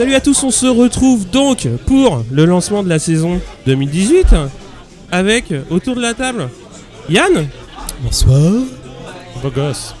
Salut 0.00 0.14
à 0.14 0.20
tous, 0.22 0.44
on 0.44 0.50
se 0.50 0.64
retrouve 0.64 1.28
donc 1.28 1.68
pour 1.84 2.24
le 2.32 2.46
lancement 2.46 2.82
de 2.82 2.88
la 2.88 2.98
saison 2.98 3.38
2018 3.66 4.28
avec 5.12 5.52
autour 5.68 5.94
de 5.94 6.00
la 6.00 6.14
table 6.14 6.48
Yann, 7.10 7.46
Bonsoir. 8.00 8.62
Beau 9.42 9.50
gosse. 9.50 9.94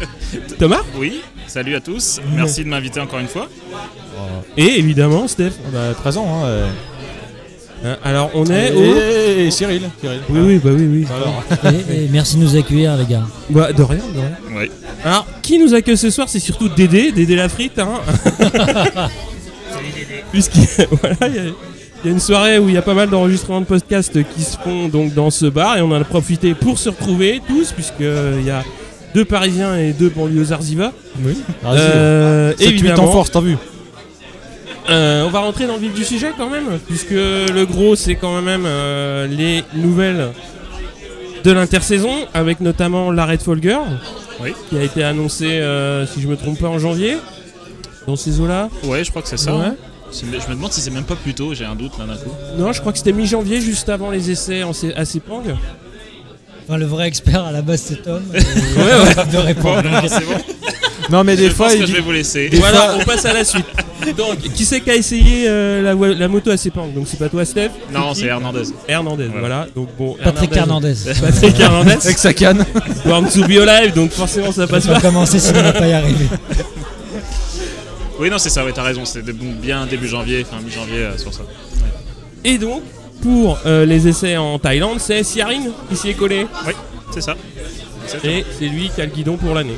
Thomas 0.58 0.80
Oui, 0.96 1.20
salut 1.46 1.74
à 1.74 1.82
tous. 1.82 2.22
Merci 2.34 2.64
de 2.64 2.70
m'inviter 2.70 3.00
encore 3.00 3.18
une 3.18 3.28
fois. 3.28 3.48
et 4.56 4.78
évidemment 4.78 5.28
Steph. 5.28 5.52
Bah, 5.74 5.92
13 5.92 6.16
ans, 6.16 6.46
hein. 6.46 6.68
Euh. 7.84 7.96
Alors 8.04 8.30
on 8.34 8.44
est 8.46 8.72
au... 8.72 8.80
Et, 8.82 9.46
et 9.46 9.50
Cyril. 9.50 9.82
Cyril. 10.00 10.20
Oui, 10.28 10.40
oui, 10.44 10.60
bah 10.62 10.70
oui, 10.74 10.86
oui. 10.90 11.06
Alors, 11.14 11.74
Et, 11.90 12.04
et 12.04 12.08
merci 12.10 12.36
de 12.36 12.42
nous 12.42 12.56
accueillir, 12.56 12.96
les 12.96 13.06
gars. 13.06 13.22
Bah, 13.48 13.72
de 13.72 13.82
rien, 13.82 13.98
de 14.14 14.18
rien. 14.20 14.60
Oui. 14.60 14.70
Alors, 15.04 15.26
qui 15.42 15.58
nous 15.58 15.72
accueille 15.74 15.96
ce 15.96 16.10
soir 16.10 16.28
C'est 16.28 16.40
surtout 16.40 16.68
Dédé, 16.68 17.12
Dédé 17.12 17.36
la 17.36 17.48
frite. 17.48 17.78
Hein. 17.78 18.00
Puisqu'il 20.32 20.66
voilà, 21.00 21.16
il 21.28 21.34
y, 21.34 21.38
a- 21.38 21.42
y 22.04 22.08
a 22.08 22.10
une 22.10 22.20
soirée 22.20 22.58
où 22.58 22.68
il 22.68 22.74
y 22.74 22.78
a 22.78 22.82
pas 22.82 22.94
mal 22.94 23.10
d'enregistrements 23.10 23.60
de 23.60 23.66
podcasts 23.66 24.18
qui 24.34 24.42
se 24.42 24.56
font 24.58 24.88
donc 24.88 25.12
dans 25.14 25.30
ce 25.30 25.46
bar 25.46 25.76
et 25.76 25.82
on 25.82 25.90
en 25.90 26.00
a 26.00 26.04
profité 26.04 26.54
pour 26.54 26.78
se 26.78 26.88
retrouver 26.88 27.40
tous, 27.48 27.72
puisqu'il 27.72 28.44
y 28.46 28.50
a 28.50 28.62
deux 29.14 29.24
Parisiens 29.24 29.76
et 29.76 29.92
deux 29.92 30.08
banlieusards 30.08 30.62
y 30.70 30.76
va. 30.76 30.92
oui. 31.24 31.36
Euh, 31.66 32.52
C'est 32.56 32.64
8 32.66 32.68
en 32.68 32.70
évidemment, 32.72 33.12
force, 33.12 33.30
t'as 33.32 33.40
vu 33.40 33.56
euh, 34.90 35.24
on 35.26 35.30
va 35.30 35.40
rentrer 35.40 35.66
dans 35.66 35.74
le 35.74 35.80
vif 35.80 35.94
du 35.94 36.04
sujet 36.04 36.32
quand 36.36 36.50
même, 36.50 36.78
puisque 36.86 37.10
le 37.10 37.64
gros 37.64 37.94
c'est 37.96 38.14
quand 38.16 38.40
même 38.42 38.64
euh, 38.66 39.26
les 39.26 39.62
nouvelles 39.74 40.28
de 41.44 41.52
l'intersaison, 41.52 42.10
avec 42.34 42.60
notamment 42.60 43.10
l'arrêt 43.10 43.36
de 43.38 43.42
Folger, 43.42 43.78
Oui. 44.42 44.52
qui 44.68 44.76
a 44.78 44.82
été 44.82 45.02
annoncé, 45.02 45.46
euh, 45.46 46.06
si 46.06 46.20
je 46.20 46.28
me 46.28 46.36
trompe 46.36 46.58
pas, 46.60 46.68
en 46.68 46.78
janvier, 46.78 47.16
dans 48.06 48.16
ces 48.16 48.40
eaux-là. 48.40 48.68
Ouais, 48.84 49.04
je 49.04 49.10
crois 49.10 49.22
que 49.22 49.28
c'est 49.28 49.36
ça. 49.38 49.54
Ouais. 49.56 49.72
Je 50.12 50.26
me 50.26 50.54
demande 50.54 50.72
si 50.72 50.80
c'est 50.80 50.90
même 50.90 51.04
pas 51.04 51.14
plus 51.16 51.34
tôt, 51.34 51.54
j'ai 51.54 51.64
un 51.64 51.76
doute 51.76 51.92
là 51.98 52.04
d'un 52.04 52.16
coup. 52.16 52.30
Non, 52.58 52.72
je 52.72 52.80
crois 52.80 52.90
que 52.92 52.98
c'était 52.98 53.12
mi-janvier, 53.12 53.60
juste 53.60 53.88
avant 53.88 54.10
les 54.10 54.30
essais 54.30 54.64
en 54.64 54.72
C- 54.72 54.92
à 54.96 55.04
Sepang. 55.04 55.42
Enfin, 56.68 56.76
le 56.78 56.84
vrai 56.84 57.06
expert 57.08 57.44
à 57.44 57.52
la 57.52 57.62
base, 57.62 57.80
c'est 57.86 58.02
Tom. 58.02 58.22
Et 58.34 58.38
ouais. 58.78 59.26
De 59.32 59.36
répondre. 59.38 59.82
Bon. 59.92 60.79
Non, 61.10 61.24
mais 61.24 61.36
des 61.36 61.48
je 61.48 61.54
fois, 61.54 61.66
pense 61.66 61.74
il 61.74 61.80
que 61.80 61.86
je 61.86 61.92
vais 61.92 62.00
vous 62.00 62.12
laisser. 62.12 62.50
Voilà, 62.52 62.96
on 62.98 63.04
passe 63.04 63.24
à 63.24 63.32
la 63.32 63.44
suite. 63.44 63.66
Donc, 64.16 64.38
qui 64.38 64.64
c'est 64.64 64.80
qui 64.80 64.90
a 64.90 64.94
essayé 64.96 65.44
euh, 65.46 65.82
la, 65.82 66.28
moto 66.28 66.50
à 66.50 66.56
Sepang 66.56 66.88
Donc, 66.94 67.06
c'est 67.06 67.18
pas 67.18 67.28
toi, 67.28 67.44
Steph? 67.44 67.70
Non, 67.92 68.14
c'est 68.14 68.26
Hernandez. 68.26 68.62
Hernandez. 68.88 69.26
Voilà. 69.26 69.40
Voilà. 69.40 69.66
Donc, 69.74 69.88
bon, 69.98 70.16
Patrick 70.22 70.56
Hernandez. 70.56 70.94
Patrick 71.20 71.60
Hernandez. 71.60 71.96
avec 72.02 72.18
sa 72.18 72.32
canne. 72.32 72.64
Born 73.04 73.28
to 73.28 73.46
be 73.46 73.58
alive, 73.58 73.94
donc 73.94 74.10
forcément 74.10 74.52
ça 74.52 74.64
On 74.64 74.66
passe 74.68 74.86
va 74.86 74.94
pas. 74.94 75.00
commencer 75.00 75.38
s'il 75.38 75.54
ne 75.54 75.62
va 75.62 75.72
pas 75.72 75.86
y 75.86 75.92
arriver. 75.92 76.26
Oui, 78.20 78.28
non, 78.28 78.36
c'est 78.36 78.50
ça, 78.50 78.66
ouais, 78.66 78.72
t'as 78.72 78.82
raison. 78.82 79.06
C'était 79.06 79.32
bien 79.32 79.86
début 79.86 80.06
janvier, 80.06 80.44
fin 80.44 80.60
mi-janvier 80.60 80.98
euh, 80.98 81.16
sur 81.16 81.32
ça. 81.32 81.40
Et 82.44 82.58
donc, 82.58 82.82
pour 83.22 83.58
euh, 83.64 83.86
les 83.86 84.08
essais 84.08 84.36
en 84.36 84.58
Thaïlande, 84.58 85.00
c'est 85.00 85.22
Siarin 85.22 85.62
qui 85.88 85.96
s'y 85.96 86.10
est 86.10 86.14
collé? 86.14 86.46
Oui, 86.66 86.74
c'est 87.12 87.22
ça. 87.22 87.34
Exactement. 88.04 88.32
Et 88.34 88.44
c'est 88.58 88.66
lui 88.66 88.90
qui 88.94 89.00
a 89.00 89.06
le 89.06 89.10
guidon 89.10 89.38
pour 89.38 89.54
l'année. 89.54 89.76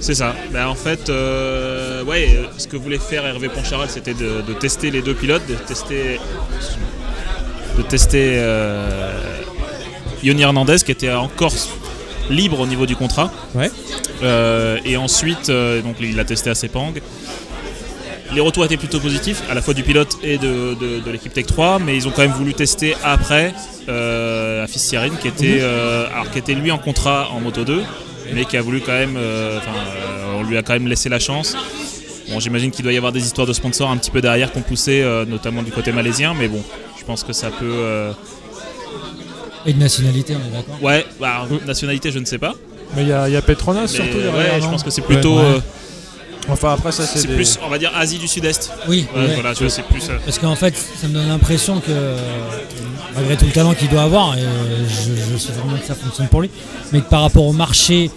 C'est 0.00 0.14
ça. 0.14 0.34
Ben, 0.52 0.66
en 0.66 0.74
fait, 0.74 1.08
euh, 1.08 2.04
ouais, 2.04 2.28
euh, 2.36 2.44
ce 2.58 2.66
que 2.68 2.76
voulait 2.76 2.98
faire 2.98 3.26
Hervé 3.26 3.48
Poncharal, 3.48 3.88
c'était 3.90 4.14
de, 4.14 4.42
de 4.46 4.52
tester 4.52 4.90
les 4.90 5.02
deux 5.02 5.14
pilotes, 5.14 5.46
de 5.48 5.54
tester, 5.54 6.20
de 7.76 7.82
tester 7.82 8.34
euh, 8.36 9.10
Yoni 10.22 10.42
Hernandez, 10.42 10.76
qui 10.84 10.92
était 10.92 11.12
encore 11.12 11.52
libre 12.30 12.60
au 12.60 12.66
niveau 12.66 12.86
du 12.86 12.94
contrat. 12.96 13.32
Ouais. 13.54 13.70
Euh, 14.22 14.78
et 14.84 14.96
ensuite, 14.96 15.48
euh, 15.48 15.80
donc 15.82 15.96
il 16.00 16.16
l'a 16.16 16.24
testé 16.24 16.50
à 16.50 16.54
Sepang. 16.54 16.92
Les 18.34 18.40
retours 18.40 18.64
étaient 18.64 18.76
plutôt 18.76 18.98
positifs, 19.00 19.42
à 19.48 19.54
la 19.54 19.62
fois 19.62 19.72
du 19.72 19.82
pilote 19.84 20.16
et 20.22 20.36
de, 20.36 20.74
de- 20.74 21.00
de 21.00 21.10
l'équipe 21.10 21.32
Tech 21.32 21.46
3, 21.46 21.78
mais 21.78 21.96
ils 21.96 22.08
ont 22.08 22.10
quand 22.10 22.22
même 22.22 22.32
voulu 22.32 22.54
tester 22.54 22.96
après 23.04 23.54
euh, 23.88 24.64
Afis 24.64 24.92
qui 25.20 25.28
était, 25.28 25.58
euh, 25.60 26.06
alors, 26.12 26.30
qui 26.32 26.38
était 26.40 26.54
lui 26.54 26.72
en 26.72 26.78
contrat 26.78 27.28
en 27.32 27.40
Moto 27.40 27.64
2, 27.64 27.82
mais 28.32 28.44
qui 28.44 28.56
a 28.56 28.62
voulu 28.62 28.80
quand 28.80 28.92
même, 28.92 29.16
euh, 29.16 29.58
enfin, 29.58 29.70
euh, 29.76 30.34
on 30.38 30.42
lui 30.42 30.56
a 30.56 30.62
quand 30.62 30.72
même 30.74 30.88
laissé 30.88 31.08
la 31.08 31.18
chance. 31.18 31.54
Bon, 32.30 32.40
j'imagine 32.40 32.70
qu'il 32.70 32.82
doit 32.82 32.92
y 32.92 32.96
avoir 32.96 33.12
des 33.12 33.24
histoires 33.24 33.46
de 33.46 33.52
sponsors 33.52 33.90
un 33.90 33.96
petit 33.96 34.10
peu 34.10 34.20
derrière 34.20 34.50
qu'on 34.52 34.62
poussait, 34.62 35.02
euh, 35.02 35.24
notamment 35.24 35.62
du 35.62 35.70
côté 35.70 35.92
malaisien, 35.92 36.34
mais 36.34 36.48
bon, 36.48 36.62
je 36.98 37.04
pense 37.04 37.22
que 37.22 37.32
ça 37.32 37.50
peut. 37.50 37.64
euh, 37.64 38.12
Et 39.64 39.72
de 39.72 39.78
nationalité, 39.78 40.34
on 40.36 40.46
est 40.48 40.56
d'accord 40.56 40.82
Ouais, 40.82 41.06
bah, 41.20 41.46
nationalité, 41.66 42.10
je 42.10 42.18
ne 42.18 42.24
sais 42.24 42.38
pas. 42.38 42.54
Mais 42.96 43.02
il 43.02 43.08
y 43.08 43.12
a, 43.12 43.28
il 43.28 43.32
y 43.32 43.36
a 43.36 43.42
Petronas 43.42 43.82
Mais, 43.82 43.88
surtout 43.88 44.16
ouais, 44.18 44.60
je 44.60 44.66
pense 44.66 44.82
que 44.82 44.90
c'est 44.90 45.02
plutôt. 45.02 45.36
Ouais. 45.38 45.44
euh, 45.44 45.60
Enfin, 46.48 46.72
après, 46.74 46.92
ça, 46.92 47.04
c'est 47.04 47.18
c'est 47.18 47.26
des- 47.26 47.34
plus, 47.34 47.58
on 47.64 47.68
va 47.68 47.76
dire, 47.76 47.90
Asie 47.96 48.18
du 48.18 48.28
Sud-Est. 48.28 48.70
Oui, 48.86 49.04
Ouais, 49.16 49.20
ouais. 49.22 49.34
voilà, 49.34 49.52
tu 49.52 49.64
vois, 49.64 49.70
c'est 49.70 49.82
plus. 49.82 50.08
euh, 50.08 50.16
Parce 50.24 50.38
qu'en 50.38 50.54
fait, 50.54 50.76
ça 50.76 51.08
me 51.08 51.12
donne 51.14 51.26
l'impression 51.26 51.80
que, 51.80 51.90
malgré 53.16 53.36
tout 53.36 53.46
le 53.46 53.52
talent 53.52 53.74
qu'il 53.74 53.88
doit 53.88 54.02
avoir, 54.02 54.36
et 54.36 54.42
euh, 54.42 54.86
je, 54.88 55.32
je 55.32 55.36
sais 55.38 55.52
vraiment 55.52 55.76
que 55.78 55.86
ça 55.86 55.94
fonctionne 55.94 56.28
pour 56.28 56.42
lui, 56.42 56.50
mais 56.92 57.00
que 57.00 57.08
par 57.08 57.22
rapport 57.22 57.44
au 57.44 57.52
marché 57.52 58.10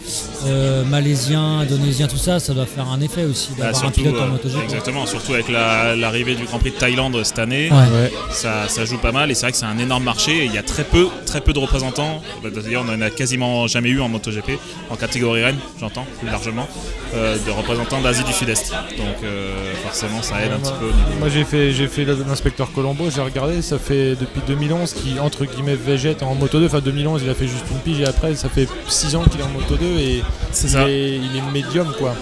euh, 0.45 0.83
malaisien, 0.85 1.59
indonésien, 1.59 2.07
tout 2.07 2.17
ça, 2.17 2.39
ça 2.39 2.53
doit 2.53 2.65
faire 2.65 2.87
un 2.89 3.01
effet 3.01 3.23
aussi 3.25 3.49
bah, 3.57 3.65
d'avoir 3.65 3.75
un 3.83 3.85
surtout, 3.87 4.01
pilote 4.01 4.21
en 4.21 4.25
euh, 4.25 4.27
MotoGP. 4.31 4.63
exactement, 4.63 5.05
surtout 5.05 5.33
avec 5.33 5.49
la- 5.49 5.95
l'arrivée 5.95 6.35
du 6.35 6.43
Grand 6.45 6.59
Prix 6.59 6.71
de 6.71 6.75
Thaïlande 6.75 7.21
cette 7.23 7.39
année. 7.39 7.69
Ouais. 7.71 7.77
Ouais. 7.77 8.11
ça, 8.31 8.67
ça 8.67 8.85
joue 8.85 8.97
pas 8.97 9.11
mal 9.11 9.31
et 9.31 9.33
c'est 9.35 9.41
vrai 9.45 9.51
que 9.51 9.57
c'est 9.57 9.65
un 9.65 9.77
énorme 9.79 10.03
marché 10.03 10.31
et 10.43 10.45
il 10.45 10.53
y 10.53 10.57
a 10.57 10.63
très 10.63 10.83
peu, 10.83 11.07
très 11.25 11.41
peu 11.41 11.53
de 11.53 11.59
représentants. 11.59 12.21
Bah, 12.43 12.49
D'ailleurs, 12.53 12.83
on 12.87 12.93
en 12.93 13.01
a 13.01 13.09
quasiment 13.09 13.67
jamais 13.67 13.89
eu 13.89 14.01
en 14.01 14.09
MotoGP, 14.09 14.51
en 14.89 14.95
catégorie 14.95 15.43
Rennes, 15.43 15.57
j'entends, 15.79 16.05
plus 16.19 16.29
largement, 16.29 16.67
euh, 17.15 17.37
de 17.45 17.51
représentants 17.51 18.01
d'Asie 18.01 18.23
du 18.23 18.33
Sud-Est. 18.33 18.71
Donc 18.97 19.07
euh, 19.23 19.73
forcément, 19.83 20.21
ça 20.21 20.41
aide 20.43 20.51
un 20.53 20.59
petit 20.59 20.73
peu 20.79 20.85
au 20.85 20.91
niveau. 20.91 21.19
Moi 21.19 21.29
j'ai 21.29 21.43
fait 21.43 21.71
j'ai 21.73 21.87
fait 21.87 22.05
l'inspecteur 22.05 22.71
Colombo, 22.73 23.09
j'ai 23.13 23.21
regardé, 23.21 23.61
ça 23.61 23.77
fait 23.79 24.15
depuis 24.15 24.41
2011 24.47 24.88
qu'il 24.93 25.19
entre 25.19 25.45
guillemets 25.45 25.75
végète 25.75 26.23
en 26.23 26.35
moto 26.35 26.59
2, 26.59 26.65
enfin 26.67 26.79
2011 26.79 27.21
il 27.23 27.29
a 27.29 27.33
fait 27.35 27.47
juste 27.47 27.65
une 27.71 27.79
pige 27.79 27.99
et 28.01 28.05
après 28.05 28.35
ça 28.35 28.49
fait 28.49 28.67
6 28.87 29.15
ans 29.15 29.23
qu'il 29.23 29.39
est 29.39 29.43
en 29.43 29.49
moto 29.49 29.75
2 29.75 29.85
et 29.85 30.23
C'est 30.51 30.67
il 30.67 30.69
ça, 30.71 30.89
est, 30.89 31.15
il 31.17 31.37
est 31.37 31.51
médium 31.51 31.93
quoi. 31.97 32.15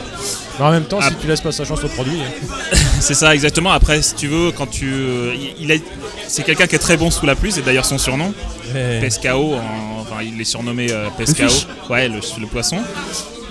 Mais 0.59 0.65
en 0.65 0.71
même 0.71 0.85
temps 0.85 0.99
Ah. 1.01 1.09
si 1.09 1.15
tu 1.15 1.27
laisses 1.27 1.41
pas 1.41 1.51
sa 1.51 1.65
chance 1.65 1.83
au 1.83 1.87
produit, 1.87 2.19
hein. 2.19 2.75
c'est 2.99 3.13
ça 3.13 3.33
exactement. 3.35 3.71
Après, 3.71 4.01
si 4.01 4.15
tu 4.15 4.27
veux, 4.27 4.51
quand 4.51 4.65
tu, 4.65 4.91
euh, 4.91 5.33
il- 5.35 5.53
il 5.65 5.71
est, 5.71 5.83
c'est 6.27 6.43
quelqu'un 6.43 6.65
qui 6.65 6.75
est 6.75 6.79
très 6.79 6.97
bon 6.97 7.11
sous 7.11 7.25
la 7.27 7.35
pluie, 7.35 7.51
c'est 7.51 7.61
d'ailleurs 7.63 7.85
son 7.85 7.97
surnom. 7.99 8.33
Pescao, 8.73 9.53
en- 9.55 10.01
enfin 10.01 10.21
il 10.23 10.39
est 10.41 10.43
surnommé 10.45 10.87
euh, 10.91 11.07
Pescao, 11.17 11.47
fish. 11.47 11.67
ouais 11.89 12.07
le, 12.09 12.19
le 12.39 12.47
poisson. 12.47 12.77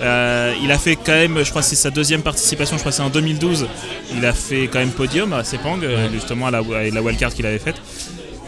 Euh, 0.01 0.53
il 0.61 0.71
a 0.71 0.77
fait 0.77 0.95
quand 0.95 1.13
même, 1.13 1.39
je 1.43 1.49
crois 1.49 1.61
que 1.63 1.67
c'est 1.67 1.75
sa 1.75 1.89
deuxième 1.89 2.21
participation, 2.21 2.75
je 2.75 2.81
crois 2.81 2.91
que 2.91 2.95
c'est 2.97 3.01
en 3.03 3.09
2012. 3.09 3.67
Il 4.15 4.23
a 4.25 4.33
fait 4.33 4.67
quand 4.71 4.77
même 4.79 4.91
podium 4.91 5.33
à 5.33 5.43
Sepang, 5.43 5.79
justement 6.13 6.47
à 6.47 6.51
la, 6.51 6.59
à 6.59 6.83
la 6.93 7.01
wildcard 7.01 7.33
qu'il 7.33 7.45
avait 7.47 7.57
faite. 7.57 7.77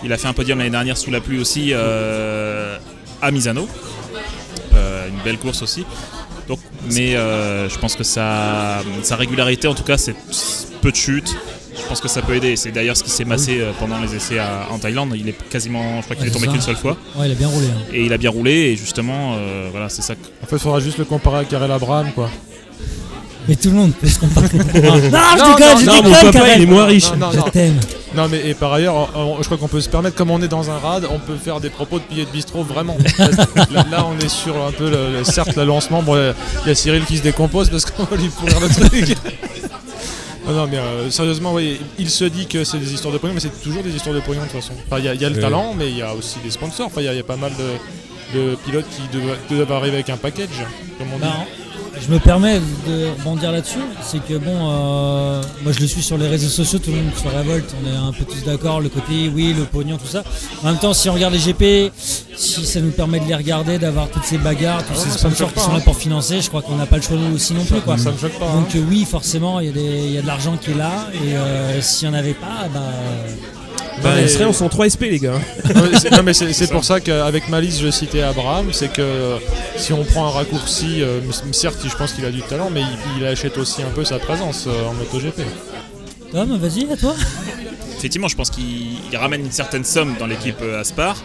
Il 0.03 0.13
a 0.13 0.17
fait 0.17 0.27
un 0.27 0.33
podium 0.33 0.57
l'année 0.59 0.69
dernière 0.69 0.97
sous 0.97 1.11
la 1.11 1.19
pluie 1.21 1.39
aussi 1.39 1.69
euh, 1.73 2.77
à 3.21 3.31
Misano. 3.31 3.67
Euh, 4.75 5.07
une 5.09 5.19
belle 5.23 5.37
course 5.37 5.61
aussi. 5.61 5.85
Donc, 6.47 6.59
mais 6.91 7.15
euh, 7.15 7.69
je 7.69 7.77
pense 7.77 7.95
que 7.95 8.03
sa, 8.03 8.81
sa 9.03 9.15
régularité, 9.15 9.67
en 9.67 9.75
tout 9.75 9.83
cas, 9.83 9.97
c'est 9.97 10.15
peu 10.81 10.91
de 10.91 10.95
chutes. 10.95 11.35
Je 11.75 11.83
pense 11.87 12.01
que 12.01 12.07
ça 12.07 12.21
peut 12.21 12.35
aider. 12.35 12.55
C'est 12.55 12.71
d'ailleurs 12.71 12.97
ce 12.97 13.03
qui 13.03 13.09
s'est 13.09 13.25
massé 13.25 13.61
pendant 13.79 13.99
les 13.99 14.15
essais 14.15 14.39
à- 14.39 14.67
en 14.71 14.77
Thaïlande. 14.79 15.13
Il 15.15 15.27
est 15.29 15.49
quasiment, 15.49 15.97
je 15.99 16.03
crois 16.05 16.15
qu'il 16.15 16.25
Ouais, 16.25 16.31
est 16.31 16.33
tombé 16.33 16.47
qu'une 16.47 16.61
seule 16.61 16.75
fois. 16.75 16.97
Ouais, 17.15 17.27
il 17.27 17.31
a 17.31 17.35
bien 17.35 17.47
roulé. 17.47 17.67
hein. 17.67 17.81
Et 17.93 18.05
il 18.05 18.13
a 18.13 18.17
bien 18.17 18.29
roulé. 18.29 18.51
Et 18.51 18.75
justement, 18.75 19.35
euh, 19.37 19.67
voilà, 19.71 19.89
c'est 19.89 20.01
ça. 20.01 20.15
que- 20.15 20.19
en 20.43 20.47
fait 20.47 20.55
il 20.55 20.59
faudra 20.59 20.79
juste 20.79 20.97
le 20.97 21.05
comparer 21.05 21.39
à 21.39 21.45
Karel 21.45 21.71
Abraham 21.71 22.11
quoi. 22.13 22.29
Mais 23.49 23.55
tout 23.55 23.69
le 23.69 23.75
monde 23.75 23.93
peut 23.99 24.07
se 24.07 24.19
comparer. 24.19 24.47
non, 24.57 24.63
je 24.63 24.69
déconne, 24.71 25.79
je 25.79 25.85
Non, 25.85 25.93
mon 25.95 26.01
déconne, 26.03 26.11
papa 26.13 26.31
Karel. 26.31 26.57
il 26.57 26.63
est 26.63 26.65
moins 26.65 26.85
riche. 26.85 27.11
Non, 27.11 27.17
non, 27.17 27.31
Je 27.45 27.51
t'aime. 27.51 27.79
Non 28.15 28.27
mais 28.27 28.39
et 28.47 28.53
par 28.55 28.73
ailleurs, 28.73 28.95
on- 29.15 29.19
on- 29.19 29.37
je 29.39 29.43
crois 29.45 29.57
qu'on 29.57 29.67
peut 29.67 29.81
se 29.81 29.89
permettre, 29.89 30.15
comme 30.15 30.31
on 30.31 30.41
est 30.41 30.47
dans 30.47 30.71
un 30.71 30.77
rad, 30.79 31.05
on 31.11 31.19
peut 31.19 31.35
faire 31.35 31.59
des 31.59 31.69
propos 31.69 31.99
de 31.99 32.03
pilier 32.03 32.25
de 32.25 32.31
bistrot 32.31 32.63
vraiment. 32.63 32.97
là, 33.19 33.85
là, 33.91 34.05
on 34.07 34.17
est 34.23 34.29
sur 34.29 34.55
un 34.65 34.71
peu, 34.71 34.89
le, 34.89 35.17
le- 35.19 35.23
certes 35.23 35.55
le 35.55 35.63
lancement, 35.63 36.01
bon 36.01 36.15
il 36.15 36.67
y 36.69 36.71
a 36.71 36.75
Cyril 36.75 37.05
qui 37.05 37.17
se 37.17 37.21
décompose 37.23 37.69
parce 37.69 37.85
qu'on 37.85 38.05
va 38.05 38.15
lui 38.17 38.29
pourrir 38.29 38.59
le 38.61 38.67
truc. 38.69 39.15
non, 40.47 40.53
non 40.53 40.67
mais 40.69 40.77
euh, 40.77 41.11
sérieusement, 41.11 41.53
oui, 41.53 41.79
il 41.99 42.09
se 42.09 42.25
dit 42.25 42.47
que 42.47 42.63
c'est 42.63 42.79
des 42.79 42.93
histoires 42.93 43.13
de 43.13 43.19
pognon, 43.19 43.33
mais 43.35 43.39
c'est 43.41 43.61
toujours 43.61 43.83
des 43.83 43.91
histoires 43.95 44.15
de 44.15 44.21
pognon 44.21 44.41
de 44.41 44.47
toute 44.47 44.59
façon. 44.59 44.73
Enfin, 44.87 44.99
il 44.99 45.05
y 45.05 45.07
a, 45.07 45.13
il 45.13 45.21
y 45.21 45.25
a 45.25 45.29
le 45.29 45.39
talent, 45.39 45.75
mais 45.77 45.89
il 45.89 45.97
y 45.97 46.01
a 46.01 46.13
aussi 46.15 46.37
des 46.43 46.49
sponsors. 46.51 46.87
Enfin, 46.87 47.01
il 47.01 47.05
y 47.05 47.07
a- 47.09 47.13
il 47.13 47.17
y, 47.17 47.21
a 47.21 47.23
pas 47.23 47.35
mal 47.37 47.51
de, 48.33 48.39
de 48.39 48.55
pilotes 48.65 48.85
qui 48.89 49.17
doivent, 49.17 49.37
doivent 49.51 49.71
arriver 49.71 49.95
avec 49.97 50.09
un 50.09 50.17
package, 50.17 50.65
comme 50.97 51.07
on 51.13 51.17
dit. 51.19 51.23
Je 52.01 52.13
me 52.13 52.19
permets 52.19 52.59
de 52.87 53.09
rebondir 53.19 53.51
là-dessus. 53.51 53.77
C'est 54.01 54.23
que 54.25 54.35
bon, 54.37 54.55
euh, 54.55 55.41
moi 55.63 55.71
je 55.73 55.79
le 55.79 55.87
suis 55.87 56.01
sur 56.01 56.17
les 56.17 56.27
réseaux 56.27 56.47
sociaux, 56.47 56.79
tout 56.79 56.89
le 56.91 56.97
monde 56.97 57.11
se 57.15 57.27
révolte. 57.27 57.73
On 57.83 57.87
est 57.87 57.95
un 57.95 58.11
peu 58.11 58.23
tous 58.25 58.43
d'accord, 58.45 58.81
le 58.81 58.89
côté 58.89 59.29
oui, 59.33 59.53
le 59.57 59.65
pognon, 59.65 59.97
tout 59.97 60.07
ça. 60.07 60.23
En 60.63 60.67
même 60.67 60.77
temps, 60.79 60.93
si 60.93 61.09
on 61.09 61.13
regarde 61.13 61.33
les 61.33 61.39
GP, 61.39 61.91
si 62.35 62.65
ça 62.65 62.79
nous 62.81 62.91
permet 62.91 63.19
de 63.19 63.25
les 63.25 63.35
regarder, 63.35 63.77
d'avoir 63.77 64.09
toutes 64.09 64.23
ces 64.23 64.37
bagarres, 64.37 64.83
tous 64.85 64.93
Ah 64.95 64.99
ces 65.01 65.09
ouais, 65.11 65.17
sponsors 65.17 65.53
qui 65.53 65.59
sont 65.59 65.71
là 65.71 65.77
hein. 65.77 65.81
pour 65.85 65.97
financer, 65.97 66.41
je 66.41 66.47
crois 66.49 66.61
qu'on 66.61 66.75
n'a 66.77 66.85
pas 66.87 66.95
le 66.95 67.01
choix 67.03 67.17
nous 67.17 67.35
aussi 67.35 67.53
non 67.53 67.65
plus. 67.65 67.81
Quoi. 67.81 67.97
Ça 67.97 68.11
me 68.11 68.17
choque 68.17 68.39
pas. 68.39 68.45
hein. 68.47 68.55
Donc 68.61 68.75
euh, 68.75 68.83
oui, 68.89 69.05
forcément, 69.05 69.59
il 69.59 69.67
y, 69.67 69.69
a 69.69 69.73
des- 69.73 70.05
il 70.05 70.11
y 70.13 70.17
a 70.17 70.21
de 70.21 70.27
l'argent 70.27 70.57
qui 70.57 70.71
est 70.71 70.75
là. 70.75 71.07
Et 71.13 71.35
euh, 71.35 71.81
s'il 71.81 72.09
n'y 72.09 72.15
en 72.15 72.17
avait 72.19 72.33
pas, 72.33 72.67
bah, 72.73 72.79
Bah, 74.03 74.11
mais- 74.15 74.23
il 74.23 74.29
serait 74.29 74.45
en 74.45 74.53
103 74.53 74.85
SP, 74.89 75.09
les 75.09 75.19
gars. 75.19 75.33
Non, 76.11 76.23
mais 76.23 76.33
c'est- 76.33 76.71
pour 76.71 76.83
ça 76.85 76.99
qu'avec 76.99 77.49
Malice 77.49 77.79
je 77.81 77.89
citais 77.91 78.21
Abraham, 78.21 78.67
c'est 78.71 78.91
que 78.91 79.01
euh, 79.01 79.37
si 79.75 79.91
on 79.93 80.03
prend 80.03 80.27
un 80.27 80.31
raccourci, 80.31 81.01
euh, 81.01 81.19
certes 81.51 81.79
je 81.85 81.95
pense 81.95 82.13
qu'il 82.13 82.25
a 82.25 82.31
du 82.31 82.41
talent, 82.41 82.69
mais 82.73 82.81
il, 82.81 83.21
il 83.21 83.25
achète 83.27 83.57
aussi 83.57 83.81
un 83.81 83.89
peu 83.93 84.03
sa 84.05 84.19
présence 84.19 84.65
euh, 84.67 84.87
en 84.89 84.93
MotoGP. 84.93 85.41
Tom, 86.31 86.57
vas-y, 86.57 86.91
à 86.91 86.95
toi. 86.95 87.15
Effectivement, 87.97 88.27
je 88.27 88.35
pense 88.35 88.49
qu'il 88.49 88.63
il 89.11 89.17
ramène 89.17 89.41
une 89.41 89.51
certaine 89.51 89.83
somme 89.83 90.15
dans 90.19 90.27
l'équipe 90.27 90.61
euh, 90.61 90.79
Aspar. 90.79 91.17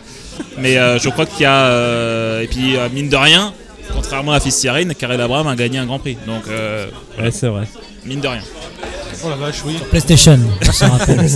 Mais 0.59 0.79
euh, 0.79 0.99
je 0.99 1.09
crois 1.11 1.27
qu'il 1.27 1.43
y 1.43 1.45
a. 1.47 1.67
euh, 1.67 2.41
et 2.41 2.47
puis, 2.49 2.77
euh, 2.77 2.89
mine 2.93 3.09
de 3.09 3.17
rien, 3.17 3.53
contrairement 3.93 4.33
à 4.33 4.41
Fistiarine, 4.41 4.93
Karel 4.95 5.21
Abraham 5.21 5.47
a 5.47 5.55
gagné 5.55 5.79
un 5.79 5.87
grand 5.87 5.99
prix. 6.01 6.17
Donc, 6.27 6.43
euh, 6.49 6.87
Ouais, 7.21 7.31
c'est 7.31 7.47
vrai. 7.47 7.69
mine 8.05 8.21
de 8.21 8.27
rien. 8.29 8.43
Oh 9.25 9.31
la 9.31 9.37
vache, 9.37 9.63
oui. 9.65 9.77
PlayStation, 9.91 10.39
je 10.61 10.71
te 10.71 10.85
rappelle. 10.85 11.29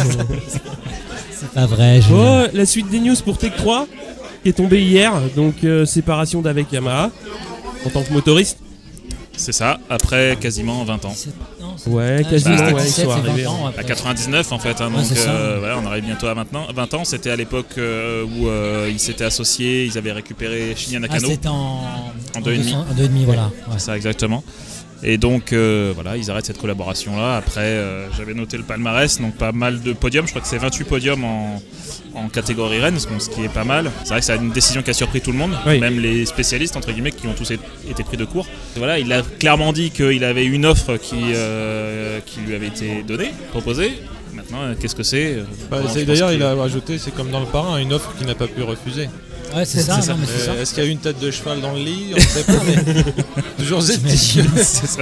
C'est 1.41 1.51
pas 1.51 1.67
vrai, 1.67 2.01
je... 2.03 2.09
Bon, 2.09 2.49
la 2.53 2.67
suite 2.67 2.89
des 2.91 3.01
news 3.01 3.15
pour 3.25 3.39
Tech 3.39 3.53
3 3.57 3.87
qui 4.43 4.49
est 4.51 4.53
tombée 4.53 4.83
hier. 4.83 5.13
Donc, 5.37 5.65
euh, 5.65 5.85
séparation 5.85 6.41
d'avec 6.43 6.71
Yamaha 6.73 7.11
en 7.87 7.91
tant 7.91 8.03
que 8.03 8.13
motoriste. 8.13 8.59
C'est 9.37 9.53
ça, 9.53 9.79
après 9.89 10.37
quasiment 10.41 10.83
20 10.83 11.05
ans. 11.05 11.13
C'est- 11.15 11.31
non, 11.61 11.75
c'est- 11.77 11.89
Ouais, 11.91 12.27
quasiment. 12.29 12.57
je 12.57 12.59
sais 12.59 12.65
pas, 12.65 12.73
ouais, 12.75 12.83
ils 12.83 12.87
17, 12.87 13.05
sont 13.05 13.11
c'est 13.15 13.21
20 13.23 13.29
arrivés. 13.29 13.47
ans, 13.47 13.67
après. 13.69 13.81
À 13.83 13.85
99 13.85 14.51
en 14.51 14.59
fait, 14.59 14.81
hein, 14.81 14.91
Ouais, 14.91 15.01
donc 15.03 15.13
euh, 15.29 15.57
voilà, 15.61 15.79
on 15.81 15.87
arrive 15.87 16.05
bientôt 16.07 16.27
à 16.27 16.35
maintenant 16.35 16.67
20 16.75 16.95
ans. 16.95 17.05
C'était 17.05 17.31
à 17.31 17.37
l'époque 17.37 17.67
euh, 17.79 18.25
où 18.25 18.49
euh, 18.49 18.89
ils 18.91 18.99
s'étaient 18.99 19.23
associés, 19.25 19.85
ils 19.85 19.97
avaient 19.97 20.11
récupéré 20.11 20.75
Shinya 20.77 20.97
Ah, 20.99 21.01
Nakano. 21.03 21.29
c'était 21.29 21.47
en... 21.49 21.83
En 22.37 22.41
deux 22.43 22.53
et 22.55 22.59
demi. 22.59 22.75
En 22.75 22.93
deux 22.97 23.05
et 23.05 23.09
demi, 23.09 23.25
voilà. 23.25 23.45
Ouais. 23.45 23.75
C'est 23.75 23.79
ça 23.87 23.97
exactement. 23.97 24.43
Et 25.03 25.17
donc 25.17 25.53
euh, 25.53 25.93
voilà, 25.95 26.17
ils 26.17 26.29
arrêtent 26.31 26.47
cette 26.47 26.59
collaboration 26.59 27.17
là. 27.17 27.37
Après, 27.37 27.61
euh, 27.61 28.11
j'avais 28.17 28.35
noté 28.35 28.57
le 28.57 28.65
palmarès, 28.65 29.21
donc 29.21 29.37
pas 29.37 29.53
mal 29.53 29.81
de 29.81 29.93
podiums. 29.93 30.27
Je 30.27 30.31
crois 30.31 30.43
que 30.43 30.49
c'est 30.49 30.59
28 30.59 30.85
podiums 30.85 31.25
en, 31.25 31.63
en 32.15 32.29
catégorie 32.29 32.81
Rennes, 32.81 32.99
ce 32.99 33.29
qui 33.31 33.45
est 33.45 33.49
pas 33.53 33.63
mal. 33.65 33.93
C'est 34.03 34.11
vrai 34.11 34.19
que 34.21 34.27
c'est 34.27 34.37
une 34.37 34.51
décision 34.51 34.83
qui 34.83 34.91
a 34.91 34.95
surpris 34.95 35.21
tout 35.21 35.31
le 35.31 35.39
monde, 35.39 35.53
Oui. 35.67 35.79
même 35.79 36.01
les 36.01 36.27
spécialistes 36.27 36.77
entre 36.77 36.91
guillemets 36.91 37.13
qui 37.13 37.29
ont 37.29 37.35
tous 37.35 37.51
été 37.53 38.03
pris 38.05 38.17
de 38.17 38.25
court. 38.25 38.47
Voilà, 38.77 38.99
il 38.99 39.13
a 39.13 39.23
clairement 39.23 39.73
dit 39.73 39.91
qu'il 39.91 40.25
avait 40.25 40.45
une 40.47 40.67
offre 40.67 40.97
qui, 40.97 41.17
euh, 41.35 42.19
qui 42.27 42.41
lui 42.41 42.55
avait 42.57 42.67
été 42.69 43.05
donnée, 43.07 43.31
proposée. 43.51 43.93
Maintenant, 44.35 44.59
qu'est-ce 44.81 44.95
que 44.97 45.03
c'est 45.03 45.37
Bah, 45.71 45.79
D'ailleurs, 46.07 46.31
que- 46.31 46.35
il 46.35 46.43
a 46.43 46.55
rajouté, 46.55 46.99
c'est 46.99 47.13
comme 47.15 47.31
dans 47.31 47.41
le 47.41 47.47
parrain, 47.47 47.79
une 47.79 47.93
offre 47.93 48.15
qu'il 48.17 48.27
n'a 48.27 48.35
pas 48.35 48.47
pu 48.47 48.63
refuser. 48.63 49.09
Ouais, 49.55 49.65
c'est 49.65 49.81
ça, 49.81 50.01
ça. 50.03 50.13
Euh, 50.13 50.63
Est-ce 50.63 50.75
qu'il 50.75 50.83
y 50.83 50.87
a 50.87 50.89
eu 50.89 50.93
une 50.93 50.99
tête 50.99 51.19
de 51.21 51.31
cheval 51.31 51.61
dans 51.61 51.73
le 51.73 51.79
lit? 51.81 52.13
On 52.17 52.21
sait 52.21 52.45
pas, 52.45 52.53
mais 52.67 52.77
toujours 53.59 53.83
ça. 53.83 53.93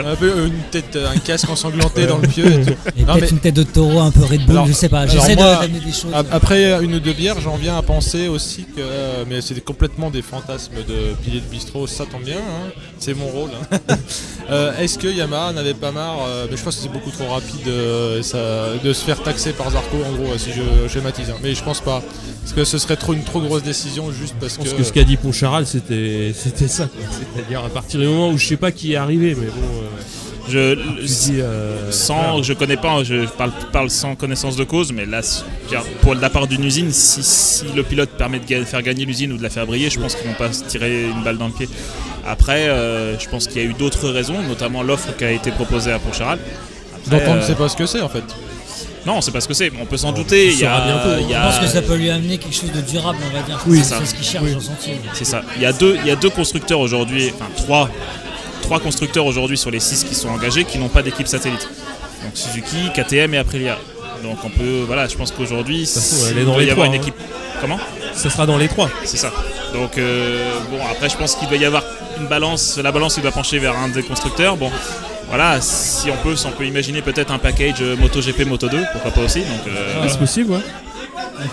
un 0.07 0.15
peu 0.17 0.47
une 0.47 0.63
tête, 0.71 0.97
un 1.15 1.19
casque 1.19 1.49
ensanglanté 1.51 2.07
dans 2.07 2.19
le 2.19 2.29
pieu. 2.29 2.47
Et 2.47 2.65
tout. 2.65 2.73
Et 2.97 3.03
Non, 3.03 3.15
peut-être 3.15 3.21
mais- 3.23 3.29
une 3.31 3.39
tête 3.41 3.55
de 3.55 3.63
taureau 3.65 4.01
un 4.01 4.11
peu 4.11 4.25
Red 4.25 4.43
Bull, 4.47 4.51
Alors- 4.57 4.67
je 4.67 4.73
sais 4.73 4.89
pas. 4.89 5.07
J'essaie 5.07 5.37
de- 5.37 5.67
des 5.85 5.93
choses. 5.93 6.13
Après 6.31 6.83
une 6.85 6.95
ou 6.95 7.01
deux 7.01 7.13
bières, 7.13 7.41
j'en 7.41 7.57
viens 7.57 7.77
à 7.77 7.83
penser 7.83 8.29
aussi 8.29 8.65
que, 8.65 8.81
euh, 8.81 9.25
mais 9.29 9.41
c'est 9.41 9.61
complètement 9.65 10.11
des 10.11 10.23
fantasmes 10.23 10.77
de 10.89 11.15
pilier 11.25 11.41
de 11.41 11.47
bistrot, 11.51 11.87
ça 11.87 12.05
tombe 12.07 12.23
bien, 12.25 12.37
hein, 12.39 12.71
c'est 12.99 13.15
mon 13.15 13.27
rôle. 13.27 13.51
hein. 13.73 13.97
Euh, 14.49 14.71
Est-ce 14.79 14.97
que 14.97 15.09
Yamaha 15.09 15.53
n'avait 15.53 15.75
pas 15.75 15.91
marre, 15.91 16.19
euh, 16.29 16.47
mais 16.49 16.57
je 16.57 16.63
pense 16.63 16.77
que 16.77 16.83
c'est 16.83 16.93
beaucoup 16.93 17.11
trop 17.11 17.27
rapide 17.27 17.67
euh, 17.67 18.23
ça- 18.23 18.79
de 18.81 18.93
se 18.93 19.05
faire 19.05 19.21
taxer 19.21 19.51
par 19.53 19.69
Zarco 19.73 19.97
en 20.09 20.13
gros, 20.15 20.39
si 20.39 20.51
je 20.53 20.89
schématise, 20.89 21.31
hein. 21.31 21.37
mais 21.43 21.53
je 21.53 21.65
pense 21.65 21.81
pas. 21.81 22.01
Parce 22.43 22.53
que 22.55 22.65
ce 22.65 22.79
serait 22.79 22.95
trop 22.95 23.13
une 23.13 23.25
trop 23.25 23.41
grosse 23.41 23.65
décision 23.65 24.13
juste 24.13 24.36
parce 24.41 24.55
Je 24.55 24.59
que. 24.59 24.65
pense 24.65 24.73
que 24.75 24.83
ce 24.85 24.93
qu'a 24.93 25.05
dit 25.05 25.17
Poncharal, 25.17 25.67
c'était 25.67 26.33
c'était 26.35 26.69
ça. 26.69 26.89
C'est-à-dire 27.35 27.65
à 27.65 27.69
partir 27.69 28.01
du 28.01 28.07
moment 28.07 28.31
où 28.31 28.39
je 28.39 28.47
sais 28.47 28.57
pas 28.57 28.73
qui 28.73 28.93
est 28.93 28.97
arrivé, 28.97 29.35
mais 29.39 29.47
bon. 29.47 29.53
euh, 29.83 29.87
Je, 30.49 30.75
dis, 31.05 31.41
euh, 31.41 31.91
sans, 31.91 32.15
voilà. 32.31 32.43
je 32.43 32.53
connais 32.53 32.77
pas, 32.77 33.03
je 33.03 33.27
parle, 33.27 33.51
parle 33.73 33.91
sans 33.91 34.15
connaissance 34.15 34.55
de 34.57 34.63
cause, 34.65 34.93
mais 34.93 35.05
là, 35.05 35.21
pour 36.03 36.15
la 36.15 36.31
part 36.31 36.47
d'une 36.47 36.63
usine, 36.65 36.93
si, 36.93 37.23
si 37.23 37.65
le 37.75 37.83
pilote 37.83 38.11
permet 38.11 38.39
de 38.39 38.65
faire 38.65 38.83
gagner 38.83 39.05
l'usine 39.05 39.33
ou 39.33 39.39
de 39.39 39.43
la 39.43 39.51
faire 39.51 39.67
briller, 39.67 39.91
je 39.91 39.99
pense 39.99 40.15
qu'ils 40.15 40.29
vont 40.29 40.35
pas 40.37 40.53
se 40.53 40.63
tirer 40.65 41.05
une 41.11 41.25
balle 41.25 41.39
dans 41.39 41.49
le 41.49 41.53
pied. 41.53 41.69
Après, 42.25 42.69
euh, 42.69 43.19
je 43.19 43.29
pense 43.29 43.49
qu'il 43.49 43.61
y 43.61 43.65
a 43.65 43.69
eu 43.69 43.75
d'autres 43.75 44.09
raisons, 44.09 44.41
notamment 44.43 44.83
l'offre 44.85 45.17
qui 45.17 45.25
a 45.25 45.33
été 45.33 45.51
proposée 45.51 45.91
à 45.93 45.99
Poncharal. 45.99 46.39
Après, 46.95 47.25
dont 47.27 47.33
on 47.33 47.37
ne 47.37 47.41
sait 47.41 47.55
pas 47.57 47.69
ce 47.69 47.77
que 47.77 47.87
c'est 47.87 48.01
en 48.01 48.09
fait. 48.09 48.23
Non, 49.07 49.19
on 49.19 49.21
sait 49.21 49.31
pas 49.31 49.41
ce 49.41 49.47
que 49.47 49.55
c'est, 49.55 49.71
mais 49.71 49.79
on 49.81 49.87
peut 49.87 49.97
s'en 49.97 50.11
douter. 50.13 50.49
Il 50.53 50.59
y 50.59 50.65
a, 50.65 50.75
saura 50.75 50.85
bientôt. 50.85 51.21
il 51.21 51.27
y 51.31 51.33
Je 51.33 51.37
a- 51.39 51.43
pense 51.43 51.59
que 51.61 51.67
ça 51.69 51.81
peut 51.81 51.95
lui 51.95 52.11
amener 52.11 52.39
quelque 52.39 52.55
chose 52.55 52.73
de 52.73 52.81
durable, 52.81 53.19
on 53.31 53.37
va 53.37 53.43
dire. 53.43 53.63
Oui, 53.67 53.81
c'est 53.85 54.05
ce 54.05 54.15
qu'il 54.15 54.25
cherche 54.25 54.45
Oui. 54.45 54.57
C'est 55.15 55.25
ça. 55.25 55.43
Il 55.57 55.63
y 55.63 55.67
a 55.67 55.73
deux, 55.73 55.97
il 56.03 56.07
y 56.07 56.11
a 56.11 56.17
deux 56.17 56.31
constructeurs 56.31 56.81
aujourd'hui, 56.81 57.33
enfin 57.35 57.49
trois, 57.57 57.89
trois 58.63 58.81
constructeurs 58.81 59.25
aujourd'hui 59.25 59.57
sur 59.57 59.71
les 59.71 59.81
six 59.81 60.03
qui 60.05 60.15
sont 60.17 60.29
engagés 60.29 60.65
qui 60.65 60.79
n'ont 60.79 60.89
pas 60.89 61.03
d'équipe 61.03 61.29
satellite. 61.29 61.69
Donc 62.25 62.33
Suzuki, 62.35 62.91
KTM 62.95 63.35
et 63.35 63.39
Aprilia. 63.39 63.79
Donc 64.25 64.39
on 64.45 64.51
peut, 64.51 64.83
voilà, 64.87 65.07
je 65.07 65.17
pense 65.17 65.31
qu'aujourd'hui, 65.31 65.89
dans 66.45 66.55
doit 66.55 66.63
y 66.63 66.71
avoir 66.71 66.75
trois, 66.75 66.87
une 66.87 66.95
hein. 66.95 66.97
équipe. 66.97 67.15
Comment? 67.61 67.79
Ça 68.13 68.29
sera 68.31 68.45
dans 68.47 68.59
les 68.59 68.69
trois. 68.69 68.91
C'est 69.05 69.19
ça. 69.19 69.31
Donc 69.73 69.99
euh, 69.99 70.51
bon, 70.71 70.79
après 70.91 71.09
je 71.09 71.17
pense 71.17 71.37
qu'il 71.37 71.49
doit 71.49 71.59
y 71.59 71.65
avoir 71.65 71.85
une 72.19 72.27
balance. 72.27 72.79
La 72.83 72.91
balance 72.91 73.17
il 73.19 73.23
doit 73.23 73.31
pencher 73.33 73.59
vers 73.59 73.77
un 73.77 73.89
des 73.89 74.03
constructeurs. 74.03 74.57
Bon, 74.57 74.71
voilà, 75.29 75.61
si 75.61 76.11
on 76.11 76.17
peut, 76.23 76.37
si 76.37 76.47
on 76.47 76.53
peut 76.53 76.65
imaginer 76.67 77.03
peut-être 77.03 77.33
un 77.33 77.39
package 77.39 77.77
euh, 77.81 77.97
MotoGP, 77.97 78.41
Moto2, 78.47 78.85
pourquoi 78.93 79.11
pas 79.11 79.23
aussi. 79.23 79.41
Donc 79.41 79.67
euh, 79.69 79.93
Ah, 80.03 80.07
c'est 80.09 80.19
possible, 80.19 80.53
ouais. 80.53 80.61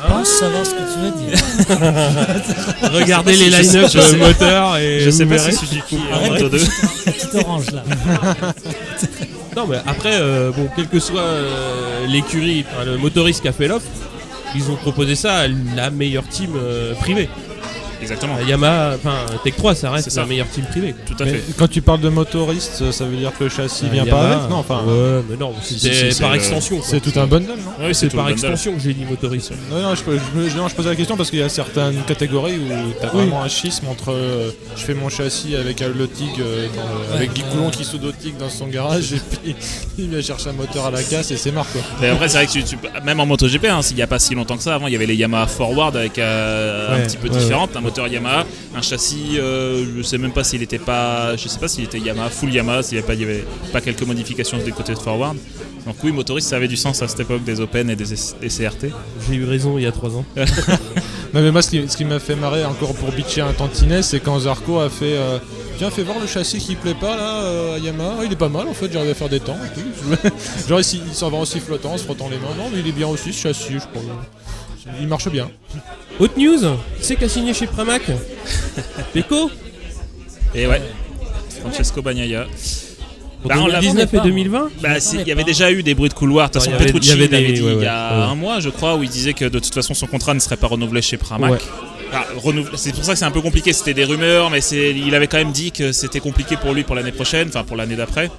On 0.05 0.09
pense 0.11 0.27
savoir 0.29 0.65
ce 0.65 0.71
que 0.71 0.77
tu 0.77 0.99
veux 0.99 1.11
dire. 1.25 2.91
Regardez 2.93 3.35
les 3.35 3.51
si- 3.51 3.73
line-up 3.73 3.89
je 3.91 3.97
euh, 3.99 4.17
moteurs 4.17 4.77
et 4.77 4.99
je 5.01 5.09
sais 5.09 5.25
pas 5.25 5.35
verrez. 5.35 5.51
si 5.51 5.65
Suzuki 5.65 5.97
Moto2. 5.97 6.69
la 7.05 7.11
petite 7.11 7.35
orange 7.35 7.65
là. 7.71 7.83
Non, 9.55 9.67
mais 9.67 9.77
après, 9.85 10.13
euh, 10.13 10.49
bon, 10.51 10.67
quelle 10.75 10.87
que 10.87 10.99
soit 10.99 11.21
euh, 11.21 12.07
l'écurie, 12.07 12.65
enfin, 12.73 12.85
le 12.85 12.97
motoriste 12.97 13.41
qui 13.43 13.47
a 13.47 13.51
fait 13.51 13.67
l'offre, 13.67 13.85
ils 14.55 14.71
ont 14.71 14.75
proposé 14.75 15.13
ça 15.15 15.41
à 15.41 15.47
la 15.75 15.91
meilleure 15.91 16.27
team 16.27 16.53
euh, 16.55 16.95
privée. 16.95 17.29
Exactement. 18.01 18.35
La 18.37 18.43
Yamaha, 18.43 18.95
enfin, 18.95 19.15
Tech 19.43 19.55
3, 19.57 19.75
ça 19.75 19.91
reste 19.91 20.15
la 20.15 20.25
meilleure 20.25 20.47
team 20.49 20.65
privée. 20.65 20.93
Tout 21.05 21.15
à 21.19 21.25
Mais 21.25 21.31
fait. 21.33 21.43
quand 21.57 21.67
tu 21.69 21.81
parles 21.81 22.01
de 22.01 22.09
motoriste, 22.09 22.91
ça 22.91 23.05
veut 23.05 23.15
dire 23.15 23.31
que 23.37 23.45
le 23.45 23.49
châssis 23.49 23.85
vient 23.89 24.05
La 24.05 24.11
pas 24.11 24.21
avec 24.27 24.49
Non, 24.49 24.57
enfin, 24.57 24.81
Ouais, 24.85 25.21
mais 25.29 25.37
non, 25.37 25.53
c'est 25.61 26.19
par 26.19 26.31
le- 26.31 26.35
extension. 26.35 26.77
quoi. 26.77 26.85
c'est 26.87 26.99
tout 26.99 27.17
un 27.19 27.25
bundle, 27.27 27.47
non 27.47 27.85
Oui, 27.87 27.95
C'est 27.95 28.13
par 28.13 28.29
extension 28.29 28.73
que 28.73 28.79
j'ai 28.81 28.93
dit 28.93 29.05
motoriste. 29.05 29.51
Non, 29.71 29.81
non, 29.81 29.95
je, 29.95 30.01
je 30.03 30.39
me- 30.39 30.49
non, 30.57 30.67
je 30.67 30.75
pose 30.75 30.85
la 30.87 30.95
question 30.95 31.15
parce 31.17 31.29
qu'il 31.29 31.39
y 31.39 31.43
a 31.43 31.49
certaines 31.49 32.01
catégories 32.07 32.57
où 32.57 32.67
tu 32.99 33.05
as 33.05 33.09
Oui. 33.13 33.21
vraiment 33.21 33.43
un 33.43 33.47
schisme 33.47 33.87
entre 33.87 34.11
euh, 34.11 34.49
je 34.75 34.81
fais 34.83 34.93
mon 34.93 35.09
châssis 35.09 35.55
avec 35.55 35.81
un 35.81 35.89
le 35.89 36.07
TIG, 36.07 36.29
euh, 36.39 36.67
dans 36.75 36.81
le- 36.83 37.11
Ouais, 37.11 37.15
avec 37.17 37.33
Guy. 37.33 37.43
Coulon 37.51 37.69
qui 37.69 37.83
soude 37.83 38.03
au 38.05 38.11
TIG 38.11 38.37
dans 38.37 38.49
son 38.49 38.67
garage 38.67 39.13
et 39.13 39.17
puis 39.41 39.55
il 39.97 40.09
vient 40.09 40.21
chercher 40.21 40.49
un 40.49 40.53
moteur 40.53 40.85
à 40.87 40.91
la 40.91 41.03
casse 41.03 41.31
et 41.31 41.37
c'est 41.37 41.51
marre 41.51 41.67
quoi. 41.71 41.81
Mais 42.01 42.09
après, 42.09 42.27
c'est 42.29 42.37
vrai 42.37 42.47
que 42.47 42.51
tu- 42.51 42.63
tu- 42.63 42.77
même 43.03 43.19
en 43.19 43.25
MotoGP, 43.25 43.65
hein, 43.65 43.81
s'il 43.81 43.95
n'y 43.95 44.01
a 44.01 44.07
pas 44.07 44.19
si 44.19 44.33
longtemps 44.35 44.57
que 44.57 44.63
ça, 44.63 44.75
avant 44.75 44.87
il 44.87 44.93
y 44.93 44.95
avait 44.95 45.05
les 45.05 45.15
Yamaha 45.15 45.47
Forward 45.47 45.95
avec 45.95 46.17
euh, 46.19 46.95
un 46.95 47.05
petit 47.05 47.17
peu 47.17 47.27
ouais, 47.29 47.37
différentes, 47.37 47.75
un 47.75 47.81
moteur 47.93 48.07
Yamaha, 48.07 48.45
un 48.75 48.81
châssis, 48.81 49.37
euh, 49.37 49.85
je 49.95 50.01
sais 50.01 50.17
même 50.17 50.31
pas 50.31 50.43
s'il 50.43 50.63
était 50.63 50.79
pas, 50.79 51.35
je 51.35 51.47
sais 51.47 51.59
pas 51.59 51.67
s'il 51.67 51.83
était 51.83 51.99
Yamaha, 51.99 52.29
full 52.29 52.51
Yamaha, 52.51 52.81
s'il 52.81 52.97
n'y 52.97 53.03
avait, 53.03 53.43
pas- 53.71 53.77
avait 53.77 53.81
quelques 53.81 54.01
modifications 54.01 54.57
du 54.57 54.73
côté 54.73 54.93
de 54.95 54.99
Forward. 54.99 55.37
Donc 55.85 55.95
oui, 56.03 56.11
motoriste, 56.11 56.49
ça 56.49 56.55
avait 56.55 56.67
du 56.67 56.77
sens 56.77 57.03
à 57.03 57.07
cette 57.07 57.19
époque 57.19 57.43
des 57.43 57.59
Open 57.59 57.89
et 57.91 57.95
des, 57.95 58.05
des 58.05 58.47
CRT. 58.47 58.87
J'ai 59.27 59.35
eu 59.35 59.45
raison 59.45 59.77
il 59.77 59.83
y 59.83 59.85
a 59.85 59.91
3 59.91 60.17
ans. 60.17 60.25
Non, 61.33 61.41
mais 61.41 61.51
moi 61.51 61.63
ce 61.63 61.69
qui, 61.97 62.05
m'a 62.05 62.19
fait 62.19 62.35
marrer 62.35 62.63
encore 62.63 62.93
pour 62.93 63.11
bitcher 63.11 63.41
un 63.41 63.53
tantinet 63.53 64.03
c'est 64.03 64.19
quand 64.19 64.37
Zarco 64.41 64.79
a 64.79 64.87
fait 64.87 65.17
euh, 65.17 65.39
tiens 65.79 65.89
fais 65.89 66.03
voir 66.03 66.19
le 66.19 66.27
châssis 66.27 66.59
qui 66.59 66.75
plaît 66.75 66.93
pas 66.93 67.15
là 67.17 67.41
euh, 67.41 67.75
à 67.75 67.79
Yamaha, 67.79 68.17
Ah, 68.19 68.23
il 68.23 68.31
est 68.31 68.35
pas 68.35 68.49
mal 68.49 68.67
en 68.67 68.73
fait 68.75 68.93
j'arrive 68.93 69.09
à 69.09 69.15
faire 69.15 69.29
des 69.29 69.39
temps 69.39 69.57
et 69.65 69.73
tout. 69.73 70.29
Genre 70.69 70.79
il 70.79 71.13
s'en 71.15 71.31
va 71.31 71.39
aussi 71.39 71.59
flottant 71.59 71.93
en 71.93 71.97
se 71.97 72.03
frottant 72.03 72.29
les 72.29 72.37
mains, 72.37 72.53
non 72.55 72.69
mais 72.71 72.81
il 72.81 72.87
est 72.87 72.91
bien 72.91 73.07
aussi 73.07 73.33
ce 73.33 73.41
châssis 73.47 73.73
je 73.73 73.79
crois. 73.79 74.03
Il 74.99 75.07
marche 75.07 75.29
bien. 75.29 75.49
Autre 76.19 76.37
news, 76.37 76.59
qui 76.59 76.67
c'est 77.01 77.15
qui 77.15 77.23
a 77.23 77.29
signé 77.29 77.53
chez 77.53 77.67
Pramac 77.67 78.03
Peko 79.13 79.49
Et 80.53 80.67
ouais, 80.67 80.81
Francesco 81.61 82.01
Bagnaia. 82.01 82.45
Bah, 83.45 83.55
on 83.59 83.67
l'a- 83.67 83.79
2019 83.81 84.13
et 84.13 84.17
pas, 84.17 84.23
2020 84.23 84.69
Bah, 84.81 84.89
il 85.13 85.27
y 85.27 85.31
avait 85.31 85.43
déjà 85.43 85.71
eu 85.71 85.83
des 85.83 85.95
bruits 85.95 86.09
de 86.09 86.13
couloir. 86.13 86.47
De 86.47 86.53
toute 86.53 86.61
façon, 86.61 86.75
avait- 86.75 86.85
Petrucci 86.85 87.09
il 87.11 87.19
y 87.19 87.23
avait 87.23 87.27
dit 87.51 87.61
ouais, 87.61 87.73
il 87.77 87.83
y 87.83 87.85
a 87.85 88.17
ouais. 88.17 88.23
un 88.31 88.35
mois, 88.35 88.59
je 88.59 88.69
crois, 88.69 88.95
où 88.95 89.03
il 89.03 89.09
disait 89.09 89.33
que 89.33 89.45
de 89.45 89.59
toute 89.59 89.73
façon 89.73 89.93
son 89.93 90.07
contrat 90.07 90.33
ne 90.33 90.39
serait 90.39 90.57
pas 90.57 90.67
renouvelé 90.67 91.01
chez 91.01 91.17
Pramac. 91.17 91.51
Ouais. 91.51 91.57
Ah, 92.13 92.25
c'est 92.75 92.93
pour 92.93 93.03
ça 93.03 93.13
que 93.13 93.19
c'est 93.19 93.25
un 93.25 93.31
peu 93.31 93.41
compliqué. 93.41 93.73
C'était 93.73 93.95
des 93.95 94.05
rumeurs, 94.05 94.49
mais 94.49 94.61
c'est, 94.61 94.91
il 94.91 95.13
avait 95.15 95.27
quand 95.27 95.37
même 95.37 95.51
dit 95.51 95.71
que 95.71 95.91
c'était 95.91 96.19
compliqué 96.19 96.55
pour 96.57 96.73
lui 96.73 96.83
pour 96.83 96.95
l'année 96.95 97.11
prochaine, 97.11 97.47
enfin 97.47 97.63
pour 97.63 97.75
l'année 97.75 97.95
d'après. 97.95 98.29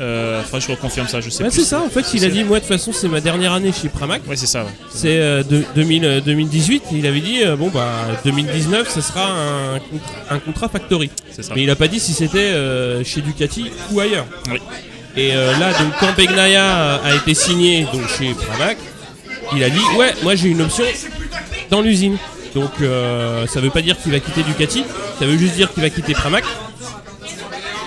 Euh, 0.00 0.42
faudrait 0.42 0.60
que 0.60 0.66
je 0.66 0.70
reconfirme 0.72 1.06
ça, 1.08 1.20
je 1.20 1.28
sais 1.30 1.44
Bah, 1.44 1.50
c'est 1.52 1.62
ça, 1.64 1.80
en 1.80 1.88
fait, 1.90 2.04
il 2.14 2.24
a 2.24 2.28
dit 2.28 2.44
Moi, 2.44 2.58
de 2.58 2.64
toute 2.64 2.72
façon, 2.72 2.92
c'est 2.92 3.08
ma 3.08 3.20
dernière 3.20 3.52
année 3.52 3.72
chez 3.72 3.88
Pramac. 3.88 4.22
Ouais, 4.28 4.36
c'est 4.36 4.46
ça. 4.46 4.64
ouais. 4.64 4.70
C'est 4.90 5.18
euh, 5.18 5.42
de- 5.42 5.64
2000, 5.74 6.04
euh, 6.04 6.20
2018. 6.20 6.84
Il 6.92 7.06
avait 7.06 7.20
dit 7.20 7.42
euh, 7.44 7.56
Bon, 7.56 7.68
bah, 7.68 7.90
2019, 8.24 8.88
ce 8.92 9.00
sera 9.00 9.26
un, 9.30 10.34
un 10.34 10.38
contrat 10.38 10.68
factory. 10.68 11.10
C'est 11.30 11.42
ça. 11.42 11.52
Mais 11.54 11.62
il 11.64 11.70
a 11.70 11.76
pas 11.76 11.88
dit 11.88 12.00
si 12.00 12.12
c'était 12.14 12.52
chez 13.04 13.20
Ducati 13.20 13.70
ou 13.92 14.00
ailleurs. 14.00 14.26
Oui. 14.50 14.58
Et 15.16 15.32
là, 15.34 15.72
donc, 15.78 15.92
quand 16.00 16.14
Begnaia 16.16 16.94
a 16.96 17.14
été 17.14 17.34
signé 17.34 17.86
donc, 17.92 18.08
chez 18.18 18.32
Pramac, 18.34 18.78
il 19.54 19.62
a 19.62 19.68
dit 19.70 19.80
Ouais, 19.98 20.14
moi 20.22 20.34
j'ai 20.34 20.48
une 20.48 20.62
option 20.62 20.84
dans 21.70 21.82
l'usine. 21.82 22.16
Donc 22.54 22.70
euh, 22.82 23.46
ça 23.46 23.60
veut 23.60 23.70
pas 23.70 23.80
dire 23.82 23.96
qu'il 24.00 24.12
va 24.12 24.20
quitter 24.20 24.42
Ducati, 24.42 24.84
ça 25.18 25.24
veut 25.26 25.36
juste 25.38 25.54
dire 25.54 25.72
qu'il 25.72 25.82
va 25.82 25.88
quitter 25.90 26.12
Pramac. 26.12 26.44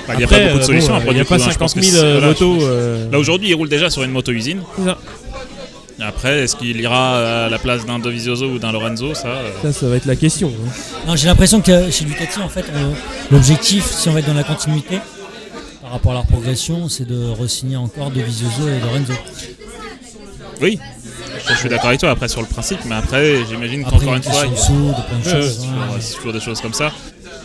Bah, 0.08 0.14
il 0.14 0.18
n'y 0.20 0.24
a 0.24 0.28
pas 0.28 0.40
beaucoup 0.40 0.58
de 0.58 0.64
euh, 0.64 0.66
solutions. 0.66 0.94
bon, 1.00 1.04
il 1.08 1.14
n'y 1.16 1.20
a 1.22 1.26
pas 1.26 1.38
coup, 1.38 1.44
hein, 1.44 1.50
je 1.52 1.58
pense 1.58 1.72
50 1.74 1.76
que 1.76 1.82
000 1.82 1.98
c'est- 1.98 2.04
euh, 2.06 2.12
voilà, 2.14 2.28
motos. 2.28 2.58
euh, 2.62 3.12
Là 3.12 3.18
aujourd'hui, 3.20 3.50
il 3.50 3.56
roule 3.56 3.70
déjà 3.70 3.90
sur 3.90 4.04
une 4.04 4.12
moto-usine. 4.12 4.62
Après, 6.02 6.40
est-ce 6.44 6.56
qu'il 6.58 6.80
ira 6.82 7.46
à 7.46 7.50
la 7.50 7.58
place 7.58 7.86
d'un 7.86 8.00
Dovizioso 8.00 8.46
ou 8.48 8.60
d'un 8.60 8.72
Lorenzo 8.74 9.14
Ça, 9.14 9.28
euh, 9.30 9.50
ça, 9.62 9.72
ça 9.72 9.88
va 9.88 9.96
être 9.96 10.06
la 10.06 10.18
question. 10.18 10.52
hein. 11.08 11.16
J'ai 11.16 11.28
l'impression 11.28 11.62
que 11.62 11.90
chez 11.90 12.04
Ducati, 12.06 12.40
en 12.40 12.50
fait, 12.50 12.66
l'objectif, 13.32 13.86
si 13.90 14.10
on 14.10 14.12
va 14.14 14.20
être 14.20 14.26
dans 14.28 14.34
la 14.34 14.44
continuité, 14.44 15.00
par 15.82 15.92
rapport 15.92 16.12
à 16.12 16.16
leur 16.16 16.26
progression, 16.26 16.90
c'est 16.90 17.08
de 17.08 17.30
re-signer 17.32 17.78
encore 17.78 18.12
De 18.12 18.22
Vizioso 18.22 18.68
et 18.68 18.80
Lorenzo. 18.82 19.14
Oui, 20.62 20.80
je 21.50 21.54
suis 21.56 21.70
d'accord 21.70 21.88
avec 21.88 22.00
toi 22.02 22.10
après 22.12 22.28
sur 22.28 22.42
le 22.42 22.48
principe, 22.48 22.80
mais 22.86 22.96
après 22.96 23.46
j'imagine 23.50 23.84
qu'encore 23.84 24.16
une 24.16 24.22
il 24.22 24.26
y 24.26 24.30
a 24.30 24.32
fois, 24.32 24.46
il 24.46 24.52
y 24.52 24.56
a 24.56 24.58
sous, 24.58 24.74
de 24.74 24.94
plein 25.08 25.20
de 25.20 25.26
Ouais, 25.38 25.42
choses. 25.42 25.60
ouais. 25.60 25.98
c'est 26.02 26.16
toujours 26.16 26.34
des 26.34 26.40
choses 26.40 26.62
comme 26.62 26.74
ça. 26.74 26.92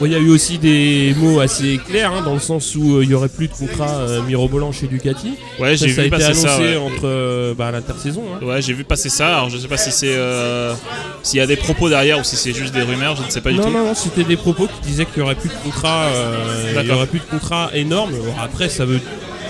Bon, 0.00 0.06
Il 0.06 0.12
y 0.12 0.14
a 0.14 0.18
eu 0.18 0.30
aussi 0.30 0.56
des 0.58 1.14
mots 1.18 1.40
assez 1.40 1.78
clairs, 1.86 2.12
hein, 2.12 2.22
dans 2.24 2.32
le 2.34 2.40
sens 2.40 2.74
où 2.74 2.96
euh, 2.96 3.04
il 3.04 3.10
y 3.10 3.14
aurait 3.14 3.28
plus 3.28 3.48
de 3.48 3.52
contrat 3.52 3.90
euh, 3.90 4.22
mirobolant 4.22 4.72
chez 4.72 4.86
Ducati. 4.86 5.34
Ouais, 5.58 5.76
j'ai 5.76 5.88
ça 5.90 6.00
a 6.00 6.04
vu 6.04 6.08
été 6.08 6.10
passer 6.10 6.24
annoncé 6.26 6.46
ça. 6.46 6.58
ouais. 6.58 6.76
entre 6.76 7.02
euh, 7.04 7.54
bah, 7.54 7.70
l'intersaison. 7.70 8.22
hein. 8.40 8.44
Ouais, 8.44 8.62
j'ai 8.62 8.72
vu 8.72 8.84
passer 8.84 9.10
ça. 9.10 9.36
Alors 9.36 9.50
je 9.50 9.58
sais 9.58 9.68
pas 9.68 9.76
si 9.76 9.92
c'est 9.92 10.14
euh, 10.16 10.72
s'il 11.22 11.38
y 11.38 11.42
a 11.42 11.46
des 11.46 11.56
propos 11.56 11.88
derrière 11.90 12.18
ou 12.18 12.24
si 12.24 12.36
c'est 12.36 12.54
juste 12.54 12.72
des 12.74 12.82
rumeurs, 12.82 13.14
je 13.16 13.22
ne 13.22 13.30
sais 13.30 13.40
pas 13.42 13.50
du 13.50 13.56
Non, 13.58 13.64
tout. 13.64 13.70
non, 13.70 13.84
non, 13.86 13.94
c'était 13.94 14.24
des 14.24 14.36
propos 14.38 14.66
qui 14.66 14.88
disaient 14.88 15.04
qu'il 15.04 15.18
y 15.18 15.22
aurait 15.22 15.34
plus 15.34 15.50
de 15.50 15.54
contrat, 15.64 16.08
il 16.80 16.86
y 16.86 16.90
aurait 16.90 17.06
plus 17.06 17.20
de 17.20 17.24
contrat 17.24 17.70
énorme. 17.74 18.12
Après, 18.42 18.68
ça 18.70 18.86
veut 18.86 19.00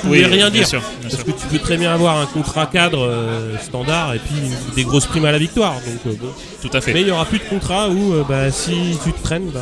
Oui, 0.05 0.25
rien 0.25 0.37
bien 0.37 0.51
dire. 0.51 0.67
sûr, 0.67 0.83
Parce 1.03 1.15
sûr. 1.15 1.25
que 1.27 1.31
tu 1.31 1.47
peux 1.47 1.59
très 1.59 1.77
bien 1.77 1.93
avoir 1.95 2.19
un 2.19 2.27
contrat 2.27 2.67
cadre 2.67 3.07
euh, 3.07 3.57
standard 3.63 4.15
et 4.15 4.19
puis 4.19 4.35
des 4.75 4.83
grosses 4.85 5.07
primes 5.07 5.27
à 5.27 5.33
la 5.33 5.39
victoire. 5.39 5.75
Donc, 5.75 6.01
euh, 6.15 6.17
bon. 6.21 6.29
Tout 6.69 6.77
à 6.77 6.81
fait. 6.81 6.93
Mais 6.93 7.03
il 7.03 7.09
y 7.09 7.11
aura 7.13 7.25
plus 7.25 7.39
de 7.39 7.45
contrat 7.45 7.89
où 7.89 8.15
euh, 8.15 8.25
bah, 8.29 8.51
si 8.51 8.73
tu 9.05 9.13
te 9.13 9.23
traînes, 9.23 9.51
bah, 9.53 9.61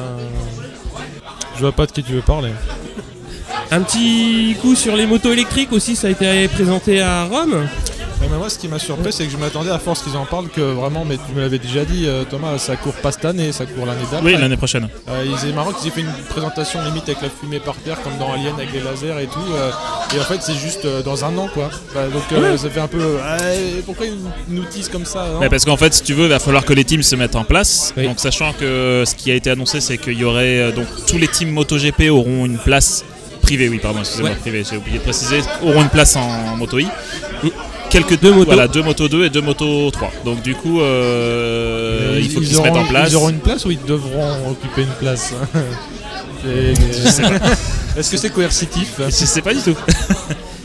Je 1.59 1.63
vois 1.65 1.73
pas 1.73 1.87
de 1.87 1.91
qui 1.91 2.05
tu 2.05 2.13
veux 2.13 2.23
parler. 2.23 2.53
un 3.73 3.83
petit 3.83 4.55
coup 4.63 4.77
sur 4.77 4.95
les 4.95 5.07
motos 5.07 5.33
électriques 5.33 5.73
aussi, 5.73 5.97
ça 5.97 6.07
a 6.07 6.11
été 6.11 6.47
présenté 6.47 7.01
à 7.01 7.25
Rome. 7.25 7.67
Mais 8.21 8.37
moi, 8.37 8.51
ce 8.51 8.59
qui 8.59 8.69
m'a 8.69 8.79
surpris, 8.79 9.13
c'est 9.13 9.25
que 9.27 9.31
je 9.33 9.37
m'attendais 9.37 9.71
à 9.71 9.79
force 9.79 10.03
qu'ils 10.03 10.17
en 10.17 10.25
parlent 10.27 10.49
que 10.49 10.61
vraiment, 10.61 11.05
mais 11.05 11.17
tu 11.17 11.33
me 11.35 11.41
l'avais 11.41 11.59
déjà 11.59 11.85
dit, 11.85 12.05
euh, 12.07 12.25
Thomas, 12.29 12.59
ça 12.59 12.77
court 12.77 12.93
pas 12.95 13.13
cette 13.13 13.25
année, 13.25 13.53
ça 13.53 13.65
court 13.65 13.87
l'année 13.87 14.03
d'après. 14.11 14.35
Oui, 14.35 14.41
l'année 14.41 14.57
prochaine. 14.57 14.89
Euh, 15.09 15.25
ils 15.25 15.39
c'est 15.39 15.53
marrant 15.53 15.73
qu'ils 15.73 15.89
aient 15.89 15.93
fait 15.93 16.01
une 16.01 16.13
présentation 16.29 16.83
limite 16.85 17.05
avec 17.05 17.23
la 17.23 17.29
fumée 17.31 17.61
par 17.61 17.77
terre, 17.77 17.97
comme 18.03 18.19
dans 18.19 18.33
Alien 18.33 18.55
avec 18.55 18.73
les 18.73 18.81
lasers 18.81 19.23
et 19.23 19.27
tout. 19.29 19.39
euh, 19.55 19.71
et 20.15 20.21
en 20.21 20.25
fait, 20.25 20.43
c'est 20.43 20.57
juste 20.57 20.85
euh, 20.85 21.01
dans 21.03 21.25
un 21.25 21.37
an, 21.39 21.49
quoi. 21.55 21.71
Bah, 21.95 22.07
donc, 22.13 22.23
euh, 22.33 22.57
ça 22.57 22.69
fait 22.69 22.81
un 22.81 22.89
peu. 22.89 22.99
euh, 23.01 23.81
pourquoi 23.87 24.07
ils 24.07 24.15
nous 24.49 24.65
teasent 24.65 24.89
comme 24.89 25.05
ça 25.07 25.23
hein 25.25 25.39
Mais 25.41 25.49
parce 25.49 25.65
qu'en 25.65 25.77
fait, 25.77 25.95
si 25.95 26.03
tu 26.03 26.13
veux, 26.15 26.25
il 26.25 26.31
va 26.31 26.39
falloir 26.41 26.65
que 26.65 26.73
les 26.73 26.85
teams 26.85 27.03
se 27.05 27.15
mettent 27.17 27.37
en 27.37 27.45
place. 27.45 27.95
Oui. 27.97 28.05
Donc, 28.05 28.19
sachant 28.21 28.53
que 28.53 29.05
ce 29.07 29.15
qui 29.15 29.31
a 29.31 29.35
été 29.35 29.51
annoncé, 29.51 29.81
c'est 29.81 29.97
qu'il 29.97 30.19
y 30.19 30.25
aurait 30.25 30.59
euh, 30.61 30.73
donc 30.73 30.87
tous 31.07 31.19
les 31.19 31.29
teams 31.29 31.51
MotoGP 31.51 32.11
auront 32.11 32.47
une 32.47 32.59
place 32.59 33.05
privée. 33.43 33.69
Oui, 33.69 33.79
pardon, 33.79 34.01
excusez-moi, 34.01 34.31
Ouais. 34.33 34.37
privée. 34.37 34.65
J'ai 34.69 34.77
oublié 34.77 34.99
de 34.99 35.03
préciser, 35.05 35.41
auront 35.63 35.83
une 35.83 35.89
place 35.89 36.17
en, 36.17 36.57
moto 36.57 36.79
I. 36.81 36.89
Quelques 37.91 38.21
Deux 38.21 38.33
motos. 38.33 38.47
Voilà, 38.47 38.69
deux 38.69 38.83
motos 38.83 39.09
2 39.09 39.25
et 39.25 39.31
deux 39.31 39.41
motos 39.41 39.91
3. 39.91 40.11
Donc 40.25 40.43
du 40.43 40.55
coup, 40.55 40.81
euh, 40.81 42.17
Ils- 42.19 42.25
il 42.27 42.31
faut 42.31 42.41
ils 42.41 42.47
qu'ils 42.49 42.57
se 42.57 42.63
mettent 42.63 42.73
auront- 42.73 42.81
en 42.83 42.87
place. 42.87 43.11
Ils 43.11 43.17
auront 43.17 43.29
une 43.31 43.39
place 43.41 43.65
ou 43.65 43.71
ils 43.71 43.83
devront 43.87 44.51
occuper 44.51 44.83
une 44.83 44.89
place 44.99 45.33
Est-ce 47.97 48.11
que 48.11 48.17
c'est 48.17 48.31
coercitif 48.31 48.95
Je 49.07 49.11
sais 49.11 49.43
pas 49.43 49.53
du 49.55 49.61
tout. 49.61 49.75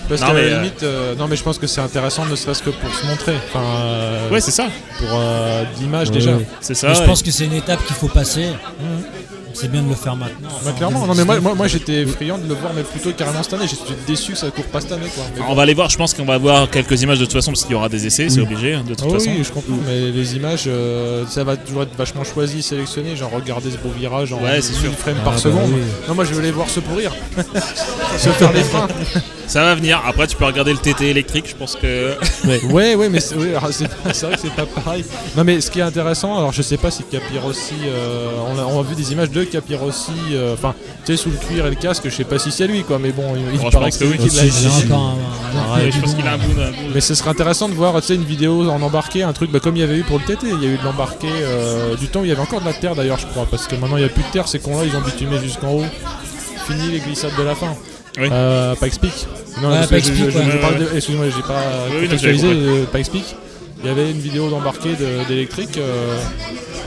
Parce 0.09 0.19
Non, 0.21 0.27
qu'à 0.27 0.33
mais, 0.33 0.49
la 0.49 0.55
euh, 0.57 0.59
limite, 0.61 0.83
euh, 0.83 1.15
non 1.15 1.27
mais 1.29 1.37
je 1.37 1.43
pense 1.43 1.57
que 1.57 1.65
c'est 1.65 1.79
intéressant 1.79 2.25
ne 2.25 2.35
serait-ce 2.35 2.61
que 2.61 2.69
pour 2.71 2.93
se 2.93 3.05
montrer. 3.05 3.35
Enfin, 3.49 3.63
euh, 3.63 4.29
Ouais, 4.29 4.41
c'est 4.41 4.51
ça. 4.51 4.65
pour 4.99 5.07
euh, 5.13 5.63
l'image 5.79 6.09
Ouais, 6.09 6.13
déjà. 6.15 6.31
ouais. 6.35 6.45
C'est 6.59 6.73
ça. 6.75 6.89
Mais 6.89 6.95
je 6.95 6.99
ouais. 6.99 7.05
pense 7.05 7.23
que 7.23 7.31
c'est 7.31 7.45
une 7.45 7.53
étape 7.53 7.83
qu'il 7.85 7.95
faut 7.95 8.09
passer. 8.09 8.47
C'est 9.53 9.71
bien 9.71 9.83
de 9.83 9.89
le 9.89 9.95
faire 9.95 10.15
maintenant. 10.15 10.49
Bah, 10.65 10.71
clairement, 10.75 11.01
en 11.03 11.07
non 11.07 11.13
mais 11.15 11.25
moi, 11.25 11.35
2019. 11.35 11.43
moi, 11.43 11.55
moi, 11.55 11.67
j'étais 11.67 12.05
friand 12.05 12.37
de 12.37 12.47
le 12.47 12.55
voir 12.55 12.73
mais 12.75 12.83
plutôt 12.83 13.11
carrément 13.11 13.43
cette 13.43 13.53
année. 13.53 13.65
J'étais 13.67 13.93
déçu 14.07 14.31
que 14.33 14.37
ça 14.37 14.49
court 14.51 14.65
pas 14.65 14.81
cette 14.81 14.91
année 14.91 15.07
quoi. 15.13 15.23
Mais 15.35 15.41
On 15.43 15.49
bon. 15.49 15.55
va 15.55 15.61
aller 15.63 15.73
voir, 15.73 15.89
je 15.89 15.97
pense 15.97 16.13
qu'on 16.13 16.25
va 16.25 16.37
voir 16.37 16.69
quelques 16.69 17.01
images 17.01 17.19
de 17.19 17.25
toute 17.25 17.33
façon 17.33 17.51
parce 17.51 17.63
qu'il 17.63 17.71
y 17.73 17.75
aura 17.75 17.89
des 17.89 18.05
essais, 18.07 18.29
c'est 18.29 18.41
obligé 18.41 18.73
hein, 18.73 18.83
de 18.83 18.89
toute 18.95 19.01
Ah 19.03 19.05
oui, 19.07 19.13
façon. 19.13 19.29
oui, 19.37 19.43
je 19.43 19.51
comprends, 19.51 19.73
mais 19.87 20.11
les 20.11 20.35
images, 20.35 20.63
euh, 20.67 21.25
ça 21.27 21.43
va 21.43 21.55
toujours 21.57 21.83
être 21.83 21.95
vachement 21.95 22.23
choisi, 22.23 22.61
sélectionné. 22.63 23.15
Genre, 23.15 23.29
regardez 23.31 23.71
ce 23.71 23.77
beau 23.77 23.89
virage 23.89 24.33
en 24.33 24.41
Ouais, 24.41 24.61
c'est 24.61 24.73
sûr. 24.73 24.89
1000 24.89 24.97
frames 24.97 25.15
Ah, 25.21 25.23
par 25.25 25.33
bah 25.33 25.39
seconde. 25.39 25.69
oui. 25.73 25.81
Non, 26.07 26.15
moi 26.15 26.25
je 26.25 26.33
veux 26.33 26.41
les 26.41 26.51
voir 26.51 26.69
se 26.69 26.79
pourrir, 26.79 27.11
se 28.17 28.29
faire 28.29 28.51
les 28.53 28.63
freins. 28.63 28.87
Ça 29.47 29.61
va 29.63 29.75
venir. 29.75 30.01
Après, 30.07 30.25
tu 30.25 30.35
peux 30.37 30.45
regarder 30.45 30.71
le 30.71 30.79
TT 30.79 31.09
électrique, 31.09 31.45
je 31.49 31.55
pense 31.55 31.75
que. 31.75 32.13
Ouais, 32.73 32.95
ouais, 32.95 33.09
mais 33.09 33.19
c'est 33.19 33.35
vrai 33.35 34.35
que 34.35 34.39
c'est 34.41 34.51
pas 34.55 34.65
pareil. 34.65 35.03
Non, 35.37 35.43
mais 35.43 35.61
ce 35.61 35.69
qui 35.71 35.79
est 35.79 35.83
intéressant, 35.83 36.37
alors 36.37 36.51
je 36.53 36.61
sais 36.61 36.77
pas 36.77 36.91
si 36.91 37.03
Capirossi, 37.03 37.73
euh, 37.85 38.29
on, 38.53 38.57
a, 38.59 38.63
on 38.63 38.79
a 38.79 38.83
vu 38.83 38.95
des 38.95 39.11
images 39.11 39.29
de 39.31 39.42
Capirossi, 39.47 40.11
euh, 40.31 40.53
enfin, 40.53 40.73
tu 41.05 41.11
sais, 41.15 41.17
sous 41.23 41.29
le 41.29 41.37
cuir 41.37 41.65
et 41.67 41.69
le 41.69 41.75
casque, 41.75 42.03
je 42.05 42.09
sais 42.09 42.23
pas 42.23 42.39
si 42.39 42.51
c'est 42.51 42.67
lui 42.67 42.83
quoi, 42.83 42.99
mais 42.99 43.11
bon, 43.11 43.35
il, 43.35 43.55
il 43.59 43.69
paraît 43.71 43.89
que 43.91 43.95
c'est 43.97 44.05
lui 44.05 44.17
qui 44.17 44.29
l'a 44.35 44.43
Ouais, 44.43 45.91
je 45.91 45.99
pense 45.99 46.15
qu'il 46.15 46.27
a 46.27 46.33
un 46.33 46.37
bout. 46.37 46.51
un 46.59 46.71
bout- 46.71 46.91
Mais 46.93 47.01
ce 47.01 47.13
serait 47.15 47.29
intéressant 47.29 47.69
de 47.69 47.73
voir 47.73 47.99
tu 48.01 48.07
sais, 48.07 48.15
une 48.15 48.23
vidéo 48.23 48.69
en 48.69 48.81
embarqué, 48.81 49.23
un 49.23 49.33
truc 49.33 49.51
bah, 49.51 49.59
comme 49.59 49.75
il 49.75 49.79
y 49.79 49.83
avait 49.83 49.97
eu 49.97 50.03
pour 50.03 50.19
le 50.19 50.25
TT. 50.25 50.47
Il 50.47 50.63
y 50.63 50.67
a 50.67 50.69
eu 50.73 50.77
de 50.77 50.83
l'embarqué 50.83 51.27
euh, 51.31 51.95
du 51.95 52.07
temps 52.07 52.21
où 52.21 52.25
il 52.25 52.29
y 52.29 52.31
avait 52.31 52.41
encore 52.41 52.61
de 52.61 52.65
la 52.65 52.73
terre 52.73 52.95
d'ailleurs, 52.95 53.19
je 53.19 53.27
crois, 53.27 53.45
parce 53.49 53.67
que 53.67 53.75
maintenant 53.75 53.97
il 53.97 54.01
n'y 54.01 54.05
a 54.05 54.09
plus 54.09 54.23
de 54.23 54.27
terre, 54.29 54.47
ces 54.47 54.59
cons-là 54.59 54.83
ils 54.85 54.95
ont 54.95 55.01
bitumé 55.01 55.37
jusqu'en 55.41 55.71
haut. 55.71 55.85
Fini 56.67 56.91
les 56.91 56.99
glissades 56.99 57.35
de 57.37 57.43
la 57.43 57.55
fin. 57.55 57.75
Oui. 58.19 58.27
Euh, 58.31 58.75
Pikes 58.75 58.99
Peak. 58.99 59.27
Non, 59.61 59.69
Ouais, 59.71 59.81
Pikes 59.87 60.13
Peak, 60.13 60.35
ouais. 60.35 60.79
de- 60.79 60.95
Excuse-moi, 60.95 61.25
j'ai 61.35 61.41
pas 61.41 61.61
Oui, 61.91 62.03
contextualisé 62.05 62.47
euh, 62.51 62.83
Pikes 62.93 63.11
Peak. 63.11 63.35
Il 63.83 63.87
y 63.87 63.91
avait 63.91 64.09
une 64.11 64.19
vidéo 64.19 64.49
d'embarqué 64.49 64.95
de- 64.95 65.27
d'électrique. 65.27 65.77
euh, 65.77 66.17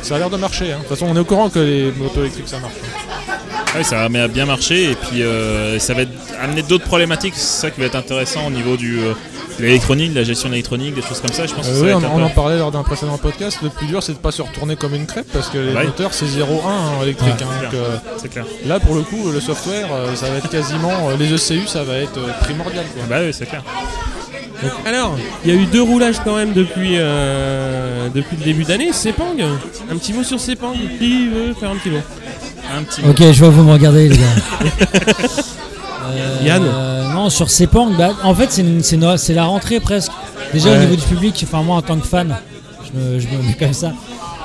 ça 0.02 0.16
a 0.16 0.18
l'air 0.18 0.30
de 0.30 0.36
marcher. 0.36 0.72
hein. 0.72 0.76
De 0.76 0.80
toute 0.88 0.88
façon, 0.98 1.06
on 1.10 1.16
est 1.16 1.20
au 1.20 1.24
courant 1.24 1.50
que 1.50 1.58
les 1.58 1.92
motos 1.92 2.20
électriques 2.20 2.48
ça 2.48 2.58
marche. 2.58 2.74
Ouais, 3.74 3.84
ça 3.84 4.08
va 4.08 4.28
bien 4.28 4.46
marcher 4.46 4.92
et 4.92 4.94
puis 4.94 5.22
euh, 5.22 5.78
ça 5.78 5.92
va 5.94 6.02
être- 6.02 6.12
amener 6.40 6.62
d'autres 6.62 6.84
problématiques. 6.86 7.34
C'est 7.36 7.60
ça 7.62 7.70
qui 7.70 7.80
va 7.80 7.86
être 7.86 7.96
intéressant 7.96 8.46
au 8.46 8.50
niveau 8.50 8.76
du 8.76 8.98
euh, 9.00 9.12
de 9.58 9.62
l'électronique, 9.64 10.10
de 10.12 10.18
la 10.18 10.24
gestion 10.24 10.50
électronique, 10.52 10.94
des 10.94 11.00
choses 11.02 11.20
comme 11.20 11.32
ça. 11.32 11.46
Je 11.46 11.54
pense 11.54 11.66
que 11.66 11.74
ça 11.74 11.80
oui, 11.80 11.88
va 11.88 11.96
on, 11.96 12.00
être 12.00 12.10
en 12.26 12.28
parlait 12.30 12.58
lors 12.58 12.70
d'un 12.70 12.82
précédent 12.82 13.16
podcast. 13.18 13.58
Le 13.62 13.70
plus 13.70 13.86
dur, 13.86 14.02
c'est 14.02 14.12
de 14.12 14.18
pas 14.18 14.30
se 14.30 14.42
retourner 14.42 14.76
comme 14.76 14.94
une 14.94 15.06
crêpe 15.06 15.26
parce 15.32 15.48
que 15.48 15.56
les 15.58 15.72
Ouais. 15.74 15.84
moteurs, 15.84 16.12
c'est 16.14 16.26
0,1 16.26 16.68
hein, 16.68 17.02
électrique. 17.02 17.28
Ouais. 17.38 17.42
hein, 17.44 17.70
donc, 17.72 17.80
C'est 18.18 18.28
clair. 18.28 18.44
là, 18.66 18.78
pour 18.80 18.94
le 18.94 19.02
coup, 19.02 19.30
le 19.30 19.40
software, 19.40 19.88
ça 20.14 20.28
va 20.30 20.36
être 20.36 20.48
quasiment. 20.50 21.10
les 21.18 21.32
ECU, 21.32 21.66
ça 21.66 21.82
va 21.84 21.94
être 21.98 22.18
primordial. 22.40 22.84
Quoi. 22.94 23.04
Bah 23.08 23.16
oui, 23.22 23.32
c'est 23.32 23.46
clair. 23.46 23.62
Alors, 24.86 25.16
il 25.44 25.50
y 25.54 25.56
a 25.56 25.60
eu 25.60 25.66
deux 25.66 25.82
roulages 25.82 26.16
quand 26.24 26.36
même 26.36 26.52
depuis, 26.52 26.94
euh, 26.96 28.08
depuis 28.14 28.36
le 28.36 28.44
début 28.44 28.64
d'année. 28.64 28.92
Sepang, 28.92 29.34
un 29.90 29.96
petit 29.96 30.12
mot 30.12 30.22
sur 30.22 30.40
Sepang. 30.40 30.72
Qui 30.98 31.28
veut 31.28 31.54
faire 31.58 31.70
un 31.70 31.76
petit 31.76 31.90
mot 31.90 31.98
Un 32.76 32.82
petit. 32.82 33.02
Ok, 33.08 33.32
je 33.32 33.38
vois 33.40 33.48
que 33.48 33.54
vous 33.54 33.64
me 33.64 33.72
regardez, 33.72 34.08
les 34.08 34.16
gars. 34.16 34.24
Euh, 36.10 36.38
Yann 36.44 36.62
euh, 36.64 37.12
Non, 37.12 37.30
sur 37.30 37.50
Sepang, 37.50 37.90
bah, 37.96 38.10
en 38.22 38.34
fait, 38.34 38.50
c'est 38.82 39.34
la 39.34 39.44
rentrée 39.44 39.80
presque. 39.80 40.12
Déjà, 40.52 40.70
Ouais. 40.70 40.76
au 40.76 40.80
niveau 40.80 40.96
du 40.96 41.02
public, 41.02 41.44
enfin, 41.46 41.62
moi 41.62 41.76
en 41.76 41.82
tant 41.82 41.96
que 41.98 42.06
fan, 42.06 42.34
je 42.84 42.98
me, 42.98 43.18
je 43.18 43.26
me 43.28 43.42
mets 43.42 43.54
comme 43.58 43.72
ça. 43.72 43.92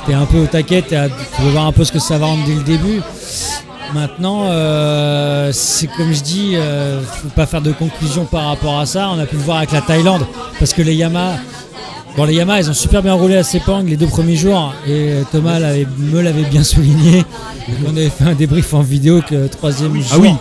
T'es 0.07 0.13
un 0.15 0.25
peu 0.25 0.39
au 0.39 0.47
taquet, 0.47 0.81
tu 0.87 0.95
veux 0.95 1.51
voir 1.51 1.67
un 1.67 1.71
peu 1.71 1.83
ce 1.83 1.91
que 1.91 1.99
ça 1.99 2.17
va 2.17 2.25
rendre 2.25 2.43
dès 2.45 2.55
le 2.55 2.63
début. 2.63 3.01
Maintenant, 3.93 4.43
euh, 4.49 5.51
c'est 5.53 5.87
comme 5.87 6.13
je 6.13 6.21
dis, 6.21 6.51
euh, 6.55 7.01
faut 7.03 7.27
pas 7.29 7.45
faire 7.45 7.61
de 7.61 7.71
conclusion 7.73 8.23
par 8.25 8.45
rapport 8.45 8.79
à 8.79 8.85
ça. 8.85 9.09
On 9.13 9.19
a 9.19 9.25
pu 9.25 9.35
le 9.35 9.41
voir 9.41 9.57
avec 9.57 9.71
la 9.73 9.81
Thaïlande, 9.81 10.25
parce 10.59 10.71
que 10.73 10.81
les 10.81 10.95
Yamaha, 10.95 11.35
bon, 12.15 12.23
les 12.23 12.35
Yamaha, 12.35 12.61
ils 12.61 12.69
ont 12.69 12.73
super 12.73 13.03
bien 13.03 13.13
roulé 13.13 13.35
à 13.35 13.43
Sepang 13.43 13.83
les 13.83 13.97
deux 13.97 14.07
premiers 14.07 14.37
jours, 14.37 14.73
et 14.87 15.15
Thomas 15.31 15.59
l'avait- 15.59 15.87
me 15.97 16.21
l'avait 16.21 16.43
bien 16.43 16.63
souligné. 16.63 17.25
On 17.85 17.89
avait 17.91 18.09
fait 18.09 18.23
un 18.23 18.33
débrief 18.33 18.73
en 18.73 18.81
vidéo 18.81 19.21
que 19.27 19.35
le 19.35 19.49
troisième 19.49 19.93
jour. 19.95 20.05
Ah 20.13 20.17
oui. 20.19 20.31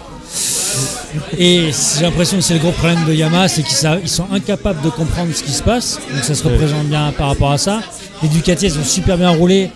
Et 1.36 1.70
j'ai 1.96 2.02
l'impression 2.02 2.36
que 2.36 2.42
c'est 2.44 2.54
le 2.54 2.60
gros 2.60 2.70
problème 2.70 3.04
de 3.04 3.12
Yamaha, 3.12 3.48
c'est 3.48 3.62
qu'ils 3.64 3.76
sont 4.08 4.26
incapables 4.32 4.80
de 4.82 4.90
comprendre 4.90 5.30
ce 5.34 5.42
qui 5.42 5.50
se 5.50 5.62
passe. 5.62 5.98
Donc 6.14 6.22
ça 6.22 6.36
se 6.36 6.44
représente 6.44 6.84
bien 6.84 7.12
par 7.18 7.28
rapport 7.28 7.50
à 7.50 7.58
ça. 7.58 7.80
Les 8.22 8.28
Ducati, 8.28 8.66
elles 8.66 8.78
ont 8.78 8.84
super 8.84 9.18
bien 9.18 9.30
roulé. 9.30 9.70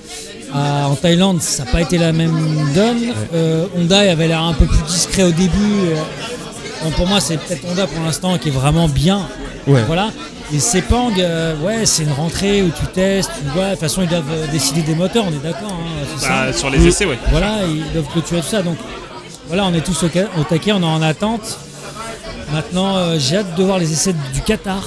À- 0.54 0.88
en 0.88 0.94
Thaïlande, 0.94 1.42
ça 1.42 1.64
n'a 1.64 1.70
pas 1.73 1.80
été 1.80 1.99
la 1.99 2.12
même 2.12 2.32
donne. 2.75 3.12
Euh, 3.34 3.66
Honda 3.76 3.99
avait 4.00 4.28
l'air 4.28 4.42
un 4.42 4.52
peu 4.52 4.66
plus 4.66 4.82
discret 4.87 5.25
au 5.25 5.32
début. 5.32 5.50
Euh, 5.88 5.94
bon, 6.84 6.90
pour 6.92 7.06
moi, 7.08 7.20
c'est 7.20 7.37
peut-être 7.38 7.64
Honda 7.68 7.87
pour 7.87 8.02
l'instant 8.04 8.38
qui 8.38 8.49
est 8.49 8.52
vraiment 8.52 8.88
bien. 8.88 9.26
Ouais. 9.66 9.82
Voilà. 9.87 10.11
Et 10.52 10.61
Sepang, 10.61 11.11
euh, 11.18 11.56
ouais, 11.62 11.87
c'est 11.87 12.02
une 12.04 12.12
rentrée 12.12 12.62
où 12.62 12.68
tu 12.68 12.87
testes, 12.92 13.30
tu 13.42 13.49
vois. 13.54 13.64
De 13.66 13.70
toute 13.73 13.80
façon, 13.80 14.02
ils 14.02 14.08
doivent 14.08 14.50
décider 14.52 14.82
des 14.82 14.94
moteurs, 14.94 15.25
on 15.26 15.32
est 15.32 15.42
d'accord. 15.42 15.73
hein, 15.73 16.06
Bah, 16.46 16.52
sur 16.52 16.70
les 16.70 16.87
essais, 16.87 17.06
ouais. 17.06 17.18
voilà, 17.30 17.61
ils 17.66 17.90
doivent 17.92 18.06
clôturer 18.12 18.40
tout 18.42 18.49
ça. 18.49 18.62
Donc 18.62 18.76
voilà, 19.49 19.64
on 19.64 19.75
est 19.75 19.80
tous 19.80 20.02
au, 20.04 20.08
ca- 20.08 20.28
au 20.38 20.44
taquet, 20.44 20.73
on 20.73 20.82
est 20.82 20.87
en 20.87 21.02
attente. 21.02 21.58
Maintenant, 22.52 22.96
euh, 22.96 23.16
j'ai 23.18 23.38
hâte 23.38 23.56
de 23.56 23.64
voir 23.64 23.78
les 23.78 23.90
essais 23.90 24.14
du 24.34 24.40
Qatar 24.42 24.82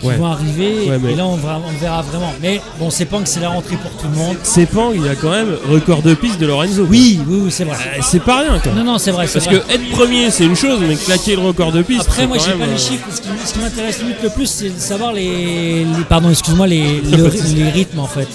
qui 0.00 0.06
Ouais. 0.06 0.16
vont 0.16 0.26
arriver. 0.26 0.88
Ouais, 0.88 0.98
mais- 1.02 1.12
Et 1.12 1.14
là, 1.16 1.26
on, 1.26 1.36
verra- 1.36 1.60
on 1.66 1.78
verra 1.80 2.02
vraiment. 2.02 2.32
Mais 2.42 2.60
bon, 2.78 2.90
c'est 2.90 3.04
pas 3.04 3.18
que 3.18 3.28
c'est 3.28 3.40
la 3.40 3.48
rentrée 3.50 3.76
pour 3.76 3.90
tout 3.92 4.06
le 4.10 4.16
monde. 4.16 4.36
Sepang, 4.42 4.92
il 4.94 5.04
y 5.04 5.08
a 5.08 5.14
quand 5.14 5.30
même 5.30 5.56
record 5.70 6.02
de 6.02 6.14
piste 6.14 6.38
de 6.40 6.46
Lorenzo. 6.46 6.86
Oui, 6.88 7.20
oui, 7.26 7.40
oui, 7.44 7.50
c'est 7.50 7.64
vrai. 7.64 7.76
Euh, 7.76 8.00
c'est 8.02 8.22
pas 8.22 8.40
rien 8.40 8.58
quoi. 8.58 8.72
Non, 8.72 8.84
non, 8.84 8.98
c'est 8.98 9.10
vrai. 9.10 9.26
c'est 9.26 9.34
Parce 9.40 9.46
vrai. 9.46 9.60
que 9.66 9.72
être 9.72 9.88
premier 9.90 10.30
c'est 10.30 10.44
une 10.44 10.56
chose, 10.56 10.78
mais 10.86 10.94
claquer 10.96 11.36
le 11.36 11.42
record 11.42 11.72
de 11.72 11.82
piste. 11.82 12.02
Après, 12.02 12.26
moi, 12.26 12.36
quand 12.38 12.44
j'ai 12.44 12.52
pas 12.52 12.64
euh, 12.64 12.72
les 12.72 12.78
chiffres. 12.78 13.04
Ce 13.14 13.20
qui, 13.20 13.28
ce 13.46 13.52
qui 13.54 13.58
m'intéresse 13.60 13.98
limite 14.00 14.22
le 14.22 14.30
plus, 14.30 14.46
c'est 14.46 14.70
de 14.70 14.78
savoir 14.78 15.12
les, 15.12 15.84
les- 15.84 16.04
pardon, 16.08 16.30
excuse-moi, 16.30 16.66
les, 16.66 17.00
le- 17.02 17.30
les 17.54 17.70
rythmes 17.70 17.98
en 18.00 18.06
fait. 18.06 18.28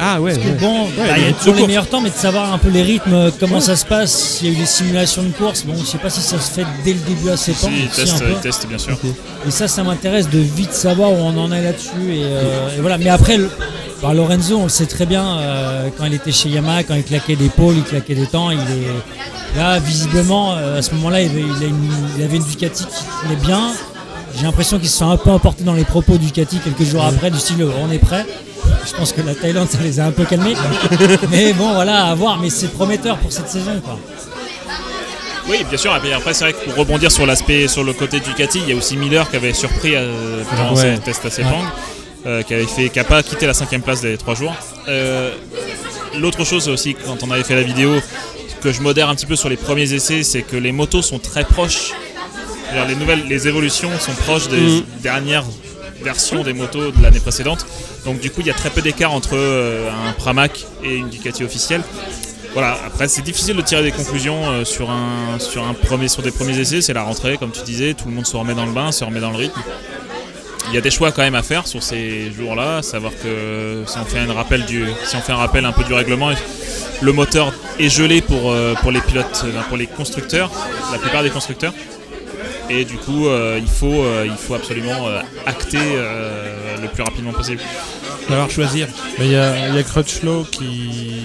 Ah 0.00 0.20
ouais. 0.20 0.34
ouais. 0.34 0.56
Bon, 0.60 0.84
bah, 0.96 1.02
il 1.16 1.18
y 1.18 1.20
il 1.24 1.26
y 1.26 1.30
a 1.30 1.32
toujours 1.34 1.54
les 1.54 1.60
course. 1.60 1.68
meilleurs 1.68 1.86
temps, 1.88 2.00
mais 2.00 2.10
de 2.10 2.14
savoir 2.14 2.52
un 2.52 2.58
peu 2.58 2.68
les 2.68 2.82
rythmes, 2.82 3.12
euh, 3.12 3.30
comment 3.38 3.60
ça 3.60 3.76
se 3.76 3.84
passe, 3.84 4.12
s'il 4.12 4.48
y 4.48 4.50
a 4.50 4.52
eu 4.54 4.56
des 4.60 4.66
simulations 4.66 5.22
de 5.22 5.30
course. 5.30 5.62
Bon, 5.64 5.74
je 5.78 5.84
sais 5.84 5.98
pas 5.98 6.10
si 6.10 6.20
ça 6.20 6.38
se 6.40 6.50
fait 6.50 6.66
dès 6.84 6.92
le 6.92 6.98
début 7.00 7.30
à 7.30 7.36
7 7.36 7.54
ans. 7.64 7.68
Si, 7.68 7.80
si, 7.80 8.00
un 8.02 8.04
testent, 8.04 8.18
peu. 8.24 8.34
testent, 8.42 8.66
bien 8.68 8.78
sûr. 8.78 8.96
Et 9.46 9.50
ça, 9.50 9.68
ça 9.68 9.82
m'intéresse 9.82 10.28
de 10.28 10.38
vite 10.38 10.72
savoir 10.88 11.12
où 11.12 11.16
on 11.16 11.36
en 11.38 11.50
est 11.52 11.62
là-dessus. 11.62 12.14
Et, 12.14 12.22
euh, 12.24 12.76
et 12.76 12.80
voilà. 12.80 12.98
Mais 12.98 13.08
après, 13.08 13.36
le- 13.36 13.50
bah, 14.02 14.12
Lorenzo, 14.12 14.58
on 14.58 14.64
le 14.64 14.68
sait 14.68 14.86
très 14.86 15.06
bien, 15.06 15.24
euh, 15.38 15.88
quand 15.96 16.04
il 16.04 16.14
était 16.14 16.32
chez 16.32 16.48
Yamaha, 16.50 16.82
quand 16.84 16.94
il 16.94 17.04
claquait 17.04 17.36
des 17.36 17.48
pôles, 17.48 17.76
il 17.76 17.84
claquait 17.84 18.14
des 18.14 18.26
temps, 18.26 18.50
il 18.50 18.58
est 18.58 19.58
là 19.58 19.78
visiblement 19.78 20.54
euh, 20.56 20.78
à 20.78 20.82
ce 20.82 20.94
moment-là, 20.94 21.22
il 21.22 21.30
avait, 21.30 21.40
il 21.40 21.68
une, 21.68 21.90
il 22.18 22.22
avait 22.22 22.36
une 22.36 22.44
Ducati 22.44 22.84
qui 22.84 23.32
est 23.32 23.36
bien. 23.36 23.62
j'ai 24.36 24.42
l'impression 24.44 24.78
qu'ils 24.78 24.88
se 24.90 24.98
sont 24.98 25.08
un 25.08 25.16
peu 25.16 25.30
emportés 25.30 25.64
dans 25.64 25.72
les 25.74 25.84
propos 25.84 26.18
du 26.18 26.26
Ducati 26.26 26.58
quelques 26.58 26.84
jours 26.84 27.04
après, 27.04 27.30
du 27.30 27.38
style 27.38 27.64
on 27.82 27.90
est 27.90 27.98
prêt. 27.98 28.26
Je 28.86 28.92
pense 28.94 29.12
que 29.12 29.22
la 29.22 29.34
Thaïlande, 29.34 29.68
ça 29.70 29.78
les 29.82 30.00
a 30.00 30.06
un 30.06 30.10
peu 30.10 30.24
calmés. 30.24 30.54
mais 31.30 31.52
bon, 31.54 31.72
voilà, 31.74 32.06
à 32.06 32.14
voir. 32.14 32.38
Mais 32.38 32.50
c'est 32.50 32.68
prometteur 32.68 33.16
pour 33.18 33.32
cette 33.32 33.48
saison. 33.48 33.80
Quoi. 33.82 33.98
Oui, 35.48 35.64
bien 35.68 35.78
sûr. 35.78 35.94
Et 36.04 36.12
après, 36.12 36.32
c'est 36.34 36.44
vrai 36.44 36.52
que 36.54 36.64
pour 36.64 36.74
rebondir 36.76 37.12
sur 37.12 37.26
l'aspect, 37.26 37.68
sur 37.68 37.84
le 37.84 37.92
côté 37.92 38.20
Ducati, 38.20 38.60
il 38.60 38.68
y 38.68 38.72
a 38.72 38.76
aussi 38.76 38.96
Miller 38.96 39.28
qui 39.30 39.36
avait 39.36 39.52
surpris 39.52 39.94
euh, 39.94 40.42
pendant 40.48 40.74
Ouais. 40.74 40.96
ses 40.96 41.02
tests 41.02 41.24
à 41.26 41.30
Sepang, 41.30 41.62
euh, 42.26 42.42
qui 42.42 42.54
avait 42.54 42.66
fait, 42.66 42.88
qui 42.88 42.98
a 42.98 43.04
pas 43.04 43.22
quitté 43.22 43.46
la 43.46 43.54
cinquième 43.54 43.82
place 43.82 44.00
des 44.00 44.16
trois 44.16 44.34
jours. 44.34 44.54
Euh, 44.88 45.32
L'autre 46.18 46.44
chose 46.44 46.68
aussi, 46.68 46.94
quand 46.94 47.24
on 47.24 47.30
avait 47.32 47.42
fait 47.42 47.56
la 47.56 47.62
vidéo, 47.62 47.90
que 48.62 48.70
je 48.72 48.80
modère 48.80 49.08
un 49.08 49.16
petit 49.16 49.26
peu 49.26 49.34
sur 49.34 49.48
les 49.48 49.56
premiers 49.56 49.92
essais, 49.92 50.22
c'est 50.22 50.42
que 50.42 50.56
les 50.56 50.70
motos 50.70 51.02
sont 51.02 51.18
très 51.18 51.42
proches. 51.44 51.90
Les 52.88 52.94
nouvelles, 52.94 53.24
les 53.28 53.46
évolutions 53.48 53.90
sont 53.98 54.12
proches 54.12 54.48
des 54.48 54.56
Mhm. 54.60 54.82
dernières 55.02 55.44
versions 56.02 56.42
des 56.44 56.52
motos 56.52 56.90
de 56.92 57.02
l'année 57.02 57.18
précédente. 57.20 57.66
Donc 58.04 58.20
du 58.20 58.30
coup, 58.30 58.40
il 58.42 58.46
y 58.46 58.50
a 58.50 58.54
très 58.54 58.70
peu 58.70 58.80
d'écart 58.80 59.12
entre 59.12 59.30
euh, 59.34 59.90
un 60.08 60.12
Pramac 60.12 60.64
et 60.84 60.94
une 60.96 61.08
Ducati 61.08 61.42
officielle. 61.44 61.82
Voilà, 62.54 62.78
après 62.86 63.08
c'est 63.08 63.22
difficile 63.22 63.56
de 63.56 63.62
tirer 63.62 63.82
des 63.82 63.90
conclusions 63.90 64.48
euh, 64.48 64.64
sur, 64.64 64.88
un, 64.88 65.40
sur, 65.40 65.66
un 65.66 65.74
premier, 65.74 66.06
sur 66.06 66.22
des 66.22 66.30
premiers 66.30 66.56
essais, 66.56 66.80
c'est 66.80 66.92
la 66.92 67.02
rentrée 67.02 67.36
comme 67.36 67.50
tu 67.50 67.62
disais, 67.64 67.94
tout 67.94 68.06
le 68.06 68.14
monde 68.14 68.26
se 68.26 68.36
remet 68.36 68.54
dans 68.54 68.64
le 68.64 68.70
bain, 68.70 68.92
se 68.92 69.02
remet 69.02 69.18
dans 69.18 69.32
le 69.32 69.38
rythme. 69.38 69.60
Il 70.68 70.74
y 70.74 70.78
a 70.78 70.80
des 70.80 70.92
choix 70.92 71.10
quand 71.10 71.22
même 71.22 71.34
à 71.34 71.42
faire 71.42 71.66
sur 71.66 71.82
ces 71.82 72.30
jours-là, 72.30 72.80
savoir 72.82 73.12
que 73.20 73.82
si 73.86 73.98
on 73.98 74.04
fait 74.04 74.20
un 74.20 74.32
rappel, 74.32 74.64
du, 74.66 74.84
si 75.04 75.16
on 75.16 75.20
fait 75.20 75.32
un, 75.32 75.36
rappel 75.36 75.64
un 75.64 75.72
peu 75.72 75.82
du 75.82 75.92
règlement, 75.92 76.30
le 77.02 77.12
moteur 77.12 77.52
est 77.80 77.88
gelé 77.88 78.20
pour, 78.22 78.52
euh, 78.52 78.74
pour 78.74 78.92
les 78.92 79.00
pilotes, 79.00 79.42
euh, 79.44 79.60
pour 79.68 79.76
les 79.76 79.88
constructeurs, 79.88 80.52
la 80.92 80.98
plupart 80.98 81.24
des 81.24 81.30
constructeurs. 81.30 81.74
Et 82.70 82.84
du 82.84 82.96
coup, 82.96 83.26
il, 83.58 83.68
faut, 83.68 84.04
il 84.24 84.36
faut 84.38 84.54
absolument 84.54 85.06
acter 85.44 85.76
le 86.80 86.88
plus 86.88 87.02
rapidement 87.02 87.32
possible. 87.32 87.60
Falloir 88.26 88.48
choisir. 88.48 88.88
Il 89.18 89.26
y 89.26 89.36
a, 89.36 89.68
y 89.68 89.78
a 89.78 89.82
Crutchlow 89.82 90.44
qui, 90.44 91.24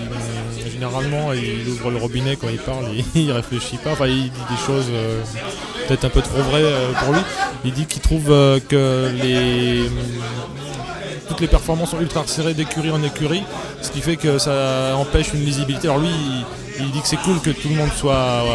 généralement, 0.79 1.33
il 1.33 1.67
ouvre 1.67 1.91
le 1.91 1.97
robinet 1.97 2.37
quand 2.37 2.47
il 2.47 2.57
parle, 2.57 2.85
il, 2.93 3.03
il 3.21 3.31
réfléchit 3.31 3.77
pas, 3.77 3.91
enfin 3.91 4.07
il 4.07 4.23
dit 4.23 4.45
des 4.49 4.65
choses 4.65 4.85
euh, 4.91 5.21
peut-être 5.87 6.05
un 6.05 6.09
peu 6.09 6.21
trop 6.21 6.41
vraies 6.41 6.63
euh, 6.63 6.93
pour 6.93 7.13
lui. 7.13 7.19
Il 7.65 7.73
dit 7.73 7.85
qu'il 7.85 8.01
trouve 8.01 8.31
euh, 8.31 8.59
que 8.61 9.11
les, 9.21 9.89
toutes 11.27 11.41
les 11.41 11.47
performances 11.47 11.91
sont 11.91 11.99
ultra 11.99 12.21
resserrées 12.21 12.53
d'écurie 12.53 12.91
en 12.91 13.03
écurie, 13.03 13.43
ce 13.81 13.91
qui 13.91 13.99
fait 13.99 14.15
que 14.15 14.37
ça 14.37 14.95
empêche 14.95 15.33
une 15.33 15.43
lisibilité. 15.43 15.89
Alors 15.89 15.99
lui, 15.99 16.09
il, 16.79 16.91
dit 16.91 17.01
que 17.01 17.07
c'est 17.07 17.17
cool 17.17 17.41
que 17.41 17.49
tout 17.49 17.67
le 17.67 17.75
monde 17.75 17.91
soit 17.97 18.45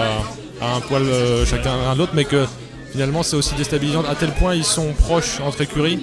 à 0.62 0.76
un 0.76 0.80
poil 0.80 1.02
chacun 1.44 1.76
l'un 1.76 1.94
l'autre, 1.94 2.12
mais 2.14 2.24
que 2.24 2.46
finalement 2.94 3.24
c'est 3.24 3.34
aussi 3.34 3.54
déstabilisant 3.56 4.04
à 4.08 4.14
tel 4.14 4.30
point 4.30 4.54
ils 4.54 4.64
sont 4.64 4.92
proches 4.92 5.40
entre 5.44 5.60
écuries 5.62 5.98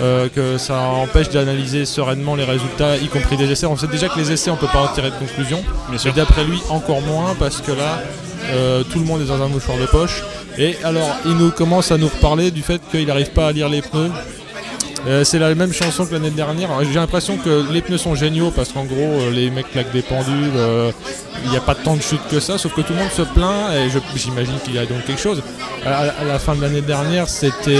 euh, 0.00 0.28
que 0.28 0.58
ça 0.58 0.80
empêche 0.80 1.30
d'analyser 1.30 1.84
sereinement 1.84 2.34
les 2.34 2.44
résultats, 2.44 2.96
y 2.96 3.06
compris 3.06 3.36
des 3.36 3.50
essais. 3.50 3.66
On 3.66 3.76
sait 3.76 3.86
déjà 3.86 4.08
que 4.08 4.18
les 4.18 4.32
essais, 4.32 4.50
on 4.50 4.56
peut 4.56 4.66
pas 4.66 4.82
en 4.82 4.88
tirer 4.88 5.10
de 5.10 5.16
conclusion. 5.16 5.62
Sûr. 5.96 6.12
d'après 6.12 6.44
lui, 6.44 6.60
encore 6.68 7.00
moins, 7.02 7.36
parce 7.38 7.60
que 7.60 7.70
là, 7.70 8.02
euh, 8.50 8.82
tout 8.82 8.98
le 8.98 9.04
monde 9.04 9.22
est 9.22 9.26
dans 9.26 9.40
un 9.40 9.48
mouchoir 9.48 9.78
de 9.78 9.86
poche. 9.86 10.22
Et 10.58 10.76
alors, 10.82 11.16
il 11.24 11.36
nous 11.36 11.50
commence 11.52 11.92
à 11.92 11.98
nous 11.98 12.08
reparler 12.08 12.50
du 12.50 12.62
fait 12.62 12.80
qu'il 12.90 13.06
n'arrive 13.06 13.30
pas 13.30 13.48
à 13.48 13.52
lire 13.52 13.68
les 13.68 13.82
pneus. 13.82 14.10
Euh, 15.06 15.22
c'est 15.22 15.38
la 15.38 15.54
même 15.54 15.72
chanson 15.72 16.06
que 16.06 16.12
l'année 16.14 16.30
dernière. 16.30 16.70
J'ai 16.82 16.94
l'impression 16.94 17.36
que 17.36 17.70
les 17.70 17.82
pneus 17.82 17.98
sont 17.98 18.14
géniaux 18.14 18.50
parce 18.50 18.70
qu'en 18.70 18.84
gros, 18.84 18.96
euh, 19.20 19.30
les 19.30 19.50
mecs 19.50 19.70
claquent 19.70 19.92
des 19.92 20.02
pendules. 20.02 20.52
euh, 20.56 20.90
Il 21.44 21.50
n'y 21.50 21.56
a 21.56 21.60
pas 21.60 21.74
tant 21.74 21.94
de 21.94 22.00
chutes 22.00 22.26
que 22.30 22.40
ça, 22.40 22.56
sauf 22.56 22.72
que 22.74 22.80
tout 22.80 22.94
le 22.94 23.00
monde 23.00 23.10
se 23.10 23.20
plaint 23.22 23.74
et 23.74 23.88
j'imagine 24.16 24.54
qu'il 24.64 24.74
y 24.74 24.78
a 24.78 24.86
donc 24.86 25.04
quelque 25.04 25.20
chose. 25.20 25.42
À, 25.84 26.24
la 26.26 26.38
fin 26.38 26.54
de 26.54 26.62
l'année 26.62 26.80
dernière, 26.80 27.28
c'était 27.28 27.76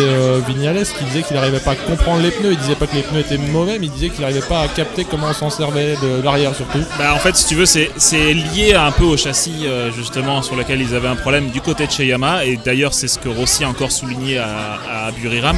Vignales 0.46 0.84
qui 0.84 1.04
disait 1.04 1.22
qu'il 1.22 1.36
n'arrivait 1.36 1.60
pas 1.60 1.70
à 1.70 1.76
comprendre 1.76 2.20
les 2.20 2.30
pneus. 2.30 2.52
Il 2.52 2.58
disait 2.58 2.74
pas 2.74 2.86
que 2.86 2.94
les 2.94 3.02
pneus 3.02 3.20
étaient 3.20 3.38
mauvais, 3.38 3.78
mais 3.78 3.86
il 3.86 3.92
disait 3.92 4.10
qu'il 4.10 4.20
n'arrivait 4.20 4.42
pas 4.46 4.60
à 4.60 4.68
capter 4.68 5.06
comment 5.06 5.28
on 5.28 5.32
s'en 5.32 5.48
servait 5.48 5.94
de 6.02 6.22
l'arrière 6.22 6.54
surtout. 6.54 6.80
Bah, 6.98 7.14
en 7.14 7.18
fait, 7.18 7.34
si 7.36 7.46
tu 7.46 7.54
veux, 7.54 7.64
c'est 7.64 8.34
lié 8.34 8.74
un 8.74 8.92
peu 8.92 9.04
au 9.04 9.16
châssis 9.16 9.66
justement 9.96 10.42
sur 10.42 10.56
lequel 10.56 10.82
ils 10.82 10.94
avaient 10.94 11.08
un 11.08 11.16
problème 11.16 11.48
du 11.48 11.62
côté 11.62 11.86
de 11.86 11.92
chez 11.92 12.06
Yamaha. 12.06 12.44
Et 12.44 12.58
d'ailleurs, 12.62 12.92
c'est 12.92 13.08
ce 13.08 13.18
que 13.18 13.30
Rossi 13.30 13.64
a 13.64 13.68
encore 13.70 13.92
souligné 13.92 14.36
à 14.36 15.10
Buriram. 15.18 15.56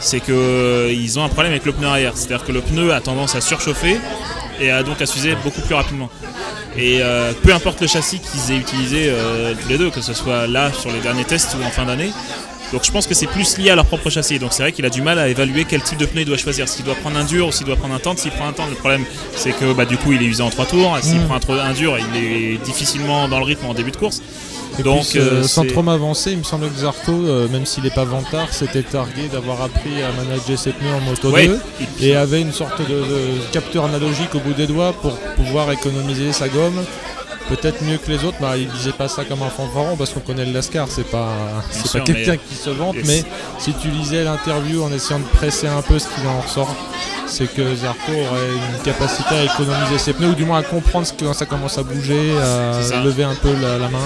C'est 0.00 0.20
qu'ils 0.20 1.18
ont 1.18 1.24
un 1.24 1.28
problème 1.28 1.52
avec 1.52 1.66
le 1.66 1.72
pneu 1.72 1.86
arrière. 1.86 2.12
C'est-à-dire 2.16 2.44
que 2.44 2.52
le 2.52 2.60
pneu 2.60 2.92
a 2.92 3.00
tendance 3.00 3.34
à 3.34 3.40
surchauffer 3.40 3.98
et 4.60 4.70
a 4.70 4.82
donc 4.82 5.00
à 5.00 5.06
s'user 5.06 5.34
beaucoup 5.44 5.60
plus 5.60 5.74
rapidement. 5.74 6.10
Et 6.76 6.98
euh, 7.02 7.32
peu 7.42 7.52
importe 7.52 7.80
le 7.80 7.86
châssis 7.86 8.20
qu'ils 8.20 8.54
aient 8.54 8.58
utilisé 8.58 9.06
euh, 9.08 9.54
tous 9.60 9.68
les 9.68 9.76
deux, 9.78 9.90
que 9.90 10.00
ce 10.00 10.14
soit 10.14 10.46
là 10.46 10.72
sur 10.72 10.90
les 10.90 11.00
derniers 11.00 11.24
tests 11.24 11.56
ou 11.60 11.64
en 11.64 11.70
fin 11.70 11.84
d'année. 11.84 12.10
Donc 12.72 12.84
je 12.84 12.92
pense 12.92 13.08
que 13.08 13.14
c'est 13.14 13.26
plus 13.26 13.58
lié 13.58 13.70
à 13.70 13.74
leur 13.74 13.84
propre 13.84 14.08
châssis. 14.10 14.38
Donc 14.38 14.52
c'est 14.52 14.62
vrai 14.62 14.70
qu'il 14.72 14.86
a 14.86 14.90
du 14.90 15.02
mal 15.02 15.18
à 15.18 15.26
évaluer 15.28 15.64
quel 15.68 15.82
type 15.82 15.98
de 15.98 16.06
pneu 16.06 16.20
il 16.22 16.26
doit 16.26 16.36
choisir. 16.36 16.68
S'il 16.68 16.84
doit 16.84 16.94
prendre 16.94 17.16
un 17.18 17.24
dur 17.24 17.48
ou 17.48 17.52
s'il 17.52 17.66
doit 17.66 17.74
prendre 17.76 17.94
un 17.94 17.98
tendre. 17.98 18.20
S'il 18.20 18.30
prend 18.30 18.46
un 18.46 18.52
tendre, 18.52 18.70
le 18.70 18.76
problème 18.76 19.04
c'est 19.34 19.50
que 19.50 19.72
bah, 19.72 19.84
du 19.84 19.96
coup 19.96 20.12
il 20.12 20.22
est 20.22 20.26
usé 20.26 20.42
en 20.42 20.50
trois 20.50 20.66
tours. 20.66 20.96
S'il 21.02 21.18
Mm. 21.20 21.26
prend 21.26 21.54
un 21.58 21.72
dur, 21.72 21.98
il 21.98 22.16
est 22.24 22.56
difficilement 22.64 23.28
dans 23.28 23.38
le 23.38 23.44
rythme 23.44 23.66
en 23.66 23.74
début 23.74 23.90
de 23.90 23.96
course. 23.96 24.22
Et 24.80 24.82
Donc, 24.82 25.06
puis, 25.06 25.18
euh, 25.18 25.22
euh, 25.22 25.42
sans 25.42 25.64
trop 25.66 25.82
m'avancer, 25.82 26.32
il 26.32 26.38
me 26.38 26.42
semble 26.42 26.68
que 26.70 26.78
Zarco, 26.80 27.12
euh, 27.12 27.48
même 27.48 27.66
s'il 27.66 27.84
n'est 27.84 27.90
pas 27.90 28.04
vantard, 28.04 28.52
s'était 28.52 28.82
targué 28.82 29.28
d'avoir 29.32 29.60
appris 29.62 30.02
à 30.02 30.10
manager 30.24 30.58
ses 30.58 30.72
pneus 30.72 30.92
en 30.94 31.00
Moto 31.00 31.30
Ouais, 31.30 31.46
2 31.48 31.60
et 32.00 32.16
avait 32.16 32.40
une 32.40 32.52
sorte 32.52 32.80
de, 32.80 32.86
de 32.94 33.52
capteur 33.52 33.84
analogique 33.84 34.34
au 34.34 34.38
bout 34.40 34.54
des 34.54 34.66
doigts 34.66 34.92
pour 34.94 35.12
pouvoir 35.36 35.70
économiser 35.70 36.32
sa 36.32 36.48
gomme. 36.48 36.82
Peut-être 37.48 37.82
mieux 37.82 37.96
que 37.98 38.10
les 38.10 38.24
autres, 38.24 38.36
bah, 38.40 38.56
il 38.56 38.68
disait 38.68 38.92
pas 38.92 39.08
ça 39.08 39.24
comme 39.24 39.42
un 39.42 39.48
fanfaron 39.50 39.96
parce 39.96 40.10
qu'on 40.10 40.20
connaît 40.20 40.46
le 40.46 40.52
Lascar, 40.52 40.86
c'est 40.88 41.02
pas, 41.10 41.28
c'est 41.72 41.98
pas 41.98 42.04
quelqu'un 42.04 42.32
mais- 42.32 42.38
qui 42.38 42.54
se 42.54 42.70
vante, 42.70 42.96
mais 43.04 43.24
si 43.58 43.74
tu 43.74 43.88
lisais 43.88 44.22
l'interview 44.24 44.82
en 44.84 44.92
essayant 44.92 45.18
de 45.18 45.24
presser 45.24 45.66
un 45.66 45.82
peu 45.82 45.98
ce 45.98 46.06
qu'il 46.06 46.26
en 46.28 46.40
ressort, 46.40 46.72
c'est 47.26 47.52
que 47.52 47.74
Zarco 47.74 48.12
aurait 48.12 48.50
une 48.76 48.82
capacité 48.84 49.34
à 49.34 49.44
économiser 49.44 49.98
ses 49.98 50.12
pneus 50.12 50.28
ou 50.28 50.34
du 50.34 50.44
moins 50.44 50.58
à 50.58 50.62
comprendre 50.62 51.06
ce 51.06 51.12
que, 51.12 51.24
quand 51.24 51.34
ça 51.34 51.44
commence 51.46 51.76
à 51.76 51.82
bouger, 51.82 52.30
à 52.40 53.02
lever 53.04 53.24
un 53.24 53.34
peu 53.34 53.52
la, 53.60 53.78
la 53.78 53.88
main. 53.88 53.98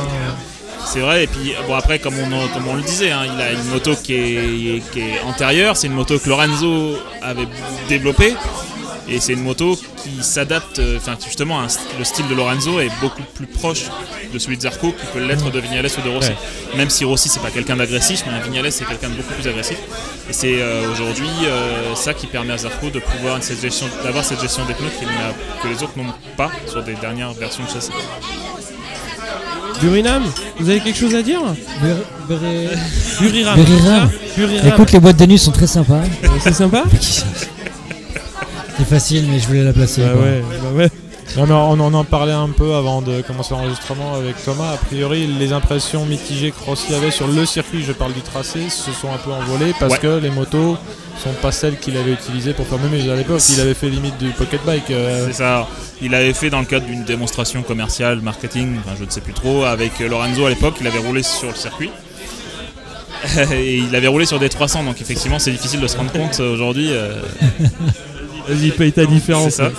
C'est 0.86 1.00
vrai, 1.00 1.24
et 1.24 1.26
puis 1.26 1.54
bon 1.66 1.74
après 1.74 1.98
comme 1.98 2.14
on, 2.18 2.48
comme 2.48 2.68
on 2.68 2.74
le 2.74 2.82
disait, 2.82 3.10
hein, 3.10 3.22
il 3.24 3.40
a 3.40 3.52
une 3.52 3.64
moto 3.64 3.94
qui 3.96 4.14
est, 4.14 4.92
qui 4.92 5.00
est 5.00 5.20
antérieure, 5.26 5.76
c'est 5.76 5.86
une 5.86 5.94
moto 5.94 6.18
que 6.18 6.28
Lorenzo 6.28 6.96
avait 7.22 7.48
développée, 7.88 8.34
et 9.08 9.20
c'est 9.20 9.34
une 9.34 9.42
moto 9.42 9.76
qui 10.02 10.22
s'adapte, 10.22 10.78
euh, 10.78 10.96
enfin 10.98 11.16
justement 11.22 11.60
le 11.98 12.04
style 12.04 12.26
de 12.28 12.34
Lorenzo 12.34 12.80
est 12.80 12.90
beaucoup 13.00 13.22
plus 13.34 13.46
proche 13.46 13.84
de 14.32 14.38
celui 14.38 14.56
de 14.56 14.62
Zarco 14.62 14.94
peut 15.12 15.20
l'être 15.20 15.50
de 15.50 15.60
Vignales 15.60 15.86
ou 15.86 16.00
de 16.02 16.14
Rossi. 16.14 16.32
Même 16.76 16.90
si 16.90 17.04
Rossi 17.04 17.28
c'est 17.28 17.40
pas 17.40 17.50
quelqu'un 17.50 17.76
d'agressif, 17.76 18.24
mais 18.26 18.40
Vignales 18.40 18.72
c'est 18.72 18.84
quelqu'un 18.84 19.10
de 19.10 19.14
beaucoup 19.14 19.34
plus 19.34 19.46
agressif. 19.46 19.78
Et 20.28 20.32
c'est 20.32 20.60
euh, 20.60 20.90
aujourd'hui 20.90 21.28
euh, 21.44 21.94
ça 21.94 22.14
qui 22.14 22.26
permet 22.26 22.54
à 22.54 22.58
Zarco 22.58 22.90
de 22.90 22.98
pouvoir 23.00 23.38
d'avoir 24.02 24.24
cette 24.24 24.40
gestion 24.40 24.64
des 24.64 24.74
pneus 24.74 24.90
que 25.62 25.68
les 25.68 25.82
autres 25.82 25.96
n'ont 25.96 26.12
pas 26.36 26.50
sur 26.66 26.82
des 26.82 26.94
dernières 26.94 27.32
versions 27.32 27.64
de 27.64 27.68
châssis. 27.68 27.92
Burinam, 29.80 30.22
vous 30.58 30.68
avez 30.70 30.80
quelque 30.80 30.98
chose 30.98 31.14
à 31.14 31.22
dire 31.22 31.40
Bur- 31.82 31.96
Bur- 32.28 32.38
Buriram. 33.20 33.58
Écoute, 34.66 34.92
les 34.92 35.00
boîtes 35.00 35.16
de 35.18 35.26
nuit 35.26 35.38
sont 35.38 35.50
très 35.52 35.66
sympas. 35.66 36.00
c'est 36.40 36.52
sympa 36.54 36.84
C'est 38.76 38.88
facile, 38.88 39.26
mais 39.30 39.38
je 39.38 39.46
voulais 39.46 39.62
la 39.62 39.72
placer. 39.72 40.02
Bah 40.02 40.08
quoi. 40.14 40.22
ouais, 40.22 40.42
bah 40.62 40.68
ouais. 40.74 40.90
Non, 41.36 41.46
mais 41.46 41.54
on 41.54 41.80
en 41.84 41.94
en 41.94 42.04
parlait 42.04 42.32
un 42.32 42.48
peu 42.48 42.74
avant 42.74 43.02
de 43.02 43.20
commencer 43.22 43.54
l'enregistrement 43.54 44.14
avec 44.14 44.42
Thomas. 44.44 44.72
A 44.72 44.76
priori, 44.76 45.26
les 45.38 45.52
impressions 45.52 46.04
mitigées 46.06 46.50
que 46.50 46.64
Rossi 46.64 46.92
avait 46.94 47.10
sur 47.10 47.26
le 47.28 47.46
circuit, 47.46 47.82
je 47.84 47.92
parle 47.92 48.12
du 48.12 48.20
tracé, 48.20 48.68
se 48.70 48.90
sont 48.92 49.08
un 49.12 49.16
peu 49.18 49.30
envolées 49.32 49.74
parce 49.78 49.94
Ouais. 49.94 49.98
que 50.00 50.18
les 50.20 50.30
motos 50.30 50.76
sont 51.22 51.32
pas 51.40 51.52
celles 51.52 51.78
qu'il 51.78 51.96
avait 51.96 52.12
utilisées 52.12 52.52
pour 52.52 52.66
faire 52.66 52.78
même 52.78 52.92
à 53.10 53.14
l'époque. 53.16 53.40
Il 53.52 53.60
avait 53.60 53.74
fait 53.74 53.88
limite 53.88 54.18
du 54.18 54.30
pocket 54.30 54.64
bike. 54.66 54.90
euh, 54.90 55.26
C'est 55.28 55.34
ça. 55.34 55.66
Il 56.02 56.14
avait 56.14 56.32
fait 56.34 56.50
dans 56.50 56.60
le 56.60 56.66
cadre 56.66 56.86
d'une 56.86 57.04
démonstration 57.04 57.62
commerciale, 57.62 58.20
marketing, 58.20 58.76
enfin, 58.78 58.96
je 58.98 59.04
ne 59.04 59.10
sais 59.10 59.20
plus 59.20 59.32
trop, 59.32 59.64
avec 59.64 59.98
Lorenzo 60.00 60.46
à 60.46 60.50
l'époque. 60.50 60.76
Il 60.80 60.86
avait 60.86 60.98
roulé 60.98 61.22
sur 61.22 61.48
le 61.48 61.54
circuit. 61.54 61.90
Et 63.52 63.76
il 63.76 63.94
avait 63.94 64.08
roulé 64.08 64.26
sur 64.26 64.38
des 64.38 64.50
300, 64.50 64.84
donc 64.84 65.00
effectivement 65.00 65.38
c'est 65.38 65.52
difficile 65.52 65.80
de 65.80 65.86
se 65.86 65.96
rendre 65.96 66.12
compte 66.12 66.40
aujourd'hui. 66.40 66.88
euh, 66.90 67.20
Vas-y, 68.48 68.70
paye 68.70 68.92
ta 68.92 69.06
différence. 69.06 69.54
ça. 69.54 69.70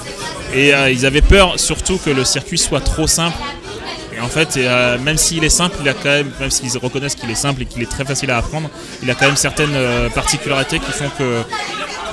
Et 0.53 0.73
euh, 0.73 0.89
ils 0.89 1.05
avaient 1.05 1.21
peur 1.21 1.59
surtout 1.59 1.97
que 1.97 2.09
le 2.09 2.23
circuit 2.23 2.57
soit 2.57 2.81
trop 2.81 3.07
simple. 3.07 3.37
Et 4.15 4.21
en 4.21 4.27
fait, 4.27 4.55
et, 4.57 4.67
euh, 4.67 4.97
même 4.97 5.17
s'il 5.17 5.43
est 5.43 5.49
simple, 5.49 5.75
il 5.81 5.89
a 5.89 5.93
quand 5.93 6.05
même, 6.05 6.31
même 6.39 6.49
s'ils 6.49 6.77
reconnaissent 6.77 7.15
qu'il 7.15 7.29
est 7.29 7.35
simple 7.35 7.63
et 7.63 7.65
qu'il 7.65 7.81
est 7.83 7.91
très 7.91 8.05
facile 8.05 8.31
à 8.31 8.37
apprendre, 8.37 8.69
il 9.03 9.11
a 9.11 9.15
quand 9.15 9.25
même 9.25 9.35
certaines 9.35 9.75
euh, 9.75 10.09
particularités 10.09 10.79
qui 10.79 10.91
font 10.91 11.09
que 11.17 11.41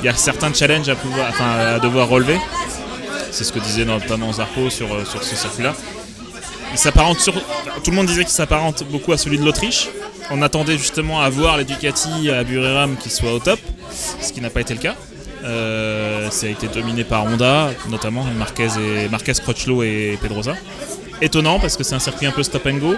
il 0.00 0.06
y 0.06 0.08
a 0.08 0.14
certains 0.16 0.52
challenges 0.52 0.88
à, 0.88 0.96
pouvoir, 0.96 1.28
enfin, 1.30 1.76
à 1.76 1.78
devoir 1.78 2.08
relever. 2.08 2.36
C'est 3.32 3.44
ce 3.44 3.52
que 3.52 3.58
disait 3.58 3.86
notamment 3.86 4.30
Zarco 4.30 4.68
sur, 4.68 4.92
euh, 4.92 5.04
sur 5.04 5.24
ce 5.24 5.34
circuit-là. 5.34 5.74
Tout 7.82 7.90
le 7.90 7.96
monde 7.96 8.06
disait 8.06 8.24
qu'il 8.24 8.32
s'apparente 8.32 8.84
beaucoup 8.90 9.12
à 9.12 9.18
celui 9.18 9.38
de 9.38 9.44
l'Autriche. 9.44 9.88
On 10.30 10.42
attendait 10.42 10.76
justement 10.76 11.20
à 11.20 11.30
voir 11.30 11.56
les 11.56 11.64
Ducati 11.64 12.30
à 12.30 12.44
Buriram 12.44 12.96
qui 12.96 13.10
soient 13.10 13.32
au 13.32 13.38
top, 13.38 13.58
ce 14.20 14.32
qui 14.32 14.40
n'a 14.40 14.50
pas 14.50 14.60
été 14.60 14.74
le 14.74 14.80
cas. 14.80 14.94
Euh, 15.44 16.30
ça 16.30 16.46
a 16.46 16.50
été 16.50 16.68
dominé 16.68 17.04
par 17.04 17.24
Honda, 17.24 17.70
notamment 17.88 18.24
Marquez, 18.38 18.68
et, 18.78 19.08
Marquez 19.08 19.32
Crutchlow 19.32 19.82
et 19.82 20.18
Pedrosa. 20.20 20.54
Étonnant 21.20 21.58
parce 21.58 21.76
que 21.76 21.84
c'est 21.84 21.94
un 21.94 22.00
circuit 22.00 22.26
un 22.26 22.32
peu 22.32 22.42
stop 22.42 22.66
and 22.66 22.78
go. 22.78 22.94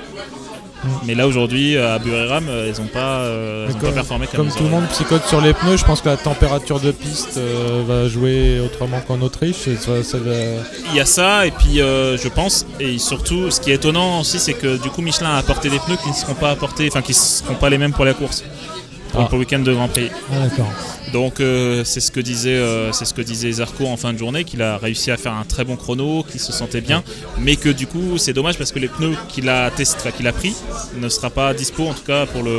Mais 1.05 1.15
là 1.15 1.27
aujourd'hui 1.27 1.77
à 1.77 1.99
Buriram, 1.99 2.47
euh, 2.49 2.73
ils 2.75 2.81
n'ont 2.81 2.89
pas, 2.89 3.19
euh, 3.21 3.67
ils 3.69 3.75
ont 3.77 3.79
comme- 3.79 3.89
pas 3.91 3.95
performé 3.95 4.27
comme, 4.27 4.49
Comme 4.49 4.57
tout 4.57 4.65
le 4.65 4.71
monde 4.71 4.87
psychote 4.89 5.25
sur 5.27 5.41
les 5.41 5.53
pneus, 5.55 5.77
je 5.77 5.85
pense 5.85 6.01
que 6.01 6.09
la 6.09 6.17
température 6.17 6.81
de 6.81 6.91
piste 6.93 7.37
euh, 7.37 7.83
va 7.87 8.09
jouer 8.09 8.61
autrement 8.61 9.01
qu'en 9.07 9.21
Autriche. 9.21 9.67
et 9.69 9.77
ça- 9.77 10.03
ça 10.03 10.19
va- 10.19 10.33
Il 10.91 10.97
y 10.97 11.01
a 11.01 11.07
ça, 11.07 11.47
et 11.47 11.51
puis 11.51 11.81
euh, 11.81 12.17
je 12.19 12.29
pense, 12.29 12.67
et 12.81 12.99
surtout, 12.99 13.51
ce 13.51 13.61
qui 13.61 13.71
est 13.71 13.75
étonnant 13.75 14.21
aussi, 14.21 14.39
c'est 14.39 14.55
que 14.55 14.77
du 14.83 14.91
coup 14.91 15.03
Michelin 15.03 15.31
a 15.31 15.39
apporté 15.39 15.71
des 15.71 15.79
pneus 15.79 15.97
qui 16.03 16.09
ne 16.11 16.15
seront 16.15 16.35
pas 16.35 16.51
apportés, 16.51 16.89
enfin 16.91 17.03
qui 17.03 17.13
ne 17.13 17.17
seront 17.17 17.55
pas 17.55 17.69
les 17.71 17.79
mêmes 17.79 17.93
pour 17.93 18.05
la 18.05 18.15
course, 18.15 18.45
pour, 19.13 19.21
Ah. 19.23 19.25
pour 19.25 19.35
le 19.39 19.41
week-end 19.45 19.61
de 19.61 19.73
Grand 19.73 19.89
Prix. 19.89 20.11
Ah, 20.33 20.41
d'accord. 20.49 20.71
Donc 21.15 21.39
euh, 21.39 21.85
c'est 21.85 22.01
ce 22.01 22.11
que 22.11 22.19
disait, 22.19 22.57
euh, 22.57 22.91
c'est 22.91 23.05
ce 23.05 23.15
que 23.15 23.23
disait 23.23 23.53
Zarco 23.53 23.87
en 23.87 23.97
fin 23.97 24.13
de 24.13 24.19
journée, 24.19 24.43
qu'il 24.43 24.61
a 24.63 24.79
réussi 24.79 25.13
à 25.13 25.17
faire 25.17 25.33
un 25.35 25.45
très 25.45 25.65
bon 25.65 25.77
chrono, 25.77 26.25
qu'il 26.29 26.41
se 26.41 26.53
sentait 26.53 26.81
bien, 26.81 27.05
mais 27.39 27.55
que 27.55 27.69
du 27.69 27.87
coup 27.87 28.19
c'est 28.19 28.33
dommage 28.33 28.59
parce 28.59 28.73
que 28.73 28.81
les 28.81 28.89
pneus 28.89 29.15
qu'il 29.29 29.49
a 29.49 29.71
testé, 29.71 30.11
qu'il 30.11 30.27
a 30.27 30.33
pris, 30.33 30.55
ne 31.01 31.09
sera 31.09 31.31
pas 31.31 31.55
dispo 31.55 31.87
en 31.87 31.95
tout 31.95 32.03
cas 32.05 32.27
pour 32.27 32.43
le, 32.43 32.51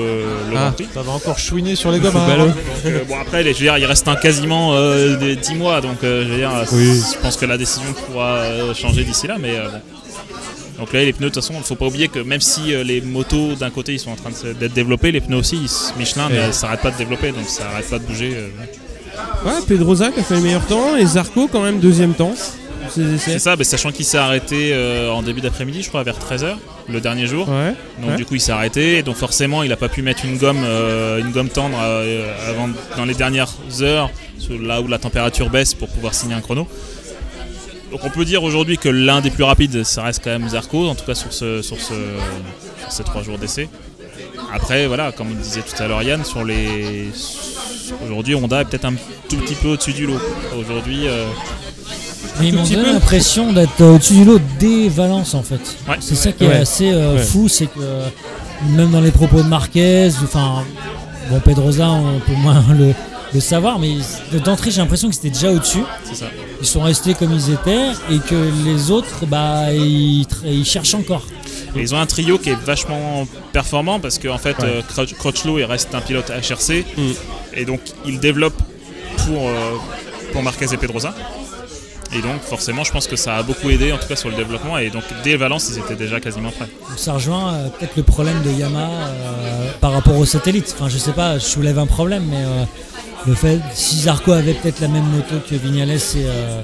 le 0.49 0.55
Ah, 0.55 0.59
Grand 0.61 0.71
Prix. 0.71 0.87
ça 0.93 1.01
va 1.01 1.11
encore 1.11 1.37
chouiner 1.37 1.75
sur 1.75 1.91
les 1.91 1.99
gommes. 1.99 2.15
hein. 2.15 2.37
Donc, 2.37 2.55
euh, 2.85 3.03
bon 3.09 3.19
après, 3.19 3.43
les- 3.43 3.53
je 3.53 3.59
veux 3.59 3.65
dire, 3.65 3.77
il 3.77 3.85
reste 3.85 4.07
un 4.07 4.15
quasiment 4.15 4.73
euh, 4.73 5.17
des 5.17 5.35
10 5.35 5.55
mois, 5.55 5.81
donc 5.81 5.97
euh, 6.05 6.23
je 6.23 6.29
veux 6.29 6.37
dire, 6.37 6.51
Oui. 6.71 7.01
je 7.13 7.19
pense 7.19 7.35
que 7.35 7.45
la 7.45 7.57
décision 7.57 7.91
pourra 8.07 8.37
euh, 8.37 8.73
changer 8.73 9.03
d'ici 9.03 9.27
là, 9.27 9.35
mais 9.37 9.57
euh, 9.57 9.67
bon. 9.67 9.81
Donc 10.79 10.91
là, 10.93 11.03
les 11.03 11.13
pneus, 11.13 11.29
de 11.29 11.33
toute 11.33 11.41
façon, 11.43 11.53
il 11.53 11.59
ne 11.59 11.63
faut 11.63 11.75
pas 11.75 11.85
oublier 11.85 12.07
que 12.09 12.19
même 12.19 12.41
si 12.41 12.73
euh, 12.73 12.83
les 12.83 12.99
motos 13.01 13.55
d'un 13.55 13.69
côté 13.69 13.93
ils 13.93 13.99
sont 13.99 14.11
en 14.11 14.15
train 14.15 14.31
d'être 14.59 14.73
développés, 14.73 15.11
les 15.11 15.21
pneus 15.21 15.37
aussi, 15.37 15.55
ils- 15.57 15.97
Michelin 15.99 16.29
ne 16.29 16.51
s'arrête 16.51 16.81
pas 16.81 16.91
de 16.91 16.97
développer, 16.97 17.31
donc 17.31 17.45
ça 17.47 17.63
n'arrête 17.63 17.89
pas 17.89 17.99
de 17.99 18.03
bouger. 18.05 18.33
euh. 18.35 18.47
Ouais, 19.45 19.61
Pedroza 19.67 20.11
qui 20.11 20.19
a 20.19 20.23
fait 20.23 20.35
le 20.35 20.41
meilleur 20.41 20.65
temps 20.65 20.97
et 20.97 21.05
Zarco 21.05 21.47
quand 21.49 21.61
même 21.61 21.79
deuxième 21.79 22.13
temps. 22.13 22.33
C'est 22.89 23.39
ça, 23.39 23.55
sachant 23.63 23.91
qu'il 23.91 24.05
s'est 24.05 24.17
arrêté 24.17 24.69
euh, 24.73 25.09
en 25.09 25.23
début 25.23 25.41
d'après-midi, 25.41 25.81
je 25.81 25.87
crois, 25.89 26.03
vers 26.03 26.17
13h, 26.19 26.55
le 26.87 27.01
dernier 27.01 27.25
jour. 27.25 27.49
Ouais. 27.49 27.73
Donc 28.01 28.11
Ouais. 28.11 28.15
du 28.17 28.25
coup 28.25 28.35
il 28.35 28.41
s'est 28.41 28.51
arrêté, 28.51 28.97
et 28.99 29.03
donc 29.03 29.15
forcément 29.15 29.63
il 29.63 29.69
n'a 29.69 29.75
pas 29.77 29.89
pu 29.89 30.01
mettre 30.03 30.23
une 30.25 30.37
gomme, 30.37 30.61
euh, 30.63 31.19
une 31.19 31.31
gomme 31.31 31.49
tendre 31.49 31.77
euh, 31.81 32.31
avant, 32.49 32.69
dans 32.97 33.05
les 33.05 33.15
dernières 33.15 33.47
heures, 33.81 34.11
là 34.61 34.81
où 34.81 34.87
la 34.87 34.99
température 34.99 35.49
baisse 35.49 35.73
pour 35.73 35.87
pouvoir 35.87 36.13
signer 36.13 36.35
un 36.35 36.41
chrono. 36.41 36.67
Donc 37.95 38.03
on 38.03 38.09
peut 38.09 38.25
dire 38.25 38.43
aujourd'hui 38.43 38.77
que 38.77 38.89
l'un 38.89 39.21
des 39.21 39.29
plus 39.31 39.45
rapides, 39.45 39.85
ça 39.85 40.03
reste 40.03 40.19
quand 40.21 40.29
même 40.31 40.49
Zarco, 40.49 40.89
en 40.89 40.95
tout 40.95 41.05
cas 41.05 41.15
sur, 41.15 41.31
ce, 41.31 41.61
sur, 41.61 41.77
ce, 41.77 41.93
sur 42.81 42.91
ces 42.91 43.03
trois 43.05 43.23
jours 43.23 43.37
d'essai. 43.37 43.69
Après 44.53 44.85
voilà, 44.85 45.13
comme 45.13 45.27
on 45.31 45.41
disait 45.41 45.61
tout 45.61 45.81
à 45.81 45.87
l'heure 45.87 46.03
Yann, 46.03 46.25
sur 46.25 46.43
les 46.43 47.07
aujourd'hui 48.03 48.35
Honda 48.35 48.59
est 48.59 48.65
peut-être 48.65 48.83
un 48.83 48.95
tout 49.29 49.37
petit 49.37 49.55
peu 49.55 49.69
au-dessus 49.69 49.93
du 49.93 50.07
lot. 50.07 50.19
Aujourd'hui, 50.59 51.07
euh, 51.07 51.25
Mais 52.41 52.49
ils 52.49 52.53
m'ont 52.53 52.63
petit 52.63 52.73
donné 52.75 52.87
peu. 52.87 52.93
l'impression 52.95 53.53
d'être 53.53 53.79
euh, 53.79 53.95
au-dessus 53.95 54.15
du 54.15 54.25
lot 54.25 54.41
dès 54.59 54.89
Valence 54.89 55.33
en 55.33 55.43
fait. 55.43 55.61
Ouais. 55.87 55.95
C'est 56.01 56.15
ça 56.15 56.33
qui 56.33 56.43
Ouais. 56.43 56.55
est 56.55 56.59
assez 56.59 56.91
euh, 56.91 57.13
Ouais. 57.15 57.21
fou, 57.23 57.47
c'est 57.47 57.67
que 57.67 57.79
même 58.71 58.91
dans 58.91 58.99
les 58.99 59.11
propos 59.11 59.37
de 59.41 59.47
Marquez, 59.47 60.09
enfin, 60.21 60.65
bon 61.29 61.39
Pedrosa 61.39 61.89
on 61.91 62.19
peut 62.19 62.33
moins 62.33 62.61
le, 62.77 62.93
le 63.35 63.41
savoir, 63.41 63.77
mais 63.79 63.95
d'entrée 64.43 64.71
j'ai 64.71 64.81
l'impression 64.81 65.09
que 65.09 65.15
c'était 65.15 65.29
déjà 65.29 65.51
au-dessus. 65.51 65.83
c'est 66.03 66.15
ça. 66.15 66.25
Ils 66.61 66.65
sont 66.67 66.81
restés 66.81 67.13
comme 67.13 67.33
ils 67.33 67.51
étaient 67.51 67.89
et 68.09 68.19
que 68.19 68.49
les 68.63 68.89
autres, 68.91 69.25
bah, 69.27 69.71
ils, 69.73 70.23
tra- 70.23 70.45
ils 70.47 70.65
cherchent 70.65 70.95
encore. 70.95 71.25
Et 71.75 71.81
ils 71.81 71.93
ont 71.93 71.99
un 71.99 72.05
trio 72.05 72.37
qui 72.39 72.49
est 72.49 72.55
vachement 72.65 73.27
performant 73.51 73.99
parce 73.99 74.17
qu'en 74.17 74.37
fait, 74.37 74.57
Ouais. 74.59 74.81
euh, 74.99 75.05
Crutchlow 75.19 75.59
il 75.59 75.65
reste 75.65 75.93
un 75.93 76.01
pilote 76.01 76.29
HRC 76.31 76.85
Mm. 76.97 77.01
et 77.55 77.65
donc 77.65 77.81
il 78.05 78.19
développe 78.19 78.55
pour, 79.17 79.47
euh, 79.49 79.73
pour 80.31 80.41
Marquez 80.41 80.67
et 80.73 80.77
Pedrosa. 80.77 81.13
Et 82.13 82.21
donc 82.21 82.41
forcément, 82.41 82.85
je 82.85 82.91
pense 82.93 83.07
que 83.07 83.17
ça 83.17 83.35
a 83.35 83.43
beaucoup 83.43 83.69
aidé 83.69 83.91
en 83.91 83.97
tout 83.97 84.07
cas 84.07 84.15
sur 84.15 84.29
le 84.29 84.35
développement 84.35 84.77
et 84.77 84.89
donc 84.89 85.03
dès 85.25 85.35
Valence, 85.35 85.69
ils 85.73 85.79
étaient 85.79 85.95
déjà 85.97 86.21
quasiment 86.21 86.51
prêts. 86.51 86.69
Ça 86.95 87.13
rejoint 87.13 87.53
euh, 87.53 87.67
peut-être 87.67 87.97
le 87.97 88.03
problème 88.03 88.41
de 88.43 88.51
Yamaha 88.51 88.87
euh, 88.89 89.71
par 89.81 89.91
rapport 89.91 90.15
aux 90.15 90.25
satellites. 90.25 90.73
Enfin, 90.77 90.87
je 90.87 90.97
sais 90.97 91.11
pas, 91.11 91.37
je 91.39 91.43
soulève 91.43 91.77
un 91.77 91.87
problème, 91.87 92.23
mais 92.29 92.37
euh, 92.45 92.63
le 93.27 93.33
fait, 93.35 93.59
si 93.73 93.99
Zarco 94.01 94.31
avait 94.31 94.53
peut-être 94.53 94.79
la 94.81 94.87
même 94.87 95.05
moto 95.05 95.35
que 95.49 95.55
Vignales 95.55 95.91
et, 95.91 95.99
euh, 96.17 96.61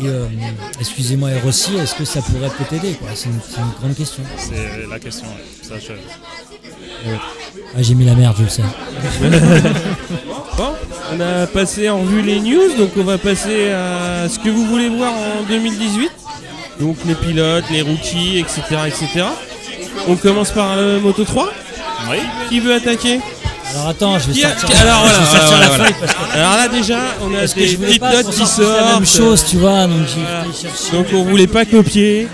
et, 0.00 0.06
euh, 0.06 0.26
excusez-moi, 0.80 1.30
et 1.32 1.40
Rossi, 1.40 1.76
est-ce 1.76 1.94
que 1.94 2.04
ça 2.04 2.20
pourrait 2.22 2.48
peut-être 2.48 2.72
aider 2.72 2.94
quoi? 2.94 3.08
C'est 3.14 3.28
une, 3.28 3.38
grande 3.80 3.94
question. 3.94 4.22
C'est 4.38 4.88
la 4.88 4.98
question. 4.98 5.26
Ça, 5.62 5.74
je- 5.78 5.92
Ah, 7.76 7.80
j'ai 7.82 7.94
mis 7.94 8.04
la 8.04 8.14
merde, 8.14 8.36
je 8.38 8.42
le 8.44 8.48
sais. 8.48 8.62
Bon, 10.56 10.72
on 11.14 11.20
a 11.20 11.46
passé 11.46 11.88
en 11.88 12.00
revue 12.00 12.20
les 12.20 12.38
news, 12.38 12.76
donc 12.76 12.90
on 12.98 13.04
va 13.04 13.16
passer 13.16 13.70
à 13.70 14.28
ce 14.28 14.38
que 14.38 14.50
vous 14.50 14.66
voulez 14.66 14.90
voir 14.90 15.12
en 15.12 15.42
2018. 15.48 16.10
Donc 16.78 16.96
les 17.06 17.14
pilotes, 17.14 17.64
les 17.70 17.80
rookies, 17.80 18.38
etc. 18.38 18.60
etc. 18.86 19.24
On 20.08 20.16
commence 20.16 20.50
par 20.50 20.76
le 20.76 21.00
Moto 21.00 21.24
3. 21.24 21.50
Oui. 22.10 22.18
Qui 22.50 22.60
veut 22.60 22.74
attaquer? 22.74 23.20
Alors 23.74 23.88
attends, 23.88 24.18
je 24.18 24.30
vais 24.30 24.40
sortir, 24.40 24.80
alors, 24.82 25.00
voilà, 25.00 25.14
je 25.14 25.20
vais 25.20 25.26
sortir 25.26 25.46
voilà, 25.48 25.60
la 25.60 25.68
voilà. 25.68 25.84
feuille 25.84 25.94
parce 26.00 26.12
que, 26.12 26.36
Alors 26.38 26.56
là 26.56 26.68
déjà, 26.68 26.98
on 27.22 27.34
a 27.34 27.40
des 27.46 27.66
je 27.68 27.76
voulais 27.76 27.86
petites 27.88 28.02
notes 28.02 28.30
qui 28.30 28.46
sorte 28.46 28.58
la 28.58 28.94
même 28.94 29.06
sortent. 29.06 29.28
chose, 29.30 29.44
tu 29.48 29.56
vois, 29.56 29.86
donc 29.86 30.00
j'ai. 30.06 30.96
Donc 30.96 31.06
on 31.14 31.24
voulait 31.24 31.46
pas 31.46 31.64
copier. 31.64 32.28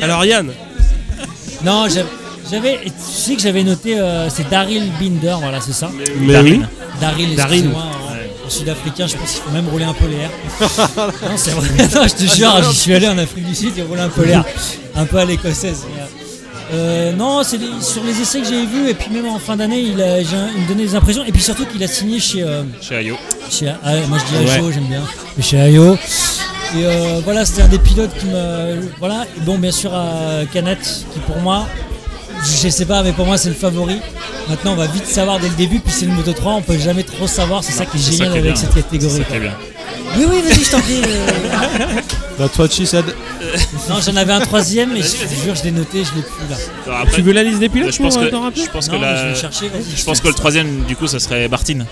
Alors 0.00 0.24
Yann, 0.24 0.50
Non, 1.64 1.86
j'avais- 2.50 2.80
tu 2.84 2.90
sais 3.14 3.34
que 3.36 3.40
j'avais 3.42 3.62
noté, 3.62 3.98
euh, 3.98 4.28
c'est 4.28 4.48
Daryl 4.50 4.90
Binder, 5.00 5.36
voilà, 5.40 5.60
c'est 5.60 5.72
ça. 5.72 5.90
mais 6.18 6.32
Daryl. 6.32 6.60
oui. 6.60 7.34
Daryl, 7.36 7.68
en, 7.74 8.46
en 8.46 8.50
sud-africain, 8.50 9.06
je 9.06 9.16
pense 9.16 9.30
qu'il 9.32 9.42
faut 9.42 9.50
même 9.50 9.68
rouler 9.68 9.84
un 9.84 9.94
peu 9.94 10.06
l'air. 10.06 10.28
non, 10.98 11.36
c'est 11.36 11.52
vrai, 11.52 11.68
non, 11.94 12.02
je 12.08 12.24
te 12.26 12.34
jure, 12.34 12.62
j'y 12.70 12.76
suis 12.76 12.94
allé 12.94 13.08
en 13.08 13.16
Afrique 13.18 13.46
du 13.46 13.54
Sud 13.54 13.78
et 13.78 13.82
rouler 13.82 14.02
un 14.02 14.08
peu 14.08 14.24
l'air, 14.24 14.44
un 14.96 15.04
peu 15.06 15.16
à 15.18 15.24
l'écossaise. 15.24 15.84
mais, 15.94 16.02
euh, 16.72 17.12
non, 17.12 17.42
c'est 17.44 17.58
sur 17.80 18.02
les 18.04 18.20
essais 18.20 18.40
que 18.40 18.46
j'ai 18.48 18.64
vus, 18.66 18.88
et 18.88 18.94
puis 18.94 19.10
même 19.10 19.26
en 19.26 19.38
fin 19.38 19.56
d'année, 19.56 19.80
il, 19.80 20.00
a- 20.00 20.20
il 20.20 20.26
me 20.62 20.68
donnait 20.68 20.84
des 20.84 20.94
impressions, 20.94 21.24
et 21.24 21.32
puis 21.32 21.42
surtout 21.42 21.66
qu'il 21.66 21.82
a 21.82 21.88
signé 21.88 22.18
chez. 22.20 22.42
euh, 22.42 22.62
Chez 22.80 22.96
Ayo. 22.96 23.16
chez 23.50 23.68
ah, 23.84 23.92
moi 24.08 24.18
je 24.18 24.36
dis 24.38 24.50
Ayo, 24.50 24.70
j'aime 24.72 24.84
bien, 24.84 25.02
mais 25.36 25.42
chez 25.42 25.58
Ayo. 25.60 25.94
Et 26.74 26.86
euh, 26.86 27.20
voilà, 27.24 27.44
c'était 27.44 27.62
un 27.62 27.68
des 27.68 27.78
pilotes 27.78 28.16
qui 28.18 28.26
me. 28.26 28.80
Voilà, 28.98 29.26
et 29.36 29.40
bon, 29.40 29.58
bien 29.58 29.72
sûr, 29.72 29.92
à 29.94 30.46
Canet, 30.52 30.78
qui 31.12 31.18
pour 31.20 31.36
moi, 31.38 31.66
je 32.62 32.68
sais 32.70 32.86
pas, 32.86 33.02
mais 33.02 33.12
pour 33.12 33.26
moi, 33.26 33.36
c'est 33.36 33.50
le 33.50 33.54
favori. 33.54 34.00
Maintenant, 34.48 34.72
on 34.72 34.76
va 34.76 34.86
vite 34.86 35.06
savoir 35.06 35.38
dès 35.38 35.48
le 35.48 35.54
début, 35.54 35.78
puis 35.80 35.92
c'est 35.94 36.06
le 36.06 36.12
Moto 36.12 36.32
3, 36.32 36.54
on 36.54 36.62
peut 36.62 36.78
jamais 36.78 37.02
trop 37.04 37.26
savoir, 37.26 37.62
c'est 37.62 37.72
ça 37.72 37.84
qui 37.84 37.98
est 37.98 38.00
génial 38.00 38.32
avec 38.38 38.56
cette 38.56 38.74
catégorie. 38.74 39.22
Oui, 40.16 40.24
oui, 40.28 40.42
vas-y, 40.46 40.64
je 40.64 40.70
t'en 40.70 40.80
prie. 40.80 41.02
That's 42.38 42.58
what 42.58 42.68
she 42.70 42.86
said. 42.86 43.04
non, 43.88 43.96
j'en 44.04 44.16
avais 44.16 44.32
un 44.32 44.40
troisième, 44.40 44.92
mais 44.92 45.02
je 45.02 45.08
te 45.26 45.34
jure, 45.44 45.54
je 45.54 45.64
l'ai 45.64 45.70
noté, 45.72 46.02
je 46.04 46.14
l'ai 46.16 46.22
plus 46.22 46.48
là. 46.50 46.56
Alors 46.86 47.00
après, 47.00 47.16
Tu 47.16 47.22
veux 47.22 47.32
la 47.32 47.42
liste 47.42 47.58
des 47.60 47.68
pilotes 47.68 47.92
je 47.92 47.98
pense 48.02 48.14
pour 48.14 48.22
euh, 48.22 48.26
que, 48.26 48.30
t'en 48.30 48.40
rappeler 48.42 48.64
je 48.64 48.70
pense 48.70 48.88
Non, 48.88 48.94
que 48.94 49.04
mais 49.04 49.16
je 49.16 49.22
vais 49.22 49.28
le 49.30 49.34
chercher, 49.34 49.68
vas-y. 49.68 49.96
je 49.96 50.04
pense 50.04 50.20
que 50.20 50.28
le 50.28 50.34
troisième 50.34 50.84
du 50.84 50.96
coup, 50.96 51.06
ça 51.06 51.20
serait 51.20 51.48
Martin. 51.48 51.84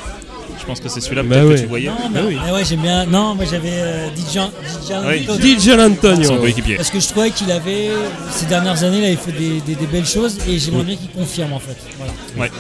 Je 0.59 0.67
pense 0.67 0.81
que 0.81 0.89
c'est 0.91 1.01
celui-là 1.01 1.23
Bah 1.23 1.37
peut-être 1.37 1.49
ouais. 1.49 1.55
que 1.57 1.61
tu 1.61 1.67
voyais. 1.67 1.89
Non, 1.89 1.95
mais, 2.13 2.21
Ah 2.21 2.25
oui. 2.29 2.37
mais 2.45 2.53
ouais, 2.53 2.65
j'aime 2.65 2.81
bien. 2.81 3.07
Non, 3.07 3.35
moi 3.35 3.45
j'avais 3.51 3.71
euh, 3.73 4.09
DJ, 4.15 4.37
Oui. 4.39 5.27
Antonio. 5.29 5.59
DJ 5.59 5.69
Antonio. 5.71 6.25
Son 6.29 6.37
coéquipier. 6.37 6.77
Parce 6.77 6.91
que 6.91 7.01
je 7.01 7.09
trouvais 7.09 7.31
qu'il 7.31 7.51
avait, 7.51 7.89
ces 8.31 8.47
dernières 8.47 8.83
années, 8.85 9.01
là, 9.01 9.09
il 9.11 9.17
fait 9.17 9.33
des, 9.33 9.61
des- 9.63 9.75
des 9.75 9.87
belles 9.87 10.07
choses 10.07 10.37
et 10.47 10.59
j'aimerais 10.59 10.85
bien 10.85 10.97
qu'il 10.97 11.09
confirme 11.11 11.55
en 11.55 11.59
fait. 11.61 11.77
Voilà. 11.99 12.13
Ouais. 12.39 12.51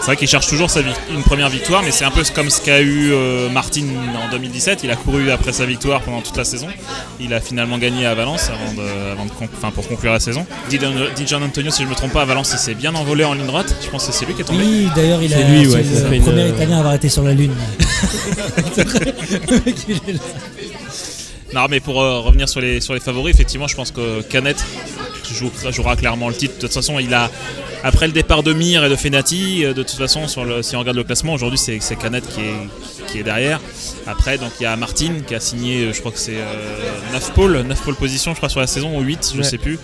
C'est 0.00 0.06
vrai 0.06 0.16
qu'il 0.16 0.28
cherche 0.28 0.46
toujours 0.48 0.70
sa 0.70 0.80
une 0.80 1.22
première 1.22 1.50
victoire, 1.50 1.82
mais 1.82 1.90
c'est 1.90 2.04
un 2.06 2.10
peu 2.10 2.22
comme 2.34 2.48
ce 2.48 2.60
qu'a 2.62 2.80
eu 2.80 3.12
euh, 3.12 3.50
Martin 3.50 3.84
en 4.26 4.30
2017. 4.30 4.80
Il 4.82 4.90
a 4.90 4.96
couru 4.96 5.30
après 5.30 5.52
sa 5.52 5.66
victoire 5.66 6.00
pendant 6.00 6.22
toute 6.22 6.36
la 6.38 6.44
saison. 6.44 6.68
Il 7.20 7.34
a 7.34 7.40
finalement 7.40 7.76
gagné 7.76 8.06
à 8.06 8.14
Valence 8.14 8.48
avant 8.48 8.72
de, 8.72 9.12
avant 9.12 9.26
de 9.26 9.30
con- 9.30 9.48
enfin, 9.56 9.70
pour 9.70 9.86
conclure 9.86 10.12
la 10.12 10.18
saison. 10.20 10.46
Dijon 10.70 11.42
Antonio, 11.42 11.70
si 11.70 11.82
je 11.82 11.84
ne 11.84 11.90
me 11.90 11.94
trompe 11.94 12.12
pas, 12.12 12.22
à 12.22 12.24
Valence, 12.24 12.50
il 12.54 12.58
s'est 12.58 12.74
bien 12.74 12.94
envolé 12.94 13.24
en 13.24 13.34
ligne 13.34 13.46
droite. 13.46 13.74
Je 13.84 13.90
pense 13.90 14.06
que 14.06 14.12
c'est 14.12 14.24
lui 14.24 14.32
qui 14.34 14.40
est 14.40 14.44
tombé. 14.44 14.64
Oui, 14.64 14.88
d'ailleurs, 14.96 15.22
il 15.22 15.34
a 15.34 15.36
C'est 15.36 15.44
lui, 15.44 15.66
ouais, 15.68 15.82
fait 15.82 16.08
le 16.08 16.14
une, 16.14 16.22
premier 16.22 16.42
euh, 16.44 16.48
Italien 16.48 16.76
à 16.76 16.78
avoir 16.80 16.94
été 16.94 17.08
sur 17.10 17.22
la 17.22 17.34
Lune. 17.34 17.52
Est. 19.66 20.20
Non, 21.54 21.66
mais 21.68 21.80
pour 21.80 22.00
euh, 22.00 22.20
revenir 22.20 22.48
sur 22.48 22.60
les, 22.60 22.80
sur 22.80 22.94
les 22.94 23.00
favoris, 23.00 23.34
effectivement, 23.34 23.66
je 23.66 23.74
pense 23.74 23.90
que 23.90 24.22
Canet 24.22 24.56
joue- 25.32 25.50
jouera 25.70 25.96
clairement 25.96 26.28
le 26.28 26.34
titre. 26.34 26.54
De 26.56 26.60
toute 26.60 26.72
façon, 26.72 26.98
il 27.00 27.12
a, 27.12 27.28
après 27.82 28.06
le 28.06 28.12
départ 28.12 28.42
de 28.42 28.52
Mir 28.52 28.84
et 28.84 28.88
de 28.90 28.96
Fenati, 28.96 29.64
euh, 29.64 29.72
de 29.72 29.82
toute 29.82 29.96
façon, 29.98 30.28
sur 30.28 30.44
le, 30.44 30.62
si 30.62 30.76
on 30.76 30.80
regarde 30.80 30.96
le 30.96 31.04
classement, 31.04 31.32
aujourd'hui, 31.34 31.58
c'est 31.58 31.78
Canet 31.96 32.24
qui 32.28 32.40
est, 32.40 33.08
qui 33.10 33.18
est 33.18 33.22
derrière. 33.22 33.60
Après, 34.06 34.38
donc 34.38 34.50
il 34.60 34.64
y 34.64 34.66
a 34.66 34.76
Martin 34.76 35.12
qui 35.26 35.34
a 35.34 35.40
signé, 35.40 35.84
euh, 35.84 35.92
je 35.92 36.00
crois 36.00 36.12
que 36.12 36.18
c'est 36.18 36.36
euh, 36.36 37.12
9 37.12 37.32
pôles, 37.32 37.60
9 37.66 37.80
pôles 37.82 37.94
position, 37.96 38.32
je 38.32 38.36
crois, 38.36 38.48
sur 38.48 38.60
la 38.60 38.66
saison, 38.66 38.96
ou 38.98 39.00
8, 39.02 39.30
je 39.34 39.38
Ouais. 39.38 39.44
sais 39.44 39.58
plus. 39.58 39.78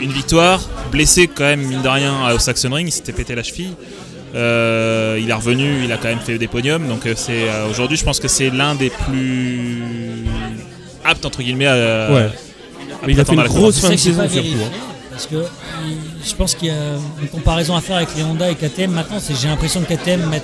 Une 0.00 0.12
victoire, 0.12 0.60
blessé 0.90 1.28
quand 1.28 1.44
même, 1.44 1.62
mine 1.62 1.82
de 1.82 1.88
rien, 1.88 2.32
au 2.34 2.38
Saxon 2.38 2.70
Ring, 2.72 2.88
il 2.88 2.92
s'était 2.92 3.12
pété 3.12 3.34
la 3.34 3.42
cheville. 3.42 3.74
Euh, 4.34 5.16
il 5.22 5.30
est 5.30 5.34
revenu, 5.34 5.84
il 5.84 5.92
a 5.92 5.96
quand 5.96 6.08
même 6.08 6.18
fait 6.18 6.38
des 6.38 6.48
podiums. 6.48 6.88
Donc 6.88 7.06
euh, 7.06 7.14
c'est 7.16 7.48
euh, 7.48 7.68
aujourd'hui, 7.70 7.96
je 7.96 8.04
pense 8.04 8.18
que 8.18 8.26
c'est 8.26 8.50
l'un 8.50 8.74
des 8.74 8.90
plus 8.90 10.24
aptes 11.04 11.24
entre 11.24 11.40
guillemets 11.42 11.68
à. 11.68 12.10
Ouais. 12.12 12.22
à 12.22 13.06
Mais 13.06 13.12
il 13.12 13.20
a 13.20 13.24
fait 13.24 13.34
une 13.34 13.44
grosse 13.44 13.78
fin 13.78 13.90
de 13.90 13.96
saison 13.96 14.22
surtout. 14.22 14.34
vérifié, 14.34 14.64
hein. 14.64 14.70
Parce 15.10 15.26
que 15.26 15.36
il- 15.86 15.93
je 16.24 16.34
pense 16.34 16.54
qu'il 16.54 16.68
y 16.68 16.70
a 16.70 16.96
une 17.20 17.28
comparaison 17.28 17.76
à 17.76 17.80
faire 17.80 17.96
avec 17.96 18.14
les 18.16 18.22
Honda 18.22 18.50
et 18.50 18.54
KTM. 18.54 18.90
Maintenant, 18.90 19.18
c'est 19.20 19.34
j'ai 19.34 19.48
l'impression 19.48 19.82
que 19.82 19.94
KTM 19.94 20.28
met, 20.28 20.42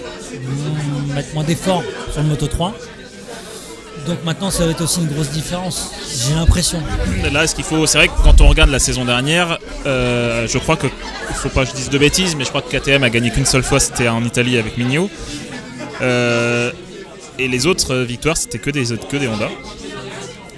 moins 1.34 1.44
d'efforts 1.44 1.82
sur 2.12 2.22
le 2.22 2.28
Moto 2.28 2.46
3. 2.46 2.74
Donc 4.06 4.24
maintenant, 4.24 4.50
ça 4.50 4.64
va 4.64 4.72
être 4.72 4.82
aussi 4.82 5.00
une 5.00 5.08
grosse 5.08 5.30
différence. 5.30 5.90
J'ai 6.26 6.34
l'impression. 6.34 6.82
Là, 7.32 7.46
ce 7.46 7.54
qu'il 7.54 7.64
faut, 7.64 7.86
c'est 7.86 7.98
vrai 7.98 8.08
que 8.08 8.22
quand 8.22 8.40
on 8.40 8.48
regarde 8.48 8.70
la 8.70 8.78
saison 8.78 9.04
dernière, 9.04 9.58
euh, 9.86 10.46
je 10.48 10.58
crois 10.58 10.76
que, 10.76 10.86
faut 11.34 11.48
pas 11.48 11.64
que 11.64 11.70
je 11.70 11.74
dise 11.74 11.90
de 11.90 11.98
bêtises, 11.98 12.34
mais 12.34 12.44
je 12.44 12.48
crois 12.48 12.62
que 12.62 12.76
KTM 12.76 13.02
a 13.02 13.10
gagné 13.10 13.30
qu'une 13.30 13.46
seule 13.46 13.62
fois, 13.62 13.80
c'était 13.80 14.08
en 14.08 14.24
Italie 14.24 14.58
avec 14.58 14.76
Mignot. 14.78 15.10
Euh, 16.00 16.72
et 17.38 17.48
les 17.48 17.66
autres 17.66 17.96
victoires, 17.96 18.36
c'était 18.36 18.58
que 18.58 18.70
des, 18.70 18.84
que 18.84 19.16
des 19.16 19.28
Honda. 19.28 19.48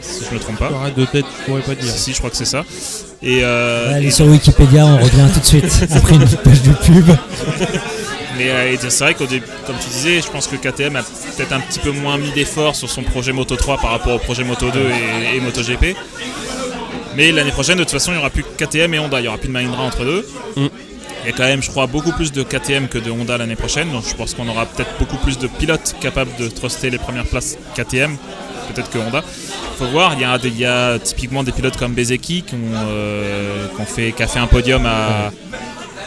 Si 0.01 0.25
je 0.29 0.35
me 0.35 0.41
trompe 0.41 0.59
pas. 0.59 0.71
De 0.97 1.05
tête, 1.05 1.27
je 1.41 1.45
pourrais 1.45 1.63
pas 1.63 1.75
dire. 1.75 1.91
Si, 1.91 1.99
si, 1.99 2.13
je 2.13 2.19
crois 2.19 2.31
que 2.31 2.37
c'est 2.37 2.45
ça. 2.45 2.65
Et, 3.23 3.41
euh, 3.43 3.95
Allez 3.95 4.09
et- 4.09 4.11
sur 4.11 4.27
Wikipédia, 4.27 4.85
on 4.85 4.97
revient 4.99 5.29
tout 5.33 5.41
de 5.41 5.45
suite. 5.45 5.87
Après 5.95 6.15
une 6.15 6.21
petite 6.25 6.41
page 6.41 6.63
de 6.63 6.73
pub. 6.73 7.07
Mais 8.39 8.51
euh, 8.51 8.77
c'est 8.89 9.05
vrai 9.05 9.15
qu'au 9.15 9.27
début, 9.27 9.47
comme 9.67 9.77
tu 9.79 9.89
disais, 9.91 10.21
je 10.21 10.29
pense 10.31 10.47
que 10.47 10.57
KTM 10.57 10.97
a 10.97 11.03
peut-être 11.03 11.53
un 11.53 11.61
petit 11.61 11.79
peu 11.79 11.91
moins 11.93 12.17
mis 12.19 12.31
d'efforts 12.33 12.75
sur 12.75 12.91
son 12.91 13.03
projet 13.03 13.33
Moto 13.33 13.55
3 13.57 13.79
par 13.79 13.91
rapport 13.91 14.15
au 14.15 14.19
projet 14.19 14.43
Moto 14.43 14.71
2 14.71 14.81
et, 14.81 15.37
et 15.37 15.41
MotoGP. 15.41 15.95
Mais 17.15 17.31
l'année 17.31 17.53
prochaine, 17.53 17.77
de 17.79 17.83
toute 17.85 17.93
façon, 17.93 18.11
il 18.13 18.15
n'y 18.15 18.21
aura 18.21 18.31
plus 18.31 18.43
que 18.43 18.65
KTM 18.65 18.95
et 18.95 18.99
Honda. 18.99 19.19
Il 19.19 19.23
n'y 19.23 19.29
aura 19.29 19.39
plus 19.39 19.49
de 19.49 19.53
Mahindra 19.53 19.83
entre 19.83 20.05
deux. 20.05 20.27
Mm. 20.57 20.67
Il 21.25 21.31
y 21.31 21.33
a 21.33 21.37
quand 21.37 21.45
même, 21.45 21.63
je 21.63 21.71
crois, 21.71 21.87
beaucoup 21.87 22.11
plus 22.13 22.33
de 22.33 22.43
KTM 22.43 22.89
que 22.89 22.99
de 22.99 23.11
Honda 23.11 23.39
l'année 23.39 23.55
prochaine. 23.55 23.93
Donc 23.93 24.03
je 24.09 24.15
pense 24.15 24.35
qu'on 24.35 24.49
aura 24.49 24.67
peut-être 24.67 24.91
beaucoup 24.99 25.19
plus 25.19 25.39
de 25.39 25.47
pilotes 25.47 25.95
capables 26.01 26.31
de 26.41 26.49
truster 26.49 26.91
les 26.91 26.99
premières 26.99 27.27
places 27.27 27.59
KTM, 27.77 28.17
peut-être 28.73 28.91
que 28.91 28.99
Honda. 28.99 29.23
faut 29.79 29.87
voir, 29.87 30.13
il 30.15 30.21
y, 30.21 30.25
a 30.25 30.39
des- 30.39 30.49
il 30.49 30.59
y 30.59 30.67
a 30.67 30.99
typiquement 30.99 31.43
des 31.43 31.53
pilotes 31.53 31.77
comme 31.77 31.95
Bezeki 31.95 32.43
qui 32.43 32.55
ont, 32.55 32.59
euh, 32.87 33.67
qui 33.75 33.81
ont 33.81 33.85
fait, 33.87 34.13
qui 34.13 34.23
a 34.23 34.27
fait 34.29 34.39
un 34.39 34.47
podium 34.47 34.85
à. 34.87 35.31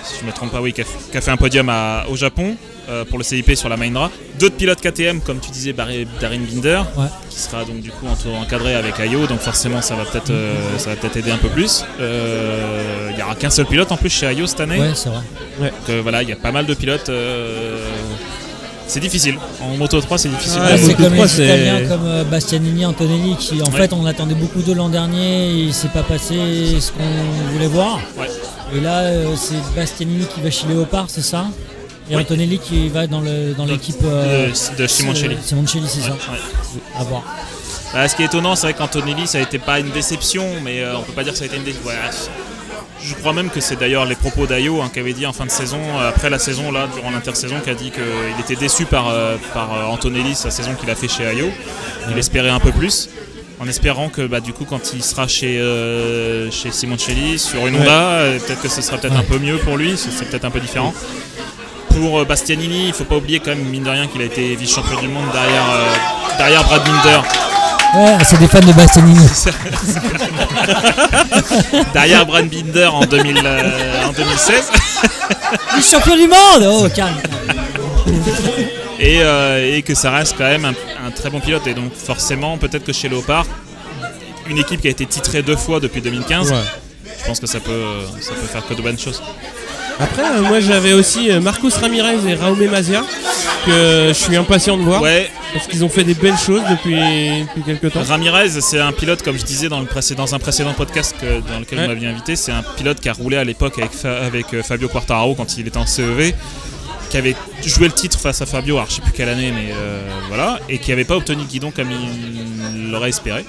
Si 0.03 0.19
je 0.21 0.25
me 0.25 0.31
trompe 0.31 0.51
pas, 0.51 0.61
oui, 0.61 0.71
qui 0.71 0.81
a, 0.81 0.83
qui 1.11 1.17
a 1.17 1.21
fait 1.21 1.31
un 1.31 1.37
podium 1.37 1.67
à- 1.69 2.05
au 2.09 2.15
Japon 2.15 2.55
euh, 2.89 3.03
pour 3.05 3.17
le 3.17 3.23
CIP 3.23 3.55
sur 3.55 3.67
la 3.69 3.75
Mahindra. 3.77 4.11
D'autres 4.39 4.55
pilotes 4.55 4.79
KTM, 4.79 5.19
comme 5.21 5.39
tu 5.39 5.49
disais, 5.49 5.73
Barry- 5.73 6.05
Darin 6.21 6.37
Binder, 6.47 6.81
Ouais. 6.95 7.07
qui 7.31 7.39
sera 7.39 7.65
donc 7.65 7.81
du 7.81 7.89
coup 7.89 8.05
en- 8.07 8.41
encadré 8.43 8.75
avec 8.75 8.99
Ayo, 8.99 9.25
donc 9.25 9.39
forcément 9.39 9.81
ça 9.81 9.95
va 9.95 10.03
peut-être 10.05 10.29
euh, 10.29 10.53
ça 10.77 10.91
va 10.91 10.95
peut-être 10.95 11.17
aider 11.17 11.31
un 11.31 11.37
peu 11.37 11.49
plus. 11.49 11.83
Il 11.99 13.15
n'y 13.15 13.23
aura 13.23 13.33
qu'un 13.33 13.49
seul 13.49 13.65
pilote 13.65 13.91
en 13.91 13.97
plus 13.97 14.11
chez 14.11 14.27
Ayo 14.27 14.45
cette 14.45 14.59
année. 14.59 14.79
Ouais, 14.79 14.91
c'est 14.93 15.09
vrai. 15.09 15.21
Donc 15.87 15.97
voilà, 16.03 16.21
il 16.21 16.29
y 16.29 16.33
a 16.33 16.35
pas 16.35 16.51
mal 16.51 16.67
de 16.67 16.73
pilotes. 16.75 17.09
C'est 18.87 18.99
difficile. 18.99 19.37
En 19.61 19.75
Moto 19.77 19.99
3, 19.99 20.17
c'est 20.17 20.29
difficile. 20.29 20.61
Ouais, 20.61 20.77
c'est 20.77 20.93
comme 20.93 21.13
3, 21.13 21.25
les 21.25 21.27
c'est- 21.27 21.45
Italiens 21.45 21.87
comme 21.89 22.05
euh, 22.05 22.23
Bastianini, 22.23 22.85
Antonelli, 22.85 23.35
qui 23.37 23.61
en 23.61 23.65
Ouais. 23.65 23.77
fait 23.77 23.93
on 23.93 24.05
attendait 24.05 24.35
beaucoup 24.35 24.61
d'eux 24.61 24.75
l'an 24.75 24.89
dernier, 24.89 25.49
et 25.49 25.53
il 25.63 25.73
s'est 25.73 25.87
pas 25.89 26.03
passé 26.03 26.35
ce 26.79 26.91
qu'on 26.91 27.51
voulait 27.53 27.67
voir. 27.67 27.99
Ouais. 28.17 28.27
Et 28.75 28.79
là, 28.79 28.99
euh, 28.99 29.35
c'est 29.35 29.55
Bastianini 29.75 30.25
qui 30.33 30.41
va 30.41 30.51
chez 30.51 30.67
Léopard, 30.67 31.05
c'est 31.07 31.21
ça? 31.23 31.45
Et 32.09 32.15
Oui. 32.15 32.21
Antonelli 32.21 32.59
qui 32.59 32.87
va 32.89 33.07
dans 33.07 33.21
le 33.21 33.53
dans 33.57 33.65
l'équipe 33.65 33.95
euh, 34.03 34.47
de, 34.49 34.83
de 34.83 34.87
Simoncelli. 34.87 35.37
Simoncelli, 35.43 35.85
c'est 35.87 36.01
Ouais, 36.01 36.05
ça. 36.23 36.31
ouais. 36.31 36.99
À 36.99 37.03
voir. 37.03 37.23
Bah, 37.93 38.07
ce 38.07 38.15
qui 38.15 38.21
est 38.21 38.25
étonnant, 38.25 38.55
c'est 38.55 38.67
vrai 38.67 38.73
qu'Antonelli, 38.75 39.25
ça 39.25 39.39
a 39.39 39.41
été 39.41 39.57
pas 39.57 39.79
une 39.79 39.89
déception, 39.89 40.45
mais 40.63 40.81
euh, 40.81 40.97
on 40.97 41.01
peut 41.01 41.13
pas 41.13 41.23
dire 41.23 41.31
que 41.33 41.39
ça 41.39 41.45
a 41.45 41.47
été 41.47 41.55
une 41.57 41.63
déception. 41.63 41.91
Je 43.03 43.13
crois 43.15 43.33
même 43.33 43.49
que 43.49 43.59
c'est 43.59 43.75
d'ailleurs 43.75 44.05
les 44.05 44.15
propos 44.15 44.45
d'Ayo 44.47 44.81
hein, 44.81 44.89
qui 44.91 44.99
avait 44.99 45.13
dit 45.13 45.25
en 45.25 45.33
fin 45.33 45.45
de 45.45 45.51
saison, 45.51 45.79
euh, 45.99 46.09
après 46.09 46.29
la 46.29 46.39
saison, 46.39 46.71
là, 46.71 46.87
durant 46.93 47.11
l'intersaison, 47.11 47.55
qui 47.63 47.69
a 47.69 47.75
dit 47.75 47.91
qu'il 47.91 48.39
était 48.39 48.55
déçu 48.55 48.85
par, 48.85 49.09
euh, 49.09 49.35
par 49.53 49.73
euh, 49.73 49.83
Antonelli, 49.85 50.35
sa 50.35 50.49
saison 50.51 50.73
qu'il 50.75 50.89
a 50.89 50.95
fait 50.95 51.07
chez 51.07 51.25
Ayo. 51.25 51.49
Il 52.09 52.17
espérait 52.17 52.49
un 52.49 52.59
peu 52.59 52.71
plus. 52.71 53.09
En 53.59 53.67
espérant 53.69 54.09
que 54.09 54.27
bah, 54.27 54.41
du 54.41 54.51
coup 54.51 54.65
quand 54.65 54.93
il 54.93 55.01
sera 55.01 55.29
chez, 55.29 55.59
euh, 55.59 56.51
chez 56.51 56.71
Simoncelli 56.71 57.39
sur 57.39 57.65
une. 57.67 57.77
Honda, 57.77 58.19
peut-être 58.45 58.61
que 58.61 58.67
ce 58.67 58.81
sera 58.81 58.97
peut-être 58.97 59.13
Ouais. 59.13 59.19
un 59.19 59.23
peu 59.23 59.39
mieux 59.39 59.57
pour 59.59 59.77
lui, 59.77 59.95
c'est 59.97 60.25
peut-être 60.27 60.43
un 60.43 60.51
peu 60.51 60.59
différent. 60.59 60.93
Pour 61.89 62.25
Bastianini, 62.25 62.87
il 62.87 62.93
faut 62.93 63.05
pas 63.05 63.15
oublier 63.15 63.39
quand 63.39 63.51
même, 63.51 63.63
mine 63.63 63.83
de 63.83 63.89
rien, 63.89 64.07
qu'il 64.07 64.21
a 64.21 64.25
été 64.25 64.53
vice-champion 64.55 64.99
du 64.99 65.07
monde 65.07 65.23
derrière, 65.31 65.63
euh, 65.73 66.37
derrière 66.37 66.63
Brad 66.65 66.83
Binder. 66.83 67.21
Ouais, 67.95 68.17
c'est 68.25 68.39
des 68.39 68.47
fans 68.47 68.59
de 68.59 68.73
Bastianini. 68.73 69.25
derrière 71.93 72.25
Brad 72.25 72.47
Binder 72.49 72.85
en, 72.87 73.05
2000, 73.05 73.41
euh, 73.45 74.05
en 74.07 74.11
2016. 74.11 74.71
Le 75.77 75.81
champion 75.81 76.15
du 76.15 76.27
monde 76.27 76.65
Oh, 76.67 76.87
calme. 76.93 77.15
et, 78.99 79.19
euh, 79.21 79.75
et 79.77 79.81
que 79.81 79.95
ça 79.95 80.11
reste 80.11 80.35
quand 80.37 80.43
même 80.45 80.65
un, 80.65 80.73
un 81.07 81.11
très 81.11 81.29
bon 81.29 81.39
pilote. 81.39 81.65
Et 81.67 81.73
donc 81.73 81.93
forcément, 81.93 82.57
peut-être 82.57 82.83
que 82.85 82.93
chez 82.93 83.09
Léopard, 83.09 83.45
une 84.47 84.57
équipe 84.57 84.81
qui 84.81 84.87
a 84.87 84.91
été 84.91 85.05
titrée 85.05 85.41
deux 85.41 85.55
fois 85.55 85.79
depuis 85.79 86.01
2015, 86.01 86.51
Ouais. 86.51 86.57
je 87.21 87.25
pense 87.25 87.39
que 87.39 87.47
ça 87.47 87.59
peut, 87.59 87.99
ça 88.19 88.31
peut 88.33 88.47
faire 88.47 88.65
que 88.67 88.73
de 88.73 88.81
bonnes 88.81 88.99
choses. 88.99 89.21
Après, 89.99 90.23
euh, 90.23 90.41
moi 90.41 90.59
j'avais 90.59 90.93
aussi 90.93 91.31
euh, 91.31 91.39
Marcos 91.39 91.69
Ramirez 91.79 92.17
et 92.29 92.35
Raume 92.35 92.63
Mazia 92.69 93.01
que 93.65 94.07
je 94.09 94.13
suis 94.13 94.35
impatient 94.35 94.77
de 94.77 94.83
voir 94.83 95.01
Ouais, 95.01 95.29
parce 95.53 95.67
qu'ils 95.67 95.83
ont 95.85 95.89
fait 95.89 96.03
des 96.03 96.13
belles 96.13 96.37
choses 96.37 96.61
depuis, 96.69 96.95
depuis 96.95 97.61
quelques 97.65 97.93
temps. 97.93 98.03
Ramirez, 98.03 98.49
c'est 98.61 98.79
un 98.79 98.91
pilote, 98.91 99.23
comme 99.23 99.37
je 99.37 99.45
disais 99.45 99.69
dans, 99.69 99.79
le 99.79 99.85
précédent, 99.85 100.25
dans 100.25 100.35
un 100.35 100.39
précédent 100.39 100.73
podcast 100.73 101.15
que- 101.19 101.39
dans 101.51 101.59
lequel 101.59 101.79
Ouais. 101.79 101.85
vous 101.85 101.91
m'aviez 101.91 102.07
invité, 102.09 102.35
c'est 102.35 102.51
un 102.51 102.61
pilote 102.77 102.99
qui 102.99 103.09
a 103.09 103.13
roulé 103.13 103.37
à 103.37 103.43
l'époque 103.43 103.79
avec, 103.79 103.91
avec 104.05 104.53
euh, 104.53 104.61
Fabio 104.63 104.87
Quartararo 104.89 105.33
quand 105.33 105.57
il 105.57 105.67
était 105.67 105.77
en 105.77 105.85
CEV, 105.87 106.33
qui 107.09 107.17
avait 107.17 107.35
joué 107.65 107.87
le 107.87 107.93
titre 107.93 108.19
face 108.19 108.41
à 108.41 108.45
Fabio, 108.45 108.75
alors 108.75 108.89
je 108.89 108.95
sais 108.95 109.01
plus 109.01 109.13
quelle 109.13 109.29
année, 109.29 109.51
mais 109.55 109.71
euh, 109.73 110.01
voilà, 110.27 110.59
et 110.69 110.77
qui 110.77 110.89
n'avait 110.91 111.05
pas 111.05 111.15
obtenu 111.15 111.41
le 111.43 111.47
guidon 111.47 111.71
comme 111.71 111.89
il 111.91 112.91
l'aurait 112.91 113.09
espéré. 113.09 113.45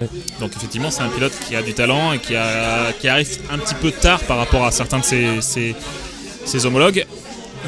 Ouais. 0.00 0.08
Donc 0.40 0.52
effectivement, 0.56 0.90
c'est 0.90 1.02
un 1.02 1.08
pilote 1.08 1.32
qui 1.48 1.56
a 1.56 1.62
du 1.62 1.74
talent 1.74 2.12
et 2.12 2.18
qui, 2.18 2.36
a, 2.36 2.92
qui 3.00 3.08
arrive 3.08 3.28
un 3.52 3.58
petit 3.58 3.74
peu 3.74 3.90
tard 3.90 4.20
par 4.20 4.36
rapport 4.38 4.64
à 4.64 4.70
certains 4.70 4.98
de 5.00 5.04
ses, 5.04 5.40
ses- 5.40 5.74
ses 6.44 6.66
homologues. 6.66 7.04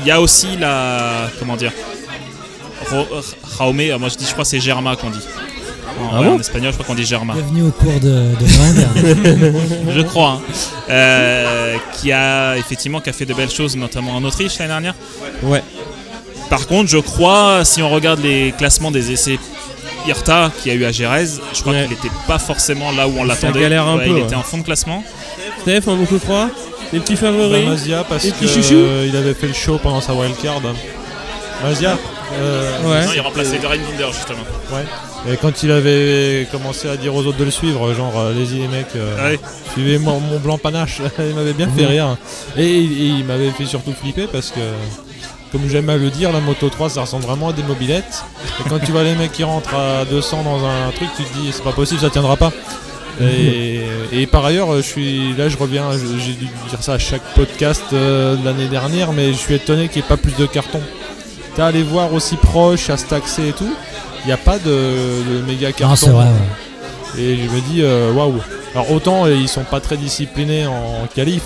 Il 0.01 0.07
y 0.07 0.11
a 0.11 0.21
aussi 0.21 0.57
la... 0.57 1.29
comment 1.39 1.57
dire 1.57 1.73
Jaume, 2.91 3.99
moi 3.99 4.09
je 4.09 4.17
dis, 4.17 4.25
je 4.27 4.33
crois 4.33 4.45
que 4.45 4.49
c'est 4.51 4.61
Germa 4.61 4.97
qu'on 4.97 5.11
dit. 5.11 5.19
En, 6.01 6.09
Ah 6.15 6.21
ouais, 6.21 6.27
bon 6.29 6.37
en 6.37 6.41
espagnol, 6.41 6.71
je 6.73 6.77
crois 6.79 6.87
qu'on 6.87 6.95
dit 6.95 7.05
Germa. 7.05 7.35
Bienvenue 7.35 7.63
au 7.65 7.71
cours 7.73 8.01
de, 8.01 8.35
de. 8.39 9.91
Je 9.93 10.01
crois. 10.03 10.41
hein. 10.41 10.41
Euh, 10.89 11.77
qui 11.95 12.11
a 12.13 12.57
effectivement 12.57 13.01
qui 13.01 13.11
a 13.11 13.13
fait 13.13 13.27
de 13.27 13.35
belles 13.35 13.51
choses, 13.51 13.77
notamment 13.77 14.13
en 14.17 14.25
Autriche 14.25 14.59
l'année 14.59 14.71
dernière. 14.71 14.95
Ouais. 15.43 15.63
Par 16.49 16.67
contre, 16.67 16.89
je 16.91 16.99
crois, 16.99 17.65
si 17.65 17.83
on 17.83 17.91
regarde 17.91 18.21
les 18.23 18.53
classements 18.57 18.91
des 18.91 19.11
essais 19.13 19.39
IRTA 20.07 20.51
qu'il 20.63 20.73
y 20.73 20.75
a 20.75 20.79
eu 20.79 20.85
à 20.85 20.93
Jerez, 20.93 21.27
je 21.55 21.61
crois 21.61 21.73
Ouais. 21.73 21.83
qu'il 21.83 21.91
n'était 21.91 22.11
pas 22.27 22.39
forcément 22.39 22.91
là 22.93 23.07
où 23.09 23.13
on 23.19 23.23
Ça 23.23 23.27
l'attendait. 23.27 23.61
galère 23.61 23.87
un 23.87 23.97
Ouais, 23.99 24.05
peu, 24.05 24.11
il 24.11 24.15
ouais. 24.15 24.23
était 24.23 24.35
en 24.37 24.43
fond 24.43 24.59
de 24.59 24.63
classement. 24.63 25.03
Steph 25.63 25.83
en 25.89 25.97
Moto 25.97 26.19
3, 26.19 26.49
les 26.93 27.01
petits 27.01 27.15
Bah, 27.15 27.21
favoris. 27.21 27.67
Mazia 27.67 28.05
parce 28.09 28.25
Chouchou 28.27 28.75
euh, 28.75 29.07
il 29.09 29.17
avait 29.17 29.35
fait 29.35 29.47
le 29.49 29.53
show 29.55 29.79
pendant 29.83 30.01
sa 30.01 30.15
wildcard. 30.15 30.61
Mazia 31.63 31.99
euh, 32.33 32.71
Ouais. 32.85 33.07
Non, 33.07 33.13
il 33.15 33.21
remplaçait 33.21 33.59
Doran 33.59 33.75
Binder 33.77 34.13
justement. 34.13 34.39
ouais. 34.73 34.85
Et 35.31 35.37
quand 35.37 35.63
il 35.63 35.71
avait 35.71 36.47
commencé 36.51 36.89
à 36.89 36.97
dire 36.97 37.15
aux 37.15 37.27
autres 37.27 37.37
de 37.37 37.45
le 37.45 37.51
suivre, 37.51 37.93
genre 37.93 38.19
euh, 38.19 38.31
allez-y 38.31 38.61
les 38.61 38.69
mecs, 38.69 38.87
euh, 38.97 39.33
Ouais. 39.33 39.39
suivez 39.75 39.99
moi 39.99 40.15
mon 40.19 40.39
blanc 40.39 40.57
panache, 40.57 41.03
il 41.19 41.35
m'avait 41.35 41.53
bien 41.53 41.69
fait 41.69 41.85
rire. 41.85 42.17
Et, 42.57 42.63
et 42.65 42.83
il 43.19 43.25
m'avait 43.27 43.51
fait 43.51 43.67
surtout 43.67 43.93
flipper 43.93 44.27
parce 44.33 44.49
que, 44.51 44.61
comme 45.53 45.69
j'aime 45.69 45.89
à 45.91 45.97
le 45.97 46.11
dire, 46.11 46.33
la 46.33 46.41
Moto 46.41 46.69
3 46.69 46.91
ça 46.91 47.01
ressemble 47.03 47.25
vraiment 47.25 47.49
à 47.49 47.53
des 47.53 47.63
mobilettes. 47.63 48.25
Et 48.65 48.69
quand 48.69 48.79
tu 48.79 48.93
vois 48.93 49.03
les 49.03 49.15
mecs 49.15 49.33
qui 49.33 49.45
rentrent 49.45 49.75
à 49.75 50.05
200 50.05 50.43
dans 50.45 50.65
un 50.65 50.91
truc, 50.95 51.09
tu 51.17 51.25
te 51.25 51.33
dis 51.39 51.51
c'est 51.53 51.63
pas 51.65 51.73
possible, 51.73 52.01
ça 52.01 52.11
tiendra 52.11 52.37
pas. 52.37 52.53
Et, 53.21 53.83
et 54.13 54.27
par 54.27 54.47
ailleurs, 54.47 54.77
je 54.77 54.81
suis 54.83 55.35
là, 55.35 55.51
je 55.51 55.57
reviens, 55.59 55.91
j'ai 55.93 56.33
dû 56.33 56.47
dire 56.47 56.79
ça 56.83 56.95
à 56.95 56.99
chaque 56.99 57.21
podcast 57.35 57.83
euh, 57.93 58.35
de 58.37 58.45
l'année 58.47 58.69
dernière, 58.69 59.13
mais 59.13 59.33
je 59.33 59.39
suis 59.39 59.55
étonné 59.55 59.89
qu'il 59.89 60.01
n'y 60.01 60.07
ait 60.07 60.09
pas 60.09 60.17
plus 60.17 60.35
de 60.37 60.47
cartons. 60.47 60.81
T'as 61.55 61.71
les 61.71 61.83
voir 61.83 62.15
aussi 62.15 62.37
proches, 62.37 62.89
à 62.89 62.97
se 62.97 63.05
taxer 63.07 63.49
et 63.49 63.53
tout. 63.53 63.75
Il 64.25 64.27
n'y 64.29 64.33
a 64.33 64.39
pas 64.39 64.59
de, 64.59 64.71
de 64.71 65.43
méga 65.47 65.71
cartons. 65.73 65.89
Non, 65.91 65.97
c'est 65.97 66.11
vrai. 66.11 66.25
ouais. 66.25 67.21
Et 67.23 67.37
je 67.37 67.43
me 67.55 67.61
dis, 67.61 67.83
euh, 67.83 68.13
waouh. 68.13 68.41
Alors 68.75 68.91
autant 68.93 69.27
euh, 69.27 69.35
ils 69.35 69.49
sont 69.49 69.65
pas 69.65 69.81
très 69.81 69.97
disciplinés 69.97 70.67
en 70.67 71.07
qualif. 71.15 71.43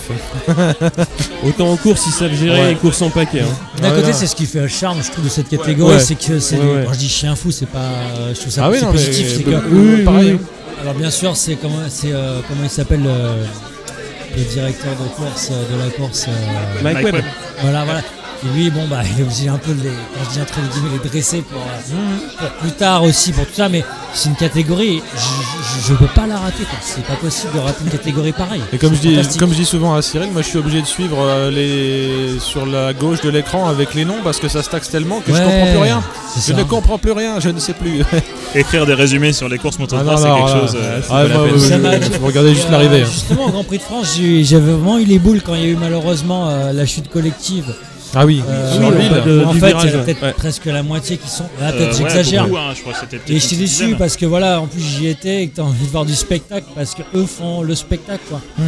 Autant 1.45 1.71
en 1.71 1.75
course, 1.77 2.03
ils 2.07 2.11
savent 2.11 2.33
gérer 2.33 2.59
Ouais. 2.61 2.69
les 2.69 2.75
courses 2.75 3.01
en 3.01 3.09
paquet. 3.09 3.41
hein. 3.41 3.81
D'un 3.81 3.89
Ouais, 3.91 4.01
côté, 4.01 4.13
c'est 4.13 4.27
ce 4.27 4.35
qui 4.35 4.45
fait 4.45 4.59
le 4.61 4.67
charme, 4.67 5.01
je 5.03 5.11
trouve, 5.11 5.23
de 5.25 5.29
cette 5.29 5.49
catégorie, 5.49 5.95
Ouais. 5.95 5.99
c'est 5.99 6.15
que 6.15 6.39
c'est. 6.39 6.55
Ouais, 6.57 6.61
du- 6.61 6.67
ouais. 6.69 6.83
Quand 6.85 6.93
je 6.93 6.99
dis 6.99 7.09
chien 7.09 7.35
fou, 7.35 7.51
c'est 7.51 7.65
pas. 7.67 7.79
euh, 7.79 8.33
Je 8.33 8.39
trouve 8.39 8.51
ça 8.51 8.61
Ah 8.65 8.69
oui, 8.69 8.77
c'est 8.79 8.85
non, 8.85 8.91
mais- 8.91 8.97
positif. 8.97 9.33
c'est 9.37 9.43
bah, 9.49 9.59
que- 9.59 9.73
oui, 9.73 10.03
pareil. 10.03 10.31
oui. 10.33 10.39
Alors 10.81 10.93
bien 10.93 11.09
sûr, 11.09 11.35
c'est 11.35 11.55
comment, 11.55 11.77
c'est 11.89 12.11
euh, 12.11 12.41
comment 12.47 12.63
il 12.63 12.69
s'appelle 12.69 13.01
le, 13.03 14.37
le 14.37 14.43
directeur 14.43 14.91
de 14.91 15.07
course 15.15 15.49
euh, 15.51 15.75
de 15.75 15.83
la 15.83 15.89
course. 15.91 16.25
euh, 16.27 16.83
Mike, 16.83 16.93
Mike 16.95 17.05
Webb. 17.05 17.15
Webb. 17.15 17.25
voilà, 17.61 17.85
voilà. 17.85 18.01
Et 18.43 18.57
lui, 18.57 18.69
bon 18.69 18.85
bah, 18.87 19.01
il 19.03 19.19
est 19.19 19.23
obligé 19.23 19.47
un 19.49 19.57
peu 19.57 19.73
de 19.73 19.81
les, 19.83 19.89
quand 19.89 20.23
je 20.29 20.33
dis 20.35 20.41
entre 20.41 20.53
guillemets, 20.73 20.99
les 21.03 21.09
dresser 21.09 21.41
pour, 21.41 21.61
euh, 21.61 22.37
pour 22.37 22.49
plus 22.59 22.71
tard 22.71 23.03
aussi, 23.03 23.31
pour 23.31 23.45
tout 23.45 23.53
ça. 23.55 23.69
Mais 23.69 23.83
c'est 24.13 24.29
une 24.29 24.35
catégorie, 24.35 25.01
je, 25.15 25.19
je, 25.19 25.87
je 25.89 25.93
peux 25.95 26.05
pas 26.07 26.27
la 26.27 26.37
rater. 26.37 26.63
quoi. 26.63 26.77
C'est 26.81 27.03
pas 27.05 27.15
possible 27.15 27.53
de 27.53 27.59
rater 27.59 27.83
une 27.85 27.91
catégorie 27.91 28.33
pareille. 28.33 28.61
Et 28.73 28.77
comme 28.77 28.93
je, 28.93 28.99
dis, 28.99 29.17
comme 29.39 29.51
je 29.51 29.55
dis 29.57 29.65
souvent 29.65 29.95
à 29.95 30.01
Cyril, 30.01 30.31
moi 30.31 30.41
je 30.41 30.47
suis 30.49 30.57
obligé 30.59 30.81
de 30.81 30.85
suivre 30.85 31.17
euh, 31.19 31.49
les 31.49 32.39
sur 32.39 32.65
la 32.65 32.93
gauche 32.93 33.21
de 33.21 33.29
l'écran 33.29 33.67
avec 33.67 33.93
les 33.93 34.05
noms 34.05 34.19
parce 34.23 34.39
que 34.39 34.47
ça 34.47 34.61
se 34.63 34.69
taxe 34.69 34.89
tellement 34.89 35.21
que 35.21 35.31
je 35.33 35.37
Ouais, 35.37 35.43
comprends 35.43 35.65
plus 35.71 35.77
rien. 35.77 36.03
Je 36.35 36.41
ça. 36.41 36.53
ne 36.53 36.63
comprends 36.63 36.97
plus 36.97 37.11
rien, 37.13 37.39
je 37.39 37.49
ne 37.49 37.59
sais 37.59 37.73
plus. 37.73 38.03
Écrire 38.55 38.85
des 38.85 38.93
résumés 38.93 39.33
sur 39.33 39.49
les 39.49 39.57
courses 39.57 39.79
Moto 39.79 39.97
3, 39.97 40.13
Ah 40.13 40.17
c'est 40.17 40.23
quelque 40.23 40.39
là, 40.55 40.61
chose. 40.61 40.77
euh, 40.79 41.01
Ah, 41.09 41.23
moi, 41.27 41.47
je- 41.57 41.75
m'a- 41.75 41.99
je 42.01 42.19
regardais 42.23 42.53
juste 42.53 42.65
Et, 42.65 42.67
euh, 42.67 42.71
l'arrivée. 42.71 43.01
hein. 43.01 43.09
Justement, 43.11 43.45
au 43.45 43.49
Grand 43.49 43.63
Prix 43.63 43.77
de 43.79 43.83
France, 43.83 44.17
j'avais 44.41 44.71
vraiment 44.71 44.97
eu 44.99 45.05
les 45.05 45.19
boules 45.19 45.41
quand 45.41 45.55
il 45.55 45.61
y 45.61 45.65
a 45.65 45.69
eu 45.69 45.75
malheureusement 45.77 46.49
euh, 46.49 46.71
la 46.73 46.85
chute 46.85 47.09
collective 47.09 47.73
Ah 48.13 48.25
oui, 48.25 48.41
Euh, 48.47 48.71
sur 48.73 48.81
oui, 48.89 49.09
de- 49.25 49.43
en 49.45 49.53
fait, 49.53 49.67
virage, 49.67 49.83
il 49.85 49.89
y 49.91 49.93
a 49.93 49.97
peut-être 50.03 50.21
Ouais. 50.23 50.33
presque 50.33 50.65
la 50.65 50.83
moitié 50.83 51.17
qui 51.17 51.27
sont. 51.29 51.43
Là, 51.59 51.69
Euh, 51.69 51.71
peut-être 51.77 51.97
j'exagère. 51.97 52.43
hein, 52.43 52.73
je 52.73 52.81
Et 52.81 52.93
j'étais 53.01 53.17
petite 53.17 53.27
déçu 53.27 53.55
dizaine. 53.55 53.97
parce 53.97 54.15
que 54.17 54.25
voilà, 54.25 54.61
en 54.61 54.67
plus 54.67 54.79
j'y 54.81 55.07
étais 55.07 55.43
et 55.43 55.47
que 55.47 55.55
t'as 55.57 55.63
envie 55.63 55.85
de 55.85 55.91
voir 55.91 56.05
du 56.05 56.15
spectacle 56.15 56.67
parce 56.75 56.93
que 56.95 57.01
eux 57.15 57.25
font 57.25 57.61
le 57.61 57.75
spectacle 57.75 58.23
quoi. 58.29 58.41
Mhm. 58.57 58.65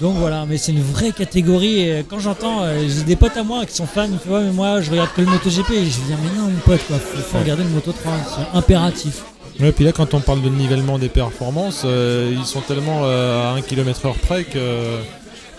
Donc 0.00 0.16
voilà, 0.16 0.44
mais 0.46 0.58
c'est 0.58 0.72
une 0.72 0.82
vraie 0.82 1.12
catégorie. 1.12 1.80
Et 1.80 2.04
quand 2.08 2.18
j'entends, 2.20 2.62
euh, 2.62 2.86
j'ai 2.86 3.02
des 3.04 3.16
potes 3.16 3.36
à 3.36 3.42
moi 3.42 3.64
qui 3.64 3.74
sont 3.74 3.86
fans, 3.86 4.06
tu 4.22 4.28
vois, 4.28 4.40
mais 4.40 4.52
moi 4.52 4.80
je 4.82 4.90
regarde 4.90 5.08
que 5.16 5.22
le 5.22 5.26
MotoGP. 5.26 5.70
Et 5.72 5.84
je 5.84 5.90
dis, 5.90 6.00
mais 6.10 6.38
non, 6.38 6.48
mon 6.48 6.58
pote, 6.64 6.80
quoi, 6.86 6.98
faut, 6.98 7.18
faut 7.22 7.38
regarder 7.38 7.62
le 7.64 7.70
Moto 7.70 7.92
3, 7.92 8.12
c'est 8.28 8.58
impératif. 8.58 9.22
Ouais, 9.58 9.72
puis 9.72 9.84
là, 9.86 9.92
quand 9.92 10.12
on 10.12 10.20
parle 10.20 10.42
de 10.42 10.50
nivellement 10.50 10.98
des 10.98 11.08
performances, 11.08 11.80
euh, 11.86 12.30
ils 12.38 12.44
sont 12.44 12.60
tellement 12.60 13.00
euh, 13.04 13.52
à 13.54 13.56
1 13.56 13.62
km/h 13.62 14.12
près 14.20 14.44
que 14.44 14.58
euh, 14.58 14.98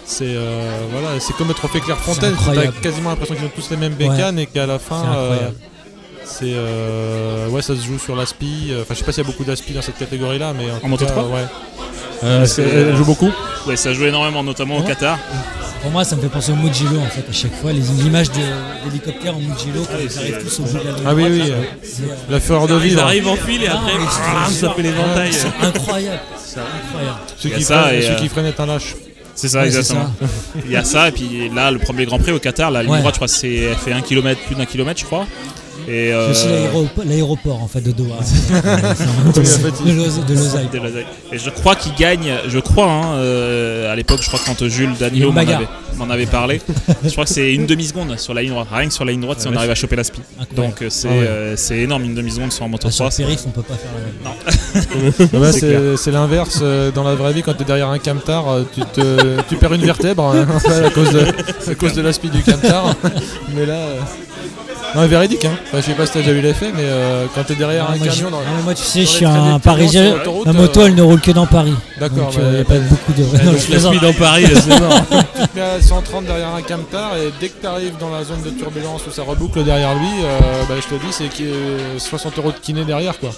c'est 0.09 0.23
euh, 0.25 0.79
voilà, 0.91 1.19
c'est 1.19 1.35
comme 1.35 1.49
le 1.49 1.53
trophée 1.53 1.81
Clairefontaine. 1.81 2.33
T'as 2.45 2.67
quasiment 2.81 3.09
l'impression 3.09 3.35
qu'ils 3.35 3.45
ont 3.45 3.51
tous 3.53 3.69
les 3.71 3.77
mêmes 3.77 3.93
bécanes 3.93 4.39
et 4.39 4.45
qu'à 4.45 4.65
la 4.65 4.79
fin, 4.79 5.03
C'est 6.23 6.45
euh, 6.45 7.45
euh, 7.45 7.49
ouais, 7.49 7.61
ça 7.61 7.75
se 7.75 7.81
joue 7.85 7.99
sur 7.99 8.15
l'aspi. 8.15 8.71
Enfin, 8.81 8.93
je 8.93 8.95
sais 8.99 9.03
pas 9.05 9.11
s'il 9.11 9.23
y 9.23 9.27
a 9.27 9.29
beaucoup 9.29 9.43
d'aspi 9.43 9.73
dans 9.73 9.81
cette 9.81 9.97
catégorie-là, 9.97 10.53
mais 10.57 10.65
en, 10.83 10.87
Moto 10.87 11.05
cas, 11.05 11.11
3? 11.11 11.23
ouais. 11.23 11.45
Euh, 12.23 12.45
elle 12.89 12.95
joue 12.95 13.05
beaucoup. 13.05 13.29
Ouais, 13.67 13.75
ça 13.75 13.93
joue 13.93 14.05
énormément, 14.05 14.43
notamment 14.43 14.77
au. 14.77 14.81
Qatar. 14.83 15.19
Pour 15.81 15.91
moi, 15.91 16.03
ça 16.03 16.15
me 16.15 16.21
fait 16.21 16.27
penser 16.29 16.51
au 16.51 16.55
Mugello 16.55 16.99
en 16.99 17.05
fait, 17.09 17.23
à 17.29 17.33
chaque 17.33 17.53
fois. 17.55 17.71
Les 17.71 17.87
images 18.05 18.31
de- 18.31 18.85
d'hélicoptères 18.85 19.35
en 19.35 19.39
Mugello 19.39 19.85
quand 19.85 19.97
ils 20.01 20.17
arrivent 20.17 20.43
tous 20.43 20.59
au 20.59 20.63
bout 20.63 20.73
de 20.79 20.83
la 20.83 20.91
ligne 20.91 21.03
Ah 21.05 21.13
oui, 21.13 21.23
droite, 21.29 21.41
oui, 21.45 21.51
euh, 21.51 22.05
la 22.31 22.39
fureur 22.39 22.67
de 22.67 22.73
Ils 22.75 22.79
vivre. 22.79 23.03
arrivent 23.03 23.27
en 23.27 23.35
file 23.35 23.63
et 23.63 23.67
Ah, 23.67 23.73
après, 23.75 23.91
ah, 23.95 24.49
jure. 24.49 24.57
ça 24.69 24.73
fait 24.73 24.81
l'éventail. 24.81 25.31
c'est 25.33 25.65
incroyable. 25.65 26.19
C'est 26.43 26.59
incroyable. 26.59 27.19
Ceux 27.37 27.49
freinent, 27.49 28.15
qui 28.19 28.29
freinent 28.29 28.45
est 28.47 28.59
un 28.59 28.65
lâche. 28.65 28.95
C'est 29.37 29.47
ça, 29.49 29.59
Ouais, 29.59 29.67
exactement. 29.67 30.11
Il 30.65 30.71
y 30.71 30.75
a 30.75 30.83
ça, 30.83 31.07
et 31.09 31.11
puis 31.11 31.49
là, 31.53 31.69
le 31.71 31.77
premier 31.79 32.05
Grand 32.05 32.17
Prix 32.19 32.31
au 32.31 32.39
Qatar, 32.39 32.71
la 32.71 32.81
ligne 32.81 32.91
Ouais. 32.91 32.99
droite, 32.99 33.13
je 33.13 33.19
crois, 33.19 33.27
c'est 33.27 33.53
elle 33.53 33.75
fait 33.75 33.93
un 33.93 34.01
kilomètre, 34.01 34.41
plus 34.41 34.55
d'un 34.55 34.65
kilomètre, 34.65 34.99
je 34.99 35.05
crois. 35.05 35.27
Et 35.87 36.09
C'est 36.09 36.11
euh, 36.13 36.31
aussi 36.31 36.47
l'aéro- 36.47 36.87
l'aéroport 37.05 37.61
en 37.63 37.67
fait 37.67 37.81
de 37.81 37.91
Doha. 37.91 38.17
De. 39.33 41.03
Et 41.33 41.37
je 41.39 41.49
crois 41.49 41.75
qu'il 41.75 41.93
gagne, 41.95 42.33
je 42.47 42.59
crois, 42.59 42.89
hein, 42.91 43.15
euh, 43.15 43.91
à 43.91 43.95
l'époque, 43.95 44.19
je 44.21 44.27
crois 44.27 44.39
que 44.39 44.45
quand 44.45 44.67
Jules 44.67 44.93
Danilo 44.99 45.31
m'en 45.31 45.41
avait, 45.41 45.67
m'en 45.97 46.09
avait 46.09 46.25
parlé, 46.25 46.61
je 47.03 47.09
crois 47.11 47.23
que 47.25 47.29
c'est 47.29 47.53
une 47.53 47.65
demi-seconde 47.65 48.17
sur 48.19 48.33
la 48.33 48.41
ligne 48.41 48.51
droite. 48.51 48.67
Rien 48.71 48.87
que 48.87 48.93
sur 48.93 49.05
la 49.05 49.11
ligne 49.11 49.21
droite, 49.21 49.39
si 49.41 49.47
on 49.47 49.55
arrive 49.55 49.71
à 49.71 49.75
choper 49.75 49.95
la 49.95 50.03
spi. 50.03 50.21
Donc 50.55 50.81
euh, 50.81 50.87
c'est 50.89 51.07
Ah 51.07 51.11
ouais. 51.11 51.17
euh, 51.27 51.53
c'est 51.57 51.77
énorme, 51.79 52.03
une 52.03 52.15
demi-seconde 52.15 52.51
sur 52.51 52.65
un 52.65 52.67
moto 52.67 52.87
Ah, 52.87 52.91
sur 52.91 53.05
3. 53.05 53.07
le 53.07 53.11
c'est- 53.11 53.23
périph', 53.23 53.43
on 53.47 53.51
peut 53.51 53.61
pas 53.63 53.75
faire 53.75 53.91
la 53.95 54.01
même. 55.31 55.41
Ouais, 55.41 55.51
C'est 55.51 55.59
c'est 55.59 55.97
c'est 55.97 56.11
l'inverse. 56.11 56.61
Dans 56.93 57.03
la 57.03 57.15
vraie 57.15 57.33
vie, 57.33 57.43
quand 57.43 57.53
tu 57.53 57.63
es 57.63 57.65
derrière 57.65 57.89
un 57.89 57.99
camtar, 57.99 58.45
tu, 58.73 58.81
te, 58.81 59.41
tu 59.47 59.55
perds 59.55 59.73
une 59.73 59.85
vertèbre 59.85 60.23
hein, 60.23 60.45
à 60.85 60.89
cause 60.89 61.11
de, 61.11 61.71
à 61.71 61.75
cause 61.75 61.93
de 61.93 62.01
l'aspi 62.01 62.29
du 62.29 62.41
camtar. 62.43 62.95
Mais 63.55 63.65
là. 63.65 63.77
Euh, 64.97 65.01
Non, 65.01 65.07
véridique, 65.07 65.45
hein. 65.45 65.51
Enfin, 65.67 65.77
je 65.81 65.85
sais 65.85 65.93
pas 65.93 66.05
si 66.05 66.13
t'as 66.13 66.19
déjà 66.19 66.31
eu 66.31 66.41
l'effet, 66.41 66.71
mais 66.75 66.83
euh, 66.83 67.25
quand 67.35 67.43
t'es 67.43 67.55
derrière 67.55 67.89
un 67.89 67.95
moi, 67.97 68.07
camion 68.07 68.29
dans, 68.31 68.39
ah, 68.39 68.61
moi, 68.63 68.73
tu 68.73 68.83
sais, 68.83 69.01
je 69.01 69.05
suis 69.07 69.25
un 69.25 69.59
parisien. 69.59 70.15
La 70.45 70.53
moto, 70.53 70.81
euh, 70.81 70.85
elle 70.87 70.95
ne 70.95 71.01
roule 71.01 71.21
que 71.21 71.31
dans 71.31 71.45
Paris. 71.45 71.73
D'accord, 71.99 72.17
Donc, 72.31 72.33
il 72.35 72.41
bah, 72.41 72.51
n'y 72.51 72.59
a 72.61 72.63
pas 72.65 72.79
beaucoup 72.79 73.13
de. 73.13 73.21
Non, 73.23 73.51
je 73.51 73.57
la 73.57 73.63
plaisante. 73.63 73.93
speed 73.95 74.03
dans 74.07 74.13
Paris, 74.13 74.45
c'est 74.53 74.79
mort. 74.79 75.01
tu 75.41 75.47
te 75.47 75.55
mets 75.55 75.61
à 75.61 75.81
130 75.81 76.25
derrière 76.25 76.53
un 76.55 76.61
camtar 76.61 77.17
et 77.17 77.31
dès 77.39 77.49
que 77.49 77.59
tu 77.61 77.67
arrives 77.67 77.97
dans 77.99 78.09
la 78.09 78.23
zone 78.23 78.41
de 78.43 78.49
turbulence 78.51 79.01
où 79.07 79.11
ça 79.11 79.23
reboucle 79.23 79.63
derrière 79.63 79.93
lui, 79.95 80.07
euh, 80.23 80.39
bah, 80.67 80.75
je 80.77 80.95
te 80.95 80.99
dis, 81.03 81.11
c'est 81.11 81.27
qu'il 81.29 81.47
y 81.47 81.51
a 81.51 81.99
60 81.99 82.37
euros 82.37 82.51
de 82.51 82.57
kiné 82.59 82.83
derrière 82.85 83.17
quoi. 83.19 83.29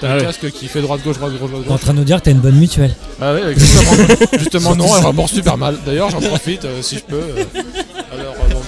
T'as 0.00 0.12
Ah 0.12 0.16
ouais. 0.16 0.22
casque 0.22 0.50
qui 0.52 0.68
fait 0.68 0.80
droite-gauche, 0.80 1.16
droite-gauche, 1.18 1.50
T'es 1.66 1.72
en 1.72 1.78
train 1.78 1.92
de 1.92 1.98
nous 1.98 2.04
dire 2.04 2.18
que 2.18 2.26
t'as 2.26 2.30
une 2.30 2.38
bonne 2.38 2.54
mutuelle. 2.54 2.94
Ah 3.20 3.32
oui, 3.34 3.40
exactement. 3.50 4.06
Justement, 4.38 4.76
non, 4.76 4.86
elle 4.96 5.04
rembourse 5.04 5.32
super 5.32 5.56
mal. 5.56 5.76
D'ailleurs, 5.84 6.10
j'en 6.10 6.20
profite 6.20 6.64
euh, 6.66 6.82
si 6.82 6.98
je 6.98 7.02
peux. 7.02 7.16
euh. 7.16 7.44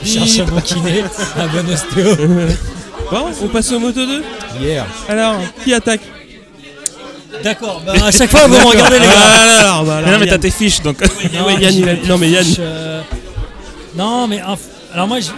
Cherche 0.04 0.38
un 0.40 0.44
bon 0.44 0.60
kiné, 0.60 1.04
un 1.38 1.46
bon 1.48 1.72
ostéo. 1.72 2.16
Bon, 3.10 3.24
on 3.42 3.48
passe 3.48 3.72
au 3.72 3.80
Moto 3.80 4.06
2 4.06 4.22
hier. 4.60 4.86
Alors, 5.08 5.34
qui 5.64 5.74
attaque 5.74 6.00
D'accord, 7.42 7.82
bah, 7.84 7.94
à 8.06 8.10
chaque 8.12 8.30
fois 8.30 8.46
vous 8.46 8.54
me 8.56 8.64
regardez 8.64 9.00
les 9.00 9.06
gars. 9.06 9.12
Ah, 9.16 9.60
alors, 9.60 9.84
bah, 9.84 9.96
alors, 9.96 10.06
Mais 10.06 10.12
non, 10.14 10.18
mais 10.20 10.26
t'as 10.28 10.38
tes 10.38 10.50
fiches, 10.50 10.80
donc. 10.82 11.00
Ouais, 11.00 11.54
Yann, 11.60 11.74
il 11.74 11.88
a- 11.88 11.96
non, 12.06 12.18
mais 12.18 12.30
Yann. 12.30 12.46
Euh, 12.60 13.00
Non, 13.96 14.28
mais 14.28 14.40
alors 14.94 15.08
moi 15.08 15.18
j'ai- 15.18 15.32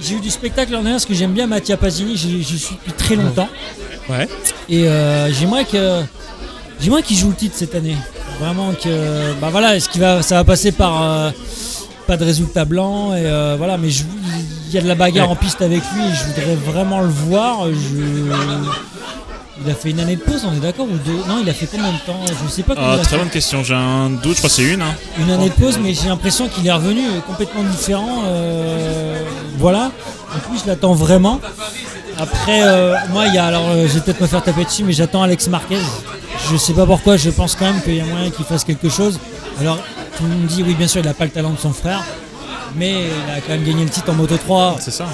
j'ai 0.00 0.14
eu 0.16 0.20
du 0.20 0.30
spectacle 0.30 0.72
l'an 0.72 0.78
dernier 0.80 0.94
parce 0.94 1.04
que 1.06 1.14
j'aime 1.14 1.30
bien 1.32 1.46
Mattia 1.46 1.76
Pasini, 1.76 2.16
j'y 2.16 2.42
j'y 2.42 2.58
suis 2.58 2.74
depuis 2.74 2.92
très 2.92 3.14
longtemps. 3.14 3.48
Ouais. 4.08 4.26
Et 4.68 4.88
euh, 4.88 5.32
j'aimerais 5.32 5.64
que 5.64 6.00
j'aimerais 6.80 7.02
qu'il 7.04 7.16
joue 7.16 7.28
le 7.28 7.36
titre 7.36 7.54
cette 7.56 7.76
année. 7.76 7.96
Vraiment 8.40 8.72
que 8.72 9.32
bah 9.40 9.48
voilà, 9.52 9.76
est-ce 9.76 9.88
qu'il 9.88 10.00
va 10.00 10.22
ça 10.22 10.34
va 10.36 10.44
passer 10.44 10.72
par 10.72 11.02
euh, 11.02 11.30
pas 12.06 12.16
de 12.16 12.24
résultat 12.24 12.64
blanc 12.64 13.14
et 13.14 13.22
euh, 13.24 13.54
voilà, 13.58 13.76
mais 13.78 13.88
il 13.88 14.72
y 14.74 14.78
a 14.78 14.82
de 14.82 14.88
la 14.88 14.94
bagarre 14.94 15.26
Ouais. 15.26 15.32
en 15.32 15.36
piste 15.36 15.62
avec 15.62 15.82
lui 15.94 16.02
et 16.02 16.14
je 16.14 16.24
voudrais 16.24 16.54
vraiment 16.56 17.00
le 17.00 17.08
voir. 17.08 17.66
Je- 17.68 18.32
Il 19.64 19.70
a 19.70 19.74
fait 19.74 19.90
une 19.90 20.00
année 20.00 20.16
de 20.16 20.20
pause, 20.22 20.44
on 20.44 20.52
est 20.56 20.60
d'accord 20.60 20.86
ou 20.86 20.96
deux? 21.06 21.18
Non, 21.28 21.38
il 21.40 21.48
a 21.48 21.52
fait 21.52 21.66
combien 21.66 21.92
de 21.92 21.98
temps? 21.98 22.18
Je 22.44 22.50
sais 22.50 22.64
pas 22.64 22.72
a 22.74 22.98
très 22.98 23.16
bonne 23.16 23.28
question, 23.28 23.62
j'ai 23.62 23.74
un 23.74 24.10
doute, 24.10 24.32
je 24.32 24.38
crois 24.38 24.48
que 24.50 24.56
c'est 24.56 24.64
une. 24.72 24.82
hein. 24.82 24.94
Une 25.20 25.30
année 25.30 25.50
de 25.50 25.54
pause, 25.54 25.78
mais 25.80 25.94
j'ai 25.94 26.08
l'impression 26.08 26.48
qu'il 26.48 26.66
est 26.66 26.72
revenu 26.72 27.00
euh, 27.06 27.20
complètement 27.24 27.62
différent. 27.62 28.22
euh, 28.26 29.22
voilà. 29.58 29.92
Donc 30.32 30.50
lui, 30.50 30.58
je 30.64 30.68
l'attends 30.68 30.94
vraiment. 30.94 31.38
Après, 32.18 32.62
euh, 32.62 32.94
moi, 33.10 33.26
il 33.28 33.34
y 33.34 33.38
a 33.38 33.44
alors, 33.46 33.68
euh, 33.68 33.86
je 33.86 33.94
vais 33.94 34.00
peut-être 34.00 34.20
me 34.20 34.26
faire 34.26 34.42
taper 34.42 34.64
dessus, 34.64 34.82
mais 34.84 34.92
j'attends 34.92 35.22
Alex 35.22 35.46
Marquez. 35.48 35.76
Je 36.50 36.56
sais 36.56 36.72
pas 36.72 36.86
pourquoi. 36.86 37.16
Je 37.16 37.30
pense 37.30 37.54
quand 37.56 37.64
même 37.64 37.82
qu'il 37.82 37.96
y 37.96 38.00
a 38.00 38.04
moyen 38.04 38.30
qu'il 38.30 38.44
fasse 38.44 38.64
quelque 38.64 38.88
chose. 38.88 39.18
Alors, 39.60 39.78
tout 40.16 40.24
le 40.24 40.30
monde 40.30 40.46
dit 40.46 40.62
oui, 40.62 40.74
bien 40.74 40.88
sûr, 40.88 41.00
il 41.02 41.08
a 41.08 41.14
pas 41.14 41.24
le 41.24 41.30
talent 41.30 41.50
de 41.50 41.58
son 41.58 41.72
frère, 41.72 42.02
mais 42.76 43.06
il 43.06 43.30
a 43.36 43.40
quand 43.40 43.52
même 43.52 43.64
gagné 43.64 43.84
le 43.84 43.90
titre 43.90 44.10
en 44.10 44.14
Moto 44.14 44.36
3. 44.36 44.76
C'est 44.80 44.90
ça. 44.90 45.06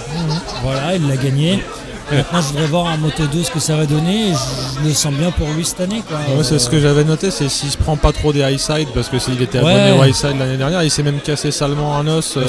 Voilà, 0.63 0.97
il 0.97 1.07
l'a 1.07 1.17
gagné. 1.17 1.63
Maintenant, 2.11 2.41
je 2.41 2.47
voudrais 2.49 2.67
voir 2.67 2.85
en 2.87 2.97
Moto 2.99 3.27
2 3.27 3.43
ce 3.43 3.51
que 3.51 3.59
ça 3.61 3.77
va 3.77 3.85
donner. 3.87 4.29
et 4.31 4.33
Je, 4.33 4.81
je 4.83 4.89
le 4.89 4.95
sens 4.95 5.13
bien 5.13 5.31
pour 5.31 5.47
lui 5.51 5.65
cette 5.65 5.81
année. 5.81 6.03
Quoi. 6.09 6.17
Ouais, 6.37 6.43
c'est 6.45 6.59
ce 6.59 6.71
que 6.71 6.81
j'avais 6.81 7.05
noté, 7.05 7.31
c'est 7.31 7.49
s'il 7.49 7.71
se 7.71 7.77
prend 7.77 7.97
pas 7.97 8.13
trop 8.13 8.33
des 8.33 8.41
high 8.41 8.59
side, 8.59 8.89
parce 8.95 9.09
que 9.09 9.19
s'il 9.19 9.41
était 9.43 9.59
Ouais. 9.61 9.73
abonné 9.73 9.93
au 10.01 10.05
high 10.05 10.15
side 10.15 10.39
l'année 10.39 10.57
dernière, 10.57 10.83
il 10.83 10.91
s'est 10.91 11.03
même 11.03 11.21
cassé 11.21 11.51
salement 11.51 11.97
un 11.97 12.07
os. 12.09 12.37
Euh, 12.37 12.41
ouais. 12.45 12.47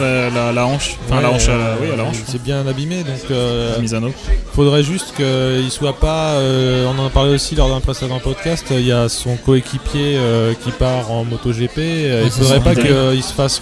Euh, 0.00 0.30
la, 0.34 0.52
la 0.52 0.66
hanche. 0.66 0.96
Enfin, 1.08 1.20
la 1.20 1.28
ouais, 1.30 1.34
hanche, 1.36 1.46
euh, 1.48 1.52
euh, 1.52 1.74
oui, 1.80 1.88
à 1.92 1.96
la 1.96 2.04
hanche. 2.04 2.16
Il 2.26 2.30
s'est 2.32 2.38
bien 2.38 2.66
abîmé, 2.66 2.98
donc 2.98 3.30
euh, 3.30 3.78
Misano. 3.80 4.10
faudrait 4.54 4.82
juste 4.82 5.14
qu'il 5.16 5.70
soit 5.70 5.96
pas. 5.98 6.32
euh, 6.32 6.86
on 6.94 7.00
en 7.02 7.06
a 7.06 7.10
parlé 7.10 7.32
aussi 7.34 7.54
lors 7.54 7.68
d'un 7.68 7.80
précédent 7.80 8.18
podcast. 8.18 8.66
Il 8.70 8.86
y 8.86 8.92
a 8.92 9.08
son 9.08 9.36
coéquipier 9.36 10.16
euh, 10.16 10.52
qui 10.62 10.70
part 10.70 11.10
en 11.10 11.24
MotoGP. 11.24 11.78
euh, 11.78 12.20
Ouais, 12.22 12.26
il 12.26 12.32
c'est 12.32 12.42
faudrait 12.42 12.60
pas 12.60 12.70
Ouais. 12.80 13.12
qu'il 13.14 13.22
se 13.22 13.32
fasse. 13.32 13.60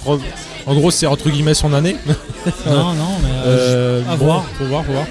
En 0.71 0.75
gros, 0.75 0.91
c'est 0.91 1.07
entre 1.07 1.29
guillemets 1.31 1.55
son 1.55 1.73
année. 1.75 1.97
Non, 2.67 2.95
non, 2.95 3.13
mais 3.23 3.29
euh, 3.45 4.01
Euh, 4.01 4.03
à 4.13 4.17
bon, 4.17 4.25
voir. 4.25 4.45
Faut 4.59 4.65
voir, 4.65 4.85
faut 4.85 4.93
voir. 4.93 5.05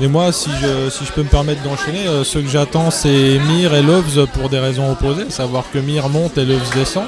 Mais 0.00 0.08
moi, 0.08 0.32
si 0.32 0.50
je, 0.60 0.90
si 0.90 1.04
je 1.04 1.12
peux 1.12 1.22
me 1.22 1.28
permettre 1.28 1.62
d'enchaîner, 1.62 2.08
euh, 2.08 2.24
ceux 2.24 2.40
que 2.40 2.48
j'attends, 2.48 2.90
c'est 2.90 3.38
Mir 3.48 3.72
et 3.74 3.82
Loves 3.82 4.26
pour 4.32 4.48
des 4.48 4.58
raisons 4.58 4.90
opposées. 4.90 5.26
Savoir 5.30 5.62
que 5.72 5.78
Mir 5.78 6.08
monte 6.08 6.36
et 6.38 6.44
Loves 6.44 6.68
descend. 6.74 7.04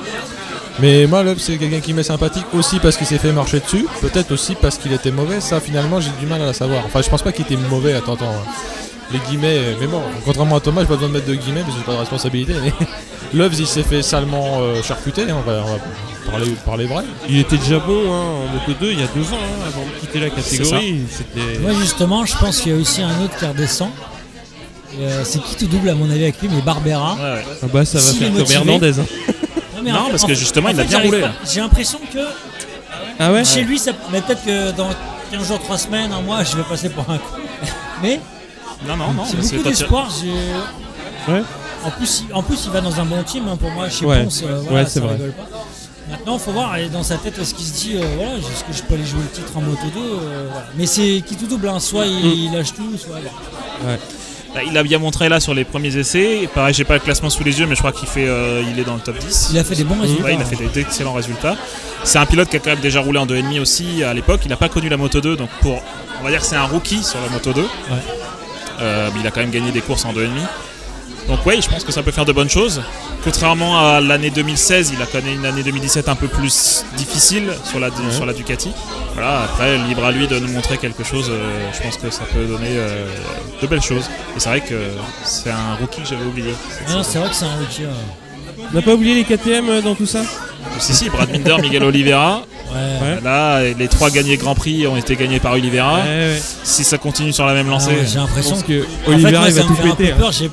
Mais 0.78 1.06
moi, 1.06 1.22
Loves, 1.24 1.38
c'est 1.40 1.56
quelqu'un 1.56 1.80
qui 1.80 1.94
m'est 1.94 2.04
sympathique 2.04 2.46
aussi 2.54 2.78
parce 2.78 2.96
qu'il 2.96 3.06
s'est 3.08 3.18
fait 3.18 3.32
marcher 3.32 3.58
dessus. 3.60 3.86
Peut-être 4.02 4.30
aussi 4.30 4.54
parce 4.54 4.76
qu'il 4.78 4.92
était 4.92 5.10
mauvais. 5.10 5.40
Ça, 5.40 5.58
finalement, 5.58 5.98
j'ai 6.00 6.10
du 6.20 6.26
mal 6.26 6.40
à 6.42 6.46
la 6.46 6.52
savoir. 6.52 6.82
Enfin, 6.86 7.00
je 7.02 7.08
pense 7.08 7.22
pas 7.22 7.32
qu'il 7.32 7.44
était 7.46 7.56
mauvais. 7.56 7.94
Attends, 7.94 8.14
attends. 8.14 8.26
hein. 8.26 8.50
Les 9.12 9.18
guillemets, 9.20 9.56
euh, 9.58 9.74
mais 9.80 9.86
bon, 9.86 10.02
contrairement 10.24 10.56
à 10.56 10.60
Thomas, 10.60 10.80
j'ai 10.82 10.88
pas 10.88 10.94
besoin 10.94 11.08
de 11.08 11.14
mettre 11.14 11.26
de 11.26 11.34
guillemets 11.34 11.60
parce 11.60 11.74
que 11.74 11.78
j'ai 11.80 11.86
pas 11.86 11.92
de 11.92 11.98
responsabilité. 11.98 12.54
Mais 12.62 12.72
Loves, 13.34 13.54
il 13.58 13.66
s'est 13.66 13.82
fait 13.84 14.02
salement 14.02 14.58
euh, 14.60 14.82
charcuter. 14.82 15.22
hein, 15.30 15.36
on 15.38 15.48
va, 15.48 15.62
on 15.64 15.72
va 15.74 16.30
parler, 16.30 16.50
parler 16.64 16.86
vrai. 16.86 17.04
Il 17.28 17.38
était 17.38 17.56
déjà 17.56 17.78
bon 17.78 18.12
hein, 18.12 18.24
en 18.48 18.52
Moto 18.52 18.72
2 18.80 18.90
il 18.92 18.98
y 19.00 19.02
a 19.02 19.06
deux 19.14 19.22
ans, 19.32 19.38
hein, 19.40 19.64
avant 19.68 19.82
de 19.86 20.00
quitter 20.00 20.18
la 20.20 20.30
catégorie. 20.30 21.02
C'était. 21.10 21.58
Moi 21.60 21.72
justement, 21.80 22.24
je 22.26 22.36
pense 22.36 22.60
qu'il 22.60 22.72
y 22.72 22.74
a 22.74 22.78
aussi 22.78 23.00
un 23.02 23.22
autre 23.22 23.36
qui 23.38 23.44
redescend. 23.46 23.90
Euh, 24.98 25.22
c'est 25.24 25.40
qui 25.42 25.54
tout 25.56 25.66
double 25.66 25.90
à 25.90 25.94
mon 25.94 26.10
avis 26.10 26.22
avec 26.24 26.40
lui, 26.40 26.48
mais 26.50 26.62
Barbera. 26.62 27.14
Ouais, 27.14 27.20
ouais. 27.20 27.44
Ah 27.62 27.66
bah 27.72 27.84
ça 27.84 27.98
va 27.98 28.12
faire 28.12 28.32
comme. 28.32 28.50
Hernandez. 28.50 28.98
hein. 28.98 29.04
mais 29.84 29.92
Non, 29.92 30.04
fait- 30.06 30.10
parce 30.12 30.24
que 30.24 30.34
justement, 30.34 30.68
en 30.68 30.72
il 30.72 30.80
a 30.80 30.82
fait, 30.84 30.88
bien 30.88 31.00
roulé. 31.02 31.24
J'ai 31.52 31.60
l'impression 31.60 32.00
que 32.12 32.18
Ah 33.20 33.30
ouais 33.32 33.44
chez 33.44 33.62
lui, 33.62 33.78
ça, 33.78 33.92
mais 34.10 34.20
peut-être 34.22 34.44
que 34.44 34.72
dans 34.72 34.88
15 35.30 35.46
jours, 35.46 35.60
3 35.60 35.78
semaines, 35.78 36.12
un 36.12 36.22
mois, 36.22 36.42
je 36.44 36.56
vais 36.56 36.62
passer 36.64 36.88
pour 36.88 37.04
un 37.10 37.18
con. 37.18 37.36
Mais 38.02 38.20
Non, 38.86 38.96
non, 38.96 39.12
non. 39.12 39.24
c'est 39.24 39.36
beaucoup 39.56 39.68
d'espoir. 39.68 40.08
j'ai- 40.20 41.32
Ouais. 41.32 41.42
En 41.84 41.90
plus, 41.90 42.24
il, 42.28 42.34
en 42.34 42.42
plus, 42.42 42.64
il 42.66 42.70
va 42.70 42.80
dans 42.80 43.00
un 43.00 43.04
bon 43.04 43.22
team 43.22 43.44
hein, 43.48 43.56
pour 43.56 43.70
moi 43.70 43.88
chez 43.88 44.04
Ouais. 44.04 44.24
Ponce. 44.24 44.42
euh, 44.44 44.60
voilà, 44.62 44.82
Ouais, 44.82 44.88
c'est 44.88 45.00
ça 45.00 45.06
vrai. 45.06 45.14
rigole 45.14 45.32
pas. 45.32 45.46
Maintenant, 46.10 46.34
il 46.34 46.40
faut 46.40 46.52
voir 46.52 46.76
et 46.76 46.88
dans 46.88 47.02
sa 47.02 47.16
tête 47.16 47.36
est-ce 47.38 47.52
qu'il 47.54 47.66
se 47.66 47.72
dit 47.72 47.96
euh, 47.96 48.02
voilà, 48.16 48.34
est-ce 48.36 48.62
que 48.64 48.72
je 48.72 48.82
peux 48.82 48.94
aller 48.94 49.04
jouer 49.04 49.20
le 49.22 49.28
titre 49.28 49.56
en 49.56 49.60
moto 49.60 49.80
2 49.92 49.98
euh, 50.00 50.46
voilà. 50.50 50.66
Mais 50.76 50.86
c'est 50.86 51.20
qui 51.26 51.34
tout 51.36 51.46
double, 51.46 51.68
hein, 51.68 51.80
soit 51.80 52.06
il, 52.06 52.14
Mm. 52.24 52.32
il 52.32 52.52
lâche 52.52 52.74
tout, 52.74 52.96
soit. 52.96 53.16
Bah, 54.54 54.60
Il 54.66 54.76
a 54.78 54.82
bien 54.84 54.98
montré 54.98 55.28
là 55.28 55.40
sur 55.40 55.52
les 55.52 55.64
premiers 55.64 55.94
essais. 55.96 56.42
Et 56.44 56.46
pareil, 56.46 56.72
j'ai 56.74 56.84
pas 56.84 56.94
le 56.94 57.00
classement 57.00 57.28
sous 57.28 57.42
les 57.44 57.58
yeux, 57.58 57.66
mais 57.66 57.74
je 57.74 57.80
crois 57.80 57.92
qu'il 57.92 58.08
fait, 58.08 58.26
euh, 58.28 58.62
il 58.70 58.78
est 58.78 58.84
dans 58.84 58.94
le 58.94 59.00
top 59.00 59.18
10. 59.18 59.48
Il 59.52 59.58
a 59.58 59.64
fait 59.64 59.74
des 59.74 59.84
bons 59.84 60.00
résultats. 60.00 60.24
Ouais, 60.24 60.34
il 60.34 60.40
a 60.40 60.44
fait 60.44 60.56
des- 60.56 60.68
d'excellents 60.68 61.12
résultats. 61.12 61.56
C'est 62.04 62.18
un 62.18 62.26
pilote 62.26 62.48
qui 62.48 62.56
a 62.56 62.60
quand 62.60 62.70
même 62.70 62.80
déjà 62.80 63.00
roulé 63.00 63.18
en 63.18 63.26
2,5 63.26 63.58
aussi 63.60 64.02
à 64.04 64.14
l'époque. 64.14 64.40
Il 64.44 64.48
n'a 64.48 64.56
pas 64.56 64.68
connu 64.68 64.88
la 64.88 64.96
Moto 64.96 65.20
2, 65.20 65.36
donc 65.36 65.50
pour, 65.60 65.82
on 66.20 66.24
va 66.24 66.30
dire 66.30 66.40
que 66.40 66.46
c'est 66.46 66.56
un 66.56 66.64
rookie 66.66 67.02
sur 67.02 67.20
la 67.20 67.28
Moto 67.30 67.52
2. 67.52 67.66
Euh, 68.80 69.08
il 69.18 69.26
a 69.26 69.30
quand 69.30 69.40
même 69.40 69.50
gagné 69.50 69.72
des 69.72 69.80
courses 69.80 70.04
en 70.04 70.12
2,5. 70.12 70.28
Donc 71.28 71.40
oui, 71.44 71.60
je 71.60 71.68
pense 71.68 71.82
que 71.82 71.90
ça 71.90 72.02
peut 72.04 72.12
faire 72.12 72.24
de 72.24 72.32
bonnes 72.32 72.48
choses. 72.50 72.80
contrairement 73.24 73.76
à 73.78 74.00
l'année 74.00 74.30
2016, 74.30 74.92
il 74.94 75.02
a 75.02 75.06
connu 75.06 75.32
une 75.34 75.44
année 75.44 75.64
2017 75.64 76.08
un 76.08 76.14
peu 76.14 76.28
plus 76.28 76.84
difficile 76.96 77.52
sur 77.64 77.80
la, 77.80 77.88
sur 78.12 78.24
la 78.26 78.32
Ducati. 78.32 78.70
Voilà, 79.14 79.42
après, 79.42 79.76
libre 79.78 80.04
à 80.04 80.12
lui 80.12 80.28
de 80.28 80.38
nous 80.38 80.52
montrer 80.52 80.78
quelque 80.78 81.02
chose. 81.02 81.28
euh, 81.30 81.68
je 81.74 81.82
pense 81.82 81.96
que 81.96 82.10
ça 82.10 82.22
peut 82.32 82.44
donner 82.46 82.68
euh, 82.76 83.06
de 83.60 83.66
belles 83.66 83.82
choses. 83.82 84.08
Et 84.36 84.40
c'est 84.40 84.48
vrai 84.50 84.60
que 84.60 84.78
c'est 85.24 85.50
un 85.50 85.74
rookie 85.80 86.02
que 86.02 86.08
j'avais 86.08 86.24
oublié. 86.24 86.54
Ah 86.86 86.92
non, 86.92 87.02
c'est 87.02 87.18
vrai 87.18 87.28
que 87.28 87.34
c'est 87.34 87.46
un 87.46 87.56
rookie. 87.56 87.82
ouais. 87.86 87.90
On 88.72 88.74
n'a 88.76 88.82
pas 88.82 88.94
oublié 88.94 89.14
les 89.14 89.24
KTM 89.24 89.68
euh, 89.68 89.82
dans 89.82 89.94
tout 89.94 90.06
ça 90.06 90.20
Si, 90.78 90.94
si, 90.94 91.08
Brad 91.10 91.30
Binder, 91.30 91.56
Miguel 91.60 91.82
Oliveira. 91.84 92.42
Ouais. 92.68 92.74
Ouais. 93.14 93.20
Là, 93.22 93.62
les 93.62 93.88
trois 93.88 94.10
gagnés 94.10 94.36
Grand 94.36 94.54
Prix 94.54 94.86
ont 94.86 94.96
été 94.96 95.14
gagnés 95.16 95.38
par 95.40 95.52
Oliveira. 95.52 95.96
Ouais, 96.00 96.02
ouais. 96.04 96.40
Si 96.64 96.82
ça 96.84 96.98
continue 96.98 97.32
sur 97.32 97.46
la 97.46 97.54
même 97.54 97.66
Ah 97.68 97.72
lancée, 97.72 97.90
ouais, 97.90 98.06
J'ai 98.06 98.18
l'impression 98.18 98.60
que. 98.60 98.66
que 98.66 98.82
En 98.82 99.04
fait, 99.06 99.12
Oliveira 99.12 99.40
moi, 99.42 99.50
va 99.50 99.62
tout 99.62 99.72
un 99.72 99.82
péter. 99.90 99.94
peu 100.08 100.12
hein. 100.12 100.16
peur. 100.18 100.32
Je 100.32 100.36
suis 100.38 100.50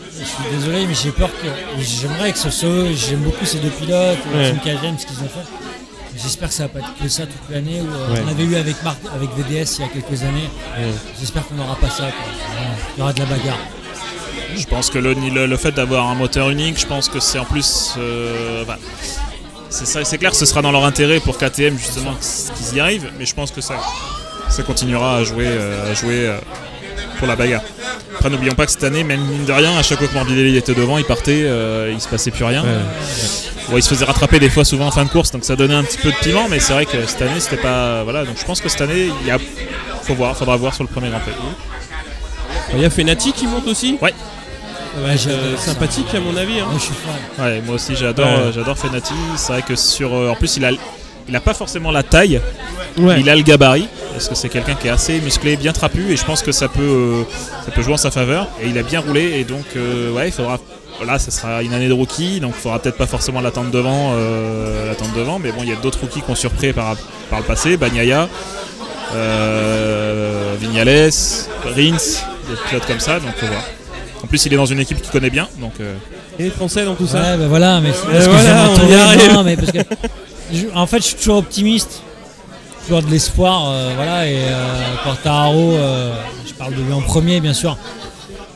désolé, 0.58 0.86
mais 0.88 0.94
j'ai 0.94 1.12
peur 1.12 1.30
que. 1.30 1.48
J'aimerais 1.82 2.32
que 2.32 2.38
ce 2.38 2.50
soit. 2.52 2.70
J'aime 2.96 3.20
beaucoup 3.22 3.46
ces 3.46 3.58
deux 3.58 3.70
pilotes, 3.70 4.18
Ouais. 4.36 4.52
Team 4.52 4.60
KGM, 4.60 4.98
ce 5.00 5.06
qu'ils 5.08 5.18
ont 5.18 5.28
fait. 5.30 5.48
J'espère 6.16 6.48
que 6.50 6.54
ça 6.54 6.64
va 6.64 6.70
pas 6.70 6.80
être 6.80 6.94
que 7.02 7.10
ça 7.10 7.24
toute 7.24 7.50
l'année. 7.50 7.80
euh, 7.80 8.14
Ouais. 8.14 8.22
On 8.26 8.30
avait 8.30 8.44
eu 8.44 8.56
avec 8.56 8.82
Marc, 8.84 9.00
avec 9.16 9.30
VDS 9.36 9.80
il 9.80 9.82
y 9.82 9.86
a 9.86 9.88
quelques 9.88 10.22
années. 10.22 10.48
Ouais. 10.78 10.86
J'espère 11.20 11.46
qu'on 11.48 11.56
n'aura 11.56 11.76
pas 11.76 11.90
ça. 11.90 12.04
quoi. 12.04 12.32
Il 12.96 13.00
y 13.00 13.02
aura 13.02 13.12
de 13.12 13.20
la 13.20 13.26
bagarre. 13.26 13.58
Je 14.58 14.66
pense 14.66 14.90
que 14.90 15.00
le, 15.00 15.14
le, 15.14 15.46
le 15.46 15.58
fait 15.58 15.72
d'avoir 15.72 16.08
un 16.10 16.16
moteur 16.16 16.50
unique, 16.50 16.80
je 16.80 16.86
pense 16.86 17.10
que 17.10 17.20
c'est 17.20 17.40
en 17.40 17.46
plus. 17.46 17.96
euh, 17.98 18.64
enfin, 18.64 18.78
c'est 19.70 20.18
clair 20.18 20.32
que 20.32 20.38
ce 20.38 20.46
sera 20.46 20.62
dans 20.62 20.72
leur 20.72 20.86
intérêt 20.86 21.20
pour 21.20 21.38
KTM 21.38 21.78
justement 21.78 22.14
qu'ils 22.16 22.78
y 22.78 22.80
arrivent, 22.80 23.10
mais 23.18 23.26
je 23.26 23.34
pense 23.34 23.52
que 23.52 23.62
ça, 23.62 23.76
ça 24.50 24.62
continuera 24.64 25.18
à 25.18 25.24
jouer, 25.24 25.48
euh, 25.48 25.92
à 25.92 25.94
jouer 25.96 26.28
euh, 26.28 26.38
pour 27.18 27.28
la 27.28 27.36
bagarre. 27.36 27.64
Après, 28.16 28.30
n'oublions 28.30 28.54
pas 28.54 28.66
que 28.68 28.72
cette 28.72 28.84
année, 28.84 29.04
même 29.04 29.22
mine 29.22 29.46
de 29.46 29.52
rien, 29.52 29.76
à 29.78 29.82
chaque 29.84 29.98
fois 29.98 30.08
que 30.08 30.14
Morbidelli 30.14 30.56
était 30.58 30.76
devant, 30.76 30.98
il 31.00 31.06
partait, 31.06 31.42
euh, 31.44 31.92
il 31.92 32.00
se 32.00 32.08
passait 32.08 32.30
plus 32.32 32.44
rien. 32.46 32.64
Ouais. 32.64 32.70
Ouais, 33.74 33.80
il 33.80 33.84
se 33.84 33.90
faisait 33.90 34.06
rattraper 34.06 34.40
des 34.40 34.50
fois 34.50 34.64
souvent 34.66 34.88
en 34.88 34.92
fin 34.92 35.06
de 35.06 35.10
course, 35.10 35.32
donc 35.32 35.44
ça 35.46 35.56
donnait 35.56 35.74
un 35.74 35.84
petit 35.84 35.98
peu 35.98 36.10
de 36.12 36.16
piment, 36.18 36.48
mais 36.50 36.60
c'est 36.60 36.74
vrai 36.74 36.86
que 36.86 37.06
cette 37.08 37.22
année, 37.24 37.40
c'était 37.40 37.58
pas. 37.58 38.04
Voilà, 38.04 38.26
donc 38.26 38.36
je 38.38 38.46
pense 38.46 38.62
que 38.62 38.70
cette 38.70 38.82
année, 38.82 39.10
il 39.22 39.28
y 39.28 39.32
a. 39.32 39.38
Faut 40.04 40.14
voir, 40.16 40.36
faudra 40.38 40.58
voir 40.58 40.74
sur 40.76 40.84
le 40.84 40.90
premier 40.90 41.10
Grand 41.10 41.20
Prix. 41.22 41.32
Il 42.76 42.82
y 42.82 42.86
a 42.86 42.90
Fenati 42.90 43.34
qui 43.34 43.48
monte 43.48 43.68
aussi. 43.68 43.98
Ouais. 44.02 44.14
Euh, 44.98 45.58
sympathique 45.58 46.14
à 46.14 46.20
mon 46.20 46.36
avis. 46.38 46.60
hein. 46.60 46.66
Moi, 46.70 46.78
je 46.80 46.84
suis 46.84 46.94
fan. 46.94 47.46
Ouais, 47.46 47.62
moi 47.66 47.76
aussi 47.76 47.96
j'adore, 47.96 48.26
Ouais. 48.28 48.32
euh, 48.32 48.52
j'adore 48.54 48.78
Fenati. 48.78 49.14
C'est 49.38 49.54
vrai 49.54 49.62
que 49.64 49.76
sur, 49.76 50.14
euh, 50.14 50.30
en 50.30 50.36
plus 50.36 50.58
il 50.58 50.66
a, 50.66 50.72
il 51.28 51.36
a 51.36 51.40
pas 51.40 51.54
forcément 51.54 51.92
la 51.92 52.04
taille, 52.04 52.40
Ouais. 53.00 53.20
il 53.20 53.30
a 53.30 53.36
le 53.36 53.42
gabarit 53.42 53.88
parce 54.12 54.28
que 54.30 54.36
c'est 54.36 54.50
quelqu'un 54.50 54.76
qui 54.76 54.88
est 54.88 54.92
assez 54.92 55.20
musclé, 55.22 55.56
bien 55.56 55.72
trapu 55.74 56.12
et 56.12 56.18
je 56.18 56.24
pense 56.24 56.44
que 56.44 56.52
ça 56.52 56.68
peut, 56.68 56.82
euh, 56.82 57.24
ça 57.66 57.72
peut 57.72 57.82
jouer 57.82 57.94
en 57.94 57.98
sa 57.98 58.12
faveur. 58.12 58.48
Et 58.62 58.68
il 58.68 58.78
a 58.78 58.84
bien 58.84 59.00
roulé 59.00 59.40
et 59.40 59.44
donc 59.46 59.66
euh, 59.76 60.12
ouais, 60.12 60.28
il 60.30 60.32
faudra. 60.32 60.60
Voilà, 60.98 61.18
ça 61.18 61.32
sera 61.32 61.64
une 61.64 61.74
année 61.74 61.88
de 61.88 61.94
rookie, 61.94 62.40
donc 62.40 62.54
il 62.56 62.62
faudra 62.62 62.78
peut-être 62.78 62.98
pas 62.98 63.08
forcément 63.08 63.42
l'attendre 63.42 63.72
devant, 63.72 64.12
euh, 64.14 64.88
l'attendre 64.90 65.14
devant, 65.16 65.40
mais 65.40 65.52
bon, 65.52 65.64
il 65.64 65.70
y 65.70 65.72
a 65.74 65.76
d'autres 65.76 66.00
rookies 66.00 66.22
qui 66.22 66.30
ont 66.30 66.36
surpris 66.36 66.72
par, 66.72 66.96
par 67.32 67.40
le 67.40 67.46
passé, 67.46 67.78
Bagnaia, 67.78 68.30
euh, 69.16 70.54
Vignales, 70.60 71.10
Rins, 71.66 72.24
des 72.48 72.56
pilotes 72.70 72.86
comme 72.86 73.00
ça, 73.00 73.20
donc 73.20 73.36
faut 73.38 73.46
voir. 73.48 73.64
En 74.24 74.28
plus, 74.28 74.46
il 74.46 74.54
est 74.54 74.58
dans 74.58 74.66
une 74.66 74.80
équipe 74.80 75.02
qu'il 75.02 75.12
connaît 75.12 75.30
bien, 75.30 75.48
donc 75.60 75.74
euh, 75.82 75.96
Et 76.40 76.44
les 76.44 76.50
Français 76.50 76.86
dans 76.86 76.96
tout 76.96 77.08
ça. 77.08 77.22
Ouais, 77.22 77.38
bah 77.38 77.48
voilà, 77.48 77.82
mais 77.82 77.92
c'est 77.92 78.08
Euh, 78.08 78.12
parce 78.14 78.26
que 78.26 78.30
voilà, 78.32 78.44
j'aime 78.50 78.58
on 78.58 78.70
y 78.70 78.74
entourer, 78.74 78.96
arrive. 78.96 79.34
non, 79.34 79.44
mais 79.44 79.56
parce 79.58 79.72
que 79.72 79.80
je- 80.54 80.66
en 80.74 80.88
fait, 80.88 80.98
je 80.98 81.04
suis 81.04 81.16
toujours 81.16 81.38
optimiste, 81.38 82.02
toujours 82.86 83.02
de 83.04 83.10
l'espoir, 83.12 83.70
euh, 83.70 83.92
voilà. 83.96 84.28
Et 84.28 84.36
euh, 84.38 84.76
Quartararo, 85.04 85.74
euh, 85.74 86.14
je 86.48 86.54
parle 86.54 86.74
de 86.76 86.82
lui 86.82 86.94
en 86.94 87.02
premier, 87.02 87.40
bien 87.42 87.54
sûr. 87.54 87.78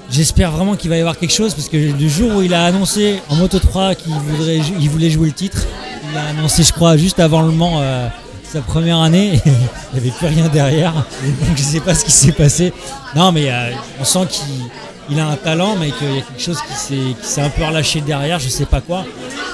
J'espère 0.09 0.51
vraiment 0.51 0.75
qu'il 0.77 0.89
va 0.89 0.95
y 0.95 1.01
avoir 1.01 1.17
quelque 1.17 1.33
chose 1.33 1.53
parce 1.53 1.67
que 1.67 1.91
du 1.91 2.09
jour 2.09 2.37
où 2.37 2.41
il 2.41 2.53
a 2.53 2.63
annoncé 2.63 3.19
en 3.29 3.35
Moto 3.35 3.59
3 3.59 3.93
qu'il 3.93 4.13
voudrait, 4.13 4.57
jou- 4.59 4.75
il 4.79 4.89
voulait 4.89 5.09
jouer 5.09 5.27
le 5.27 5.33
titre, 5.33 5.63
il 6.09 6.17
a 6.17 6.27
annoncé, 6.29 6.63
je 6.63 6.71
crois, 6.71 6.95
juste 6.95 7.19
avant 7.19 7.41
le 7.41 7.51
Mans. 7.51 7.81
Sa 8.51 8.61
première 8.61 8.99
année, 8.99 9.41
il 9.45 9.51
n'y 9.93 9.99
avait 9.99 10.17
plus 10.17 10.27
rien 10.27 10.47
derrière, 10.47 10.93
donc 10.93 11.57
je 11.57 11.61
sais 11.61 11.79
pas 11.79 11.93
ce 11.93 12.05
qui 12.05 12.11
s'est 12.11 12.31
passé. 12.31 12.73
Non, 13.15 13.31
mais 13.31 13.49
euh, 13.51 13.71
on 13.99 14.03
sent 14.05 14.27
qu'il 14.29 14.43
il 15.09 15.19
a 15.19 15.27
un 15.27 15.35
talent, 15.37 15.75
mais 15.79 15.91
qu'il 15.91 16.15
y 16.15 16.17
a 16.19 16.21
quelque 16.21 16.41
chose 16.41 16.59
qui 16.61 17.15
s'est 17.21 17.41
un 17.41 17.49
peu 17.49 17.63
relâché 17.63 18.01
derrière, 18.01 18.39
je 18.39 18.49
sais 18.49 18.65
pas 18.65 18.81
quoi. 18.81 19.05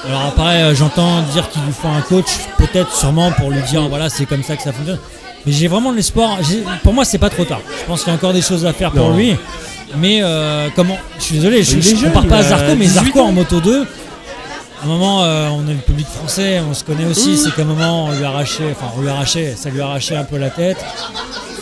Alors 0.07 0.21
après, 0.27 0.63
euh, 0.63 0.75
j'entends 0.75 1.21
dire 1.33 1.49
qu'il 1.49 1.61
lui 1.63 1.71
faut 1.71 1.87
un 1.87 2.01
coach, 2.01 2.25
peut-être 2.57 2.93
sûrement 2.95 3.31
pour 3.31 3.51
lui 3.51 3.61
dire 3.63 3.87
voilà 3.87 4.09
c'est 4.09 4.25
comme 4.25 4.43
ça 4.43 4.55
que 4.55 4.63
ça 4.63 4.73
fonctionne. 4.73 4.99
Mais 5.45 5.51
j'ai 5.51 5.67
vraiment 5.67 5.91
de 5.91 5.97
l'espoir. 5.97 6.37
Pour 6.83 6.93
moi, 6.93 7.03
c'est 7.05 7.17
pas 7.17 7.29
trop 7.29 7.43
tard. 7.43 7.59
Je 7.81 7.85
pense 7.85 8.03
qu'il 8.03 8.11
y 8.11 8.15
a 8.15 8.15
encore 8.15 8.31
des 8.33 8.41
choses 8.41 8.65
à 8.65 8.71
faire 8.73 8.91
pour 8.91 9.09
Non. 9.09 9.17
lui. 9.17 9.35
Mais 9.97 10.19
euh, 10.23 10.69
comment 10.75 10.97
Je 11.19 11.23
suis 11.23 11.35
désolé, 11.35 11.63
je, 11.63 11.79
jeune, 11.81 11.99
compare 12.11 12.25
pas 12.27 12.37
à 12.37 12.43
Zarco, 12.43 12.75
mais 12.77 12.85
18 12.85 12.89
Zarco 12.89 13.19
en 13.19 13.31
moto 13.33 13.59
2. 13.59 13.85
À 14.83 14.85
un 14.85 14.89
moment, 14.89 15.23
euh, 15.23 15.47
on 15.49 15.65
est 15.69 15.73
le 15.73 15.79
public 15.79 16.05
français, 16.07 16.59
on 16.69 16.73
se 16.73 16.83
connaît 16.83 17.05
aussi. 17.05 17.37
C'est 17.37 17.55
qu'à 17.55 17.61
un 17.61 17.65
moment, 17.65 18.05
on 18.07 18.11
lui 18.11 18.25
a 18.25 18.27
arraché, 18.29 18.63
enfin, 18.71 18.91
on 18.97 19.01
lui 19.01 19.07
a 19.07 19.13
arraché, 19.13 19.53
ça 19.55 19.69
lui 19.69 19.79
a 19.79 19.85
arraché 19.85 20.15
un 20.17 20.25
peu 20.25 20.37
la 20.37 20.49
tête. 20.49 20.77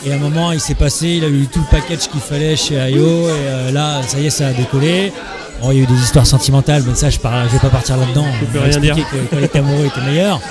Et 0.04 0.12
à 0.12 0.16
un 0.16 0.18
moment, 0.18 0.52
il 0.52 0.60
s'est 0.60 0.74
passé, 0.74 1.08
il 1.10 1.24
a 1.24 1.28
eu 1.28 1.46
tout 1.46 1.60
le 1.60 1.66
package 1.70 2.08
qu'il 2.08 2.20
fallait 2.20 2.56
chez 2.56 2.76
IO. 2.90 3.30
Et 3.30 3.32
euh, 3.32 3.72
là, 3.72 4.02
ça 4.08 4.18
y 4.20 4.26
est, 4.26 4.30
ça 4.32 4.48
a 4.48 4.54
décollé. 4.54 5.14
Bon, 5.62 5.70
il 5.72 5.78
y 5.78 5.82
a 5.82 5.84
eu 5.84 5.86
des 5.86 6.02
histoires 6.02 6.26
sentimentales, 6.26 6.82
mais 6.88 6.96
ça, 6.96 7.12
je 7.12 7.18
ne 7.20 7.48
vais 7.50 7.60
pas 7.60 7.70
partir 7.70 7.96
là-dedans. 7.98 8.26
Je 8.40 8.46
peux 8.48 8.60
rien 8.60 8.80
dire. 8.80 8.98
expliquer 8.98 9.26
que 9.26 9.30
quand 9.30 9.38
il 9.38 9.44
était 9.44 9.60
amoureux, 9.60 9.84
il 9.84 9.88
était 9.88 10.02
meilleur. 10.12 10.42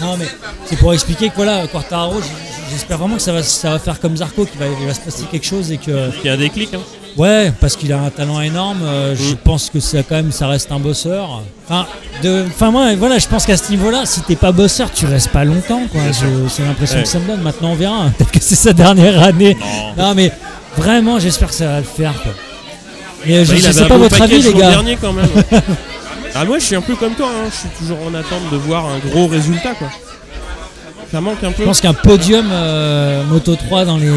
Non, 0.00 0.16
mais 0.18 0.26
c'est 0.64 0.76
pour 0.76 0.94
expliquer 0.94 1.28
que 1.28 1.34
voilà, 1.36 1.66
Quartararo, 1.66 2.22
j- 2.22 2.28
j'espère 2.70 2.96
vraiment 2.96 3.16
que 3.16 3.22
ça 3.22 3.34
va, 3.34 3.42
ça 3.42 3.68
va 3.72 3.78
faire 3.78 4.00
comme 4.00 4.16
Zarco, 4.16 4.46
qu'il 4.46 4.58
va, 4.58 4.64
il 4.80 4.86
va 4.86 4.94
se 4.94 5.00
passer 5.00 5.24
quelque 5.30 5.44
chose 5.46 5.70
et 5.70 5.76
que. 5.76 6.08
Il 6.22 6.26
y 6.26 6.30
a 6.30 6.32
un 6.32 6.38
déclic. 6.38 6.72
Hein. 6.72 6.80
Ouais, 7.16 7.52
parce 7.60 7.76
qu'il 7.76 7.92
a 7.92 8.00
un 8.00 8.10
talent 8.10 8.40
énorme. 8.40 8.80
euh, 8.82 9.14
Je 9.16 9.34
Mm. 9.34 9.36
pense 9.44 9.70
que 9.70 9.78
ça 9.80 9.98
quand 10.02 10.16
même, 10.16 10.32
ça 10.32 10.48
reste 10.48 10.72
un 10.72 10.80
bosseur. 10.80 11.42
Enfin, 11.68 11.86
de, 12.22 12.44
enfin 12.48 12.70
moi, 12.72 12.94
voilà, 12.96 13.18
je 13.18 13.28
pense 13.28 13.46
qu'à 13.46 13.56
ce 13.56 13.70
niveau-là, 13.70 14.02
si 14.04 14.20
t'es 14.22 14.34
pas 14.36 14.50
bosseur, 14.52 14.90
tu 14.92 15.06
restes 15.06 15.28
pas 15.30 15.44
longtemps. 15.44 15.82
Quoi. 15.92 16.00
C'est 16.48 16.62
l'impression 16.64 16.96
Ouais. 16.98 17.02
que 17.04 17.08
ça 17.08 17.18
me 17.20 17.26
donne. 17.28 17.40
Maintenant, 17.40 17.70
on 17.70 17.74
verra. 17.76 18.06
Peut-être 18.18 18.32
que 18.32 18.40
c'est 18.40 18.56
sa 18.56 18.72
dernière 18.72 19.22
année. 19.22 19.56
non. 19.96 20.02
Non, 20.08 20.14
mais 20.14 20.32
vraiment, 20.76 21.18
j'espère 21.20 21.48
que 21.48 21.54
ça 21.54 21.66
va 21.68 21.78
le 21.78 21.84
faire. 21.84 22.14
Quoi. 22.22 22.32
Mais 23.26 23.44
je, 23.44 23.52
Bah, 23.52 23.58
je 23.60 23.64
avait 23.66 23.72
sais 23.74 23.86
pas 23.88 23.96
votre 23.96 24.20
avis, 24.20 24.42
les 24.42 24.52
gars. 24.52 24.70
dernier 24.70 24.96
quand 25.00 25.12
même. 25.12 25.28
ah 26.34 26.44
moi 26.44 26.58
je 26.58 26.64
suis 26.64 26.76
un 26.76 26.82
peu 26.82 26.96
comme 26.96 27.14
toi. 27.14 27.28
hein. 27.28 27.48
Je 27.50 27.54
suis 27.56 27.68
toujours 27.78 27.98
en 28.06 28.12
attente 28.14 28.50
de 28.50 28.56
voir 28.56 28.84
un 28.86 28.98
gros 29.08 29.28
résultat 29.28 29.74
quoi. 29.78 29.88
Ça 31.10 31.20
manque 31.20 31.42
un 31.44 31.52
peu. 31.52 31.62
Je 31.62 31.64
pense 31.64 31.80
qu'un 31.80 31.94
podium 31.94 32.48
euh, 32.50 33.22
Moto 33.24 33.54
3 33.54 33.84
dans 33.84 33.96
les 33.98 34.10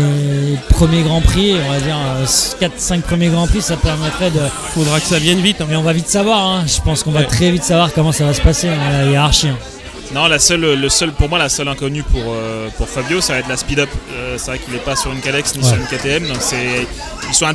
premiers 0.69 1.03
Grands 1.03 1.21
Prix, 1.21 1.55
on 1.67 1.71
va 1.71 1.79
dire 1.79 1.97
4-5 2.25 3.01
premiers 3.01 3.27
Grands 3.27 3.47
Prix, 3.47 3.61
ça 3.61 3.77
permettrait 3.77 4.31
de. 4.31 4.39
Faudra 4.73 4.99
que 4.99 5.05
ça 5.05 5.19
vienne 5.19 5.39
vite. 5.41 5.61
hein. 5.61 5.67
Mais 5.69 5.75
on 5.75 5.83
va 5.83 5.93
vite 5.93 6.07
savoir. 6.09 6.39
hein. 6.45 6.63
Je 6.65 6.81
pense 6.81 7.03
qu'on 7.03 7.11
va 7.11 7.23
très 7.23 7.51
vite 7.51 7.63
savoir 7.63 7.93
comment 7.93 8.11
ça 8.11 8.25
va 8.25 8.33
se 8.33 8.41
passer 8.41 8.67
dans 8.67 8.75
la 8.97 9.05
hiérarchie. 9.05 9.49
hein. 9.49 9.57
Non, 10.15 10.27
la 10.27 10.39
seule, 10.39 10.61
le 10.79 10.89
seul, 10.89 11.11
pour 11.11 11.27
moi, 11.27 11.37
la 11.37 11.49
seule 11.49 11.67
inconnue 11.67 12.01
pour, 12.03 12.21
euh, 12.33 12.69
pour 12.77 12.87
Fabio, 12.87 13.19
ça 13.19 13.33
va 13.33 13.39
être 13.39 13.49
la 13.49 13.57
speed 13.57 13.79
up. 13.79 13.89
Euh, 14.13 14.35
c'est 14.37 14.51
vrai 14.51 14.59
qu'il 14.59 14.73
n'est 14.73 14.79
pas 14.79 14.95
sur 14.95 15.11
une 15.11 15.19
Calex 15.19 15.53
ni 15.55 15.61
Ouais. 15.61 15.67
sur 15.67 15.75
une 15.77 15.85
KTM, 15.85 16.27
donc 16.29 16.37
c'est, 16.39 16.87
ils 17.27 17.35
sont 17.35 17.45
un, 17.47 17.53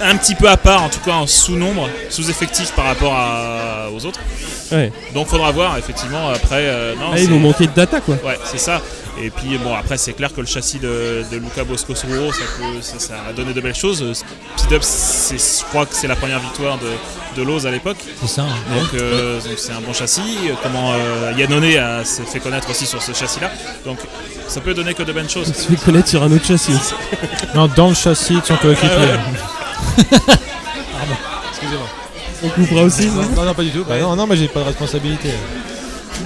un 0.00 0.16
petit 0.16 0.34
peu 0.34 0.48
à 0.48 0.56
part, 0.56 0.82
en 0.82 0.88
tout 0.88 1.00
cas 1.00 1.12
en 1.12 1.26
sous-nombre, 1.26 1.88
sous-effectif 2.10 2.72
par 2.72 2.84
rapport 2.86 3.14
à- 3.14 3.88
aux 3.94 4.04
autres. 4.06 4.20
Ouais. 4.72 4.92
Donc 5.14 5.28
faudra 5.28 5.50
voir, 5.50 5.78
effectivement, 5.78 6.28
après. 6.30 6.62
euh, 6.66 6.94
non, 6.94 7.10
Ah, 7.12 7.18
ils 7.18 7.28
vont 7.30 7.38
manquer 7.38 7.66
de 7.66 7.72
data 7.72 8.00
quoi. 8.00 8.16
Ouais, 8.24 8.38
c'est 8.44 8.58
ça. 8.58 8.80
Et 9.20 9.30
puis 9.30 9.58
bon, 9.58 9.74
après 9.74 9.98
c'est 9.98 10.12
clair 10.12 10.32
que 10.32 10.40
le 10.40 10.46
châssis 10.46 10.78
de, 10.78 11.24
de 11.32 11.36
Luca 11.38 11.64
Bosco 11.64 11.92
ça, 11.94 12.06
peut- 12.06 12.30
ça, 12.82 12.98
ça 13.00 13.14
a 13.28 13.32
donné 13.32 13.52
de 13.52 13.60
belles 13.60 13.74
choses. 13.74 14.04
Speed 14.56 14.72
Up, 14.74 14.82
c'est- 14.84 15.38
je 15.60 15.64
crois 15.64 15.86
que 15.86 15.94
c'est 15.94 16.06
la 16.06 16.14
première 16.14 16.38
victoire 16.38 16.78
de, 16.78 17.40
de 17.40 17.42
Lowe's 17.46 17.64
à 17.64 17.70
l'époque. 17.72 17.96
C'est 18.20 18.28
ça. 18.28 18.42
hein. 18.42 18.76
Donc 18.76 18.94
euh, 18.94 19.40
donc 19.40 19.54
c'est 19.58 19.72
un 19.72 19.80
bon 19.80 19.92
châssis. 19.92 20.38
Comment 20.62 20.92
euh, 20.92 21.32
Yannone 21.36 21.64
a- 21.76 22.04
s'est 22.04 22.22
fait 22.22 22.38
connaître 22.38 22.70
aussi 22.70 22.86
sur 22.86 23.02
ce 23.02 23.12
châssis-là. 23.12 23.50
Donc 23.84 23.98
ça 24.46 24.60
peut 24.60 24.74
donner 24.74 24.94
que 24.94 25.02
de 25.02 25.12
bonnes 25.12 25.28
choses. 25.30 25.46
Se 25.52 25.68
fait 25.68 25.76
connaître 25.84 26.08
sur 26.08 26.22
un 26.22 26.30
autre 26.30 26.44
châssis 26.46 26.72
aussi. 26.72 26.94
Non, 27.56 27.68
dans 27.74 27.88
le 27.88 27.94
châssis 27.94 28.38
de 28.40 28.44
son 28.46 28.56
coéquipier. 28.56 28.88
Excusez-moi. 31.50 31.88
On 32.44 32.48
coupera 32.50 32.82
aussi. 32.82 33.06
Non, 33.08 33.44
non, 33.44 33.54
pas 33.54 33.62
du 33.62 33.70
tout. 33.70 33.84
Bah 33.88 33.98
non, 33.98 34.14
non, 34.16 34.26
moi 34.26 34.36
j'ai 34.36 34.48
pas 34.48 34.60
de 34.60 34.66
responsabilité. 34.66 35.30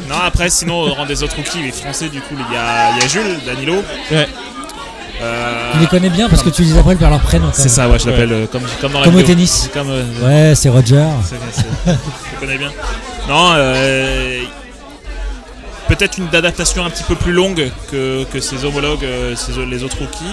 Non, 0.08 0.16
après 0.24 0.50
sinon, 0.50 0.80
au 0.80 0.92
rang 0.94 1.06
des 1.06 1.22
autres 1.22 1.36
rookies, 1.36 1.62
les 1.62 1.72
Français, 1.72 2.08
du 2.08 2.20
coup, 2.20 2.34
il 2.36 2.54
y 2.54 2.56
a, 2.58 2.90
il 2.96 3.02
y 3.02 3.04
a 3.04 3.08
Jules, 3.08 3.38
Danilo. 3.46 3.82
Ouais. 4.10 4.28
Euh, 5.22 5.72
Tu 5.74 5.78
les 5.78 5.86
connais 5.86 6.10
bien 6.10 6.28
parce 6.28 6.42
que 6.42 6.50
tu 6.50 6.62
les 6.62 6.76
appelles 6.76 6.96
par 6.98 7.10
leur 7.10 7.20
prénom. 7.20 7.48
c'est 7.52 7.68
ça, 7.68 7.88
ouais, 7.88 7.98
je 7.98 8.08
l'appelle 8.08 8.32
euh, 8.32 8.46
comme, 8.50 8.62
comme 8.80 8.92
dans 8.92 8.98
la 9.00 9.04
Comme 9.04 9.16
au 9.16 9.22
tennis. 9.22 9.70
Comme, 9.72 9.90
euh, 9.90 10.04
Ouais, 10.50 10.54
c'est 10.54 10.68
Roger. 10.68 11.04
C'est- 11.24 11.36
je 11.86 12.40
connais 12.40 12.58
bien. 12.58 12.70
Non, 13.28 13.52
euh, 13.54 14.40
peut-être 15.88 16.18
une 16.18 16.34
adaptation 16.34 16.84
un 16.84 16.90
petit 16.90 17.04
peu 17.04 17.14
plus 17.14 17.32
longue 17.32 17.70
que, 17.90 18.24
que 18.24 18.40
ses 18.40 18.64
homologues, 18.64 19.06
ses- 19.36 19.64
les 19.64 19.84
autres 19.84 19.98
rookies. 19.98 20.24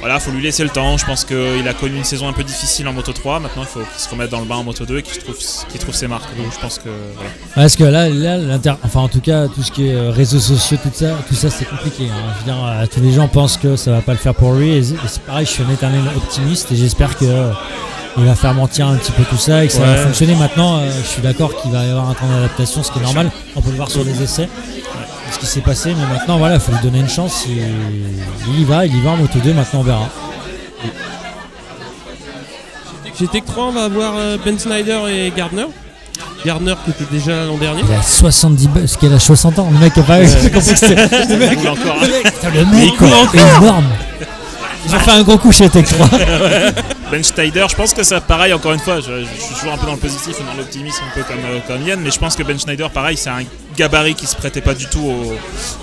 Voilà, 0.00 0.18
faut 0.18 0.30
lui 0.30 0.42
laisser 0.42 0.62
le 0.64 0.70
temps. 0.70 0.96
Je 0.96 1.04
pense 1.04 1.24
qu'il 1.24 1.68
a 1.68 1.74
connu 1.74 1.96
une 1.96 2.04
saison 2.04 2.26
un 2.28 2.32
peu 2.32 2.42
difficile 2.42 2.88
en 2.88 2.92
Moto 2.92 3.12
3. 3.12 3.40
Maintenant, 3.40 3.62
il 3.62 3.68
faut 3.68 3.80
qu'il 3.80 4.00
se 4.02 4.08
remette 4.08 4.30
dans 4.30 4.40
le 4.40 4.46
bain 4.46 4.56
en 4.56 4.64
Moto 4.64 4.84
2 4.86 4.98
et 4.98 5.02
qu'il 5.02 5.22
trouve, 5.22 5.36
trouve 5.78 5.94
ses 5.94 6.08
marques. 6.08 6.34
Donc, 6.36 6.52
je 6.54 6.58
pense 6.58 6.78
que 6.78 6.88
voilà. 7.14 7.30
Parce 7.54 7.76
que 7.76 7.84
là, 7.84 8.08
là 8.08 8.36
l'inter... 8.38 8.72
enfin 8.82 9.00
en 9.00 9.08
tout 9.08 9.20
cas, 9.20 9.46
tout 9.48 9.62
ce 9.62 9.70
qui 9.70 9.88
est 9.88 9.94
euh, 9.94 10.10
réseaux 10.10 10.40
sociaux, 10.40 10.78
tout 10.82 10.90
ça, 10.92 11.10
tout 11.28 11.34
ça 11.34 11.50
c'est 11.50 11.66
compliqué. 11.68 12.04
hein. 12.10 12.32
Je 12.34 12.38
veux 12.38 12.44
dire, 12.52 12.64
euh, 12.64 12.86
tous 12.92 13.00
les 13.00 13.12
gens 13.12 13.28
pensent 13.28 13.56
que 13.58 13.76
ça 13.76 13.90
va 13.92 14.00
pas 14.00 14.12
le 14.12 14.18
faire 14.18 14.34
pour 14.34 14.54
lui. 14.54 14.70
Et 14.70 14.82
c'est 14.82 15.22
pareil, 15.22 15.44
je 15.46 15.50
suis 15.50 15.62
un 15.62 15.70
éternel 15.70 16.00
optimiste 16.16 16.72
et 16.72 16.76
j'espère 16.76 17.16
que 17.18 17.26
euh, 17.26 17.52
il 18.16 18.24
va 18.24 18.34
faire 18.34 18.54
mentir 18.54 18.86
un 18.88 18.96
petit 18.96 19.12
peu 19.12 19.22
tout 19.24 19.36
ça 19.36 19.64
et 19.64 19.68
que 19.68 19.72
ça 19.72 19.84
va 19.84 19.96
fonctionner. 19.96 20.34
Maintenant, 20.34 20.80
je 20.86 21.06
suis 21.06 21.22
d'accord 21.22 21.54
qu'il 21.60 21.70
va 21.70 21.84
y 21.84 21.90
avoir 21.90 22.08
un 22.10 22.14
temps 22.14 22.26
d'adaptation, 22.28 22.82
ce 22.82 22.90
qui 22.90 22.98
est 22.98 23.02
normal. 23.02 23.30
On 23.54 23.60
peut 23.60 23.70
le 23.70 23.76
voir 23.76 23.90
sur 23.90 24.02
les 24.02 24.22
essais. 24.22 24.48
Ce 25.32 25.38
qui 25.38 25.46
s'est 25.46 25.60
passé, 25.60 25.94
mais 25.96 26.06
maintenant 26.14 26.38
voilà, 26.38 26.56
il 26.56 26.60
faut 26.60 26.72
lui 26.72 26.80
donner 26.82 27.00
une 27.00 27.08
chance. 27.08 27.44
Il, 27.48 27.62
il 28.54 28.60
y 28.60 28.64
va, 28.64 28.84
il 28.86 28.96
y 28.96 29.00
va 29.00 29.10
en 29.10 29.16
moto 29.16 29.38
2, 29.38 29.52
maintenant 29.52 29.80
on 29.80 29.84
verra. 29.84 30.08
Chez 33.18 33.26
Tech 33.28 33.42
3, 33.46 33.64
on 33.64 33.70
va 33.72 33.84
avoir 33.84 34.14
euh, 34.16 34.38
Ben 34.44 34.58
Snyder 34.58 34.98
et 35.10 35.30
Gardner. 35.36 35.66
Gardner 36.44 36.74
qui 36.84 36.90
était 36.92 37.04
déjà 37.12 37.44
l'an 37.44 37.58
dernier. 37.58 37.82
Il 37.86 37.94
a 37.94 38.02
70 38.02 38.68
ba- 38.68 38.80
parce 38.80 38.96
qu'il 38.96 39.12
a 39.12 39.18
60 39.18 39.58
ans, 39.58 39.68
le 39.70 39.78
mec 39.78 39.96
a 39.98 40.02
pas 40.02 40.20
compris 40.24 40.50
que 40.50 40.60
c'était- 40.60 40.94
le 40.94 41.36
mec, 41.36 41.58
Il 41.60 41.68
hein. 41.68 41.74
le 42.00 42.08
mec, 42.08 42.22
putain, 42.32 42.48
le 42.50 42.64
mec 42.64 42.96
quoi, 42.96 43.08
est 43.08 43.58
énorme. 43.62 43.84
Ils 44.86 44.94
ont 44.94 44.98
fait 44.98 45.10
un 45.10 45.22
gros 45.22 45.36
coup 45.38 45.52
chez 45.52 45.68
Tech 45.68 45.86
3. 45.86 46.08
Ben 47.10 47.24
Schneider, 47.24 47.68
je 47.68 47.74
pense 47.74 47.92
que 47.92 48.04
ça, 48.04 48.20
pareil, 48.20 48.52
encore 48.52 48.72
une 48.72 48.78
fois, 48.78 49.00
je, 49.00 49.24
je 49.24 49.40
suis 49.42 49.54
toujours 49.56 49.72
un 49.72 49.76
peu 49.78 49.86
dans 49.86 49.94
le 49.94 49.98
positif 49.98 50.36
et 50.38 50.44
dans 50.44 50.54
l'optimisme, 50.56 51.02
un 51.10 51.12
peu 51.12 51.24
comme, 51.24 51.38
euh, 51.44 51.58
comme 51.66 51.82
Yann, 51.84 51.98
mais 52.00 52.12
je 52.12 52.20
pense 52.20 52.36
que 52.36 52.44
Ben 52.44 52.56
Schneider, 52.56 52.88
pareil, 52.88 53.16
c'est 53.16 53.30
un 53.30 53.42
gabarit 53.76 54.14
qui 54.14 54.28
se 54.28 54.36
prêtait 54.36 54.60
pas 54.60 54.74
du 54.74 54.86
tout 54.86 55.00
au- 55.00 55.34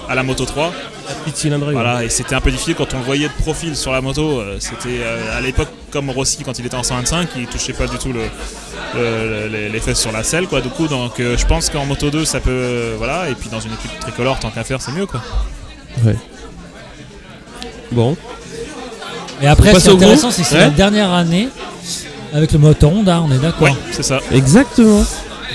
à 0.09 0.15
la 0.15 0.23
Moto 0.23 0.45
3. 0.45 0.71
La 1.09 1.13
petite 1.15 1.35
cylindrée. 1.35 1.73
Voilà, 1.73 2.05
et 2.05 2.09
c'était 2.09 2.33
un 2.33 2.39
peu 2.39 2.49
difficile 2.49 2.75
quand 2.75 2.93
on 2.93 2.99
le 2.99 3.03
voyait 3.03 3.27
de 3.27 3.33
profil 3.43 3.75
sur 3.75 3.91
la 3.91 3.99
moto. 3.99 4.39
euh, 4.39 4.55
C'était 4.61 5.01
euh, 5.01 5.37
à 5.37 5.41
l'époque 5.41 5.67
comme 5.91 6.09
Rossi 6.09 6.43
quand 6.45 6.57
il 6.59 6.65
était 6.65 6.75
en 6.77 6.83
125, 6.83 7.27
il 7.35 7.47
touchait 7.47 7.73
pas 7.73 7.87
du 7.87 7.97
tout 7.97 8.13
le, 8.13 8.21
le- 8.95 9.29
le- 9.29 9.47
les, 9.49 9.67
les 9.67 9.79
fesses 9.81 9.99
sur 9.99 10.13
la 10.13 10.23
selle, 10.23 10.47
quoi. 10.47 10.61
Du 10.61 10.69
coup, 10.69 10.87
donc 10.87 11.19
euh, 11.19 11.37
je 11.37 11.45
pense 11.45 11.69
qu'en 11.69 11.85
Moto 11.85 12.09
2, 12.09 12.23
ça 12.23 12.39
peut, 12.39 12.49
euh, 12.51 12.95
voilà, 12.97 13.27
et 13.29 13.35
puis 13.35 13.49
dans 13.49 13.59
une 13.59 13.73
équipe 13.73 13.99
tricolore, 13.99 14.39
tant 14.39 14.49
qu'à 14.49 14.63
faire, 14.63 14.81
c'est 14.81 14.93
mieux, 14.93 15.05
quoi. 15.07 15.21
Ouais. 16.05 16.15
Bon. 17.91 18.15
Et 19.41 19.47
après, 19.47 19.73
ce 19.73 19.79
qui 19.79 19.89
est 19.89 19.93
intéressant, 19.93 20.31
c'est 20.31 20.41
que 20.41 20.47
c'est 20.47 20.55
Ouais. 20.55 20.61
la 20.61 20.69
dernière 20.69 21.11
année 21.11 21.49
avec 22.33 22.51
le 22.51 22.59
moteur 22.59 22.91
Honda, 22.91 23.21
on 23.21 23.31
est 23.31 23.37
d'accord 23.39 23.67
Oui, 23.69 23.75
c'est 23.91 24.03
ça. 24.03 24.19
Exactement. 24.31 25.03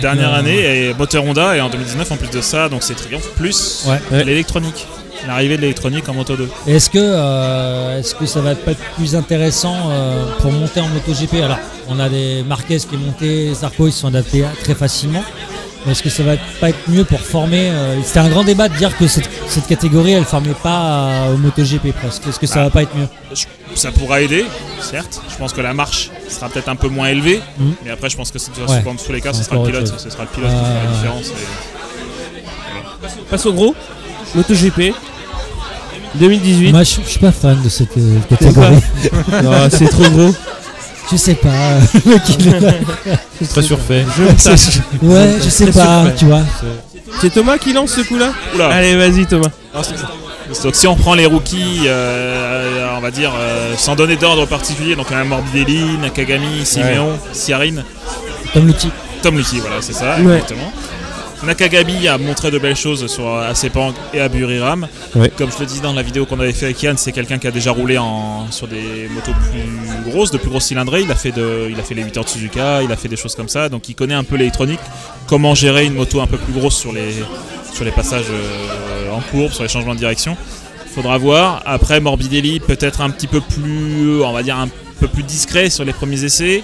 Dernière 0.00 0.32
Euh. 0.34 0.38
année 0.38 0.88
et 0.88 0.94
moteur 0.94 1.24
Honda 1.24 1.56
et 1.56 1.60
en 1.60 1.68
2019 1.68 2.10
en 2.12 2.16
plus 2.16 2.30
de 2.30 2.40
ça, 2.40 2.68
donc 2.68 2.82
c'est 2.82 2.94
Triumph 2.94 3.28
plus 3.36 3.84
Ouais. 3.86 4.24
L'électronique. 4.24 4.86
L'arrivée 5.26 5.56
de 5.56 5.62
l'électronique 5.62 6.08
en 6.08 6.14
Moto 6.14 6.34
2. 6.34 6.48
Et 6.66 6.74
Est-ce 6.76 6.90
que, 6.90 6.98
euh, 6.98 8.00
est-ce 8.00 8.14
que 8.16 8.26
ça 8.26 8.40
va 8.40 8.56
pas 8.56 8.72
être 8.72 8.80
plus 8.96 9.14
intéressant 9.14 9.76
euh, 9.90 10.24
pour 10.40 10.50
monter 10.50 10.80
en 10.80 10.88
MotoGP? 10.88 11.42
Alors, 11.44 11.58
on 11.88 12.00
a 12.00 12.08
des 12.08 12.42
Marquez 12.42 12.78
qui 12.78 12.94
est 12.96 12.98
monté, 12.98 13.54
Zarco, 13.54 13.86
ils 13.86 13.92
se 13.92 14.00
sont 14.00 14.08
adaptés 14.08 14.44
très 14.64 14.74
facilement. 14.74 15.22
Est-ce 15.90 16.02
que 16.02 16.10
ça 16.10 16.22
va 16.22 16.34
pas 16.60 16.68
être 16.70 16.78
mieux 16.88 17.04
pour 17.04 17.20
former 17.20 17.70
euh, 17.70 17.96
C'était 18.04 18.20
un 18.20 18.28
grand 18.28 18.44
débat 18.44 18.68
de 18.68 18.76
dire 18.76 18.96
que 18.96 19.06
cette, 19.08 19.28
cette 19.48 19.66
catégorie, 19.66 20.12
elle 20.12 20.24
formait 20.24 20.54
pas 20.62 20.80
euh, 20.80 21.34
au 21.34 21.38
MotoGP 21.38 21.92
presque. 21.92 22.26
Est-ce 22.28 22.38
que 22.38 22.46
ça 22.46 22.60
Ah. 22.60 22.64
va 22.64 22.70
pas 22.70 22.82
être 22.82 22.94
mieux? 22.96 23.08
Ça 23.74 23.90
pourra 23.90 24.20
aider, 24.20 24.44
certes. 24.80 25.20
Je 25.30 25.36
pense 25.36 25.52
que 25.52 25.60
la 25.60 25.74
marche 25.74 26.10
sera 26.28 26.48
peut-être 26.48 26.68
un 26.68 26.76
peu 26.76 26.88
moins 26.88 27.08
élevée, 27.08 27.40
Mhm. 27.58 27.74
mais 27.84 27.90
après 27.90 28.10
je 28.10 28.16
pense 28.16 28.30
que 28.30 28.38
c'est- 28.38 28.50
Ouais. 28.68 28.82
dans 28.82 28.94
tous 28.94 29.12
les 29.12 29.20
cas, 29.20 29.32
ce 29.32 29.42
sera 29.42 29.56
le 29.56 29.62
pilote, 29.64 29.92
ce 29.98 30.10
sera 30.10 30.22
le 30.22 30.28
pilote 30.28 30.50
qui 30.50 30.56
fera 30.56 30.68
Euh, 30.68 30.84
la 30.84 30.90
différence. 30.92 31.26
et- 31.28 33.30
Passe 33.30 33.46
au 33.46 33.52
gros. 33.52 33.74
MotoGP. 34.34 34.94
2018. 36.14 36.72
Moi, 36.72 36.82
je, 36.82 36.96
je 37.02 37.08
suis 37.08 37.18
pas 37.18 37.32
fan 37.32 37.60
de 37.62 37.68
cette 37.70 37.96
euh, 37.96 38.18
catégorie. 38.28 38.76
C'est 39.70 39.88
trop 39.88 40.02
gros. 40.10 40.34
Je 41.12 41.16
sais 41.16 41.34
pas. 41.34 41.48
là. 42.06 42.72
C'est 43.40 43.48
très 43.48 43.62
surfait. 43.62 44.04
Je 44.16 44.22
ouais, 45.06 45.36
je 45.44 45.48
sais 45.50 45.66
Très 45.66 45.80
pas, 45.80 46.04
tu 46.16 46.24
vois. 46.24 46.40
C'est 47.20 47.30
Thomas 47.30 47.58
qui 47.58 47.72
lance 47.72 47.92
ce 47.92 48.00
coup-là 48.00 48.32
Oula. 48.54 48.68
Allez, 48.68 48.96
vas-y 48.96 49.26
Thomas. 49.26 49.50
Donc 50.62 50.74
si 50.74 50.86
on 50.86 50.96
prend 50.96 51.14
les 51.14 51.26
rookies, 51.26 51.82
euh, 51.86 52.88
on 52.96 53.00
va 53.00 53.10
dire, 53.10 53.32
euh, 53.38 53.74
sans 53.76 53.94
donner 53.94 54.16
d'ordre 54.16 54.46
particulier, 54.46 54.96
donc 54.96 55.06
on 55.10 55.16
a 55.16 55.24
Morbidelli, 55.24 55.98
Nakagami, 56.00 56.64
Simeon, 56.64 57.18
Siarin, 57.32 57.82
Comme 58.52 58.66
l'outil. 58.66 58.90
Tom 59.22 59.36
Lucky, 59.38 59.60
voilà, 59.60 59.76
c'est 59.80 59.92
ça, 59.92 60.16
Ouais. 60.16 60.34
exactement. 60.34 60.72
Nakagami 61.44 62.06
a 62.06 62.18
montré 62.18 62.50
de 62.50 62.58
belles 62.58 62.76
choses 62.76 63.06
sur 63.08 63.36
à 63.36 63.54
Sepang 63.54 63.92
et 64.14 64.20
à 64.20 64.28
Buriram. 64.28 64.86
Comme 65.36 65.50
je 65.50 65.58
le 65.58 65.66
disais 65.66 65.80
dans 65.80 65.92
la 65.92 66.02
vidéo 66.02 66.24
qu'on 66.24 66.38
avait 66.38 66.52
fait 66.52 66.66
avec 66.66 66.82
Yann, 66.82 66.96
c'est 66.96 67.12
quelqu'un 67.12 67.38
qui 67.38 67.46
a 67.46 67.50
déjà 67.50 67.72
roulé 67.72 67.98
en, 67.98 68.50
sur 68.50 68.68
des 68.68 69.08
motos 69.12 69.32
plus 69.50 70.10
grosses, 70.10 70.30
de 70.30 70.38
plus 70.38 70.50
grosses 70.50 70.66
cylindrées. 70.66 71.02
Il 71.02 71.10
a 71.10 71.16
fait, 71.16 71.32
de, 71.32 71.68
il 71.68 71.78
a 71.80 71.82
fait 71.82 71.94
les 71.94 72.04
8 72.04 72.16
heures 72.16 72.24
de 72.24 72.28
Suzuka, 72.28 72.82
il 72.82 72.92
a 72.92 72.96
fait 72.96 73.08
des 73.08 73.16
choses 73.16 73.34
comme 73.34 73.48
ça. 73.48 73.68
Donc 73.68 73.88
il 73.88 73.94
connaît 73.94 74.14
un 74.14 74.24
peu 74.24 74.36
l'électronique, 74.36 74.80
comment 75.26 75.54
gérer 75.54 75.84
une 75.84 75.94
moto 75.94 76.20
un 76.20 76.26
peu 76.26 76.38
plus 76.38 76.52
grosse 76.52 76.76
sur 76.76 76.92
les, 76.92 77.12
sur 77.72 77.84
les 77.84 77.92
passages 77.92 78.30
euh, 78.30 79.10
en 79.10 79.20
courbe, 79.20 79.52
sur 79.52 79.64
les 79.64 79.68
changements 79.68 79.94
de 79.94 80.00
direction? 80.00 80.36
Faudra 80.94 81.18
voir. 81.18 81.62
Après 81.66 82.00
Morbidelli, 82.00 82.60
peut-être 82.60 83.00
un 83.00 83.10
petit 83.10 83.26
peu 83.26 83.40
plus, 83.40 84.22
on 84.22 84.32
va 84.32 84.42
dire 84.42 84.58
un 84.58 84.68
peu 85.00 85.08
plus 85.08 85.22
discret 85.24 85.70
sur 85.70 85.84
les 85.84 85.92
premiers 85.92 86.22
essais. 86.22 86.62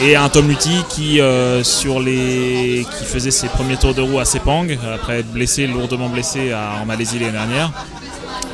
Et 0.00 0.14
un 0.14 0.28
Tom 0.28 0.46
Lutti 0.48 0.76
qui, 0.90 1.20
euh, 1.20 1.62
sur 1.64 2.00
les, 2.00 2.86
qui 2.98 3.04
faisait 3.04 3.30
ses 3.30 3.48
premiers 3.48 3.76
tours 3.76 3.94
de 3.94 4.02
roue 4.02 4.18
à 4.18 4.24
Sepang, 4.26 4.66
après 4.94 5.20
être 5.20 5.32
blessé, 5.32 5.66
lourdement 5.66 6.08
blessé 6.10 6.52
à- 6.52 6.82
en 6.82 6.84
Malaisie 6.84 7.18
l'année 7.18 7.32
dernière, 7.32 7.72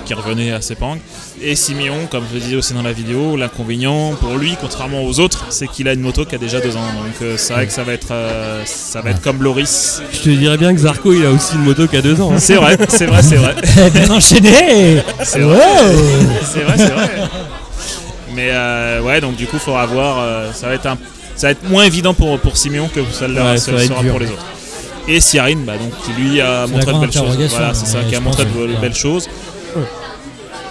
qui 0.05 0.15
revenait 0.15 0.53
à 0.53 0.61
Sepang. 0.61 0.99
Et 1.45 1.57
Simeon, 1.57 2.07
comme 2.09 2.23
je 2.31 2.35
le 2.37 2.41
disais 2.41 2.55
aussi 2.57 2.73
dans 2.75 2.83
la 2.83 2.93
vidéo, 2.93 3.37
l'inconvénient 3.37 4.13
pour 4.21 4.37
lui, 4.37 4.57
contrairement 4.61 5.03
aux 5.03 5.19
autres, 5.19 5.47
c'est 5.49 5.67
qu'il 5.67 5.89
a 5.89 5.95
une 5.95 6.01
moto 6.03 6.25
qui 6.25 6.37
a 6.37 6.39
déjà 6.39 6.61
deux 6.61 6.77
ans. 6.77 6.87
Donc 6.95 7.15
euh, 7.23 7.35
c'est 7.37 7.53
vrai 7.55 7.67
que 7.67 7.73
ça 7.73 7.83
va 7.83 7.93
être, 7.95 8.13
euh, 8.13 8.63
ça 8.65 9.01
va 9.01 9.11
être 9.11 9.21
comme 9.21 9.43
Loris. 9.43 10.01
Je 10.13 10.19
te 10.21 10.29
dirais 10.31 10.57
bien 10.59 10.73
que 10.73 10.81
Zarco, 10.81 11.13
il 11.13 11.27
a 11.27 11.31
aussi 11.33 11.57
une 11.57 11.65
moto 11.65 11.89
qui 11.89 11.97
a 11.97 12.03
deux 12.03 12.21
ans. 12.21 12.31
hein. 12.33 12.39
C'est 12.39 12.55
vrai, 12.55 12.79
c'est 12.89 13.07
vrai, 13.07 13.23
c'est 13.23 13.37
vrai. 13.37 13.57
Bien 13.91 14.11
enchaîné 14.11 15.03
C'est 15.25 15.41
vrai. 15.41 15.57
Wow 15.59 15.97
C'est 16.45 16.61
vrai, 16.61 16.75
c'est 16.77 16.93
vrai. 16.93 17.11
Mais 18.35 18.49
euh, 18.51 19.01
ouais, 19.03 19.21
donc 19.21 19.37
du 19.37 19.47
coup, 19.47 19.57
il 19.57 19.61
faudra 19.61 19.87
voir. 19.87 20.19
euh, 20.21 20.53
ça 20.53 20.69
va 20.69 20.75
être 20.75 20.87
un, 20.87 20.97
ça 21.37 21.49
va 21.49 21.51
être 21.53 21.69
moins 21.69 21.85
évident 21.85 22.15
pour 22.15 22.39
pour 22.39 22.57
Simeon 22.57 22.89
que 22.89 23.01
ça 23.13 23.29
le 23.29 23.35
Ouais, 23.35 23.57
sera 23.59 23.79
dur. 24.03 24.11
pour 24.11 24.21
les 24.21 24.27
autres. 24.29 24.45
Et 25.09 25.21
Siarin, 25.21 25.57
bah, 25.67 25.75
donc 25.79 25.91
qui 26.05 26.13
lui 26.21 26.41
a 26.41 26.67
montré 26.67 26.93
de 26.93 26.99
belles 27.01 27.13
choses. 27.13 27.37
Voilà, 27.51 27.75
c'est 27.75 27.87
ça, 27.87 27.99
qui 28.09 28.15
a 28.15 28.21
montré 28.21 28.45
de 28.45 28.51
ouais. 28.51 28.77
belles 28.81 28.95
choses. 28.95 29.29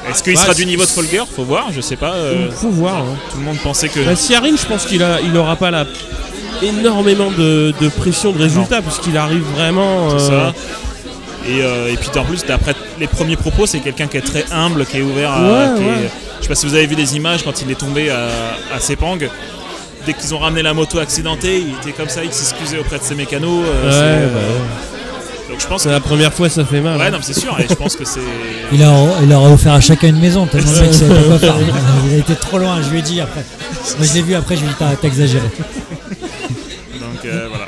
Est-ce 0.09 0.23
qu'il 0.23 0.35
Ouais, 0.35 0.41
sera 0.41 0.53
du 0.55 0.65
niveau 0.65 0.83
de 0.83 0.87
Folger? 0.89 1.23
Faut 1.35 1.43
voir, 1.43 1.67
je 1.71 1.79
sais 1.81 1.95
pas. 1.95 2.13
euh, 2.13 2.49
Faut 2.51 2.69
voir. 2.69 2.97
hein. 2.97 3.17
tout 3.31 3.37
le 3.37 3.43
monde 3.43 3.57
pensait 3.57 3.87
que. 3.89 3.99
Bah, 3.99 4.15
Siarin, 4.15 4.55
je 4.55 4.65
pense 4.65 4.85
qu'il 4.85 5.03
a, 5.03 5.19
il 5.21 5.35
aura 5.37 5.55
pas 5.55 5.69
la 5.69 5.85
énormément 6.63 7.29
de, 7.31 7.73
de 7.79 7.89
pression 7.89 8.31
de 8.31 8.39
résultat 8.41 8.81
puisqu'il 8.81 9.17
arrive 9.17 9.43
vraiment. 9.55 10.17
C'est 10.17 10.31
euh, 10.31 10.49
ça. 10.51 10.53
Et, 11.47 11.61
euh, 11.63 11.91
et 11.91 11.97
puis 11.97 12.09
en 12.19 12.23
plus, 12.23 12.43
d'après 12.45 12.73
les 12.99 13.07
premiers 13.07 13.35
propos, 13.35 13.65
c'est 13.65 13.79
quelqu'un 13.79 14.07
qui 14.07 14.17
est 14.17 14.21
très 14.21 14.45
humble, 14.51 14.85
qui 14.85 14.97
est 14.97 15.01
ouvert 15.01 15.31
à. 15.31 15.41
Ouais, 15.41 15.77
qui 15.77 15.83
est- 15.83 15.87
ouais. 15.87 16.09
Je 16.41 16.45
sais 16.45 16.49
pas 16.49 16.55
si 16.55 16.65
vous 16.65 16.73
avez 16.73 16.87
vu 16.87 16.95
des 16.95 17.15
images 17.15 17.43
quand 17.43 17.61
il 17.61 17.71
est 17.71 17.75
tombé 17.79 18.09
à, 18.09 18.27
à 18.75 18.79
Sepang. 18.79 19.17
Dès 20.05 20.13
qu'ils 20.13 20.33
ont 20.33 20.39
ramené 20.39 20.63
la 20.63 20.73
moto 20.73 20.97
accidentée, 20.97 21.59
il 21.59 21.75
était 21.75 21.91
comme 21.95 22.09
ça, 22.09 22.23
il 22.23 22.33
s'excusait 22.33 22.79
auprès 22.79 22.97
de 22.97 23.03
ses 23.03 23.13
mécanos. 23.15 23.63
euh, 23.67 23.83
Ouais, 23.83 24.25
euh, 24.25 24.27
bah 24.33 24.39
ouais. 24.39 25.51
Donc 25.51 25.59
je 25.61 25.67
pense 25.67 25.83
que. 25.83 25.89
la 25.89 25.99
première 25.99 26.33
fois, 26.33 26.49
ça 26.49 26.65
fait 26.65 26.81
mal. 26.81 26.97
Ouais, 26.97 27.05
hein. 27.07 27.11
non, 27.11 27.19
c'est 27.21 27.33
sûr, 27.39 27.55
et 27.59 27.67
je 27.69 27.75
pense 27.75 27.95
que 27.95 28.03
c'est. 28.05 28.19
Il 28.71 28.81
a, 28.83 28.91
il 29.21 29.31
aura 29.33 29.49
offert 29.51 29.73
à 29.73 29.81
chacun 29.81 30.07
une 30.07 30.19
maison, 30.19 30.47
tellement 30.47 30.71
le 30.71 30.81
mec 30.81 30.93
savait 30.93 31.13
pas 31.13 31.23
quoi 31.23 31.39
faire. 31.39 31.55
Il 32.07 32.13
a 32.15 32.17
été 32.17 32.35
trop 32.35 32.57
loin, 32.57 32.81
je 32.81 32.89
lui 32.89 32.99
ai 32.99 33.01
dit 33.01 33.19
après. 33.21 33.45
Moi 33.97 34.07
je 34.07 34.13
l'ai 34.13 34.21
vu 34.21 34.33
après, 34.33 34.55
je 34.55 34.61
lui 34.61 34.67
ai 34.67 34.69
dit 34.71 34.75
t'as 34.79 34.95
t'as 34.95 35.07
exagéré. 35.07 35.45
Donc 36.99 37.25
euh, 37.25 37.47
voilà. 37.49 37.67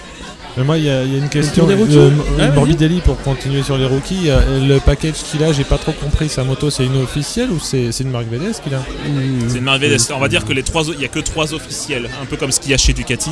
Mais 0.57 0.63
moi, 0.63 0.77
il 0.77 0.83
y, 0.85 0.89
a 0.89 1.03
il 1.03 1.11
y 1.11 1.15
a 1.15 1.17
une 1.17 1.29
question. 1.29 1.65
rookies 1.65 1.97
Euh, 1.97 2.09
vas-y. 2.37 2.51
Morbidelli, 2.51 3.01
pour 3.01 3.19
continuer 3.21 3.63
sur 3.63 3.77
les 3.77 3.85
rookies, 3.85 4.29
le 4.67 4.77
package 4.79 5.15
qu'il 5.31 5.43
a, 5.43 5.51
j'ai 5.51 5.63
pas 5.63 5.77
trop 5.79 5.93
compris. 5.93 6.29
Sa 6.29 6.43
moto, 6.43 6.69
c'est 6.69 6.85
une 6.85 7.01
officielle 7.01 7.49
ou 7.49 7.59
c'est 7.59 7.91
c'est 7.91 8.03
une 8.03 8.11
marque 8.11 8.27
VDS 8.27 8.59
qu'il 8.63 8.73
a 8.75 8.79
Mmh. 8.79 9.49
C'est 9.49 9.57
une 9.57 9.63
merveille. 9.63 9.97
On 10.15 10.19
va 10.19 10.27
dire 10.27 10.45
que 10.45 10.53
les 10.53 10.63
trois, 10.63 10.83
il 10.93 11.01
y 11.01 11.05
a 11.05 11.07
que 11.07 11.19
trois 11.19 11.53
officiels, 11.53 12.07
un 12.21 12.25
peu 12.25 12.37
comme 12.37 12.51
ce 12.51 12.59
qu'il 12.59 12.71
y 12.71 12.73
a 12.73 12.77
chez 12.77 12.93
Ducati. 12.93 13.31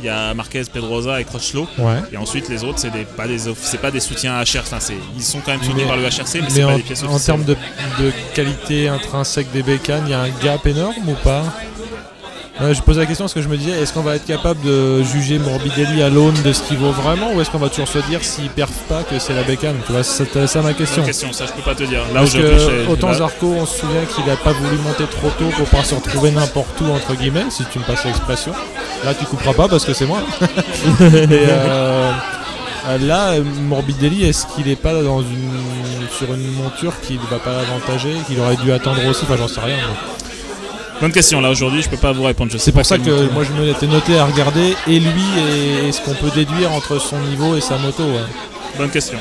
Il 0.00 0.04
y 0.04 0.08
a 0.08 0.32
Marquez, 0.32 0.62
Pedrosa 0.72 1.20
et 1.20 1.24
Crutchlow. 1.24 1.66
Ouais. 1.76 1.96
Et 2.12 2.16
ensuite, 2.16 2.48
les 2.48 2.62
autres, 2.62 2.78
c'est 2.78 2.92
des, 2.92 3.04
pas 3.04 3.26
des, 3.26 3.36
pas 3.82 3.90
des 3.90 3.98
soutiens 3.98 4.40
HR. 4.44 4.60
Enfin, 4.60 4.76
c'est, 4.78 4.94
ils 5.16 5.22
sont 5.24 5.40
quand 5.44 5.50
même 5.50 5.60
soutenus 5.60 5.82
Mais- 5.82 5.88
par 5.88 5.96
le 5.96 6.04
HRC, 6.04 6.34
mais, 6.36 6.40
Mais 6.42 6.50
c'est 6.50 6.62
pas 6.62 6.68
en, 6.68 6.76
des 6.76 6.82
pièces 6.84 7.02
en 7.02 7.06
officielles. 7.14 7.36
termes 7.44 7.44
de, 7.44 7.56
de 8.04 8.12
qualité 8.32 8.88
intrinsèque 8.88 9.50
des 9.52 9.64
bécanes, 9.64 10.04
il 10.06 10.10
y 10.12 10.14
a 10.14 10.20
un 10.20 10.28
gap 10.42 10.64
énorme 10.66 11.08
ou 11.08 11.14
pas? 11.24 11.42
Ouais, 12.60 12.74
Je 12.74 12.82
pose 12.82 12.98
la 12.98 13.06
question 13.06 13.24
parce 13.24 13.34
que 13.34 13.40
je 13.42 13.48
me 13.48 13.56
disais, 13.56 13.70
est-ce 13.70 13.92
qu'on 13.92 14.00
va 14.02 14.16
être 14.16 14.24
capable 14.24 14.60
de 14.62 15.02
juger 15.04 15.38
Morbidelli 15.38 16.02
à 16.02 16.08
l'aune 16.08 16.34
de 16.42 16.52
ce 16.52 16.62
qu'il 16.62 16.76
vaut 16.78 16.90
vraiment 16.90 17.32
ou 17.32 17.40
est-ce 17.40 17.50
qu'on 17.50 17.58
va 17.58 17.68
toujours 17.68 17.86
se 17.86 17.98
dire 18.08 18.24
s'il 18.24 18.48
perf 18.50 18.70
pas 18.88 19.04
que 19.04 19.18
c'est 19.20 19.32
la 19.32 19.44
bécane 19.44 19.76
Tu 19.86 19.92
vois, 19.92 20.02
c'est 20.02 20.46
ça 20.48 20.60
ma 20.62 20.72
question. 20.74 21.04
Question, 21.04 21.32
ça 21.32 21.46
je 21.46 21.52
peux 21.52 21.62
pas 21.62 21.76
te 21.76 21.84
dire. 21.84 22.00
Là 22.12 22.20
Parce 22.20 22.34
où 22.34 22.36
je 22.36 22.42
que 22.42 22.46
réfléchis, 22.48 22.88
autant 22.90 23.08
là- 23.10 23.14
Zarco, 23.18 23.46
on 23.60 23.64
se 23.66 23.78
souvient 23.80 24.04
qu'il 24.12 24.28
a 24.30 24.36
pas 24.36 24.52
voulu 24.52 24.76
monter 24.78 25.04
trop 25.04 25.30
tôt 25.38 25.50
pour 25.56 25.68
pas 25.68 25.84
se 25.84 25.94
retrouver 25.94 26.32
n'importe 26.32 26.80
où 26.80 26.86
entre 26.92 27.14
guillemets, 27.14 27.44
si 27.50 27.64
tu 27.72 27.78
me 27.78 27.84
passes 27.84 28.04
l'expression. 28.04 28.52
Là, 29.04 29.14
tu 29.14 29.24
couperas 29.26 29.52
pas 29.54 29.68
parce 29.68 29.84
que 29.84 29.92
c'est 29.92 30.06
moi. 30.06 30.18
Et, 31.00 31.04
euh, 31.48 32.10
Euh, 32.88 32.96
Là, 33.02 33.32
euh, 33.32 33.42
Morbidelli, 33.44 34.24
est-ce 34.24 34.46
qu'il 34.54 34.66
est 34.68 34.74
pas 34.76 34.94
dans 35.02 35.20
une 35.20 36.08
sur 36.16 36.32
une 36.32 36.52
monture 36.54 36.94
qui 37.02 37.14
ne 37.14 37.26
va 37.30 37.38
pas 37.38 37.52
l'avantager, 37.52 38.14
qu'il 38.26 38.40
aurait 38.40 38.56
dû 38.56 38.72
attendre 38.72 39.04
aussi? 39.06 39.24
Enfin, 39.24 39.36
j'en 39.36 39.46
sais 39.48 39.60
rien. 39.60 39.76
mais 39.76 40.17
Bonne 41.00 41.12
question. 41.12 41.40
Là 41.40 41.50
aujourd'hui, 41.50 41.80
je 41.82 41.88
peux 41.88 41.96
pas 41.96 42.12
vous 42.12 42.24
répondre. 42.24 42.50
C'est 42.58 42.72
pour 42.72 42.84
ça 42.84 42.98
que 42.98 43.30
moi 43.32 43.44
je 43.44 43.52
me 43.52 43.64
l'étais 43.64 43.86
noté 43.86 44.18
à 44.18 44.24
regarder 44.24 44.74
et 44.88 44.98
lui 44.98 45.22
et, 45.38 45.88
et 45.88 45.92
ce 45.92 46.00
qu'on 46.02 46.14
peut 46.14 46.30
déduire 46.34 46.72
entre 46.72 46.98
son 47.00 47.18
niveau 47.20 47.56
et 47.56 47.60
sa 47.60 47.78
moto. 47.78 48.02
ouais. 48.02 48.24
Bonne 48.76 48.90
question. 48.90 49.18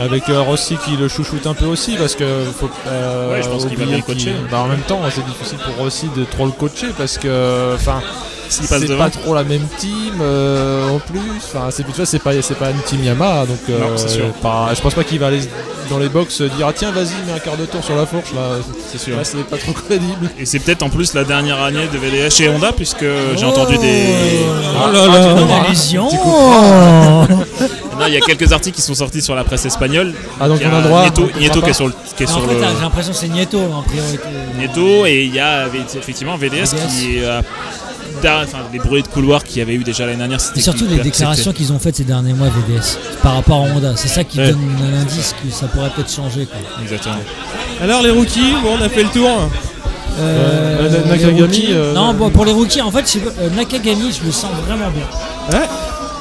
Avec 0.00 0.28
euh, 0.30 0.40
Rossi 0.40 0.76
qui 0.84 0.96
le 0.96 1.08
chouchoute 1.08 1.46
un 1.46 1.52
peu 1.54 1.66
aussi 1.66 1.94
parce 1.96 2.14
que 2.14 2.24
faut 2.58 2.70
euh, 2.86 3.30
Ouais, 3.32 3.42
je 3.42 3.48
pense 3.48 3.66
qu'il 3.66 3.76
va 3.76 3.84
bien 3.84 4.00
coacher. 4.00 4.18
qu'il- 4.32 4.46
bah, 4.50 4.60
en 4.60 4.66
même 4.68 4.80
temps, 4.80 5.00
c'est 5.14 5.24
difficile 5.24 5.58
pour 5.58 5.74
Rossi 5.76 6.08
de 6.16 6.24
trop 6.24 6.46
le 6.46 6.52
coacher 6.52 6.88
parce 6.96 7.18
que 7.18 7.74
enfin 7.74 8.00
S'il 8.50 8.66
passe 8.66 8.80
c'est 8.86 8.96
pas 8.96 9.10
trop 9.10 9.34
la 9.34 9.44
même 9.44 9.66
team 9.78 10.14
euh, 10.20 10.88
en 10.90 10.98
plus. 10.98 11.20
Enfin, 11.38 11.68
c'est 11.70 11.84
tu 11.84 11.92
vois, 11.92 12.04
c'est 12.06 12.18
pas 12.18 12.32
c'est 12.42 12.54
pas 12.58 12.70
une 12.70 12.80
team 12.82 13.02
Yamaha 13.04 13.46
donc 13.46 13.58
euh, 13.68 13.78
Non, 13.80 13.96
c'est 13.96 14.08
sûr. 14.08 14.26
pas- 14.42 14.70
je 14.74 14.80
pense 14.80 14.94
pas 14.94 15.04
qu'il 15.04 15.18
va 15.18 15.28
aller 15.28 15.40
dans 15.88 15.98
les 15.98 16.08
box 16.08 16.42
dire 16.42 16.66
ah 16.68 16.72
tiens 16.74 16.90
vas-y 16.92 17.14
mets 17.26 17.32
un 17.34 17.38
quart 17.38 17.56
de 17.56 17.64
tour 17.66 17.82
sur 17.82 17.96
la 17.96 18.06
fourche 18.06 18.32
là. 18.34 18.58
C'est 18.90 18.98
sûr. 18.98 19.16
Là, 19.16 19.24
c'est 19.24 19.38
pas 19.44 19.56
trop 19.56 19.72
crédible. 19.88 20.30
Et 20.38 20.46
c'est 20.46 20.58
peut-être 20.58 20.82
en 20.82 20.90
plus 20.90 21.14
la 21.14 21.24
dernière 21.24 21.60
année 21.62 21.86
de 21.92 21.98
VDS 21.98 22.30
chez 22.30 22.48
Honda, 22.48 22.72
puisque 22.72 23.04
j'ai 23.36 23.44
entendu 23.44 23.78
des. 23.78 24.04
Oh 24.84 24.92
là 24.92 25.06
là. 25.06 25.40
Une 25.42 25.50
allusion 25.66 26.08
Non, 28.00 28.06
il 28.06 28.14
y 28.14 28.16
a 28.16 28.20
quelques 28.20 28.50
articles 28.52 28.76
qui 28.76 28.82
sont 28.82 28.94
sortis 28.94 29.20
sur 29.20 29.34
la 29.34 29.44
presse 29.44 29.66
espagnole. 29.66 30.14
Ah 30.40 30.48
donc 30.48 30.58
Il 30.60 30.66
y 30.66 30.70
on 30.70 30.74
a 30.74 30.80
droit. 30.80 31.02
Nieto, 31.04 31.22
on 31.24 31.60
qui 31.60 31.70
est 31.70 31.72
sur 31.74 31.86
le, 31.86 31.92
qui 32.16 32.22
est 32.22 32.30
En 32.30 32.32
sur 32.32 32.46
fait, 32.48 32.54
le 32.54 32.60
j'ai 32.60 32.80
l'impression 32.82 33.12
que 33.12 33.18
c'est 33.18 33.28
Nieto 33.28 33.58
en 33.60 33.82
priorité. 33.82 34.22
Nieto 34.58 35.04
et 35.06 35.24
il 35.24 35.34
y 35.34 35.38
a 35.38 35.66
effectivement 35.98 36.36
VDS, 36.36 36.72
VDS. 36.72 36.86
qui 36.88 37.18
enfin 38.28 38.58
les 38.72 38.78
bruits 38.78 39.02
de 39.02 39.08
couloir 39.08 39.42
qu'il 39.44 39.58
y 39.58 39.60
avait 39.62 39.74
eu 39.74 39.82
déjà 39.84 40.06
l'année 40.06 40.18
dernière. 40.18 40.38
Et 40.38 40.42
C'était 40.42 40.60
surtout 40.60 40.86
les 40.88 40.98
déclarations 40.98 41.52
qu'ils 41.52 41.72
ont 41.72 41.78
faites 41.78 41.96
ces 41.96 42.04
derniers 42.04 42.32
mois 42.34 42.48
VDS 42.48 42.98
par 43.22 43.34
rapport 43.34 43.58
à 43.58 43.60
Honda. 43.62 43.92
C'est 43.96 44.08
ça 44.08 44.24
qui 44.24 44.38
Ouais. 44.38 44.50
donne 44.50 44.60
un 44.94 45.00
indice 45.02 45.34
que 45.42 45.50
ça 45.50 45.66
pourrait 45.66 45.90
peut-être 45.90 46.12
changer. 46.12 46.46
quoi. 46.46 46.58
Exactement. 46.82 47.16
Alors 47.82 48.02
les 48.02 48.10
rookies, 48.10 48.52
bon, 48.62 48.76
on 48.78 48.82
a 48.82 48.88
fait 48.88 49.02
le 49.02 49.08
tour. 49.10 49.28
Euh, 50.18 50.88
Euh, 50.90 51.04
Nakagami, 51.08 51.40
rookies- 51.42 51.66
euh, 51.70 51.94
Non, 51.94 52.12
bon, 52.14 52.30
pour 52.30 52.44
les 52.44 52.52
rookies, 52.52 52.80
en 52.82 52.90
fait, 52.90 53.18
euh, 53.40 53.48
Nakagami, 53.56 54.12
je 54.12 54.24
le 54.26 54.32
sens 54.32 54.50
vraiment 54.66 54.90
bien. 54.90 55.58
Ouais. 55.58 55.66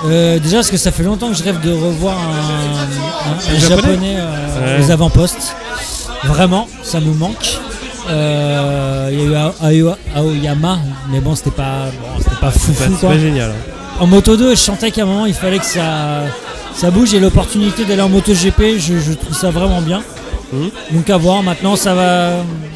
Euh, 0.06 0.40
déjà 0.40 0.58
parce 0.58 0.70
que 0.70 0.78
ça 0.78 0.92
fait 0.92 1.04
longtemps 1.04 1.28
que 1.30 1.34
je 1.36 1.44
rêve 1.44 1.60
de 1.62 1.72
revoir 1.72 2.16
un, 2.18 2.22
un- 2.22 3.52
un 3.52 3.56
Un 3.56 3.60
japonais 3.60 3.82
japonais, 3.82 4.16
euh, 4.18 4.78
Ouais. 4.80 4.86
aux 4.86 4.92
avant-postes. 4.92 5.56
Vraiment, 6.24 6.68
ça 6.84 7.00
me 7.00 7.14
manque. 7.14 7.60
Euh, 8.10 9.10
Il 9.12 9.32
y 9.32 9.36
a 9.36 9.74
eu 9.74 9.86
Aoyama, 10.16 10.80
mais 11.12 11.20
bon, 11.20 11.36
c'était 11.36 11.52
pas, 11.52 11.86
bon, 11.92 12.22
c'était 12.24 12.36
pas 12.42 12.52
fou, 12.52 12.74
fou, 12.74 12.84
c'est 12.94 13.00
quoi. 13.00 13.10
pas 13.10 13.20
génial. 13.20 13.54
En 14.00 14.08
moto 14.08 14.36
2, 14.38 14.52
je 14.52 14.56
sentais 14.60 14.92
qu'à 14.92 15.04
un 15.04 15.06
moment 15.06 15.26
il 15.26 15.34
fallait 15.34 15.60
que 15.60 15.66
ça, 15.66 16.22
ça 16.74 16.90
bouge 16.92 17.14
et 17.14 17.20
l'opportunité 17.20 17.84
d'aller 17.86 18.02
en 18.02 18.10
moto 18.10 18.32
GP, 18.34 18.78
je, 18.80 19.00
je 19.00 19.14
trouve 19.14 19.36
ça 19.36 19.52
vraiment 19.52 19.82
bien. 19.82 20.02
Mhm. 20.54 20.70
Donc 20.94 21.10
à 21.10 21.18
voir, 21.18 21.44
maintenant 21.44 21.76
ça 21.76 21.94
va. 21.94 22.32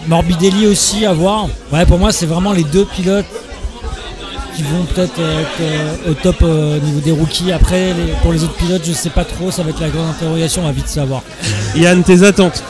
Morbidelli 0.08 0.68
aussi 0.68 1.06
à 1.06 1.14
voir. 1.14 1.48
Ouais, 1.72 1.86
pour 1.86 1.98
moi, 1.98 2.12
c'est 2.12 2.26
vraiment 2.26 2.52
les 2.52 2.66
deux 2.66 2.84
pilotes 2.86 3.26
qui 4.56 4.62
vont 4.64 4.84
peut-être 4.84 5.18
être 5.18 5.62
euh, 5.62 6.12
au 6.12 6.14
top 6.14 6.36
euh, 6.44 6.78
au 6.78 6.86
niveau 6.86 7.00
des 7.00 7.12
rookies. 7.12 7.54
Après, 7.54 7.94
les- 7.94 8.12
pour 8.22 8.34
les 8.34 8.44
autres 8.44 8.54
pilotes, 8.56 8.82
je 8.86 8.92
sais 8.92 9.10
pas 9.10 9.24
trop, 9.24 9.50
ça 9.50 9.64
va 9.64 9.70
être 9.70 9.80
la 9.80 9.88
grande 9.88 10.10
interrogation, 10.10 10.62
on 10.64 10.66
va 10.66 10.72
vite 10.74 10.90
savoir. 10.90 11.22
Yann, 11.76 12.04
tes 12.04 12.22
attentes? 12.24 12.62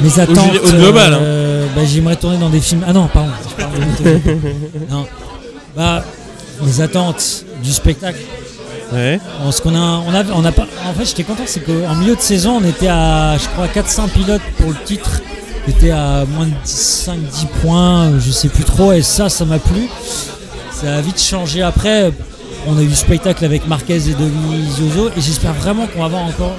Mes 0.00 0.18
attentes. 0.20 0.56
au 0.64 0.70
global, 0.70 1.14
hein. 1.14 1.18
euh, 1.20 1.66
bah, 1.74 1.82
J'aimerais 1.84 2.16
tourner 2.16 2.38
dans 2.38 2.48
des 2.50 2.60
films. 2.60 2.84
Ah 2.86 2.92
non, 2.92 3.08
pardon. 3.12 3.30
je 3.50 3.62
parle 3.62 3.72
de 4.02 4.20
non. 4.90 5.06
Bah, 5.76 6.04
mes 6.62 6.80
attentes 6.80 7.44
du 7.62 7.72
spectacle. 7.72 8.18
Ouais. 8.92 9.20
Ce 9.50 9.60
qu'on 9.62 9.74
a, 9.76 10.02
on 10.06 10.12
a, 10.14 10.24
on 10.34 10.44
a 10.44 10.52
pas, 10.52 10.66
en 10.88 10.92
fait, 10.94 11.04
j'étais 11.04 11.22
content, 11.22 11.44
c'est 11.46 11.60
qu'en 11.60 11.94
milieu 11.94 12.16
de 12.16 12.20
saison, 12.20 12.60
on 12.60 12.64
était 12.68 12.88
à, 12.88 13.36
je 13.38 13.46
crois, 13.48 13.68
400 13.68 14.08
pilotes 14.08 14.42
pour 14.58 14.70
le 14.70 14.76
titre. 14.84 15.20
On 15.66 15.70
était 15.70 15.90
à 15.90 16.24
moins 16.24 16.46
de 16.46 16.52
5-10 16.66 17.14
points, 17.62 18.04
euh, 18.06 18.20
je 18.20 18.30
sais 18.32 18.48
plus 18.48 18.64
trop, 18.64 18.92
et 18.92 19.02
ça, 19.02 19.28
ça 19.28 19.44
m'a 19.44 19.58
plu. 19.58 19.88
Ça 20.72 20.96
a 20.96 21.00
vite 21.02 21.20
changé 21.22 21.62
après. 21.62 22.10
On 22.66 22.76
a 22.78 22.82
eu 22.82 22.92
spectacle 22.94 23.44
avec 23.44 23.68
Marquez 23.68 24.08
et 24.08 24.14
Dovizioso, 24.14 25.10
et 25.16 25.20
j'espère 25.20 25.52
vraiment 25.54 25.86
qu'on 25.86 26.00
va 26.00 26.06
avoir 26.06 26.22
encore 26.24 26.54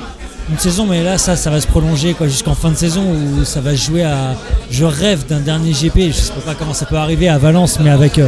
une 0.50 0.58
saison, 0.58 0.86
mais 0.86 1.04
là, 1.04 1.18
ça, 1.18 1.36
ça 1.36 1.50
va 1.50 1.62
se 1.62 1.68
prolonger 1.68 2.14
quoi, 2.14 2.28
jusqu'en 2.28 2.56
fin 2.56 2.70
de 2.72 2.76
saison 2.76 3.04
où 3.04 3.46
ça 3.46 3.62
va 3.62 3.74
jouer 3.76 4.04
à. 4.04 4.36
Je 4.70 4.84
rêve 4.86 5.26
d'un 5.28 5.40
dernier 5.40 5.72
GP, 5.72 6.08
je 6.08 6.12
sais 6.14 6.34
pas 6.46 6.56
comment 6.56 6.74
ça 6.74 6.86
peut 6.86 6.98
arriver 6.98 7.30
à 7.30 7.38
Valence, 7.38 7.80
mais 7.80 7.90
avec. 7.90 8.18
euh, 8.20 8.28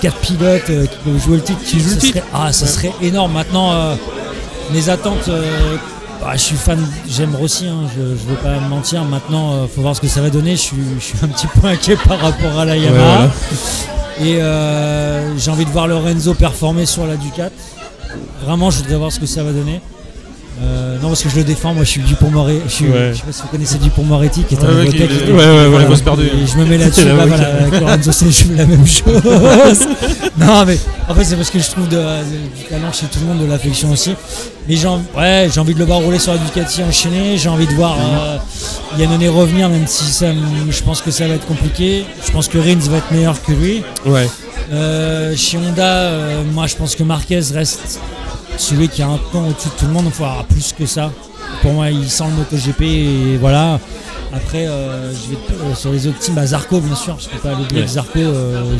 quatre 0.00 0.16
pilotes 0.16 0.70
euh, 0.70 0.86
qui 0.86 0.96
peuvent 1.04 1.22
jouer 1.22 1.36
le 1.36 1.42
titre. 1.42 1.60
Qui 1.62 1.78
jouent 1.80 1.90
le 1.90 1.96
titre. 1.96 2.18
serait- 2.20 2.28
ah, 2.32 2.52
ça 2.54 2.66
serait 2.66 2.92
énorme. 3.02 3.32
Maintenant, 3.32 3.72
euh, 3.74 3.94
mes 4.72 4.88
attentes, 4.88 5.28
euh, 5.28 5.76
bah, 6.22 6.30
je 6.34 6.38
suis 6.40 6.56
fan, 6.56 6.78
j'aime 7.06 7.34
Rossi, 7.36 7.66
hein, 7.66 7.82
je, 7.94 8.00
je 8.00 8.26
veux 8.28 8.36
pas 8.42 8.58
me 8.60 8.68
mentir. 8.70 9.04
Maintenant, 9.04 9.68
faut 9.74 9.82
voir 9.82 9.94
ce 9.94 10.00
que 10.00 10.08
ça 10.08 10.22
va 10.22 10.30
donner. 10.30 10.52
Je 10.52 10.60
suis, 10.62 10.76
je 10.98 11.04
suis 11.04 11.18
un 11.22 11.28
petit 11.28 11.46
peu 11.48 11.66
inquiet 11.66 11.96
par 12.08 12.18
rapport 12.18 12.58
à 12.58 12.64
la 12.64 12.76
Yamaha. 12.78 13.28
voilà. 13.28 13.30
Et 14.22 14.38
j'ai 15.38 15.50
envie 15.50 15.66
de 15.66 15.70
voir 15.70 15.86
Lorenzo 15.86 16.32
performer 16.32 16.86
sur 16.86 17.06
la 17.06 17.16
Ducat. 17.16 17.50
Vraiment, 18.44 18.70
je 18.70 18.78
voudrais 18.78 18.96
voir 18.96 19.12
ce 19.12 19.20
que 19.20 19.26
ça 19.26 19.42
va 19.42 19.52
donner. 19.52 19.82
Euh, 20.62 20.98
non, 21.00 21.08
parce 21.08 21.22
que 21.22 21.30
je 21.30 21.36
le 21.36 21.44
défends, 21.44 21.72
moi 21.72 21.84
je 21.84 21.88
suis 21.90 22.02
Dupont 22.02 22.30
Moretti. 22.30 22.60
Je, 22.68 22.84
Ouais. 22.84 23.10
je 23.12 23.18
sais 23.18 23.22
pas 23.24 23.32
si 23.32 23.42
vous 23.42 23.48
connaissez 23.48 23.78
Dupont 23.78 24.02
Moretti 24.02 24.42
qui 24.44 24.54
est 24.56 24.58
un 24.62 24.68
Ouais, 24.68 24.84
ouais, 24.84 24.86
Ouais, 24.86 25.96
je 26.46 26.56
me 26.58 26.64
mets 26.66 26.76
là-dessus, 26.84 27.04
bah, 27.06 27.24
voilà, 27.26 27.46
avec 27.62 27.80
Lorenzo 27.80 28.12
c'est 28.12 28.30
je 28.30 28.44
fais 28.44 28.54
la 28.56 28.66
même 28.66 28.86
chose. 28.86 29.22
non 30.38 30.64
mais 30.66 30.78
en 31.08 31.14
fait 31.14 31.24
c'est 31.24 31.36
parce 31.36 31.48
que 31.50 31.58
je 31.58 31.70
trouve 31.70 31.88
de- 31.88 31.96
de- 31.96 32.56
du 32.58 32.64
talent 32.68 32.92
chez 32.92 33.06
tout 33.06 33.20
le 33.20 33.26
monde, 33.26 33.38
de 33.46 33.50
l'affection 33.50 33.90
aussi. 33.90 34.14
Mais 34.68 34.76
j'ai 34.76 34.86
envie, 34.86 35.04
ouais, 35.16 35.48
j'ai 35.52 35.60
envie 35.60 35.72
de 35.74 35.78
le 35.78 35.86
voir 35.86 36.00
rouler 36.00 36.18
sur 36.18 36.32
la 36.32 36.38
Ducati 36.38 36.82
enchaîné, 36.82 37.38
j'ai 37.38 37.48
envie 37.48 37.66
de 37.66 37.72
voir 37.72 37.96
euh, 37.98 38.36
Yannone 38.98 39.28
revenir 39.28 39.68
même 39.68 39.86
si 39.86 40.04
ça, 40.04 40.26
je 40.68 40.82
pense 40.82 41.00
que 41.00 41.10
ça 41.10 41.26
va 41.28 41.34
être 41.34 41.46
compliqué. 41.46 42.04
Je 42.24 42.32
pense 42.32 42.48
que 42.48 42.58
Rins 42.58 42.88
va 42.90 42.98
être 42.98 43.10
meilleur 43.10 43.40
que 43.42 43.52
lui. 43.52 43.82
Ouais. 44.04 44.28
Euh, 44.72 45.34
chez 45.36 45.58
Honda, 45.58 45.84
euh, 45.84 46.42
moi 46.52 46.66
je 46.66 46.76
pense 46.76 46.94
que 46.94 47.02
Marquez 47.02 47.40
reste 47.52 48.00
celui 48.56 48.88
qui 48.88 49.02
a 49.02 49.08
un 49.08 49.18
temps 49.32 49.46
au-dessus 49.46 49.68
de 49.68 49.74
tout 49.78 49.86
le 49.86 49.92
monde, 49.92 50.04
il 50.06 50.12
faut 50.12 50.24
avoir 50.24 50.44
plus 50.44 50.72
que 50.72 50.86
ça. 50.86 51.10
Pour 51.62 51.72
moi, 51.72 51.90
il 51.90 52.08
sent 52.08 52.24
le 52.28 52.36
MotoGP 52.36 52.82
et 52.82 53.36
voilà. 53.38 53.80
Après, 54.32 54.66
euh, 54.66 55.12
je 55.12 55.30
vais 55.30 55.74
sur 55.74 55.90
les 55.90 56.06
autres 56.06 56.18
teams, 56.18 56.34
bah, 56.34 56.46
Zarco 56.46 56.80
bien 56.80 56.94
sûr, 56.94 57.16
je 57.18 57.26
ne 57.26 57.30
peux 57.32 57.48
pas 57.48 57.54
l'oublier 57.54 57.82
Ouais. 57.82 57.88
Zarco, 57.88 58.20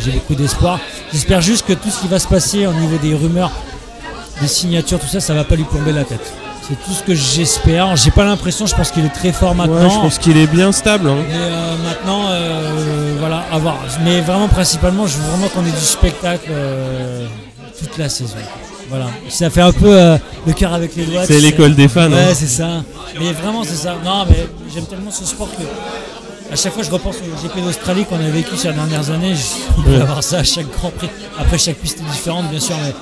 j'ai 0.05 0.13
beaucoup 0.13 0.35
d'espoir. 0.35 0.79
J'espère 1.13 1.41
juste 1.41 1.67
que 1.67 1.73
tout 1.73 1.91
ce 1.91 2.01
qui 2.01 2.09
va 2.09 2.19
se 2.19 2.29
passer 2.29 2.67
au 2.67 2.73
niveau 2.73 2.99
des 2.99 3.15
rumeurs, 3.15 3.51
des 4.41 4.49
signatures, 4.49 5.01
tout 5.01 5.09
ça, 5.09 5.21
ça 5.21 5.35
va 5.35 5.45
pas 5.45 5.57
lui 5.57 5.65
plomber 5.65 5.93
la 5.93 6.05
tête. 6.05 6.33
C'est 6.71 6.85
tout 6.85 6.93
ce 6.93 7.03
que 7.03 7.15
j'espère. 7.15 7.97
J'ai 7.97 8.13
pas 8.13 8.25
l'impression, 8.25 8.65
je 8.67 8.75
pense 8.77 8.91
qu'il 8.93 9.05
est 9.05 9.09
très 9.13 9.33
fort 9.33 9.55
maintenant. 9.57 9.75
Ouais, 9.83 9.91
je 9.91 9.99
pense 10.01 10.19
qu'il 10.19 10.37
est 10.37 10.47
bien 10.47 10.71
stable. 10.73 11.09
hein. 11.09 11.17
Mais 11.29 11.35
euh, 11.35 11.77
maintenant, 11.85 12.27
euh, 12.29 13.17
voilà, 13.19 13.45
à 13.53 13.59
voir. 13.59 13.79
Mais 14.05 14.21
vraiment, 14.21 14.47
principalement, 14.49 15.07
je 15.09 15.17
veux 15.19 15.25
vraiment 15.31 15.49
qu'on 15.49 15.67
ait 15.67 15.71
du 15.73 15.85
spectacle 15.85 16.49
euh, 16.51 17.27
toute 17.79 17.99
la 17.99 18.09
saison. 18.09 18.37
Voilà. 18.89 19.07
Ça 19.29 19.51
fait 19.51 19.61
un 19.63 19.73
peu 19.73 19.93
euh, 19.93 20.17
le 20.47 20.53
cœur 20.53 20.73
avec 20.73 20.95
les 20.95 21.07
doigts. 21.07 21.27
C'est 21.27 21.41
l'école 21.41 21.75
des 21.75 21.89
fans. 21.89 22.09
Ouais, 22.11 22.19
hein. 22.31 22.35
c'est 22.35 22.47
ça. 22.47 22.69
Mais 23.19 23.33
vraiment, 23.33 23.65
c'est 23.65 23.75
ça. 23.77 23.97
Non, 24.05 24.25
mais 24.29 24.47
j'aime 24.73 24.87
tellement 24.87 25.11
ce 25.11 25.25
sport 25.25 25.49
que. 25.51 25.63
À 26.53 26.57
chaque 26.57 26.73
fois, 26.73 26.83
je 26.85 26.91
repense 26.91 27.17
au 27.17 27.43
GP 27.47 27.65
d'Australie 27.65 28.05
qu'on 28.05 28.17
a 28.17 28.29
vécu 28.31 28.57
ces 28.57 28.73
dernières 28.73 29.11
années. 29.11 29.35
Je 29.35 29.43
on 29.79 29.83
peut 29.83 29.91
Ouais. 29.91 30.01
avoir 30.03 30.23
ça 30.23 30.39
à 30.39 30.45
chaque 30.45 30.69
Grand 30.71 30.91
Prix. 30.91 31.09
Après, 31.39 31.59
chaque 31.59 31.77
piste 31.77 31.99
est 32.01 32.11
différente, 32.13 32.49
bien 32.51 32.59
sûr, 32.61 32.77
mais 32.85 32.93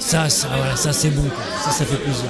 ça, 0.00 0.28
ça, 0.28 0.48
voilà, 0.56 0.74
ça 0.76 0.92
c'est 0.92 1.10
bon. 1.10 1.22
quoi. 1.22 1.44
Ça, 1.64 1.70
ça 1.70 1.84
fait 1.84 1.94
plaisir. 1.96 2.24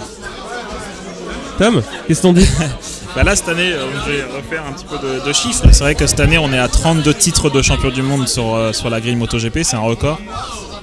Tom, 1.58 1.82
qu'est-ce 2.06 2.22
qu'on 2.22 2.32
dit 2.32 2.46
Bah 3.14 3.24
là, 3.24 3.36
cette 3.36 3.48
année, 3.48 3.72
euh, 3.72 3.86
je 4.06 4.10
vais 4.12 4.22
refaire 4.24 4.64
un 4.66 4.72
petit 4.72 4.86
peu 4.86 4.96
de, 4.96 5.32
chiffres. 5.32 5.64
C'est 5.70 5.84
vrai 5.84 5.94
que 5.94 6.06
cette 6.06 6.20
année, 6.20 6.38
on 6.38 6.50
est 6.52 6.58
à 6.58 6.68
32 6.68 7.12
titres 7.12 7.50
de 7.50 7.60
champion 7.60 7.90
du 7.90 8.02
monde 8.02 8.26
sur, 8.26 8.54
euh, 8.54 8.72
sur 8.72 8.88
la 8.88 9.00
grille 9.00 9.16
MotoGP, 9.16 9.62
c'est 9.62 9.76
un 9.76 9.80
record. 9.80 10.18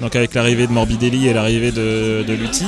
Donc 0.00 0.14
avec 0.16 0.34
l'arrivée 0.34 0.66
de 0.66 0.72
Morbidelli 0.72 1.26
et 1.28 1.34
l'arrivée 1.34 1.72
de, 1.72 2.24
de 2.26 2.32
Lutti. 2.32 2.66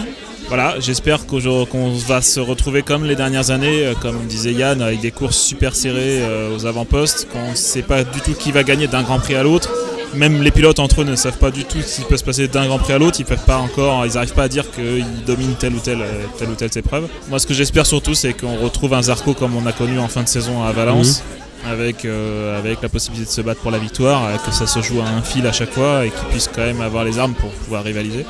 Voilà, 0.55 0.79
j'espère 0.81 1.25
qu'on 1.27 1.93
va 2.07 2.21
se 2.21 2.39
retrouver 2.39 2.83
comme 2.83 3.07
les 3.07 3.17
dernières 3.17 3.51
années, 3.51 3.87
euh, 3.87 3.95
comme 3.95 4.27
disait 4.27 4.53
Yann, 4.53 4.83
avec 4.83 5.01
des 5.01 5.11
courses 5.11 5.39
super 5.39 5.75
serrées 5.75 6.21
euh, 6.21 6.55
aux 6.55 6.67
avant-postes, 6.67 7.27
qu'on 7.33 7.53
ne 7.53 7.55
sait 7.55 7.81
pas 7.81 8.05
du 8.05 8.21
tout 8.21 8.35
qui 8.35 8.53
va 8.53 8.63
gagner 8.63 8.87
d'un 8.87 9.03
Grand 9.03 9.19
Prix 9.19 9.35
à 9.35 9.43
l'autre. 9.43 9.71
Même 10.15 10.43
les 10.43 10.51
pilotes 10.51 10.79
entre 10.79 11.01
eux 11.01 11.05
ne 11.05 11.17
savent 11.17 11.39
pas 11.39 11.51
du 11.51 11.65
tout 11.65 11.81
ce 11.81 11.97
qui 11.97 12.03
peut 12.03 12.17
se 12.17 12.25
passer 12.25 12.47
d'un 12.49 12.67
Grand 12.67 12.79
Prix 12.79 12.93
à 12.93 12.99
l'autre. 12.99 13.19
Ils 13.21 13.25
peuvent 13.25 13.45
pas 13.45 13.57
encore, 13.57 14.05
ils 14.05 14.13
n'arrivent 14.13 14.35
pas 14.35 14.45
à 14.45 14.49
dire 14.49 14.71
qu'ils 14.71 15.25
dominent 15.27 15.55
telle 15.59 15.75
ou 15.75 15.79
telle, 15.79 16.03
euh, 16.03 16.25
telle 16.39 16.51
ou 16.51 16.55
telle 16.55 16.71
épreuve. 16.77 17.09
Moi, 17.29 17.39
ce 17.39 17.47
que 17.47 17.55
j'espère 17.55 17.87
surtout, 17.87 18.15
c'est 18.15 18.35
qu'on 18.35 18.57
retrouve 18.59 18.95
un 18.95 19.03
Zarco 19.03 19.35
comme 19.35 19.57
on 19.57 19.65
a 19.67 19.73
connu 19.73 19.99
en 19.99 20.09
fin 20.09 20.23
de 20.23 20.29
saison 20.29 20.63
à 20.63 20.73
Valence, 20.73 21.23
avec, 21.67 22.05
euh, 22.05 22.59
avec 22.59 22.83
la 22.83 22.89
possibilité 22.89 23.27
de 23.27 23.35
se 23.35 23.41
battre 23.41 23.61
pour 23.61 23.71
la 23.71 23.79
victoire, 23.79 24.27
euh, 24.27 24.37
que 24.37 24.53
ça 24.55 24.67
se 24.67 24.83
joue 24.83 25.01
à 25.01 25.05
un 25.05 25.23
fil 25.23 25.47
à 25.47 25.53
chaque 25.53 25.73
fois 25.73 26.05
et 26.05 26.11
qu'ils 26.11 26.29
puissent 26.29 26.51
quand 26.55 26.63
même 26.63 26.81
avoir 26.83 27.05
les 27.05 27.19
armes 27.19 27.35
pour 27.35 27.51
pouvoir 27.51 27.85
rivaliser. 27.85 28.27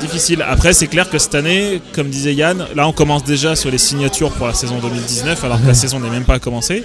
Difficile. 0.00 0.44
Après, 0.46 0.72
c'est 0.72 0.86
clair 0.86 1.10
que 1.10 1.18
cette 1.18 1.34
année, 1.34 1.80
comme 1.92 2.08
disait 2.08 2.34
Yann, 2.34 2.66
là 2.76 2.86
on 2.86 2.92
commence 2.92 3.24
déjà 3.24 3.56
sur 3.56 3.70
les 3.70 3.78
signatures 3.78 4.30
pour 4.30 4.46
la 4.46 4.54
saison 4.54 4.78
2019, 4.78 5.42
alors 5.42 5.60
que 5.60 5.66
la 5.66 5.74
saison 5.74 5.98
n'est 5.98 6.10
même 6.10 6.24
pas 6.24 6.38
commencée. 6.38 6.84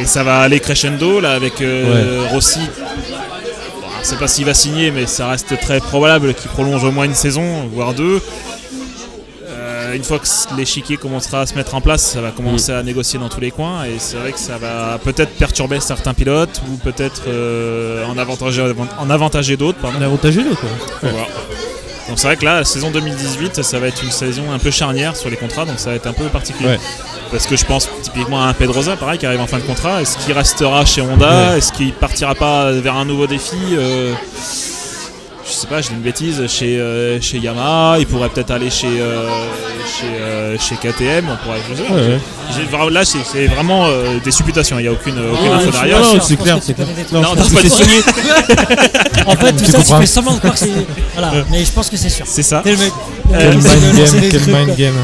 Et 0.00 0.06
ça 0.06 0.22
va 0.24 0.40
aller 0.40 0.60
crescendo 0.60 1.20
là 1.20 1.32
avec 1.32 1.60
euh, 1.60 2.26
Rossi. 2.30 2.58
Bon, 2.60 3.86
je 4.02 4.06
sais 4.06 4.16
pas 4.16 4.26
s'il 4.28 4.44
va 4.44 4.54
signer, 4.54 4.90
mais 4.90 5.06
ça 5.06 5.28
reste 5.28 5.58
très 5.60 5.80
probable 5.80 6.34
qu'il 6.34 6.50
prolonge 6.50 6.82
au 6.84 6.90
moins 6.90 7.04
une 7.04 7.14
saison, 7.14 7.68
voire 7.72 7.94
deux. 7.94 8.20
une 9.94 10.02
fois 10.02 10.18
que 10.18 10.26
l'échiquier 10.56 10.96
commencera 10.96 11.42
à 11.42 11.46
se 11.46 11.54
mettre 11.54 11.76
en 11.76 11.80
place, 11.80 12.02
ça 12.02 12.20
va 12.20 12.30
commencer 12.32 12.72
Mm. 12.72 12.76
à 12.76 12.82
négocier 12.82 13.18
dans 13.20 13.28
tous 13.28 13.38
les 13.40 13.52
coins 13.52 13.84
et 13.84 13.94
c'est 13.98 14.16
vrai 14.16 14.32
que 14.32 14.38
ça 14.40 14.58
va 14.58 14.98
peut-être 14.98 15.30
perturber 15.36 15.78
certains 15.78 16.14
pilotes 16.14 16.60
ou 16.68 16.76
peut-être 16.78 17.22
euh, 17.28 18.04
en 18.06 18.18
avantager, 18.18 18.60
en 18.98 19.10
avantager 19.10 19.56
d'autres. 19.56 19.78
pardon. 19.78 19.98
On 20.00 20.02
a 20.02 20.06
avantagé 20.06 20.42
l'autre. 20.42 20.60
quoi. 20.60 20.70
Faut 21.00 21.14
voir. 21.16 21.28
Donc 22.08 22.18
c'est 22.18 22.26
vrai 22.26 22.36
que 22.36 22.44
là, 22.44 22.56
la 22.56 22.64
saison 22.64 22.90
2018, 22.90 23.62
ça 23.62 23.78
va 23.78 23.86
être 23.86 24.02
une 24.02 24.10
saison 24.10 24.50
un 24.52 24.58
peu 24.58 24.72
charnière 24.72 25.14
sur 25.16 25.30
les 25.30 25.36
contrats, 25.36 25.64
donc 25.64 25.78
ça 25.78 25.90
va 25.90 25.96
être 25.96 26.08
un 26.08 26.12
peu 26.12 26.24
particulier. 26.24 26.70
Ouais. 26.70 26.80
Parce 27.34 27.46
que 27.46 27.56
je 27.56 27.64
pense 27.64 27.88
typiquement 28.02 28.40
à 28.40 28.46
un 28.46 28.52
Pedrosa, 28.52 28.94
pareil, 28.94 29.18
qui 29.18 29.26
arrive 29.26 29.40
en 29.40 29.48
fin 29.48 29.56
de 29.58 29.62
contrat. 29.64 30.00
Est-ce 30.00 30.16
qu'il 30.18 30.32
restera 30.32 30.84
chez 30.84 31.00
Honda 31.02 31.50
Ouais. 31.50 31.58
Est-ce 31.58 31.72
qu'il 31.72 31.92
partira 31.92 32.36
pas 32.36 32.70
vers 32.70 32.94
un 32.96 33.04
nouveau 33.04 33.26
défi 33.26 33.56
Euh, 33.72 34.12
Je 35.46 35.52
sais 35.52 35.66
pas, 35.66 35.82
je 35.82 35.88
dis 35.88 35.94
une 35.94 36.00
bêtise, 36.00 36.46
chez, 36.48 36.78
euh, 36.78 37.20
chez 37.20 37.38
Yamaha, 37.38 37.96
il 37.98 38.06
pourrait 38.06 38.28
peut-être 38.30 38.50
aller 38.52 38.70
chez, 38.70 38.86
euh, 38.98 39.28
chez, 39.84 40.06
euh, 40.18 40.56
chez 40.58 40.74
KTM, 40.76 41.26
on 41.30 41.36
pourrait, 41.44 41.58
je 41.70 41.74
sais 41.76 41.82
pas. 41.82 41.94
Ouais, 41.94 42.00
ouais. 42.00 42.18
J'ai- 42.56 42.76
vra- 42.76 42.90
Là, 42.90 43.04
c'est 43.04 43.18
c'est 43.30 43.46
vraiment 43.48 43.86
euh, 43.88 44.18
des 44.24 44.30
supputations, 44.30 44.78
il 44.78 44.82
n'y 44.82 44.88
a 44.88 44.92
aucune, 44.92 45.18
aucune 45.18 45.52
info 45.52 45.70
derrière. 45.70 46.00
non, 46.00 46.18
c'est 46.20 46.36
clair, 46.36 46.56
tu 46.60 46.62
c'est 46.68 46.74
clair. 46.74 46.86
Non, 47.12 47.20
Non, 47.20 47.34
pas 47.36 47.42
c'est 47.44 47.68
signé. 47.68 47.98
En 49.26 49.32
fait, 49.36 49.52
tout 49.52 49.58
Tu 49.64 49.70
ça, 49.70 49.78
tu 49.78 49.84
comprends. 49.84 50.00
fais 50.00 50.06
semblant 50.06 50.32
de 50.34 50.38
croire 50.38 50.54
que 50.54 50.60
c'est. 50.60 50.70
Voilà, 51.14 51.32
mais 51.50 51.62
je 51.64 51.72
pense 51.72 51.90
que 51.90 51.96
c'est 51.98 52.08
sûr. 52.08 52.24
C'est 52.26 52.42
ça. 52.42 52.60
T'es 52.64 52.70
le 52.72 52.78
mec. 52.78 52.92
Quel 53.30 53.50
de 53.50 53.54
mind 53.56 53.96
game, 53.96 54.30
quel 54.30 54.54
mind 54.54 54.76
game. 54.78 54.94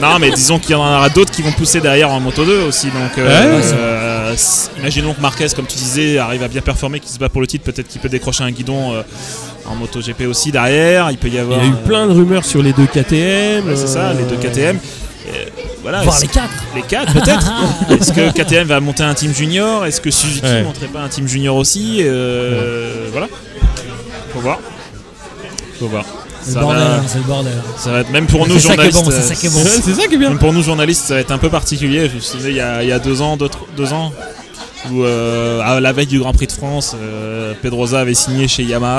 Non, 0.00 0.18
mais 0.18 0.30
disons 0.30 0.58
qu'il 0.58 0.70
y 0.72 0.74
en 0.74 0.80
aura 0.80 1.08
d'autres 1.08 1.32
qui 1.32 1.42
vont 1.42 1.52
pousser 1.52 1.80
derrière 1.80 2.10
en 2.10 2.20
Moto 2.20 2.44
2 2.44 2.62
aussi. 2.62 2.86
Donc, 2.88 3.18
euh, 3.18 3.26
Ouais, 3.58 3.64
euh, 3.74 4.34
imaginons 4.78 5.12
que 5.14 5.20
Marquez, 5.20 5.48
comme 5.54 5.66
tu 5.66 5.76
disais, 5.76 6.18
arrive 6.18 6.42
à 6.42 6.48
bien 6.48 6.60
performer, 6.60 7.00
qu'il 7.00 7.10
se 7.10 7.18
bat 7.18 7.28
pour 7.28 7.40
le 7.40 7.46
titre. 7.46 7.64
Peut-être 7.64 7.88
qu'il 7.88 8.00
peut 8.00 8.08
décrocher 8.08 8.44
un 8.44 8.50
guidon 8.50 8.94
euh, 8.94 9.02
en 9.66 9.74
Moto 9.74 10.00
GP 10.00 10.22
aussi 10.28 10.52
derrière. 10.52 11.10
Il 11.10 11.18
peut 11.18 11.28
y 11.28 11.32
Il 11.32 11.36
y 11.36 11.38
avoir. 11.38 11.60
a 11.60 11.64
eu 11.64 11.70
euh, 11.70 11.86
plein 11.86 12.06
de 12.06 12.12
rumeurs 12.12 12.44
sur 12.44 12.62
les 12.62 12.72
deux 12.72 12.86
KTM. 12.86 13.66
ouais, 13.68 13.76
c'est 13.76 13.86
ça, 13.88 14.12
les 14.14 14.24
deux 14.24 14.36
KTM. 14.36 14.78
Euh, 14.78 15.44
voilà, 15.82 16.02
Voir 16.02 16.14
est-ce- 16.16 16.22
les 16.22 16.28
quatre. 16.28 16.50
les 16.74 16.82
quatre 16.82 17.12
peut-être. 17.12 17.52
Est-ce 17.90 18.12
que 18.12 18.30
KTM 18.32 18.66
va 18.68 18.80
monter 18.80 19.02
un 19.02 19.14
team 19.14 19.32
junior? 19.34 19.84
Est-ce 19.86 20.00
que 20.00 20.10
Suzuki 20.10 20.44
Ouais. 20.46 20.62
monterait 20.62 20.86
pas 20.88 21.00
un 21.00 21.08
team 21.08 21.26
junior 21.28 21.56
aussi? 21.56 21.98
Euh, 22.00 23.08
Voilà. 23.12 23.28
Faut 24.32 24.40
voir. 24.40 24.58
Faut 25.78 25.86
voir. 25.88 26.04
C'est 26.42 26.52
Ça 26.52 26.60
le 26.60 26.64
bordel, 26.64 26.82
va, 26.82 26.94
hein, 26.96 27.02
c'est 27.06 27.18
le 27.18 27.24
bordel. 27.24 27.52
ça 27.76 27.90
va 27.92 28.00
être 28.00 28.10
même 28.10 28.26
pour 28.26 28.48
nous 28.48 28.58
journalistes. 28.58 29.04
c'est 29.10 29.22
ça 29.22 29.34
qui 29.34 29.46
est 29.46 29.50
bon. 29.50 29.62
Ouais, 29.62 29.70
c'est 29.82 29.94
ça 29.94 30.06
qui 30.06 30.14
est 30.14 30.18
bien. 30.18 30.28
Même 30.30 30.38
pour 30.38 30.52
nous 30.52 30.62
journalistes, 30.62 31.04
ça 31.06 31.14
va 31.14 31.20
être 31.20 31.30
un 31.32 31.38
peu 31.38 31.50
particulier. 31.50 32.08
Je 32.08 32.14
me 32.16 32.20
souviens, 32.20 32.48
il 32.48 32.56
y 32.56 32.60
a, 32.60 32.82
il 32.82 32.88
y 32.88 32.92
a 32.92 32.98
deux 32.98 33.20
ans, 33.20 33.36
deux, 33.36 33.48
deux 33.76 33.92
ans, 33.92 34.12
où 34.90 35.04
euh, 35.04 35.60
à 35.60 35.80
la 35.80 35.92
veille 35.92 36.06
du 36.06 36.18
Grand 36.18 36.32
Prix 36.32 36.46
de 36.46 36.52
France, 36.52 36.96
euh, 36.98 37.52
Pedrosa 37.60 38.00
avait 38.00 38.14
signé 38.14 38.48
chez 38.48 38.62
Yamaha. 38.62 38.94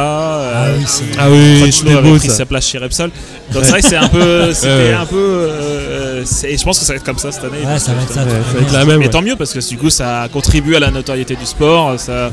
Ah 0.53 0.65
euh, 0.65 0.75
oui, 0.77 0.83
c'est. 0.85 1.03
Ah 1.17 1.29
oui, 1.31 1.61
Crutchlow 1.61 1.71
c'était 1.71 1.97
avait 1.97 2.11
beau 2.11 2.17
pris 2.17 2.27
ça. 2.29 2.35
sa 2.35 2.45
place 2.45 2.67
chez 2.67 2.77
Repsol. 2.77 3.09
Donc 3.51 3.63
c'est 3.65 3.71
vrai 3.71 3.81
que 3.81 3.87
c'est 3.87 3.95
un 3.95 4.07
peu, 4.07 4.53
c'était 4.53 4.93
un 4.93 5.05
peu, 5.07 5.17
euh, 5.17 6.23
et 6.43 6.57
je 6.57 6.63
pense 6.63 6.77
que 6.79 6.85
ça 6.85 6.93
va 6.93 6.97
être 6.97 7.03
comme 7.03 7.17
ça 7.17 7.31
cette 7.31 7.43
année. 7.43 7.65
Ouais, 7.65 7.79
ça 7.79 7.93
va 7.93 8.03
être 8.03 8.09
ça. 8.13 8.21
Ça 8.21 8.25
va 8.25 8.59
le 8.59 8.61
être 8.61 8.71
la 8.73 8.85
même. 8.85 8.99
Mais 8.99 9.05
ouais. 9.05 9.09
tant 9.09 9.23
mieux 9.23 9.35
parce 9.35 9.53
que 9.53 9.67
du 9.67 9.77
coup 9.77 9.89
ça 9.89 10.27
contribue 10.31 10.75
à 10.75 10.79
la 10.79 10.91
notoriété 10.91 11.35
du 11.35 11.45
sport, 11.47 11.99
ça, 11.99 12.29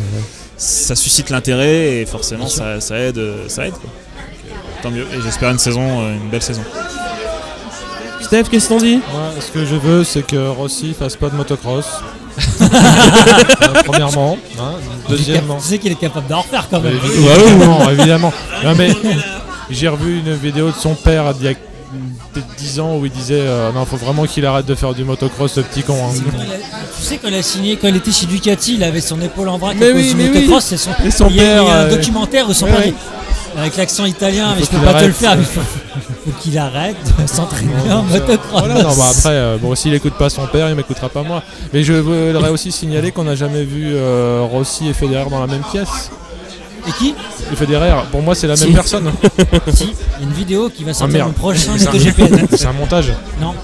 ça 0.59 0.94
suscite 0.94 1.30
l'intérêt 1.30 2.00
et 2.02 2.06
forcément 2.06 2.48
ça, 2.48 2.80
ça 2.80 2.98
aide, 2.98 3.20
ça 3.48 3.66
aide. 3.66 3.72
quoi. 3.72 3.90
Tant 4.83 4.91
mieux. 4.91 5.07
Et 5.12 5.20
j'espère 5.22 5.51
une 5.51 5.59
saison, 5.59 6.03
euh, 6.03 6.14
une 6.14 6.29
belle 6.31 6.43
saison. 6.43 6.62
Steph, 8.20 8.45
qu'est-ce 8.51 8.68
qu'on 8.68 8.79
dit 8.79 8.97
Moi, 9.12 9.31
ce 9.41 9.51
que 9.51 9.64
je 9.64 9.74
veux, 9.74 10.05
c'est 10.05 10.22
que 10.22 10.49
Rossi 10.49 10.95
fasse 10.99 11.16
pas 11.16 11.29
de 11.29 11.37
motocross. 11.37 11.87
Euh, 12.61 13.83
premièrement. 13.85 14.39
hein. 14.61 14.72
Deuxièmement. 15.09 15.57
Tu 15.57 15.66
sais 15.68 15.79
qu'il 15.79 15.91
est 15.91 15.97
capable 15.97 16.29
d'en 16.29 16.41
refaire 16.43 16.68
quand 16.70 16.81
même. 16.81 16.95
Évidemment, 17.05 17.91
évidemment. 17.91 18.33
Non, 18.64 18.74
mais 18.76 18.91
j'ai 19.70 19.89
revu 19.89 20.18
une 20.20 20.33
vidéo 20.35 20.68
de 20.68 20.74
son 20.76 20.95
père 20.95 21.33
il 21.41 21.45
y 21.47 21.49
a 21.49 21.55
peut-être 22.33 22.47
10 22.57 22.81
ans 22.81 22.97
où 22.97 23.07
il 23.07 23.11
disait 23.11 23.41
euh, 23.41 23.72
non, 23.72 23.85
faut 23.85 23.97
vraiment 23.97 24.24
qu'il 24.26 24.47
arrête 24.47 24.66
de 24.66 24.74
faire 24.76 24.95
du 24.95 25.03
motocross, 25.05 25.53
ce 25.55 25.61
petit 25.61 25.83
con. 25.83 25.95
hein. 25.95 26.12
Tu 26.97 27.03
sais, 27.05 27.16
quand 27.18 27.29
il 27.29 27.35
a 27.35 27.43
signé, 27.43 27.76
quand 27.76 27.89
il 27.89 27.97
était 27.97 28.12
chez 28.12 28.26
Ducati, 28.26 28.74
il 28.74 28.85
avait 28.85 29.01
son 29.01 29.20
épaule 29.20 29.49
en 29.49 29.59
vrac 29.59 29.76
Mais 29.79 29.89
à 29.89 29.93
cause 29.93 30.01
oui, 30.03 30.09
du 30.11 30.14
mais 30.16 30.29
motocross. 30.29 30.64
C'est 30.64 30.76
son, 30.76 30.91
Et 31.05 31.11
son 31.11 31.29
il 31.31 31.37
y 31.37 31.41
a, 31.41 31.43
il 31.43 31.47
y 31.47 31.51
a 31.51 31.55
père, 31.64 31.72
un 31.72 31.76
euh, 31.81 31.91
documentaire 31.97 32.49
où 32.49 32.53
son 32.55 32.66
ouais, 32.66 32.72
père 32.72 32.81
ouais. 32.87 32.95
Avec 33.59 33.76
l'accent 33.76 34.04
italien, 34.04 34.54
mais 34.56 34.64
je 34.64 34.70
peux 34.70 34.78
pas 34.78 34.94
te 34.94 34.98
le 34.98 35.04
arrête. 35.04 35.14
faire. 35.14 35.36
mais 35.36 35.42
Il 35.42 35.46
faut, 35.46 35.61
faut 35.61 36.40
qu'il 36.40 36.59
arrête 36.59 36.96
de 37.20 37.26
s'entraîner 37.26 37.72
en 37.90 38.02
motocross. 38.02 38.61
Voilà, 38.64 38.82
non, 38.82 38.94
bah 38.96 39.04
après, 39.11 39.30
euh, 39.34 39.56
bon, 39.61 39.74
s'il 39.74 39.92
écoute 39.94 40.14
pas 40.14 40.30
son 40.30 40.46
père, 40.46 40.68
il 40.68 40.74
m'écoutera 40.76 41.09
pas 41.09 41.22
moi. 41.22 41.42
Mais 41.72 41.82
je 41.82 41.92
voudrais 41.94 42.50
aussi 42.50 42.70
signaler 42.72 43.11
qu'on 43.12 43.24
n'a 43.24 43.34
jamais 43.34 43.64
vu 43.64 43.92
euh, 43.94 44.46
Rossi 44.50 44.88
et 44.88 44.92
Federer 44.92 45.28
dans 45.30 45.40
la 45.40 45.46
même 45.46 45.62
pièce. 45.70 46.11
Et 46.86 46.92
qui? 46.92 47.14
Et 47.52 47.56
Federer, 47.56 47.92
pour 48.11 48.22
moi, 48.22 48.34
c'est 48.34 48.46
la 48.46 48.54
même 48.56 48.72
personne. 48.72 49.11
Si, 49.74 49.84
il 49.84 50.22
y 50.22 50.24
a 50.24 50.28
une 50.28 50.32
vidéo 50.32 50.70
qui 50.70 50.84
va 50.84 50.94
sortir 50.94 51.18
merde. 51.18 51.28
le 51.28 51.34
prochain 51.34 51.72
C'est 51.76 51.88
un- 51.88 51.92
MotoGP. 51.92 52.50
C'est 52.56 52.66
un 52.66 52.72
montage. 52.72 53.12
Non. 53.40 53.54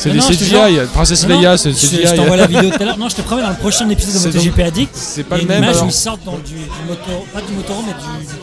C'est 0.00 0.10
des 0.10 0.20
je 0.20 0.28
CGI. 0.28 0.80
Princesse 0.94 1.26
Leia, 1.26 1.58
c'est 1.58 1.72
je, 1.72 1.76
je 1.76 1.86
CGI. 2.02 2.16
t'envoie 2.16 2.36
la 2.36 2.46
vidéo 2.46 2.70
tout 2.70 2.82
à 2.82 2.84
l'heure. 2.86 2.98
Non, 2.98 3.08
je 3.10 3.16
te 3.16 3.20
promets, 3.20 3.42
dans 3.42 3.50
le 3.50 3.56
prochain 3.56 3.88
épisode 3.90 4.32
de 4.32 4.38
MotoGP 4.38 4.60
Addict, 4.60 4.90
C'est 4.94 5.24
pas 5.24 5.36
le 5.36 5.42
une 5.42 5.48
même. 5.48 5.62
image 5.62 5.82
où 5.82 5.86
ils 5.86 5.92
sortent 5.92 6.24
dans 6.24 6.38
du, 6.38 6.54
du 6.54 6.60
moto, 6.88 7.26
pas 7.34 7.40
du 7.42 7.52
motorhome, 7.52 7.84
mais 7.86 7.92
du, 7.92 8.26
du 8.26 8.40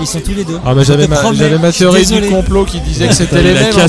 Et 0.00 0.02
ils 0.02 0.06
sont 0.08 0.18
tous 0.20 0.32
les 0.34 0.44
deux. 0.44 0.58
Ah 0.66 0.74
bah 0.74 0.82
j'avais 0.82 1.06
ma, 1.06 1.16
promets, 1.16 1.38
théorie 1.70 2.04
du 2.04 2.28
complot 2.28 2.64
qui 2.64 2.80
disait 2.80 3.06
que 3.08 3.14
c'était 3.14 3.42
les 3.42 3.52
mêmes 3.54 3.72
en 3.84 3.88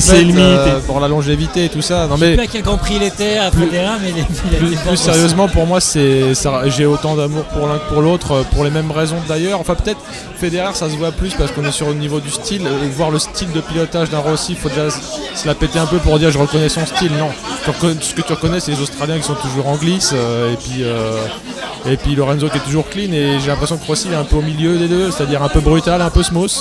euh, 0.68 0.80
pour 0.86 1.00
la 1.00 1.08
longévité 1.08 1.64
et 1.64 1.68
tout 1.68 1.82
ça. 1.82 2.06
Non 2.06 2.14
Je 2.16 2.20
sais 2.20 2.26
mais 2.30 2.36
plus 2.36 2.44
à 2.44 2.46
quel 2.46 2.62
Grand 2.62 2.78
Prix 2.78 2.94
il 2.96 3.02
était 3.02 3.38
à 3.38 3.50
Federer, 3.50 3.98
mais 4.00 4.10
il 4.10 4.18
est- 4.20 4.26
il 4.50 4.76
a 4.76 4.78
plus, 4.88 4.96
sérieusement 4.96 5.48
pour 5.48 5.66
moi 5.66 5.80
c'est 5.80 6.32
ça- 6.34 6.62
j'ai 6.68 6.86
autant 6.86 7.16
d'amour 7.16 7.42
pour 7.46 7.66
l'un 7.66 7.78
que 7.78 7.88
pour 7.92 8.02
l'autre 8.02 8.32
euh, 8.32 8.42
pour 8.54 8.62
les 8.62 8.70
mêmes 8.70 8.92
raisons 8.92 9.16
d'ailleurs. 9.28 9.58
Enfin 9.60 9.74
peut-être 9.74 9.98
Federer 10.38 10.74
ça 10.74 10.88
se 10.88 10.94
voit 10.96 11.10
plus 11.10 11.34
parce 11.34 11.50
qu'on 11.50 11.64
est 11.64 11.72
sur 11.72 11.88
le 11.88 11.94
niveau 11.94 12.20
du 12.20 12.30
style 12.30 12.62
euh, 12.66 12.88
voir 12.96 13.10
le 13.10 13.18
style 13.18 13.50
de 13.52 13.60
pilotage 13.60 14.08
d'un 14.08 14.18
Rossi, 14.20 14.52
il 14.52 14.58
faut 14.58 14.68
déjà 14.68 14.88
se 14.90 15.46
la 15.46 15.54
péter 15.54 15.80
un 15.80 15.86
peu 15.86 15.98
pour 15.98 16.18
dire 16.20 16.30
je 16.30 16.38
reconnais 16.38 16.68
son 16.68 16.86
style. 16.86 17.10
Non, 17.18 17.30
ce 18.00 18.14
que 18.14 18.22
tu 18.22 18.32
reconnais 18.32 18.60
c'est 18.60 18.70
les 18.70 18.80
Australiens 18.80 19.18
qui 19.18 19.24
sont 19.24 19.34
toujours 19.34 19.66
en 19.66 19.74
glisse 19.76 20.12
euh, 20.14 20.52
et 20.52 20.56
puis 20.56 20.82
euh, 20.84 21.16
et 21.88 21.96
puis 21.96 22.14
Lorenzo 22.14 22.48
qui 22.48 22.58
est 22.58 22.60
toujours 22.60 22.88
clean 22.88 23.12
et 23.12 23.38
j'ai 23.40 23.48
l'impression 23.48 23.76
que 23.76 23.86
Rossi 23.86 24.08
est 24.08 24.14
un 24.14 24.24
peu 24.24 24.36
au 24.36 24.42
milieu 24.42 24.76
des 24.78 24.88
deux, 24.88 25.10
c'est-à-dire 25.16 25.42
un 25.42 25.48
peu 25.48 25.60
brutal, 25.60 26.00
un 26.02 26.10
peu 26.10 26.22
smooth. 26.22 26.52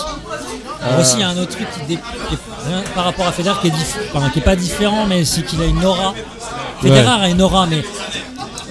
Alors 0.84 1.00
aussi, 1.00 1.16
il 1.16 1.20
y 1.22 1.24
a 1.24 1.30
un 1.30 1.38
autre 1.38 1.52
truc 1.52 1.68
qui, 1.74 1.80
dé- 1.96 2.00
qui 2.30 2.36
est 2.36 2.68
rien 2.70 2.84
par 2.94 3.06
rapport 3.06 3.26
à 3.28 3.32
Federer 3.32 3.56
qui 3.62 3.68
est, 3.68 3.72
enfin, 4.14 4.30
qui 4.30 4.40
est 4.40 4.42
pas 4.44 4.56
différent, 4.56 5.06
mais 5.08 5.26
c'est 5.26 5.42
qu'il 5.44 5.62
a 5.62 5.66
une 5.66 5.84
aura. 5.84 6.14
Federer 6.82 7.24
a 7.24 7.28
une 7.30 7.42
aura, 7.42 7.66
mais 7.66 7.84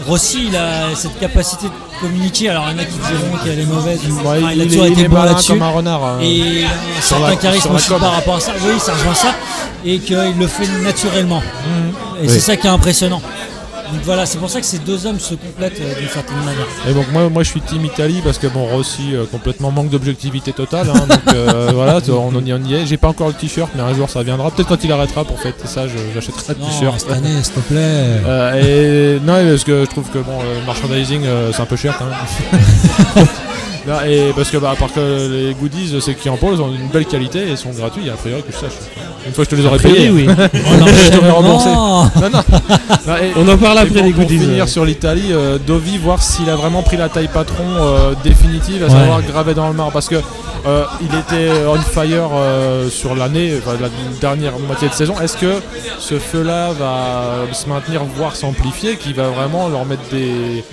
Rossi, 0.06 0.46
il 0.48 0.56
a 0.56 0.94
cette 0.94 1.18
capacité 1.18 1.66
de 1.66 2.00
communiquer. 2.00 2.50
Alors, 2.50 2.66
il 2.70 2.76
y 2.76 2.80
en 2.80 2.82
a 2.82 2.84
qui 2.84 2.98
diront 2.98 3.36
qu'elle 3.44 3.58
est 3.60 3.64
mauvaise. 3.66 4.00
Ouais, 4.04 4.12
Enfin, 4.38 4.50
il, 4.52 4.60
a 4.60 4.64
il, 4.64 4.68
toujours 4.70 4.86
il 4.86 4.92
été 4.92 5.08
bon 5.08 5.22
là-dessus. 5.22 5.52
comme 5.52 5.62
un 5.62 5.70
renard. 5.70 6.04
hein. 6.04 6.18
Et 6.20 6.34
il 6.36 6.64
un 6.64 7.00
Sur 7.02 7.18
la- 7.20 7.36
charisme 7.36 7.74
aussi 7.74 7.88
par 7.90 8.12
rapport 8.12 8.36
à 8.36 8.40
ça. 8.40 8.52
Oui, 8.62 8.78
ça 8.78 8.92
rejoint 8.92 9.14
ça. 9.14 9.28
Et 9.84 9.98
qu'il 9.98 10.16
le 10.38 10.46
fait 10.46 10.66
naturellement. 10.82 11.42
Et 12.20 12.22
Oui. 12.22 12.28
c'est 12.28 12.40
ça 12.40 12.56
qui 12.56 12.66
est 12.66 12.70
impressionnant. 12.70 13.22
Donc 13.92 14.00
voilà, 14.04 14.26
c'est 14.26 14.38
pour 14.38 14.48
ça 14.50 14.60
que 14.60 14.66
ces 14.66 14.78
deux 14.78 15.06
hommes 15.06 15.20
se 15.20 15.34
complètent 15.34 15.80
euh, 15.80 15.98
d'une 15.98 16.08
certaine 16.08 16.38
manière. 16.38 16.66
Et 16.88 16.94
donc 16.94 17.04
moi, 17.12 17.28
moi 17.28 17.42
je 17.42 17.50
suis 17.50 17.60
team 17.60 17.84
Italie 17.84 18.20
parce 18.24 18.38
que 18.38 18.46
bon 18.46 18.64
Rossi 18.66 19.14
euh, 19.14 19.24
complètement 19.30 19.70
manque 19.70 19.90
d'objectivité 19.90 20.52
totale. 20.52 20.88
hein, 20.90 21.06
donc 21.08 21.34
euh, 21.34 21.70
voilà, 21.74 21.98
on, 22.08 22.34
on 22.34 22.44
y 22.44 22.52
on 22.52 22.58
y 22.64 22.74
est. 22.74 22.86
J'ai 22.86 22.96
pas 22.96 23.08
encore 23.08 23.28
le 23.28 23.34
t-shirt, 23.34 23.70
mais 23.74 23.82
un 23.82 23.94
jour 23.94 24.08
ça 24.08 24.22
viendra. 24.22 24.50
Peut-être 24.50 24.68
quand 24.68 24.82
il 24.82 24.90
arrêtera 24.90 25.24
pour 25.24 25.38
fêter 25.38 25.66
ça, 25.66 25.82
j'achèterai 26.14 26.54
le 26.54 26.54
t-shirt. 26.66 26.98
cette 27.00 27.10
année, 27.12 27.42
s'il 27.42 27.52
te 27.54 27.60
plaît. 27.60 28.22
Euh, 28.26 29.16
et 29.18 29.20
non, 29.20 29.34
parce 29.50 29.64
que 29.64 29.84
je 29.84 29.90
trouve 29.90 30.08
que 30.10 30.18
bon, 30.18 30.38
le 30.42 30.64
merchandising 30.66 31.22
c'est 31.52 31.62
un 31.62 31.66
peu 31.66 31.76
cher 31.76 31.96
quand 31.98 32.06
même. 32.06 33.26
Non, 33.86 33.94
et 34.06 34.32
parce 34.34 34.50
que 34.50 34.56
bah, 34.56 34.70
à 34.70 34.76
part 34.76 34.92
que 34.92 35.28
les 35.30 35.52
goodies, 35.54 35.94
c'est 36.00 36.14
qui 36.14 36.28
en 36.30 36.36
pose, 36.36 36.58
ont 36.60 36.72
une 36.72 36.88
belle 36.88 37.04
qualité 37.04 37.50
et 37.50 37.56
sont 37.56 37.70
gratuits, 37.70 38.08
a 38.08 38.14
priori 38.14 38.42
que 38.42 38.50
je 38.52 38.56
sache. 38.56 38.72
Une 39.26 39.32
fois 39.32 39.44
que 39.44 39.50
je 39.50 39.56
te 39.56 39.60
les 39.60 39.66
aurais 39.66 39.78
payés, 39.78 40.08
oui. 40.10 40.26
Oh 40.28 40.76
non, 40.80 40.86
je 40.86 41.10
t'aurais 41.10 41.28
non. 41.28 41.34
remboursé. 41.34 41.68
Non, 42.20 42.30
non. 42.32 42.42
Non, 43.06 43.16
et- 43.16 43.32
On 43.36 43.46
en 43.48 43.58
parle 43.58 43.78
après 43.78 43.94
pour, 43.94 44.06
les 44.06 44.12
pour 44.12 44.22
goodies. 44.24 44.38
finir 44.38 44.64
ouais. 44.64 44.70
sur 44.70 44.84
l'Italie, 44.86 45.28
euh, 45.32 45.58
Dovi, 45.58 45.98
voir 45.98 46.22
s'il 46.22 46.48
a 46.48 46.56
vraiment 46.56 46.82
pris 46.82 46.96
la 46.96 47.08
taille 47.10 47.28
patron 47.28 47.64
euh, 47.78 48.14
définitive, 48.24 48.84
à 48.84 48.88
savoir 48.88 49.22
gravé 49.22 49.52
dans 49.54 49.68
le 49.68 49.74
marbre. 49.74 49.92
Parce 49.92 50.08
que 50.08 50.16
euh, 50.66 50.84
il 51.02 51.18
était 51.18 51.50
on 51.68 51.76
fire 51.76 52.30
sur 52.90 53.14
l'année, 53.14 53.52
enfin, 53.58 53.76
la 53.80 53.88
dernière 54.20 54.58
moitié 54.58 54.88
de 54.88 54.94
saison. 54.94 55.14
Est-ce 55.22 55.36
que 55.36 55.60
ce 55.98 56.18
feu-là 56.18 56.72
va 56.72 57.52
se 57.52 57.68
maintenir, 57.68 58.02
voire 58.16 58.34
s'amplifier, 58.34 58.96
qui 58.96 59.12
va 59.12 59.28
vraiment 59.28 59.68
leur 59.68 59.84
mettre 59.84 60.08
des. 60.10 60.64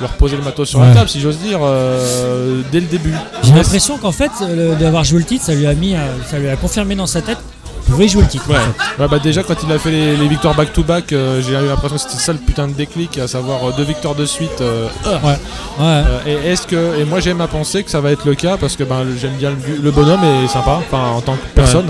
Leur 0.00 0.10
poser 0.12 0.36
le 0.36 0.42
matos 0.42 0.68
sur 0.68 0.80
la 0.80 0.88
Ouais. 0.88 0.94
table, 0.94 1.08
si 1.08 1.20
j'ose 1.20 1.38
dire, 1.38 1.58
euh, 1.62 2.62
dès 2.72 2.80
le 2.80 2.86
début 2.86 3.14
J'ai 3.42 3.52
l'impression 3.54 3.98
qu'en 3.98 4.12
fait, 4.12 4.30
d'avoir 4.78 5.04
joué 5.04 5.18
le 5.20 5.24
titre, 5.24 5.44
ça 5.44 5.54
lui 5.54 5.66
a 5.66 5.74
mis, 5.74 5.94
euh, 5.94 5.98
ça 6.30 6.38
lui 6.38 6.48
a 6.48 6.56
confirmé 6.56 6.94
dans 6.94 7.06
sa 7.06 7.20
tête 7.22 7.38
pouvait 7.88 8.06
jouer 8.06 8.20
le 8.20 8.28
titre. 8.28 8.44
en 8.50 8.52
Ouais. 8.52 8.58
fait. 8.58 9.02
Ouais, 9.02 9.08
bah 9.08 9.18
déjà 9.18 9.42
quand 9.42 9.54
il 9.66 9.72
a 9.72 9.78
fait 9.78 9.90
les, 9.90 10.14
les 10.14 10.28
victoires 10.28 10.54
back-to-back, 10.54 11.10
euh, 11.14 11.40
j'ai 11.40 11.52
eu 11.52 11.66
l'impression 11.66 11.96
que 11.96 12.02
c'était 12.02 12.22
ça 12.22 12.32
le 12.34 12.38
putain 12.38 12.68
de 12.68 12.74
déclic, 12.74 13.16
à 13.16 13.26
savoir 13.26 13.64
euh, 13.66 13.72
deux 13.78 13.84
victoires 13.84 14.14
de 14.14 14.26
suite. 14.26 14.60
euh, 14.60 14.88
Ouais. 15.06 15.38
Euh, 15.80 16.18
et 16.26 16.50
est-ce 16.50 16.66
que 16.66 17.00
et 17.00 17.04
moi 17.06 17.20
j'aime 17.20 17.40
à 17.40 17.46
penser 17.48 17.82
que 17.84 17.90
ça 17.90 18.02
va 18.02 18.10
être 18.10 18.26
le 18.26 18.34
cas 18.34 18.58
parce 18.58 18.76
que 18.76 18.84
ben 18.84 19.06
j'aime 19.18 19.36
bien 19.38 19.50
le, 19.52 19.82
le 19.82 19.90
bonhomme 19.90 20.20
est 20.22 20.48
sympa 20.48 20.80
enfin 20.86 21.02
en 21.16 21.22
tant 21.22 21.32
que 21.36 21.46
personne 21.54 21.86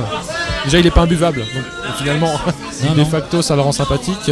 déjà 0.69 0.79
il 0.79 0.87
est 0.87 0.91
pas 0.91 1.03
imbuvable, 1.03 1.41
donc 1.41 1.95
finalement 1.99 2.33
Non, 2.85 2.93
de 2.95 3.01
non. 3.01 3.07
facto 3.07 3.43
ça 3.43 3.57
le 3.57 3.63
rend 3.63 3.73
sympathique. 3.73 4.31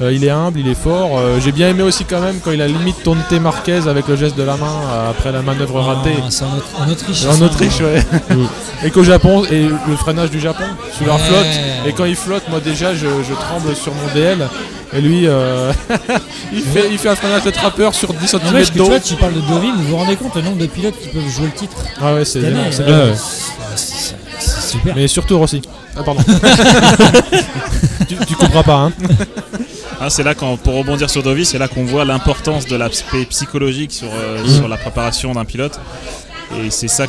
Euh, 0.00 0.12
il 0.12 0.24
est 0.24 0.30
humble, 0.30 0.60
il 0.60 0.68
est 0.68 0.74
fort. 0.80 1.18
Euh, 1.18 1.40
J'ai 1.44 1.50
bien 1.52 1.68
aimé 1.68 1.82
aussi 1.82 2.04
quand 2.04 2.20
même 2.20 2.38
quand 2.42 2.52
il 2.52 2.62
a 2.62 2.66
limite 2.68 3.02
taunté 3.02 3.40
Marquez 3.40 3.88
avec 3.88 4.06
le 4.06 4.14
geste 4.16 4.36
de 4.36 4.44
la 4.44 4.56
main 4.56 4.66
euh, 4.92 5.10
après 5.10 5.32
la 5.32 5.42
manœuvre 5.42 5.80
ratée. 5.80 6.14
Ah, 6.18 6.26
c'est 6.30 6.44
en, 6.44 6.48
Aut- 6.56 6.82
en 6.86 6.88
Autriche. 6.90 7.24
En 7.26 7.32
ça, 7.32 7.44
Autriche, 7.44 7.80
ouais. 7.80 8.00
et 8.84 8.90
qu'au 8.90 9.02
Japon, 9.02 9.42
et 9.50 9.64
le 9.64 9.96
freinage 9.96 10.30
du 10.30 10.38
Japon, 10.40 10.62
sous 10.96 11.04
leur 11.04 11.20
flotte. 11.20 11.46
Et 11.86 11.92
quand 11.92 12.04
il 12.04 12.14
flotte, 12.16 12.44
moi 12.48 12.60
déjà, 12.60 12.94
je, 12.94 13.06
je 13.28 13.34
tremble 13.34 13.74
sur 13.74 13.92
mon 13.92 14.14
DL. 14.14 14.48
Et 14.92 15.00
lui, 15.00 15.24
il, 16.52 16.62
fait, 16.62 16.88
il 16.90 16.96
fait 16.98 17.08
un 17.08 17.16
freinage 17.16 17.42
de 17.44 17.50
trappeur 17.50 17.92
sur 17.94 18.14
10 18.14 18.32
Non, 18.34 18.40
mais 18.54 18.64
cm 18.64 18.76
d'eau. 18.76 18.90
tu 19.04 19.14
parles 19.16 19.34
de 19.34 19.40
Deauville, 19.40 19.74
vous 19.76 19.88
vous 19.88 19.96
rendez 19.96 20.16
compte 20.16 20.36
le 20.36 20.42
nombre 20.42 20.58
de 20.58 20.66
pilotes 20.66 20.98
qui 21.02 21.08
peuvent 21.08 21.28
jouer 21.28 21.46
le 21.46 21.52
titre 21.58 21.76
Ah 22.00 22.14
ouais, 22.14 22.24
c'est 22.24 22.38
euh, 22.44 22.50
bien. 22.52 23.14
Super. 24.70 24.94
Mais 24.96 25.08
surtout 25.08 25.38
Rossi. 25.38 25.60
Ah, 25.96 26.02
pardon. 26.02 26.22
tu, 28.08 28.16
tu 28.26 28.34
couperas 28.34 28.62
pas, 28.62 28.74
hein. 28.76 28.92
Hein, 30.00 30.08
c'est 30.10 30.22
là 30.22 30.34
quand, 30.34 30.56
pour 30.56 30.74
rebondir 30.76 31.10
sur 31.10 31.22
Dovi, 31.22 31.44
c'est 31.44 31.58
là 31.58 31.68
qu'on 31.68 31.84
voit 31.84 32.04
l'importance 32.04 32.66
de 32.66 32.76
l'aspect 32.76 33.24
psychologique 33.26 33.92
sur, 33.92 34.08
euh, 34.12 34.42
Mm. 34.44 34.48
sur 34.48 34.68
la 34.68 34.76
préparation 34.78 35.32
d'un 35.32 35.44
pilote. 35.44 35.78
Et 36.56 36.70
c'est 36.70 36.88
ça, 36.88 37.04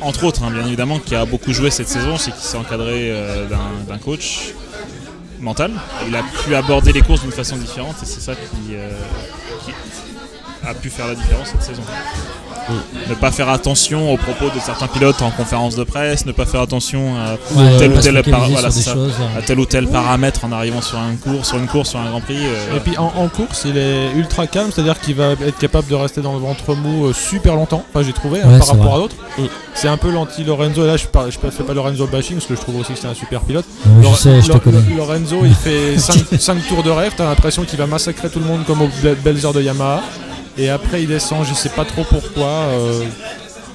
entre 0.00 0.24
autres, 0.24 0.42
hein, 0.44 0.50
bien 0.52 0.64
évidemment, 0.64 0.98
qui 1.00 1.14
a 1.16 1.24
beaucoup 1.24 1.52
joué 1.52 1.70
cette 1.70 1.88
saison, 1.88 2.16
c'est 2.18 2.30
qu'il 2.30 2.40
s'est 2.42 2.56
encadré 2.56 3.10
euh, 3.10 3.46
d'un- 3.48 3.58
d'un 3.88 3.98
coach 3.98 4.52
mental. 5.40 5.72
Il 6.06 6.14
a 6.14 6.22
pu 6.44 6.54
aborder 6.54 6.92
les 6.92 7.02
courses 7.02 7.22
d'une 7.22 7.32
façon 7.32 7.56
différente 7.56 7.96
et 8.02 8.06
c'est 8.06 8.20
ça 8.20 8.34
qui, 8.34 8.74
euh, 8.74 8.90
qui 9.64 9.72
a 10.68 10.74
pu 10.74 10.88
faire 10.90 11.08
la 11.08 11.14
différence 11.16 11.48
cette 11.48 11.62
saison. 11.62 11.82
Ne 13.08 13.14
pas 13.14 13.30
faire 13.30 13.48
attention 13.48 14.12
aux 14.12 14.16
propos 14.16 14.46
de 14.54 14.60
certains 14.60 14.86
pilotes 14.86 15.20
en 15.22 15.30
conférence 15.30 15.74
de 15.76 15.84
presse, 15.84 16.26
ne 16.26 16.32
pas 16.32 16.46
faire 16.46 16.60
attention 16.60 17.14
à 17.16 17.32
Ouais, 17.58 17.78
tel 17.78 17.92
ou 17.92 18.00
tel 18.00 18.16
focaliser 18.16 18.30
par- 18.30 18.40
sur 18.44 18.50
voilà, 18.52 18.68
des 18.68 18.74
c'est 18.74 18.80
ça. 18.82 18.92
choses, 18.92 19.12
à 19.38 19.42
tel 19.42 19.58
ou 19.60 19.66
tel 19.66 19.86
paramètre 19.88 20.44
en 20.44 20.52
arrivant 20.52 20.80
sur, 20.82 20.98
un 20.98 21.14
cours, 21.16 21.44
sur 21.44 21.58
une 21.58 21.66
course, 21.66 21.90
sur 21.90 21.98
un 21.98 22.10
Grand 22.10 22.20
Prix. 22.20 22.36
euh, 22.38 22.76
Et 22.76 22.80
puis 22.80 22.96
en, 22.98 23.12
en 23.16 23.28
course, 23.28 23.62
il 23.66 23.76
est 23.76 24.12
ultra 24.16 24.46
calme, 24.46 24.70
c'est-à-dire 24.72 24.98
qu'il 25.00 25.14
va 25.14 25.32
être 25.32 25.58
capable 25.58 25.88
de 25.88 25.94
rester 25.94 26.20
dans 26.20 26.32
le 26.32 26.38
ventre 26.40 26.74
mou 26.74 27.06
euh, 27.06 27.12
super 27.12 27.54
longtemps. 27.56 27.84
Enfin, 27.92 28.04
j'ai 28.06 28.12
trouvé 28.12 28.40
hein, 28.40 28.58
par 28.58 28.68
rapport 28.68 28.84
vrai. 28.84 28.94
à 28.94 28.98
d'autres. 28.98 29.16
Mm. 29.38 29.42
C'est 29.74 29.88
un 29.88 29.96
peu 29.96 30.10
l'anti-Lorenzo. 30.10 30.84
Et 30.84 30.86
là, 30.86 30.96
je 30.96 31.04
ne 31.04 31.50
fais 31.50 31.62
pas 31.62 31.74
Lorenzo 31.74 32.06
bashing 32.06 32.34
parce 32.36 32.46
que 32.46 32.54
je 32.56 32.60
trouve 32.60 32.76
aussi 32.80 32.92
que 32.92 32.98
c'est 32.98 33.06
un 33.06 33.14
super 33.14 33.40
pilote. 33.42 33.64
Ouais, 33.86 33.92
je 33.98 34.02
Lore- 34.02 34.18
sais, 34.18 34.40
je 34.42 34.46
te 34.48 34.52
Lo- 34.52 34.58
connais. 34.60 34.78
Lo- 34.90 34.96
Lorenzo, 34.98 35.36
il 35.44 35.54
fait 35.54 35.96
5 36.38 36.66
tours 36.68 36.82
de 36.82 36.90
rêve. 36.90 37.12
T'as 37.16 37.24
l'impression 37.24 37.64
qu'il 37.64 37.78
va 37.78 37.86
massacrer 37.86 38.28
tout 38.28 38.40
le 38.40 38.46
monde 38.46 38.64
comme 38.66 38.82
aux 38.82 38.88
be- 38.88 39.14
belles 39.24 39.44
heures 39.46 39.52
de 39.54 39.62
Yamaha. 39.62 40.00
Et 40.60 40.68
après, 40.68 41.02
il 41.02 41.08
descend, 41.08 41.44
je 41.46 41.54
sais 41.54 41.70
pas 41.70 41.84
trop 41.84 42.04
pourquoi. 42.04 42.46
euh, 42.48 43.02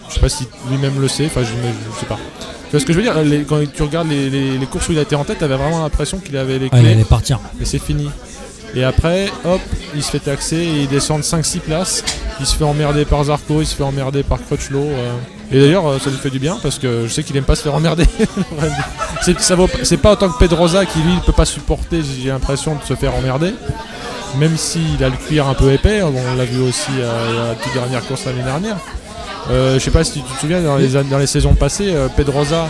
je 0.10 0.14
sais 0.14 0.20
pas 0.20 0.30
si 0.30 0.48
lui-même 0.70 1.00
le 1.02 1.08
sait. 1.08 1.26
Enfin, 1.26 1.42
je, 1.42 1.48
je 1.48 2.00
sais 2.00 2.06
pas. 2.06 2.18
Tu 2.66 2.72
vois 2.72 2.80
ce 2.80 2.86
que 2.86 2.94
je 2.94 2.98
veux 3.00 3.04
dire 3.04 3.22
Les- 3.24 3.44
Quand 3.44 3.60
tu 3.74 3.82
regardes 3.84 4.10
les, 4.10 4.30
les- 4.30 4.58
les 4.58 4.66
courses 4.66 4.88
où 4.90 4.92
il 4.92 5.00
a 5.00 5.02
été 5.02 5.16
en 5.16 5.24
tête, 5.24 5.40
t'avais 5.40 5.56
vraiment 5.56 5.82
l'impression 5.82 6.20
qu'il 6.20 6.38
avait 6.38 6.60
les 6.60 6.70
Ah, 6.72 6.78
il 6.78 6.82
clés 6.84 6.92
allait 6.94 7.04
partir. 7.04 7.40
et 7.62 7.66
c'est 7.66 7.80
fini. 7.80 8.10
Et 8.76 8.84
après, 8.84 9.30
hop, 9.46 9.62
il 9.96 10.04
se 10.04 10.12
fait 10.12 10.20
taxer 10.20 10.58
et 10.58 10.82
il 10.82 10.88
descend 10.88 11.20
de 11.22 11.26
5-6 11.26 11.60
places. 11.60 12.04
Il 12.40 12.46
se 12.46 12.56
fait 12.56 12.64
emmerder 12.66 13.06
par 13.06 13.24
Zarco, 13.24 13.62
il 13.62 13.66
se 13.68 13.74
fait 13.76 13.84
emmerder 13.84 14.22
par 14.24 14.40
Crutchlow. 14.46 14.80
euh. 14.80 15.14
Et 15.52 15.60
d'ailleurs, 15.60 15.88
euh, 15.88 16.00
ça 16.00 16.10
lui 16.10 16.18
fait 16.18 16.30
du 16.30 16.40
bien 16.40 16.58
parce 16.62 16.80
que 16.80 17.04
je 17.08 17.12
sais 17.12 17.24
qu'il 17.24 17.38
aime 17.38 17.44
pas 17.44 17.56
se 17.56 17.62
faire 17.62 17.76
emmerder. 17.76 18.06
c'est, 19.22 19.98
pas 19.98 20.14
autant 20.14 20.30
que 20.30 20.38
Pedrosa 20.40 20.86
qui 20.86 21.00
lui 21.00 21.14
ne 21.14 21.20
peut 21.20 21.34
pas 21.34 21.46
supporter, 21.46 22.02
j'ai 22.22 22.30
l'impression, 22.30 22.76
de 22.76 22.84
se 22.84 22.96
faire 22.96 23.14
emmerder. 23.16 23.54
Même 24.38 24.58
s'il 24.58 25.02
a 25.04 25.10
le 25.10 25.16
cuir 25.16 25.48
un 25.48 25.54
peu 25.54 25.72
épais, 25.72 26.02
on 26.02 26.36
l'a 26.36 26.46
vu 26.46 26.62
aussi 26.62 26.92
euh, 27.00 27.44
à 27.44 27.50
la 27.50 27.56
toute 27.56 27.74
dernière 27.74 28.06
course 28.06 28.26
l'année 28.26 28.44
dernière. 28.44 28.78
Euh, 29.52 29.76
je 29.76 29.80
sais 29.84 29.92
pas 29.92 30.04
si 30.04 30.14
tu 30.14 30.20
te 30.22 30.40
souviens, 30.40 30.62
dans 30.62 30.76
les, 30.76 30.98
an- 30.98 31.04
dans 31.10 31.20
les 31.20 31.28
saisons 31.28 31.54
passées, 31.54 31.90
euh, 31.94 32.08
Pedrosa, 32.08 32.68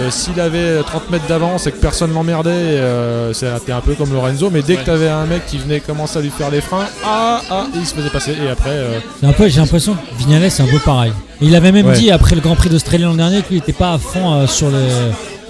euh, 0.00 0.10
s'il 0.10 0.40
avait 0.40 0.82
30 0.82 1.10
mètres 1.10 1.26
d'avance 1.28 1.66
et 1.66 1.72
que 1.72 1.76
personne 1.76 2.14
l'emmerdait, 2.14 2.50
euh, 2.50 3.32
c'était 3.34 3.72
un 3.72 3.80
peu 3.82 3.92
comme 3.94 4.10
Lorenzo, 4.12 4.48
mais 4.50 4.62
dès 4.62 4.76
que 4.76 4.84
tu 4.84 4.90
avais 4.90 5.08
un 5.08 5.26
mec 5.26 5.46
qui 5.46 5.58
venait 5.58 5.80
commencer 5.80 6.18
à 6.18 6.22
lui 6.22 6.30
faire 6.30 6.50
les 6.50 6.62
freins, 6.62 6.86
ah, 7.04 7.42
ah, 7.50 7.66
il 7.74 7.86
se 7.86 7.94
faisait 7.94 8.08
passer. 8.08 8.32
Et 8.42 8.48
après, 8.48 8.70
euh, 8.70 8.98
C'est 9.20 9.26
un 9.26 9.32
peu- 9.32 9.48
J'ai 9.48 9.60
l'impression 9.60 9.94
que 9.94 10.18
Vignales 10.18 10.50
c'est 10.50 10.62
un 10.62 10.66
peu 10.68 10.78
pareil. 10.78 11.12
Et 11.42 11.46
il 11.46 11.54
avait 11.54 11.72
même 11.72 11.86
Ouais. 11.88 11.94
dit 11.98 12.10
après 12.10 12.34
le 12.34 12.40
Grand 12.40 12.56
Prix 12.56 12.70
d'Australie 12.70 13.02
l'an 13.04 13.14
dernier 13.14 13.42
qu'il 13.42 13.56
n'était 13.56 13.72
pas 13.74 13.92
à 13.92 13.98
fond 13.98 14.32
euh, 14.32 14.46
sur 14.46 14.70
les, 14.70 14.76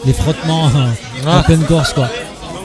les 0.06 0.12
frottements 0.12 0.66
euh, 0.66 1.28
en 1.28 1.38
Ah. 1.38 1.42
pleine 1.46 1.62
course 1.62 1.92
quoi. 1.92 2.08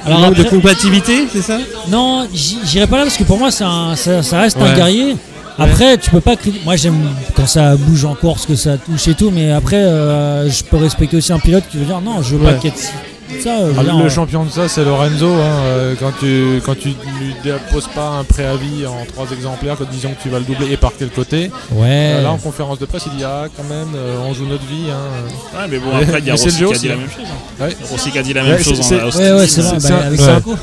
Alors 0.05 0.19
Manque 0.21 0.35
de 0.35 0.41
après- 0.41 0.55
compatibilité, 0.55 1.27
c'est 1.31 1.41
ça? 1.41 1.57
Non, 1.89 2.25
j'irai 2.33 2.87
pas 2.87 2.97
là 2.97 3.03
parce 3.03 3.17
que 3.17 3.23
pour 3.25 3.37
moi 3.37 3.51
c'est 3.51 3.65
un- 3.65 3.95
ça, 3.95 4.23
ça 4.23 4.39
reste 4.39 4.57
un 4.59 4.73
guerrier. 4.73 5.15
Après, 5.59 5.97
tu 5.97 6.09
peux 6.09 6.21
pas. 6.21 6.35
cri- 6.35 6.61
Moi, 6.65 6.75
j'aime 6.75 6.97
quand 7.35 7.47
ça 7.47 7.75
bouge 7.75 8.05
en 8.05 8.15
course, 8.15 8.45
que 8.45 8.55
ça 8.55 8.77
touche 8.77 9.07
et 9.07 9.13
tout, 9.13 9.31
mais 9.31 9.51
après, 9.51 9.77
euh, 9.83 10.49
je 10.49 10.63
peux 10.63 10.77
respecter 10.77 11.17
aussi 11.17 11.31
un 11.33 11.39
pilote 11.39 11.63
qui 11.69 11.77
veut 11.77 11.85
dire 11.85 12.01
non, 12.01 12.21
je 12.21 12.35
veux 12.35 12.45
Ouais. 12.45 12.53
pas 12.53 12.57
qu'il 12.59 12.69
y 12.71 12.73
ait 12.73 12.75
de- 12.75 12.81
ça. 12.81 13.49
ah, 13.77 13.83
le 13.83 13.89
euh, 14.05 14.09
champion 14.09 14.43
de 14.43 14.49
ça, 14.49 14.67
c'est 14.67 14.83
Lorenzo. 14.83 15.27
hein, 15.27 15.59
euh, 15.65 15.93
quand 15.99 16.11
tu 16.19 16.59
quand 16.65 16.73
tu 16.77 16.89
lui 16.89 17.35
déposes 17.43 17.87
pas 17.93 18.07
un 18.19 18.23
préavis 18.23 18.87
en 18.87 19.05
trois 19.05 19.27
exemplaires, 19.31 19.75
quand 19.77 19.89
disons 19.91 20.09
que 20.09 20.21
tu 20.23 20.29
vas 20.29 20.39
le 20.39 20.45
doubler 20.45 20.71
et 20.71 20.77
par 20.77 20.93
quel 20.97 21.09
côté, 21.09 21.51
Ouais. 21.71 21.87
euh, 22.15 22.23
là 22.23 22.31
en 22.31 22.37
conférence 22.37 22.79
de 22.79 22.85
presse, 22.85 23.03
il 23.11 23.17
dit 23.17 23.23
ah 23.23 23.45
quand 23.55 23.63
même, 23.69 23.89
euh, 23.95 24.17
on 24.27 24.33
joue 24.33 24.45
notre 24.47 24.65
vie. 24.65 24.89
hein. 24.89 25.59
Ouais, 25.59 25.67
mais 25.69 25.77
bon, 25.77 25.89
après, 25.95 26.19
il 26.19 26.25
y 26.25 26.31
a 26.31 26.37
c'est 26.37 26.45
Rossi 26.45 26.45
le 26.47 26.51
qui 26.53 26.59
jeu 26.59 26.65
a 26.75 26.77
dit 26.79 26.87
la 26.87 26.93
aussi, 26.95 27.01
même 27.03 27.09
chose. 27.11 27.27
hein. 27.59 27.63
Ouais. 27.65 27.77
Rossi 27.91 28.11
qui 28.11 28.17
a 28.17 28.23
dit 28.23 28.33
la 28.33 28.43
même 28.43 28.57
chose 28.63 28.79
c'est- 28.81 28.95
ouais, 28.95 29.47
c'est 29.47 29.61
un- 29.61 30.35
un 30.35 30.41
peu- 30.41 30.55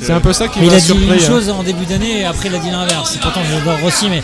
C'est 0.00 0.12
un 0.12 0.20
peu 0.20 0.32
ça 0.32 0.48
qui 0.48 0.60
Mais 0.60 0.66
il 0.66 0.70
m'a 0.70 0.76
a 0.76 0.80
dit 0.80 0.86
surpris. 0.86 1.04
une 1.06 1.12
hein. 1.12 1.18
chose 1.26 1.50
en 1.50 1.62
début 1.62 1.84
d'année 1.86 2.20
et 2.20 2.24
après 2.24 2.48
il 2.48 2.54
a 2.54 2.58
dit 2.58 2.70
l'inverse. 2.70 3.16
Pourtant 3.20 3.40
j'adore 3.50 3.78
Rossi, 3.80 4.08
mais 4.08 4.22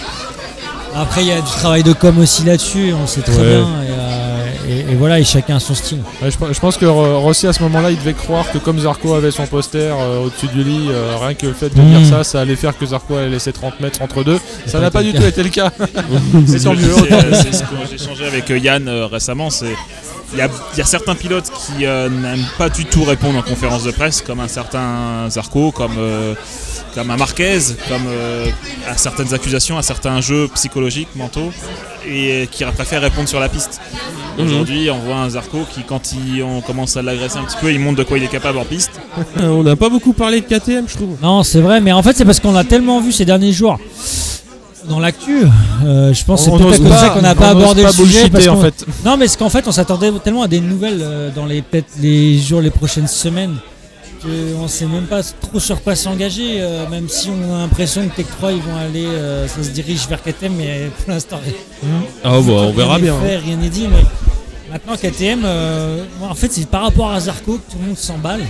après 0.96 1.22
il 1.22 1.28
y 1.28 1.32
a 1.32 1.40
du 1.40 1.50
travail 1.50 1.82
de 1.82 1.92
com 1.92 2.18
aussi 2.18 2.44
là-dessus, 2.44 2.92
on 3.00 3.06
sait 3.06 3.22
très 3.22 3.36
Ouais. 3.36 3.42
bien. 3.42 3.60
Et, 3.82 3.90
euh, 3.90 4.13
et- 4.68 4.92
et 4.92 4.94
voilà, 4.94 5.18
et 5.20 5.24
chacun 5.24 5.56
a 5.56 5.60
son 5.60 5.74
style. 5.74 5.98
Ouais, 6.22 6.30
je, 6.30 6.52
je 6.54 6.60
pense 6.60 6.76
que 6.76 6.86
Ro- 6.86 7.20
Rossi 7.20 7.46
à 7.46 7.52
ce 7.52 7.62
moment-là 7.64 7.90
il 7.90 7.98
devait 7.98 8.14
croire 8.14 8.50
que 8.50 8.58
comme 8.58 8.78
Zarco 8.78 9.14
avait 9.14 9.30
son 9.30 9.46
poster 9.46 9.78
euh, 9.92 10.24
au-dessus 10.24 10.46
du 10.48 10.62
lit, 10.64 10.86
euh, 10.90 11.16
rien 11.20 11.34
que 11.34 11.46
le 11.46 11.52
fait 11.52 11.68
de 11.74 11.80
Mm. 11.80 11.90
dire 11.98 12.06
ça, 12.08 12.24
ça 12.24 12.40
allait 12.40 12.56
faire 12.56 12.76
que 12.76 12.86
Zarco 12.86 13.16
allait 13.16 13.28
laisser 13.30 13.52
30 13.52 13.80
mètres 13.80 14.00
entre 14.02 14.24
deux. 14.24 14.38
Ça 14.66 14.80
n'a 14.80 14.90
pas 14.90 15.02
du 15.02 15.12
le 15.12 15.18
tout 15.20 15.26
été 15.26 15.42
le 15.42 15.50
cas. 15.50 15.70
C'est 16.46 16.60
tant 16.64 16.74
mieux. 16.74 16.92
c'est, 16.96 17.12
euh, 17.12 17.34
ce 17.52 17.60
que 17.60 17.66
j'ai 17.88 17.94
échangé 18.02 18.26
avec 18.26 18.48
Yann 18.48 18.88
euh, 18.88 19.06
récemment. 19.06 19.50
C'est 19.50 19.74
il 20.32 20.38
y 20.38 20.42
a, 20.42 20.48
il 20.72 20.78
y 20.78 20.82
a 20.82 20.84
certains 20.84 21.14
pilotes 21.14 21.48
qui 21.50 21.86
euh, 21.86 22.08
n'aiment 22.08 22.44
pas 22.58 22.68
du 22.68 22.84
tout 22.86 23.04
répondre 23.04 23.38
en 23.38 23.42
conférence 23.42 23.84
de 23.84 23.92
presse, 23.92 24.20
comme 24.20 24.40
un 24.40 24.48
certain 24.48 25.28
Zarco, 25.30 25.70
comme 25.70 25.92
euh, 25.98 26.34
comme 26.94 27.10
un 27.10 27.16
Marquez, 27.16 27.58
comme 27.88 28.02
euh, 28.06 28.46
à 28.88 28.96
certaines 28.96 29.34
accusations, 29.34 29.76
à 29.78 29.82
certains 29.82 30.20
jeux 30.20 30.48
psychologiques, 30.54 31.08
mentaux, 31.16 31.50
et 32.06 32.42
euh, 32.42 32.46
qui 32.50 32.64
préfèrent 32.64 33.02
répondre 33.02 33.28
sur 33.28 33.40
la 33.40 33.48
piste. 33.48 33.80
Mhm. 34.38 34.46
Aujourd'hui, 34.46 34.90
on 34.90 34.98
voit 34.98 35.16
un 35.16 35.30
Zarco 35.30 35.58
qui, 35.72 35.82
quand 35.82 36.12
il- 36.12 36.42
on 36.42 36.60
commence 36.60 36.96
à 36.96 37.02
l'agresser 37.02 37.38
un 37.38 37.44
petit 37.44 37.56
peu, 37.60 37.72
il 37.72 37.78
montre 37.80 37.96
de 37.98 38.02
quoi 38.04 38.18
il 38.18 38.24
est 38.24 38.28
capable 38.28 38.58
en 38.58 38.64
piste. 38.64 38.92
On 39.40 39.62
n'a 39.62 39.76
pas 39.76 39.88
beaucoup 39.88 40.12
parlé 40.12 40.40
de 40.40 40.46
KTM, 40.46 40.84
je 40.88 40.94
trouve. 40.96 41.16
Non, 41.22 41.42
c'est 41.42 41.60
vrai, 41.60 41.80
mais 41.80 41.92
en 41.92 42.02
fait 42.02 42.16
c'est 42.16 42.24
parce 42.24 42.40
qu'on 42.40 42.52
l'a 42.52 42.64
tellement 42.64 43.00
vu 43.00 43.12
ces 43.12 43.24
derniers 43.24 43.52
jours. 43.52 43.78
Dans 44.88 45.00
l'actu, 45.00 45.38
euh, 45.86 46.12
je 46.12 46.24
pense 46.24 46.44
que 46.44 46.50
c'est 46.50 46.58
peut-être 46.58 46.92
à 46.92 46.98
ça 46.98 47.08
qu'on 47.10 47.22
n'a 47.22 47.34
pas 47.34 47.48
abordé 47.50 47.82
pas 47.82 47.88
le 47.88 47.94
sujet. 47.94 48.28
Parce 48.28 48.46
en 48.48 48.60
fait. 48.60 48.84
Non, 49.04 49.16
mais 49.16 49.28
c'est 49.28 49.38
qu'en 49.38 49.48
fait 49.48 49.66
on 49.66 49.72
s'attendait 49.72 50.12
tellement 50.22 50.42
à 50.42 50.48
des 50.48 50.60
nouvelles 50.60 51.00
euh, 51.00 51.30
dans 51.34 51.46
les 51.46 51.62
peut-être 51.62 51.88
les 52.00 52.38
jours, 52.38 52.60
les 52.60 52.70
prochaines 52.70 53.08
semaines, 53.08 53.54
qu'on 54.24 54.68
sait 54.68 54.86
même 54.86 55.04
pas 55.06 55.22
trop 55.22 55.60
sur 55.60 55.82
quoi 55.82 55.94
s'engager. 55.94 56.60
euh, 56.60 56.88
même 56.88 57.08
si 57.08 57.28
on 57.30 57.54
a 57.54 57.58
l'impression 57.58 58.08
que 58.08 58.16
Tech 58.16 58.26
3 58.38 58.52
ils 58.52 58.62
vont 58.62 58.76
aller, 58.76 59.06
euh, 59.06 59.46
ça 59.48 59.62
se 59.62 59.70
dirige 59.70 60.08
vers 60.08 60.22
KTM, 60.22 60.54
mais 60.56 60.90
pour 61.04 61.12
l'instant 61.12 61.38
Ah 62.24 62.30
bah, 62.30 62.38
on 62.52 62.72
verra 62.72 62.98
bien. 62.98 63.18
n'est 63.20 63.28
fait, 63.28 63.36
rien 63.36 63.56
n'est 63.56 63.68
dit, 63.68 63.86
mais 63.88 64.02
maintenant 64.72 64.96
KTM, 64.96 65.42
euh, 65.44 66.04
moi, 66.18 66.28
en 66.30 66.34
fait, 66.34 66.50
c'est 66.52 66.66
par 66.68 66.82
rapport 66.82 67.10
à 67.12 67.20
Zarco 67.20 67.58
que 67.58 67.72
tout 67.72 67.78
le 67.80 67.88
monde 67.88 67.98
s'emballe. 67.98 68.42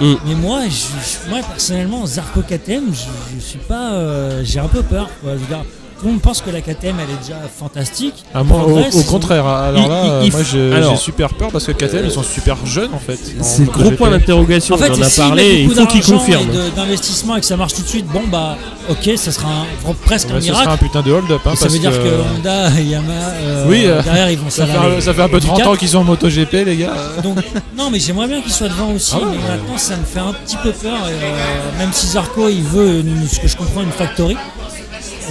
Mm. 0.00 0.14
Mais 0.26 0.34
moi, 0.34 0.60
je, 0.66 0.70
je- 0.70 1.30
moi, 1.30 1.40
personnellement, 1.46 2.06
Zarco 2.06 2.40
KTM, 2.42 2.84
je, 2.92 3.34
je 3.36 3.40
suis 3.44 3.58
pas, 3.58 4.42
j'ai 4.44 4.60
un 4.60 4.68
peu 4.68 4.82
peur. 4.82 5.08
quoi. 5.22 5.32
Je 5.34 5.38
veux 5.38 5.46
dire, 5.46 5.64
tout 6.00 6.06
le 6.06 6.12
monde 6.12 6.20
pense 6.22 6.40
que 6.40 6.50
la 6.50 6.60
KTM, 6.62 6.96
elle 6.98 7.10
est 7.14 7.20
déjà 7.20 7.38
fantastique. 7.58 8.24
Ah, 8.34 8.42
moi, 8.42 8.62
au, 8.64 9.02
contraire, 9.02 9.46
alors 9.46 9.82
Il- 9.84 9.88
là, 9.88 10.02
il- 10.04 10.10
euh, 10.10 10.22
il 10.24 10.32
moi 10.32 10.40
j'ai 10.50 10.72
alors- 10.74 10.98
super 10.98 11.34
peur 11.34 11.50
parce 11.52 11.66
que 11.66 11.72
KTM 11.72 12.06
ils 12.06 12.10
sont 12.10 12.22
super 12.22 12.56
jeunes 12.64 12.94
en 12.94 12.98
fait. 12.98 13.18
C'est 13.42 13.64
le 13.66 13.70
gros 13.70 13.90
point 13.92 14.10
d'interrogation, 14.10 14.74
En 14.74 14.78
fait, 14.78 14.90
on 14.90 14.98
en 14.98 15.02
a 15.02 15.10
parlé, 15.10 15.60
il 15.62 15.68
beaucoup 15.68 15.80
faut 15.80 15.86
qu'il 15.86 16.00
d'argent 16.00 16.18
confirme. 16.18 16.42
et 16.50 16.56
de- 16.56 16.76
d'investissement 16.76 17.36
et 17.36 17.40
que 17.40 17.46
ça 17.46 17.56
marche 17.56 17.74
tout 17.74 17.82
de 17.82 17.86
suite, 17.88 18.06
bon 18.06 18.22
bah, 18.30 18.56
ok, 18.88 19.10
ça 19.16 19.30
sera 19.32 19.48
un- 19.48 19.92
presque 20.04 20.28
Ouais, 20.28 20.36
un 20.36 20.40
miracle. 20.40 20.62
sera 20.64 20.74
un 20.74 20.76
putain 20.78 21.02
de 21.02 21.12
hold-up. 21.12 21.40
hein, 21.46 21.52
ça 21.54 21.68
veut 21.68 21.78
dire 21.78 21.90
que, 21.92 21.96
que 21.98 22.38
Honda 22.38 22.70
et 22.78 22.84
Yamaha, 22.84 23.28
euh, 23.42 23.64
Oui, 23.68 23.82
euh, 23.84 24.02
derrière, 24.02 24.30
ils 24.30 24.38
vont 24.38 24.48
ça 24.50 24.64
fait, 24.66 24.72
s'alarmer. 24.72 24.96
un, 24.96 25.00
ça 25.00 25.14
fait 25.14 25.22
un 25.22 25.28
peu 25.28 25.40
30 25.40 25.56
Ducati. 25.56 25.68
ans 25.68 25.76
qu'ils 25.76 25.88
sont 25.88 25.98
en 25.98 26.04
MotoGP 26.04 26.64
les 26.64 26.76
gars. 26.76 26.94
Donc, 27.22 27.36
non, 27.76 27.90
mais 27.90 27.98
j'aimerais 28.00 28.26
bien 28.28 28.40
qu'il 28.40 28.52
soit 28.52 28.68
devant 28.68 28.90
aussi. 28.92 29.12
Ah 29.16 29.20
mais 29.30 29.36
maintenant, 29.36 29.76
ça 29.76 29.96
me 29.96 30.04
fait 30.04 30.20
un 30.20 30.32
petit 30.32 30.56
peu 30.62 30.70
peur. 30.72 30.94
euh, 31.06 31.78
même 31.78 31.90
si 31.92 32.06
Zarco, 32.06 32.48
il 32.48 32.62
veut, 32.62 33.02
ce 33.30 33.38
que 33.40 33.48
je 33.48 33.56
comprends, 33.56 33.82
une 33.82 33.90
factory. 33.92 34.36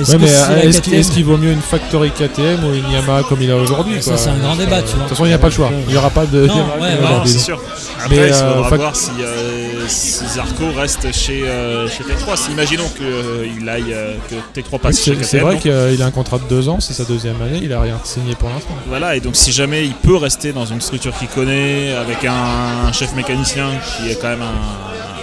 Est-ce 0.01 0.15
Ouais, 0.17 0.71
c'est 0.71 0.93
euh, 0.93 1.13
qu'il 1.13 1.25
vaut 1.25 1.37
mieux 1.37 1.51
une 1.51 1.61
Factory 1.61 2.11
KTM 2.11 2.63
ou 2.63 2.73
une 2.73 2.89
Yamaha 2.91 3.23
comme 3.23 3.41
il 3.41 3.51
a 3.51 3.55
aujourd'hui 3.55 4.01
Ça, 4.01 4.17
c'est 4.17 4.29
un 4.29 4.37
grand 4.37 4.55
débat, 4.55 4.81
tu 4.81 4.87
vois. 4.95 4.95
De 4.95 4.99
toute 5.01 5.09
façon, 5.09 5.25
il 5.25 5.29
n'y 5.29 5.33
a 5.33 5.37
pas 5.39 5.47
le 5.47 5.53
choix. 5.53 5.71
Il 5.87 5.91
n'y 5.91 5.97
aura 5.97 6.09
pas 6.09 6.25
de. 6.25 6.47
Non, 6.47 6.55
Yamaha 6.55 7.13
ouais, 7.21 7.27
c'est 7.27 7.39
sûr. 7.39 7.59
Après, 8.01 8.15
Mais, 8.15 8.27
il 8.27 8.33
euh, 8.33 8.53
faudra 8.55 8.69
fac- 8.69 8.77
voir 8.77 8.95
si, 8.95 9.11
euh, 9.21 9.87
si 9.87 10.25
Zarco 10.27 10.71
reste 10.75 11.13
chez, 11.13 11.43
euh, 11.47 11.87
chez 11.89 12.03
T3. 12.03 12.37
Si, 12.37 12.51
imaginons 12.51 12.87
qu'il 12.89 13.67
aille, 13.67 13.93
euh, 13.93 14.13
que 14.29 14.59
T3 14.59 14.79
passe 14.79 15.03
chez 15.03 15.17
C'est 15.21 15.39
vrai 15.39 15.57
qu'il 15.57 15.71
a 16.01 16.05
un 16.05 16.11
contrat 16.11 16.37
de 16.37 16.47
deux 16.49 16.69
ans, 16.69 16.79
c'est 16.79 16.93
sa 16.93 17.03
deuxième 17.03 17.41
année, 17.41 17.59
il 17.61 17.73
a 17.73 17.81
rien 17.81 17.99
signé 18.05 18.35
pour 18.35 18.49
l'instant. 18.49 18.73
Voilà, 18.87 19.15
et 19.15 19.19
donc 19.19 19.35
si 19.35 19.51
jamais 19.51 19.85
il 19.85 19.93
peut 19.93 20.15
rester 20.15 20.53
dans 20.53 20.65
une 20.65 20.79
structure 20.81 21.13
qu'il 21.17 21.27
connaît, 21.27 21.93
avec 21.93 22.23
un, 22.23 22.87
un 22.87 22.91
chef 22.93 23.13
mécanicien 23.15 23.65
qui 23.97 24.09
est 24.11 24.15
quand 24.15 24.29
même 24.29 24.41
un, 24.43 25.18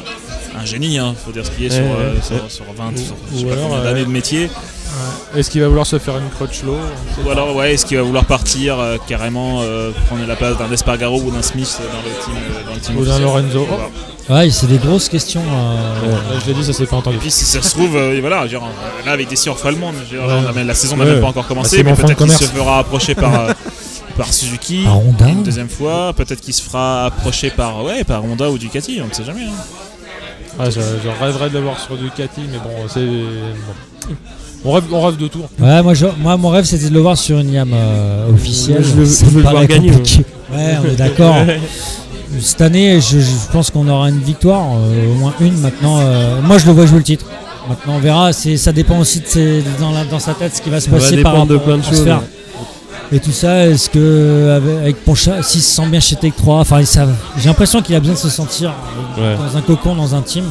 un 0.60 0.64
génie, 0.64 0.98
hein, 0.98 1.14
faut 1.24 1.32
dire 1.32 1.44
ce 1.44 1.50
qu'il 1.50 1.64
est 1.64 1.70
sur, 1.70 1.82
Ouais, 1.84 1.90
euh, 1.98 2.14
ouais. 2.14 2.20
sur, 2.22 2.50
sur 2.50 2.64
20, 2.76 2.92
Ou- 2.92 2.96
sur, 2.96 3.14
ou 3.14 3.16
je 3.34 3.38
sais 3.40 3.44
pas 3.46 3.56
combien 3.62 3.78
euh, 3.78 3.84
d'années 3.84 4.04
de 4.04 4.10
métier. 4.10 4.50
Est-ce 5.36 5.50
qu'il 5.50 5.60
va 5.60 5.68
vouloir 5.68 5.84
se 5.86 5.98
faire 5.98 6.16
une 6.16 6.30
crutchlow 6.30 6.76
Ou 7.24 7.30
alors, 7.30 7.54
ouais, 7.54 7.74
est-ce 7.74 7.84
qu'il 7.84 7.96
va 7.98 8.02
vouloir 8.02 8.24
partir 8.24 8.78
euh, 8.78 8.96
carrément 9.06 9.60
euh, 9.60 9.90
prendre 10.06 10.26
la 10.26 10.36
place 10.36 10.56
d'un 10.56 10.70
Espargaro 10.72 11.20
ou 11.20 11.30
d'un 11.30 11.42
Smith 11.42 11.78
dans 11.92 11.98
le 11.98 12.24
team, 12.24 12.34
dans 12.66 12.74
le 12.74 12.80
team 12.80 12.96
Ou 12.96 13.04
d'un 13.04 13.18
Lorenzo. 13.18 13.66
Voilà. 13.68 14.44
Ouais, 14.44 14.50
c'est 14.50 14.66
des 14.66 14.78
grosses 14.78 15.08
questions. 15.10 15.42
euh, 15.42 16.10
Là, 16.12 16.40
je 16.42 16.46
l'ai 16.46 16.54
dit, 16.54 16.64
ça 16.64 16.72
s'est 16.72 16.86
pas 16.86 16.96
entendu. 16.96 17.16
Et 17.16 17.20
puis 17.20 17.30
si 17.30 17.44
ça 17.44 17.60
se 17.60 17.70
trouve, 17.70 17.96
euh, 17.96 18.16
voilà, 18.20 18.44
là 19.04 19.12
avec 19.12 19.28
des 19.28 19.36
surfs 19.36 19.64
allemandes, 19.66 19.94
on 20.18 20.48
a 20.48 20.52
même- 20.52 20.66
la 20.66 20.74
saison 20.74 20.96
n'a 20.96 21.04
Ouais. 21.04 21.10
même 21.12 21.20
pas 21.20 21.28
encore 21.28 21.42
Bah, 21.42 21.48
commencé, 21.48 21.76
c'est 21.76 21.82
mais 21.82 21.92
peut-être 21.94 22.16
qu'il 22.16 22.32
se 22.32 22.44
fera 22.44 22.78
approcher 22.78 23.14
par, 23.14 23.34
euh, 23.48 23.52
par 24.16 24.32
Suzuki 24.32 24.84
Par 24.84 24.98
Honda 24.98 25.28
une 25.28 25.42
deuxième 25.42 25.68
fois, 25.68 26.12
peut-être 26.16 26.40
qu'il 26.40 26.54
se 26.54 26.62
fera 26.62 27.06
approcher 27.06 27.50
par, 27.50 27.84
ouais, 27.84 28.02
par 28.04 28.24
Honda 28.24 28.50
ou 28.50 28.56
Ducati, 28.56 29.00
on 29.04 29.08
ne 29.08 29.12
sait 29.12 29.24
jamais. 29.24 29.42
hein. 29.44 29.52
Ah, 30.58 30.70
je, 30.70 30.80
je 30.80 31.24
rêverais 31.24 31.50
de 31.50 31.54
le 31.54 31.64
voir 31.64 31.78
sur 31.78 31.96
Ducati, 31.96 32.40
mais 32.50 32.58
bon, 32.58 32.70
c'est. 32.88 33.00
bon. 33.04 34.14
On, 34.64 34.72
rêve, 34.72 34.84
on 34.90 35.00
rêve 35.06 35.16
de 35.16 35.28
tout. 35.28 35.40
Ouais, 35.60 35.82
moi, 35.82 35.94
je- 35.94 36.06
moi, 36.18 36.36
mon 36.36 36.48
rêve, 36.48 36.64
c'était 36.64 36.88
de 36.88 36.94
le 36.94 37.00
voir 37.00 37.16
sur 37.16 37.38
une 37.38 37.52
YAM 37.52 37.70
euh, 37.72 38.32
officielle. 38.32 38.82
Je 38.82 38.88
veux- 38.92 39.04
je 39.04 39.36
le 39.36 39.42
voir 39.42 39.66
gagner, 39.66 39.90
compliqué. 39.90 40.24
Ouais, 40.52 40.74
on 40.82 40.88
est 40.88 40.96
d'accord. 40.96 41.36
Cette 42.40 42.60
année, 42.60 43.00
je, 43.00 43.18
je 43.20 43.30
pense 43.52 43.70
qu'on 43.70 43.86
aura 43.88 44.08
une 44.10 44.18
victoire, 44.20 44.64
euh, 44.76 45.12
au 45.12 45.14
moins 45.14 45.32
une. 45.40 45.56
Maintenant, 45.58 45.98
euh, 46.00 46.40
moi, 46.42 46.58
je 46.58 46.66
le 46.66 46.72
vois 46.72 46.86
jouer 46.86 46.98
le 46.98 47.04
titre. 47.04 47.26
Maintenant, 47.68 47.94
on 47.96 47.98
verra. 48.00 48.32
Ça 48.32 48.72
dépend 48.72 48.98
aussi 48.98 49.20
de 49.20 49.26
ses- 49.26 49.62
dans, 49.80 49.90
la- 49.92 50.04
dans 50.04 50.18
sa 50.18 50.34
tête 50.34 50.54
ce 50.56 50.62
qui 50.62 50.70
va 50.70 50.80
se 50.80 50.86
Ça 50.86 50.90
va 50.92 50.98
passer 50.98 51.22
par 51.22 51.32
dépendre 51.32 51.46
de 51.48 51.54
rapport 51.56 51.66
plein 51.66 51.78
de 51.78 51.84
choses. 51.84 52.08
Et 53.12 53.20
tout 53.20 53.32
ça, 53.32 53.66
est-ce 53.66 53.88
que 53.88 54.50
avec, 54.56 54.78
avec 54.78 55.04
Poncha, 55.04 55.42
s'il 55.42 55.62
se 55.62 55.70
sent 55.76 55.86
bien 55.88 56.00
chez 56.00 56.16
Tech 56.16 56.32
3, 56.36 56.56
enfin, 56.60 56.80
j'ai 57.38 57.48
l'impression 57.48 57.80
qu'il 57.80 57.94
a 57.94 58.00
besoin 58.00 58.14
de 58.14 58.18
se 58.20 58.28
sentir 58.30 58.72
Ouais. 59.16 59.36
dans 59.36 59.56
un 59.56 59.60
cocon, 59.62 59.94
dans 59.94 60.14
un 60.14 60.22
team. 60.22 60.44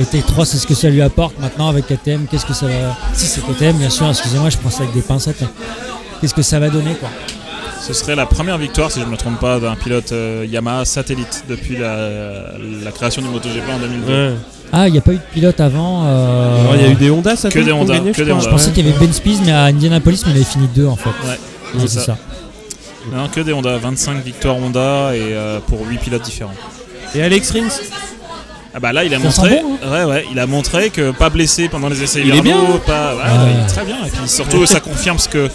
Et 0.00 0.04
Tech 0.04 0.24
3, 0.26 0.46
c'est 0.46 0.56
ce 0.58 0.66
que 0.66 0.74
ça 0.74 0.88
lui 0.88 1.02
apporte. 1.02 1.38
Maintenant, 1.40 1.68
avec 1.68 1.86
KTM, 1.86 2.26
qu'est-ce 2.30 2.46
que 2.46 2.54
ça 2.54 2.66
va. 2.66 2.96
Si 3.14 3.26
c'est 3.26 3.40
KTM, 3.42 3.76
bien 3.76 3.90
sûr, 3.90 4.08
excusez-moi, 4.08 4.48
je 4.50 4.56
prends 4.56 4.70
ça 4.70 4.82
avec 4.84 4.94
des 4.94 5.02
pincettes. 5.02 5.42
Qu'est-ce 6.20 6.34
que 6.34 6.42
ça 6.42 6.58
va 6.58 6.68
donner, 6.70 6.94
quoi? 6.94 7.08
Ce 7.86 7.92
serait 7.92 8.16
la 8.16 8.26
première 8.26 8.58
victoire, 8.58 8.90
si 8.90 9.00
je 9.00 9.04
ne 9.06 9.10
me 9.10 9.16
trompe 9.16 9.38
pas, 9.40 9.58
d'un 9.60 9.74
pilote 9.74 10.12
euh, 10.12 10.44
Yamaha 10.48 10.84
satellite 10.84 11.44
depuis 11.48 11.76
la, 11.76 11.96
la 12.84 12.90
création 12.90 13.22
du 13.22 13.28
MotoGP 13.28 13.62
en 13.74 13.78
2002. 13.78 14.12
Ouais. 14.12 14.34
Ah, 14.72 14.88
il 14.88 14.92
n'y 14.92 14.98
a 14.98 15.00
pas 15.00 15.12
eu 15.12 15.16
de 15.16 15.20
pilote 15.32 15.58
avant. 15.60 16.02
euh, 16.06 16.56
Il 16.74 16.82
y 16.82 16.84
a 16.84 16.88
eu 16.88 16.94
des 16.94 17.10
Honda, 17.10 17.34
ça 17.36 17.48
Que 17.48 17.58
des 17.60 17.72
Honda, 17.72 17.98
que 17.98 18.04
des 18.04 18.12
Je 18.14 18.32
Honda. 18.32 18.50
pensais 18.50 18.70
qu'il 18.72 18.86
y 18.86 18.90
avait 18.90 18.98
Ben 18.98 19.12
Spies, 19.12 19.38
mais 19.44 19.52
à 19.52 19.64
Indianapolis, 19.64 20.22
mais 20.26 20.32
il 20.32 20.36
avait 20.36 20.44
fini 20.44 20.68
deux 20.74 20.86
en 20.86 20.96
fait. 20.96 21.08
Ouais, 21.08 21.38
C'est 21.80 21.88
ça. 21.88 22.00
ça. 22.04 22.18
Non, 23.12 23.28
que 23.28 23.40
des 23.40 23.52
Honda, 23.52 23.78
25 23.78 24.22
victoires 24.22 24.56
Honda 24.56 25.14
et 25.14 25.20
euh, 25.32 25.60
pour 25.60 25.86
8 25.86 25.98
pilotes 25.98 26.22
différents. 26.22 26.54
Et 27.14 27.22
Alex 27.22 27.50
Rins 27.52 27.68
Ah 28.74 28.80
bah 28.80 28.92
là 28.92 29.04
il 29.04 29.14
a 29.14 29.18
Ça 29.18 29.24
montré, 29.24 29.62
bon, 29.62 29.90
ouais 29.90 30.04
ouais, 30.04 30.26
il 30.30 30.38
a 30.38 30.46
montré 30.46 30.90
que 30.90 31.10
pas 31.12 31.30
blessé 31.30 31.68
pendant 31.68 31.88
les 31.88 32.02
essais 32.02 32.20
Il 32.24 32.34
est 32.34 32.42
bien, 32.42 32.58
hein. 32.58 32.80
pas, 32.84 33.14
ouais, 33.14 33.22
Ouais. 33.22 33.52
il 33.54 33.64
est 33.64 33.66
très 33.66 33.84
bien. 33.86 33.96
Et 34.06 34.10
puis 34.10 34.28
surtout 34.28 34.66
ça 34.66 34.80
confirme 34.80 35.18
ce 35.18 35.28
que, 35.28 35.48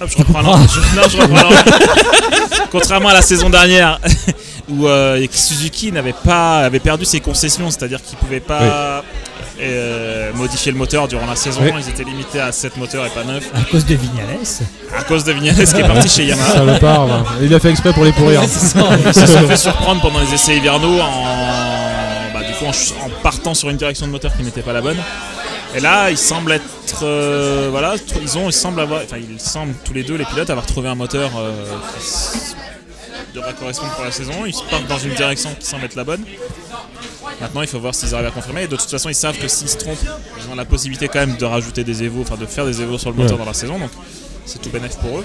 Hop, 0.00 0.08
je 0.10 0.16
reprends 0.18 0.42
non, 0.42 0.56
je- 0.66 0.96
non, 1.00 1.08
je 1.08 1.16
reprends 1.16 1.48
non. 1.50 1.56
Contrairement 2.72 3.08
à 3.10 3.14
la 3.14 3.22
saison 3.22 3.50
dernière 3.50 4.00
où 4.68 4.86
euh, 4.88 5.24
Suzuki 5.30 5.92
n'avait 5.92 6.12
pas, 6.12 6.58
avait 6.60 6.80
perdu 6.80 7.04
ses 7.04 7.20
concessions, 7.20 7.70
c'est-à-dire 7.70 8.02
qu'il 8.02 8.18
pouvait 8.18 8.40
pas 8.40 9.04
euh, 9.60 10.32
modifier 10.34 10.72
le 10.72 10.78
moteur 10.78 11.08
durant 11.08 11.26
la 11.26 11.36
saison. 11.36 11.60
Oui. 11.62 11.70
Ils 11.78 11.88
étaient 11.88 12.04
limités 12.04 12.40
à 12.40 12.52
7 12.52 12.76
moteurs 12.76 13.06
et 13.06 13.10
pas 13.10 13.24
9 13.24 13.50
À 13.54 13.62
cause 13.70 13.86
de 13.86 13.94
Vignales. 13.94 14.38
à 14.96 15.02
cause 15.02 15.24
de 15.24 15.32
Vignales 15.32 15.54
qui 15.54 15.80
est 15.80 15.86
parti 15.86 16.08
chez 16.08 16.24
Yamaha. 16.26 16.52
Ça 16.52 16.64
le 16.64 16.78
part. 16.78 17.08
Il 17.40 17.54
a 17.54 17.60
fait 17.60 17.70
exprès 17.70 17.92
pour 17.92 18.04
les 18.04 18.12
pourrir. 18.12 18.40
Ouais, 18.40 18.46
c'est 18.50 18.66
ça. 18.66 18.80
Il 19.06 19.14
se 19.14 19.26
sont 19.26 19.40
fait 19.48 19.56
surprendre 19.56 20.00
pendant 20.02 20.20
les 20.20 20.32
essais 20.34 20.56
hivernaux 20.56 21.00
en, 21.00 22.32
bah, 22.34 22.40
du 22.46 22.52
coup, 22.54 22.66
en, 22.66 23.10
partant 23.22 23.54
sur 23.54 23.70
une 23.70 23.76
direction 23.76 24.06
de 24.06 24.12
moteur 24.12 24.36
qui 24.36 24.42
n'était 24.42 24.62
pas 24.62 24.72
la 24.72 24.80
bonne. 24.80 24.98
Et 25.74 25.80
là, 25.80 26.10
ils 26.10 26.18
semblent 26.18 26.52
être, 26.52 27.02
euh, 27.02 27.68
voilà, 27.70 27.96
ils 28.22 28.38
ont, 28.38 28.48
ils 28.48 28.52
semblent 28.52 28.80
avoir, 28.80 29.02
enfin, 29.02 29.16
ils 29.18 29.40
semblent 29.40 29.74
tous 29.84 29.92
les 29.92 30.04
deux 30.04 30.16
les 30.16 30.24
pilotes 30.24 30.48
avoir 30.48 30.64
trouvé 30.66 30.88
un 30.88 30.94
moteur 30.94 31.30
euh, 31.36 31.50
qui 31.98 32.06
devrait 33.34 33.54
correspondre 33.54 33.92
pour 33.94 34.04
la 34.04 34.12
saison. 34.12 34.44
Ils 34.46 34.54
se 34.54 34.62
partent 34.64 34.86
dans 34.86 34.98
une 34.98 35.14
direction 35.14 35.50
qui 35.58 35.66
semble 35.66 35.84
être 35.84 35.94
la 35.96 36.04
bonne. 36.04 36.24
Maintenant, 37.40 37.62
il 37.62 37.68
faut 37.68 37.80
voir 37.80 37.94
s'ils 37.94 38.14
arrivent 38.14 38.28
à 38.28 38.30
confirmer. 38.30 38.62
Et 38.64 38.68
de 38.68 38.76
toute 38.76 38.90
façon, 38.90 39.08
ils 39.08 39.14
savent 39.14 39.36
que 39.38 39.48
s'ils 39.48 39.68
se 39.68 39.76
trompent, 39.76 39.98
ils 40.02 40.50
ont 40.50 40.54
la 40.54 40.64
possibilité 40.64 41.08
quand 41.08 41.18
même 41.20 41.36
de 41.36 41.44
rajouter 41.44 41.84
des 41.84 42.02
évos, 42.02 42.22
enfin 42.22 42.36
de 42.36 42.46
faire 42.46 42.64
des 42.66 42.80
évos 42.80 42.98
sur 42.98 43.10
le 43.10 43.16
moteur 43.16 43.32
Ouais. 43.32 43.38
dans 43.44 43.50
la 43.50 43.54
saison. 43.54 43.78
Donc, 43.78 43.90
c'est 44.46 44.60
tout 44.60 44.70
bénéf 44.70 44.96
pour 44.98 45.18
eux. 45.18 45.24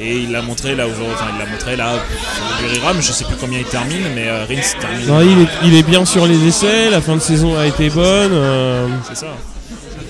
Et 0.00 0.16
il 0.20 0.32
l'a 0.32 0.40
montré 0.42 0.74
là 0.74 0.86
aujourd'hui, 0.86 1.12
enfin 1.14 1.26
il 1.32 1.38
l'a 1.38 1.46
montré 1.46 1.76
là 1.76 1.92
sur 1.92 2.62
le 2.62 2.68
Buriram, 2.68 3.00
je 3.02 3.12
sais 3.12 3.24
plus 3.24 3.36
combien 3.36 3.58
il 3.58 3.64
termine, 3.66 4.02
mais 4.14 4.26
euh, 4.26 4.46
Rins 4.48 4.78
termine. 4.80 5.06
Non, 5.06 5.20
il, 5.20 5.42
est, 5.42 5.48
il 5.64 5.74
est 5.76 5.82
bien 5.82 6.04
sur 6.06 6.26
les 6.26 6.44
essais, 6.46 6.88
la 6.90 7.00
fin 7.02 7.14
de 7.14 7.20
saison 7.20 7.56
a 7.58 7.66
été 7.66 7.90
bonne. 7.90 8.32
euh, 8.32 8.88
C'est 9.06 9.16
ça. 9.18 9.26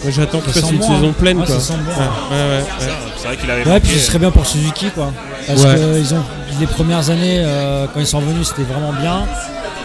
Moi, 0.02 0.12
J'attends 0.14 0.40
qu'il 0.40 0.52
Ça 0.52 0.60
fasse 0.60 0.70
une 0.70 0.78
bon, 0.78 0.94
saison 0.94 1.08
hein. 1.10 1.14
pleine. 1.18 1.38
Ouais, 1.38 1.46
quoi. 1.46 1.54
ça 1.54 1.60
sent 1.60 1.78
bon. 1.84 1.90
Ouais, 1.92 2.40
ouais, 2.40 2.58
ouais, 2.58 2.64
C'est 3.18 3.26
vrai 3.28 3.36
qu'il 3.36 3.50
avait 3.50 3.64
Ouais, 3.70 3.80
puis 3.80 3.92
ce 3.92 3.98
serait 4.06 4.18
bien 4.18 4.30
pour 4.30 4.46
Suzuki 4.46 4.90
quoi. 4.90 5.12
Parce 5.46 5.62
Ouais. 5.64 5.74
que 5.74 5.98
ils 5.98 6.14
ont, 6.14 6.22
les 6.60 6.66
premières 6.66 7.10
années, 7.10 7.38
euh, 7.40 7.86
quand 7.92 8.00
ils 8.00 8.06
sont 8.06 8.18
revenus, 8.20 8.48
c'était 8.48 8.62
vraiment 8.70 8.92
bien. 8.92 9.24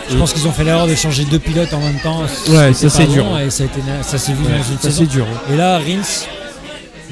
Je 0.10 0.16
Mm. 0.16 0.20
pense 0.20 0.34
qu'ils 0.34 0.48
ont 0.48 0.52
fait 0.52 0.64
l'erreur 0.64 0.88
de 0.88 0.96
changer 0.96 1.26
deux 1.26 1.40
pilotes 1.40 1.74
en 1.74 1.80
même 1.80 2.00
temps. 2.00 2.22
Ouais, 2.50 2.74
ça, 2.74 2.90
c'est 2.90 3.06
dur. 3.08 3.26
bon 3.26 3.38
Et 3.40 3.50
ça, 3.50 3.64
a 3.64 3.66
été, 3.66 3.80
ça 4.04 4.18
s'est 4.18 4.32
vu 4.34 4.44
Ouais, 4.46 4.52
dans 4.52 4.58
une 4.58 4.78
ça 4.78 4.84
saison. 4.84 4.98
c'est 5.04 5.06
dur. 5.10 5.26
Et 5.52 5.58
là, 5.58 5.78
Rins, 5.80 6.26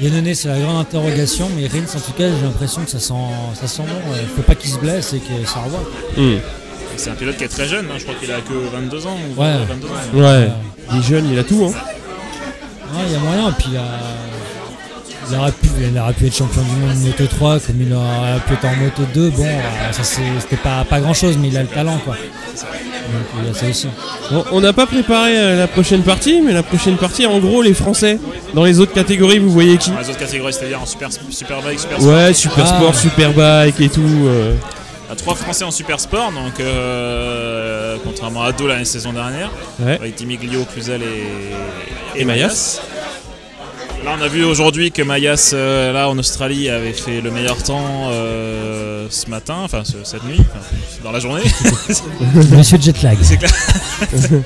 Yannone, 0.00 0.34
c'est 0.34 0.48
la 0.48 0.58
grande 0.58 0.78
interrogation, 0.80 1.48
mais 1.56 1.66
Rins, 1.68 1.84
en 1.96 2.00
tout 2.00 2.12
cas, 2.12 2.24
j'ai 2.28 2.42
l'impression 2.44 2.82
que 2.82 2.90
ça 2.90 2.98
sent, 3.00 3.14
ça 3.60 3.66
sent 3.66 3.82
bon. 3.82 4.12
Il 4.20 4.28
faut 4.34 4.42
pas 4.42 4.54
qu'il 4.54 4.70
se 4.70 4.78
blesse 4.78 5.12
et 5.14 5.18
que 5.18 5.46
ça 5.46 5.60
revoie. 5.64 5.80
Hum. 6.18 6.38
C'est 6.96 7.10
un 7.10 7.14
pilote 7.14 7.36
qui 7.36 7.44
est 7.44 7.48
très 7.48 7.66
jeune, 7.68 7.86
hein, 7.90 7.96
je 7.98 8.04
crois 8.04 8.14
qu'il 8.18 8.30
a 8.32 8.36
que 8.36 8.54
22 8.74 9.06
ans 9.06 9.16
ou 9.36 9.40
Ouais. 9.42 9.52
22 9.68 9.88
ans. 9.88 10.24
Ouais, 10.28 10.48
il 10.92 10.98
est 10.98 11.02
jeune, 11.02 11.28
il 11.30 11.38
a 11.38 11.44
tout. 11.44 11.70
Hein. 11.70 11.78
Ouais, 12.96 13.02
il 13.06 13.12
y 13.12 13.16
a 13.16 13.18
moyen. 13.18 13.48
Et 13.48 13.52
puis, 13.52 13.68
il, 13.72 13.76
a- 13.76 13.82
il 15.28 15.36
aurait 15.36 15.52
pu, 15.52 15.68
il 15.92 15.98
aurait 15.98 16.12
pu 16.12 16.26
être 16.26 16.36
champion 16.36 16.62
du 16.62 16.70
monde 16.70 16.96
Moto 17.04 17.26
3, 17.26 17.58
comme 17.60 17.82
il 17.82 17.92
aurait 17.92 18.40
pu 18.46 18.54
être 18.54 18.64
en 18.64 18.76
Moto 18.76 19.02
2. 19.14 19.30
Bon, 19.30 19.44
euh, 19.44 19.92
ça 19.92 20.02
c'est- 20.04 20.22
c'était 20.40 20.56
pas, 20.56 20.84
pas 20.88 21.00
grand 21.00 21.14
chose, 21.14 21.36
mais 21.38 21.48
il 21.48 21.56
a 21.56 21.62
le 21.62 21.68
talent, 21.68 21.98
quoi. 22.04 22.14
Donc, 22.14 23.42
il 23.42 23.46
y 23.48 23.50
a 23.50 23.54
ça 23.54 23.66
aussi. 23.68 23.88
Bon, 24.32 24.44
on 24.52 24.60
n'a 24.60 24.72
pas 24.72 24.86
préparé 24.86 25.36
euh, 25.36 25.58
la 25.58 25.66
prochaine 25.68 26.02
partie, 26.02 26.40
mais 26.42 26.52
la 26.52 26.62
prochaine 26.64 26.96
partie, 26.96 27.26
en 27.26 27.38
gros, 27.38 27.62
les 27.62 27.74
Français. 27.74 28.18
Dans 28.54 28.64
les 28.64 28.80
autres 28.80 28.92
catégories, 28.92 29.38
vous 29.38 29.50
voyez 29.50 29.76
qui? 29.78 29.90
Dans 29.90 29.98
les 30.00 30.08
autres 30.10 30.18
catégories, 30.18 30.52
c'est-à-dire 30.52 30.80
en 30.82 30.86
super, 30.86 31.08
super 31.30 31.62
bike, 31.62 31.78
super 31.80 32.00
sport. 32.00 32.12
Ouais, 32.12 32.32
super 32.34 32.64
Ah. 32.64 32.76
sport, 32.78 32.94
super 32.94 33.32
bike 33.32 33.80
et 33.80 33.88
tout. 33.88 34.00
euh. 34.26 34.54
A 35.10 35.14
trois 35.14 35.34
Français 35.36 35.64
en 35.64 35.70
super 35.70 36.00
sport, 36.00 36.32
donc 36.32 36.58
euh, 36.58 37.96
contrairement 38.04 38.42
à 38.42 38.52
deux 38.52 38.66
la 38.66 38.84
saison 38.84 39.12
dernière, 39.12 39.50
Ouais. 39.78 39.94
avec 39.94 40.16
Dimiglio, 40.16 40.64
Cluzel 40.64 41.02
et, 41.02 42.20
Et 42.20 42.24
Mayas. 42.24 42.80
Là, 44.04 44.14
on 44.18 44.22
a 44.22 44.28
vu 44.28 44.44
aujourd'hui 44.44 44.90
que 44.92 45.02
Mayas, 45.02 45.50
euh, 45.54 45.92
là 45.92 46.08
en 46.08 46.18
Australie, 46.18 46.68
avait 46.70 46.92
fait 46.92 47.20
le 47.20 47.30
meilleur 47.30 47.62
temps 47.62 48.08
euh, 48.10 49.06
ce 49.10 49.28
matin, 49.30 49.56
enfin 49.62 49.82
ce- 49.84 50.02
cette 50.04 50.24
nuit, 50.24 50.40
dans 51.04 51.12
la 51.12 51.18
journée. 51.20 51.42
Monsieur 52.52 52.78
Jetlag. 52.80 53.18
C'est 53.22 53.36
clair. 53.36 53.50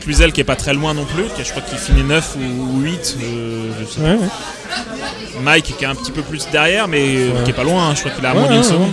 Cluzel 0.00 0.32
qui 0.32 0.40
est 0.40 0.44
pas 0.44 0.56
très 0.56 0.74
loin 0.74 0.94
non 0.94 1.04
plus, 1.04 1.24
qui, 1.36 1.44
je 1.44 1.50
crois 1.50 1.62
qu'il 1.62 1.78
finit 1.78 2.02
9 2.02 2.36
ou 2.36 2.80
8. 2.80 3.16
euh, 3.22 3.70
je 3.80 3.84
sais 3.86 4.00
pas. 4.00 4.06
Ouais, 4.08 4.14
ouais. 4.14 5.40
Mike 5.42 5.74
qui 5.78 5.84
est 5.84 5.86
un 5.86 5.94
petit 5.94 6.12
peu 6.12 6.22
plus 6.22 6.48
derrière, 6.50 6.88
mais 6.88 7.04
euh, 7.16 7.42
qui 7.44 7.50
est 7.50 7.54
pas 7.54 7.64
loin, 7.64 7.88
hein, 7.90 7.94
je 7.94 8.00
crois 8.00 8.12
qu'il 8.12 8.24
a 8.26 8.34
moins 8.34 8.50
d'une 8.50 8.62
seconde. 8.62 8.92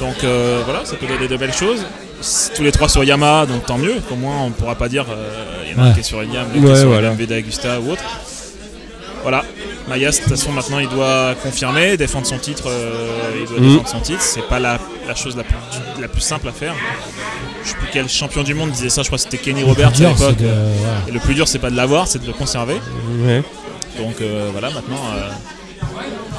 Donc 0.00 0.22
euh, 0.24 0.62
voilà, 0.64 0.84
ça 0.84 0.96
peut 0.96 1.06
donner 1.06 1.28
de 1.28 1.36
belles 1.36 1.52
choses. 1.52 1.84
Tous 2.54 2.62
les 2.62 2.72
trois 2.72 2.88
sur 2.88 3.04
Yamaha, 3.04 3.46
donc 3.46 3.64
tant 3.66 3.78
mieux. 3.78 3.94
Au 4.10 4.16
moins, 4.16 4.42
on 4.44 4.50
pourra 4.50 4.74
pas 4.74 4.88
dire 4.88 5.06
euh, 5.10 5.62
il 5.66 5.72
y 5.76 5.80
en 5.80 5.84
a 5.84 5.86
un 5.88 5.92
qui 5.92 6.00
est 6.00 6.02
sur 6.02 6.22
Yamaha, 6.22 6.46
l'autre 6.54 6.66
qui 6.66 6.72
est 6.72 6.80
sur 6.80 6.88
voilà. 6.88 7.10
MV 7.12 7.26
d'Agusta 7.26 7.80
ou 7.80 7.92
autre. 7.92 8.02
Voilà. 9.22 9.44
Mayas, 9.88 10.10
de 10.12 10.16
toute 10.18 10.28
façon, 10.28 10.52
maintenant, 10.52 10.78
il 10.80 10.88
doit 10.88 11.34
confirmer, 11.42 11.96
défendre 11.96 12.26
son 12.26 12.38
titre. 12.38 12.64
euh, 12.66 13.30
il 13.40 13.46
doit 13.48 13.58
Mhm. 13.58 13.68
défendre 13.70 13.88
son 13.88 14.00
titre. 14.00 14.20
C'est 14.20 14.46
pas 14.46 14.58
la, 14.58 14.78
la 15.06 15.14
chose 15.14 15.36
la 15.36 15.44
plus, 15.44 15.56
la 16.00 16.08
plus 16.08 16.20
simple 16.20 16.48
à 16.48 16.52
faire. 16.52 16.74
Je 17.68 17.72
sais 17.72 17.78
plus 17.78 17.88
quel 17.92 18.08
champion 18.08 18.42
du 18.42 18.54
monde 18.54 18.70
disait 18.70 18.88
ça. 18.88 19.02
Je 19.02 19.08
crois 19.08 19.18
que 19.18 19.24
c'était 19.24 19.36
Kenny 19.38 19.62
Roberts 19.62 19.88
à 19.94 19.98
l'époque. 19.98 20.40
ouais. 20.40 20.46
Et 21.08 21.12
le 21.12 21.20
plus 21.20 21.34
dur, 21.34 21.46
c'est 21.46 21.58
pas 21.58 21.70
de 21.70 21.76
l'avoir, 21.76 22.06
c'est 22.08 22.18
de 22.20 22.26
le 22.26 22.32
conserver. 22.32 22.80
Ouais. 23.24 23.42
Donc 23.98 24.20
euh, 24.20 24.48
voilà, 24.52 24.70
maintenant, 24.70 25.00
euh, 25.16 25.28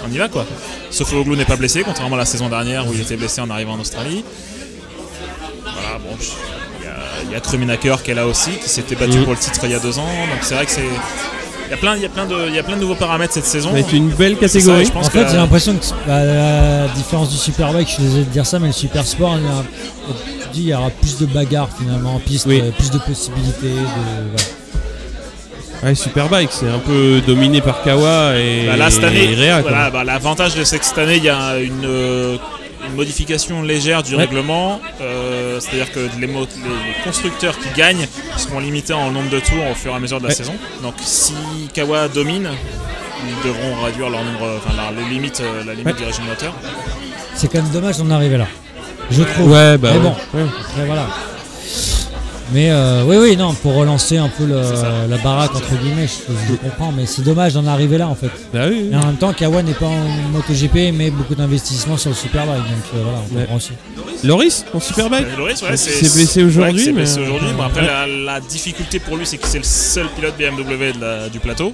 on 0.08 0.12
y 0.12 0.18
va 0.18 0.28
quoi. 0.30 0.46
Sofoglou 0.92 1.36
n'est 1.36 1.46
pas 1.46 1.56
blessé, 1.58 1.84
contrairement 1.84 2.16
à 2.16 2.20
la 2.20 2.26
saison 2.26 2.50
dernière 2.50 2.88
où 2.88 2.94
il 2.94 3.02
était 3.02 3.16
blessé 3.18 3.42
en 3.42 3.50
arrivant 3.50 3.74
en 3.74 3.80
Australie. 3.80 4.24
Voilà, 5.64 6.00
bon, 6.00 6.16
il 6.80 6.86
y 6.86 7.32
a, 7.32 7.34
y 7.34 7.36
a 7.36 7.40
Kruminaker 7.40 8.02
qui 8.04 8.12
est 8.12 8.16
là 8.16 8.26
aussi, 8.28 8.52
qui 8.52 8.70
s'était 8.70 8.96
battu 8.96 9.18
Mhm. 9.20 9.24
pour 9.26 9.34
le 9.34 9.40
titre 9.40 9.60
il 9.66 9.72
y 9.72 9.76
a 9.76 9.80
deux 9.80 10.00
ans. 10.00 10.06
Donc 10.08 10.40
c'est 10.42 10.56
vrai 10.56 10.66
que 10.66 10.72
c'est 10.72 10.82
Il 11.70 11.72
y 11.72 11.76
a 11.76 11.78
plein, 11.78 11.96
il 11.98 12.02
y 12.02 12.06
a 12.06 12.10
plein 12.10 12.26
de, 12.26 12.48
il 12.48 12.56
y 12.56 12.58
a 12.60 12.64
plein 12.64 12.76
de 12.76 12.82
nouveaux 12.82 12.96
paramètres 12.96 13.34
cette 13.34 13.46
saison. 13.46 13.68
Ça 13.70 13.74
va 13.76 13.80
être 13.82 13.94
une 13.94 14.10
belle 14.10 14.36
C'est 14.42 14.48
ça, 14.48 14.54
catégorie. 14.60 14.86
je 14.86 14.92
pense 14.92 15.06
En 15.06 15.10
fait, 15.12 15.24
que- 15.26 15.30
j'ai 15.30 15.38
l'impression 15.38 15.76
que 15.76 15.86
bah, 16.08 16.16
à 16.16 16.24
la 16.26 16.88
différence 16.96 17.30
du 17.30 17.38
Superbike, 17.38 17.88
je 17.88 17.94
suis 17.94 18.04
désolé 18.04 18.24
de 18.24 18.30
dire 18.32 18.46
ça, 18.48 18.58
mais 18.58 18.68
le 18.68 18.74
Super 18.74 19.06
Sport, 19.06 19.38
il 19.38 19.44
y 19.44 19.48
a, 19.48 19.64
il 20.56 20.62
y 20.70 20.74
aura 20.74 20.90
plus 20.90 21.20
de 21.20 21.28
bagarres 21.28 21.70
finalement 21.78 22.16
en 22.16 22.20
piste, 22.20 22.48
Oui. 22.48 22.62
plus 22.76 22.90
de 22.90 22.98
possibilités. 22.98 23.68
De, 23.68 23.76
voilà. 24.32 24.44
Ouais, 25.84 25.96
Superbike, 25.96 26.50
c'est 26.52 26.68
un 26.68 26.80
peu 26.80 27.22
dominé 27.26 27.62
par 27.62 27.84
Kawa 27.84 28.36
et, 28.36 28.66
Bah 28.66 28.76
là, 28.76 28.90
cette 28.90 29.04
année, 29.04 29.32
et 29.32 29.36
Réa, 29.36 29.62
voilà, 29.62 29.90
bah, 29.92 30.04
l'avantage 30.04 30.56
de 30.56 30.64
c'est 30.64 30.80
que 30.80 30.86
cette 30.86 30.98
année, 30.98 31.18
il 31.18 31.24
y 31.24 31.30
a 31.30 31.58
une, 31.60 31.86
euh, 31.86 32.38
une 32.90 32.96
modification 32.96 33.62
légère 33.62 34.04
du 34.04 34.16
Ouais. 34.16 34.22
règlement. 34.26 34.80
Euh, 35.02 35.60
C'est-à-dire 35.60 35.92
que 35.92 36.00
les, 36.20 36.28
mo- 36.28 36.42
les- 36.46 37.04
constructeurs 37.04 37.58
qui 37.60 37.70
gagnent 37.78 38.08
seront 38.38 38.60
limités 38.60 38.94
en 38.94 39.12
nombre 39.12 39.30
de 39.30 39.40
tours 39.40 39.66
au 39.72 39.76
fur 39.76 39.92
et 39.92 39.96
à 39.96 40.00
mesure 40.00 40.18
de 40.20 40.24
la 40.24 40.30
Ouais. 40.30 40.36
saison. 40.36 40.54
Donc, 40.82 40.96
si 41.02 41.34
Kawa 41.74 42.08
domine, 42.08 42.50
ils 43.28 43.48
devront 43.48 43.84
réduire 43.84 44.10
leur 44.10 44.24
nombre, 44.24 44.58
enfin, 44.58 44.76
la, 44.76 44.92
les 45.02 45.08
limites, 45.10 45.42
euh, 45.42 45.64
la 45.66 45.74
limite 45.74 45.88
Ouais. 45.88 45.94
du 45.94 46.04
régime 46.06 46.26
moteur. 46.26 46.54
C'est 47.36 47.52
quand 47.52 47.62
même 47.62 47.72
dommage 47.72 47.98
d'en 47.98 48.10
arriver 48.12 48.38
là. 48.38 48.48
Je 49.12 49.24
trouve. 49.24 49.52
Ouais, 49.52 49.78
bah 49.78 49.90
Mais 49.94 50.00
bon. 50.00 50.16
Ouais. 50.34 50.44
Après, 50.62 50.86
voilà. 50.86 51.08
Mais 52.52 52.72
euh, 52.72 53.04
oui, 53.06 53.18
oui, 53.18 53.38
non, 53.38 53.54
pour 53.54 53.76
relancer 53.76 54.18
un 54.18 54.28
peu 54.30 54.44
le- 54.46 54.62
la 55.08 55.18
baraque, 55.18 55.56
entre 55.56 55.76
guillemets, 55.76 56.08
je, 56.08 56.34
je 56.50 56.56
comprends, 56.56 56.92
mais 56.92 57.06
c'est 57.06 57.22
dommage 57.22 57.54
d'en 57.54 57.68
arriver 57.68 57.98
là 58.00 58.08
en 58.08 58.16
fait. 58.16 58.32
Bah 58.52 58.62
oui, 58.70 58.86
oui. 58.86 58.90
Et 58.92 58.96
en 58.96 59.06
même 59.06 59.18
temps, 59.18 59.34
Kawa 59.34 59.62
n'est 59.62 59.74
pas 59.74 59.86
en 59.86 60.08
MotoGP, 60.34 60.92
mais 60.94 61.12
beaucoup 61.12 61.36
d'investissements 61.36 61.98
sur 61.98 62.10
le 62.10 62.16
Superbike, 62.16 62.58
donc 62.64 62.86
euh, 62.96 63.04
voilà, 63.04 63.20
on 63.32 63.36
comprend 63.40 63.56
aussi. 63.58 63.74
Loris 64.24 64.66
en 64.74 64.80
Superbike 64.80 65.28
Euh, 65.28 65.38
Loris, 65.38 65.62
ouais, 65.62 65.68
Il 65.74 65.78
c'est 65.78 65.92
s'est 66.06 66.16
blessé 66.18 66.44
aujourd'hui, 66.44 66.88
mais- 66.88 66.94
blessé 66.94 67.20
aujourd'hui. 67.22 67.50
Bon, 67.56 67.64
après, 67.64 67.82
Ouais. 67.82 67.88
la, 67.88 68.08
la 68.08 68.40
difficulté 68.40 68.98
pour 69.00 69.16
lui, 69.16 69.28
c'est 69.28 69.38
que 69.38 69.48
c'est 69.48 69.60
le 69.60 69.64
seul 69.64 70.08
pilote 70.16 70.34
BMW 70.38 70.94
de 70.94 71.02
la- 71.02 71.30
du 71.30 71.40
plateau. 71.40 71.72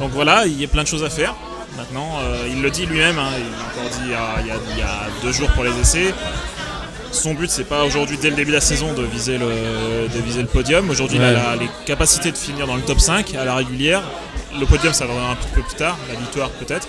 Donc 0.00 0.10
voilà, 0.14 0.46
il 0.46 0.58
y 0.58 0.64
a 0.64 0.68
plein 0.68 0.82
de 0.84 0.88
choses 0.88 1.04
à 1.04 1.10
faire. 1.10 1.34
Maintenant, 1.76 2.18
euh, 2.22 2.48
il 2.50 2.60
le 2.62 2.70
dit 2.70 2.86
lui-même, 2.86 3.18
hein, 3.18 3.28
il 3.36 3.44
l'a 3.44 3.82
encore 3.82 3.90
dit 3.90 4.04
il 4.06 4.10
y, 4.10 4.14
a, 4.14 4.40
il 4.40 4.46
y 4.46 4.50
a- 4.50 4.54
il 4.74 4.78
y 4.78 4.82
a 4.82 5.00
deux 5.22 5.32
jours 5.32 5.48
pour 5.50 5.64
les 5.64 5.70
essais. 5.80 6.14
Son 7.12 7.34
but, 7.34 7.50
c'est 7.50 7.64
pas 7.64 7.84
aujourd'hui, 7.84 8.18
dès 8.20 8.30
le 8.30 8.36
début 8.36 8.50
de 8.50 8.56
la 8.56 8.60
saison, 8.62 8.92
de 8.94 9.02
viser 9.04 9.36
le, 9.38 9.46
de 9.46 10.22
viser 10.24 10.40
le 10.40 10.48
podium. 10.48 10.88
Aujourd'hui, 10.90 11.18
il 11.18 11.22
a 11.24 11.32
la- 11.32 11.56
les 11.56 11.68
capacités 11.84 12.32
de 12.32 12.36
finir 12.36 12.66
dans 12.66 12.74
le 12.74 12.82
top 12.82 12.98
5 13.00 13.34
à 13.34 13.44
la 13.44 13.54
régulière. 13.54 14.02
Le 14.58 14.64
podium, 14.66 14.92
ça 14.92 15.04
viendra 15.06 15.30
un 15.32 15.34
petit 15.36 15.48
peu 15.54 15.62
plus 15.62 15.76
tard, 15.76 15.96
la 16.08 16.18
victoire 16.18 16.48
peut-être, 16.50 16.88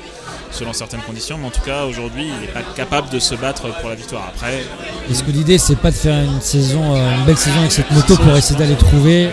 selon 0.52 0.72
certaines 0.74 1.02
conditions. 1.02 1.38
Mais 1.38 1.48
en 1.48 1.52
tout 1.52 1.62
cas, 1.62 1.84
aujourd'hui, 1.86 2.24
il 2.28 2.42
n'est 2.42 2.52
pas 2.54 2.62
capable 2.76 3.10
de 3.10 3.20
se 3.20 3.36
battre 3.36 3.68
pour 3.80 3.90
la 3.90 3.96
victoire. 3.96 4.32
Après, 4.34 4.64
Est-ce 5.12 5.24
que 5.24 5.32
l'idée, 5.32 5.58
c'est 5.58 5.76
pas 5.78 5.92
de 5.92 5.96
faire 5.96 6.24
une 6.24 6.42
saison, 6.42 6.96
euh, 6.96 7.16
une 7.18 7.26
belle 7.26 7.38
saison 7.38 7.60
avec 7.60 7.72
cette 7.74 7.92
moto 7.92 8.16
pour 8.16 8.36
essayer 8.36 8.58
d'aller 8.58 8.76
trouver 8.76 9.30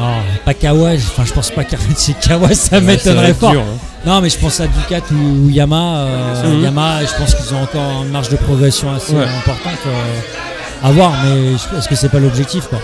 Ah, 0.00 0.14
pas 0.44 0.54
Kawa, 0.54 0.96
je- 0.96 1.02
enfin 1.06 1.24
je 1.24 1.32
pense 1.32 1.50
pas 1.50 1.64
qu'arriver 1.64 1.94
chez 1.98 2.14
Kawa 2.14 2.54
ça 2.54 2.76
Ouais, 2.76 2.82
m'étonnerait 2.82 3.34
fort. 3.34 3.50
dur, 3.52 3.60
hein. 3.60 3.78
Non 4.06 4.20
mais 4.20 4.30
je 4.30 4.38
pense 4.38 4.58
à 4.60 4.66
Ducat 4.66 5.02
ou, 5.12 5.46
ou 5.46 5.50
Yamaha. 5.50 5.96
euh, 6.06 6.54
Mhm. 6.56 6.64
Yamaha, 6.64 7.04
je 7.04 7.14
pense 7.18 7.34
qu'ils 7.34 7.54
ont 7.54 7.62
encore 7.62 8.02
une 8.04 8.10
marge 8.10 8.28
de 8.30 8.36
progression 8.36 8.92
assez 8.92 9.12
Ouais. 9.14 9.22
importante 9.24 9.78
euh, 9.86 10.88
à 10.88 10.90
voir, 10.90 11.12
mais 11.24 11.52
est-ce 11.78 11.88
que 11.88 11.94
c'est 11.94 12.08
pas 12.08 12.18
l'objectif 12.18 12.66
quoi? 12.68 12.80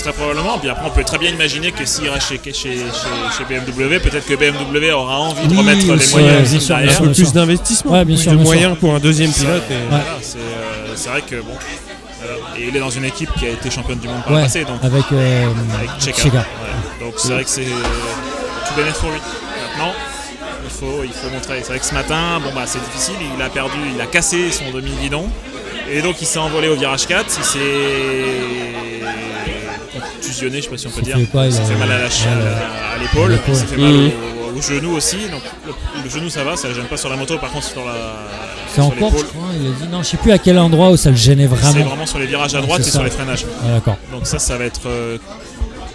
Très 0.00 0.12
probablement. 0.12 0.58
Puis 0.58 0.68
après, 0.70 0.86
on 0.86 0.90
peut 0.90 1.02
très 1.04 1.18
bien 1.18 1.30
imaginer 1.30 1.72
que 1.72 1.84
s'il 1.84 2.08
reste 2.08 2.28
chez, 2.28 2.40
chez, 2.44 2.52
chez, 2.52 2.78
chez 3.36 3.44
BMW, 3.48 3.98
peut-être 4.00 4.26
que 4.26 4.34
BMW 4.34 4.92
aura 4.92 5.18
envie 5.20 5.46
de 5.46 5.52
Oui, 5.52 5.58
remettre 5.58 5.80
les 5.80 5.86
moyens 5.86 6.50
bien 6.50 6.60
sûr, 6.60 6.74
Un 6.76 6.78
derrière. 6.78 6.98
bien 7.00 7.08
peu 7.08 7.14
sûr. 7.14 7.24
plus 7.24 7.32
d'investissement, 7.32 7.92
Ouais, 7.92 8.04
de 8.04 8.14
bien 8.14 8.34
moyens 8.34 8.76
pour 8.78 8.94
un 8.94 9.00
deuxième 9.00 9.32
pilote. 9.32 9.62
et- 9.70 9.74
Voilà, 9.88 10.04
c'est 10.22 10.38
euh, 10.38 10.92
c'est 10.94 11.08
vrai 11.10 11.22
que 11.22 11.36
bon. 11.36 11.52
Voilà. 12.40 12.58
Et 12.58 12.68
il 12.68 12.76
est 12.76 12.80
dans 12.80 12.90
une 12.90 13.04
équipe 13.04 13.30
qui 13.38 13.46
a 13.46 13.50
été 13.50 13.70
championne 13.70 13.98
du 13.98 14.08
monde 14.08 14.22
par 14.22 14.32
Ouais, 14.32 14.38
le 14.38 14.44
passé, 14.44 14.64
donc 14.64 14.82
avec, 14.82 15.04
euh, 15.12 15.46
avec. 15.78 15.90
Ouais. 16.34 17.04
Donc 17.04 17.14
c'est 17.16 17.32
vrai 17.32 17.44
que 17.44 17.50
c'est 17.50 17.64
tout 17.64 18.74
bénéfice 18.76 18.98
pour 18.98 19.10
lui. 19.10 19.18
Maintenant, 19.76 19.92
il 20.64 20.70
faut, 20.70 21.02
il 21.04 21.12
faut 21.12 21.30
montrer. 21.30 21.60
C'est 21.62 21.68
vrai 21.70 21.78
que 21.78 21.84
ce 21.86 21.94
matin, 21.94 22.40
bon 22.42 22.50
bah 22.54 22.62
c'est 22.66 22.82
difficile. 22.84 23.14
Il 23.36 23.42
a 23.42 23.48
perdu, 23.48 23.78
il 23.94 24.00
a 24.00 24.06
cassé 24.06 24.50
son 24.52 24.70
demi-guidon. 24.72 25.26
Et 25.90 26.02
donc 26.02 26.20
il 26.20 26.26
s'est 26.26 26.38
envolé 26.38 26.68
au 26.68 26.74
virage 26.76 27.06
4. 27.06 27.24
Il 27.38 27.44
s'est 27.44 27.60
contusionné, 30.16 30.58
je 30.58 30.62
sais 30.64 30.68
pas 30.70 30.76
si 30.76 30.86
on 30.86 30.90
peut 30.90 31.02
dire. 31.02 31.16
quoi, 31.32 31.46
il 31.46 31.52
s'est 31.52 31.62
fait 31.64 31.74
mal 31.76 31.90
à 31.92 31.98
la 31.98 32.10
cha- 32.10 32.28
ouais, 32.28 32.34
à- 32.34 32.94
à 32.94 32.98
l'épaule. 32.98 33.32
à 33.32 33.36
l'épaule. 33.36 33.54
Il 33.54 33.56
s'est 33.56 33.66
fait 33.66 33.76
mal 33.78 33.92
au, 33.92 34.10
au 34.58 34.62
genou 34.62 34.96
aussi. 34.96 35.16
Donc 35.30 35.42
le, 35.66 36.02
le 36.04 36.10
genou 36.10 36.28
ça 36.28 36.44
va, 36.44 36.56
ça 36.56 36.72
gêne 36.72 36.84
pas 36.86 36.96
sur 36.96 37.08
la 37.08 37.16
moto. 37.16 37.38
Par 37.38 37.50
contre 37.50 37.66
sur 37.66 37.84
la 37.84 37.94
C'est 38.74 38.80
encore, 38.80 39.12
je 39.16 39.24
crois, 39.24 39.48
il 39.60 39.66
a 39.66 39.70
dit 39.70 39.88
non, 39.90 40.02
je 40.02 40.08
sais 40.08 40.16
plus 40.16 40.32
à 40.32 40.38
quel 40.38 40.58
endroit 40.58 40.90
où 40.90 40.96
ça 40.96 41.10
le 41.10 41.16
gênait 41.16 41.48
c'est 41.50 41.54
vraiment. 41.54 41.84
vraiment 41.88 42.06
sur 42.06 42.18
les 42.18 42.26
virages 42.26 42.54
à 42.54 42.60
droite 42.60 42.82
c'est 42.82 42.88
et 42.88 42.92
sur 42.92 43.02
les 43.04 43.10
freinages. 43.10 43.44
Ah, 43.64 43.74
D'accord. 43.74 43.96
Donc 44.12 44.26
ça, 44.26 44.38
ça 44.38 44.56
va 44.58 44.64
être... 44.64 44.86
euh, 44.86 45.18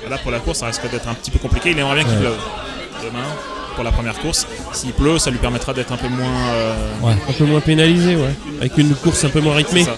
là, 0.09 0.17
pour 0.17 0.31
la 0.31 0.39
course, 0.39 0.59
ça 0.59 0.67
risque 0.67 0.89
d'être 0.91 1.07
un 1.07 1.13
petit 1.13 1.31
peu 1.31 1.39
compliqué. 1.39 1.71
Il 1.71 1.79
aimerait 1.79 1.95
bien 1.95 2.03
qu'il 2.03 2.13
Ouais. 2.13 2.19
pleuve 2.19 2.37
demain 3.05 3.25
pour 3.75 3.83
la 3.83 3.91
première 3.91 4.17
course. 4.19 4.45
S'il 4.71 4.91
pleut, 4.93 5.17
ça 5.17 5.31
lui 5.31 5.39
permettra 5.39 5.73
d'être 5.73 5.91
un 5.91 5.97
peu 5.97 6.07
moins... 6.07 6.47
euh, 6.53 6.75
Ouais. 7.01 7.13
Un 7.29 7.33
peu 7.33 7.45
moins 7.45 7.59
pénalisé, 7.61 8.15
ouais. 8.15 8.33
Avec 8.59 8.77
une 8.77 8.93
course 8.95 9.23
un 9.25 9.29
peu 9.29 9.41
moins 9.41 9.53
c'est 9.53 9.63
rythmée. 9.63 9.83
ça. 9.85 9.95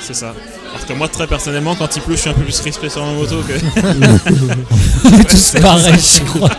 C'est 0.00 0.14
ça. 0.14 0.34
Parce 0.72 0.84
que 0.84 0.92
moi, 0.94 1.06
très 1.08 1.26
personnellement, 1.26 1.74
quand 1.74 1.94
il 1.96 2.02
pleut, 2.02 2.16
je 2.16 2.20
suis 2.22 2.30
un 2.30 2.34
peu 2.34 2.42
plus 2.42 2.60
crispé 2.60 2.88
sur 2.88 3.04
ma 3.04 3.12
moto 3.12 3.36
que... 3.42 3.52
Tous 5.28 5.52
pareil, 5.60 5.94
je 5.98 6.20
crois. 6.24 6.50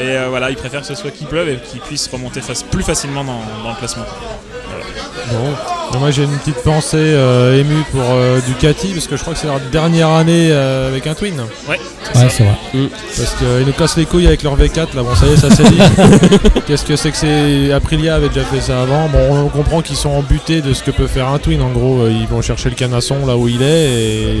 Mais 0.00 0.16
euh, 0.16 0.28
voilà, 0.30 0.48
il 0.48 0.56
préfère 0.56 0.80
que 0.80 0.86
ce 0.86 0.94
soit 0.94 1.10
qu'il 1.10 1.26
pleuve 1.26 1.50
et 1.50 1.56
qu'il 1.58 1.78
puisse 1.80 2.08
remonter 2.08 2.40
plus 2.70 2.82
facilement 2.82 3.22
dans, 3.22 3.38
le 3.68 3.76
classement. 3.76 4.06
Moi 5.98 6.10
j'ai 6.10 6.22
une 6.24 6.30
petite 6.38 6.62
pensée 6.62 6.96
euh, 6.98 7.60
émue 7.60 7.82
pour 7.90 8.00
euh, 8.12 8.38
Ducati 8.46 8.88
parce 8.88 9.06
que 9.06 9.16
je 9.16 9.22
crois 9.22 9.34
que 9.34 9.40
c'est 9.40 9.46
leur 9.48 9.60
dernière 9.72 10.08
année 10.10 10.48
euh, 10.50 10.88
avec 10.88 11.06
un 11.06 11.14
twin. 11.14 11.34
Ouais, 11.68 11.78
Ouais, 12.14 12.26
c'est 12.30 12.44
vrai. 12.44 12.88
Parce 13.16 13.34
qu'ils 13.34 13.66
nous 13.66 13.72
cassent 13.72 13.96
les 13.96 14.06
couilles 14.06 14.26
avec 14.26 14.42
leur 14.42 14.56
V4 14.56 14.96
là, 14.96 15.02
bon 15.02 15.14
ça 15.14 15.26
y 15.26 15.32
est, 15.32 15.36
ça 15.36 15.48
c'est 15.50 15.64
dit. 15.70 15.78
Qu'est-ce 16.66 16.84
que 16.84 16.96
c'est 16.96 17.10
que 17.10 17.16
c'est? 17.16 17.72
Aprilia 17.72 18.14
avait 18.16 18.28
déjà 18.28 18.42
fait 18.44 18.60
ça 18.60 18.82
avant. 18.82 19.08
Bon, 19.08 19.44
on 19.44 19.48
comprend 19.48 19.80
qu'ils 19.82 19.96
sont 19.96 20.10
embutés 20.10 20.60
de 20.62 20.72
ce 20.72 20.82
que 20.82 20.90
peut 20.90 21.06
faire 21.06 21.28
un 21.28 21.38
twin. 21.38 21.60
En 21.62 21.68
gros, 21.70 22.06
ils 22.08 22.26
vont 22.26 22.40
chercher 22.42 22.68
le 22.70 22.74
canasson 22.74 23.16
là 23.26 23.36
où 23.36 23.48
il 23.48 23.62
est 23.62 23.84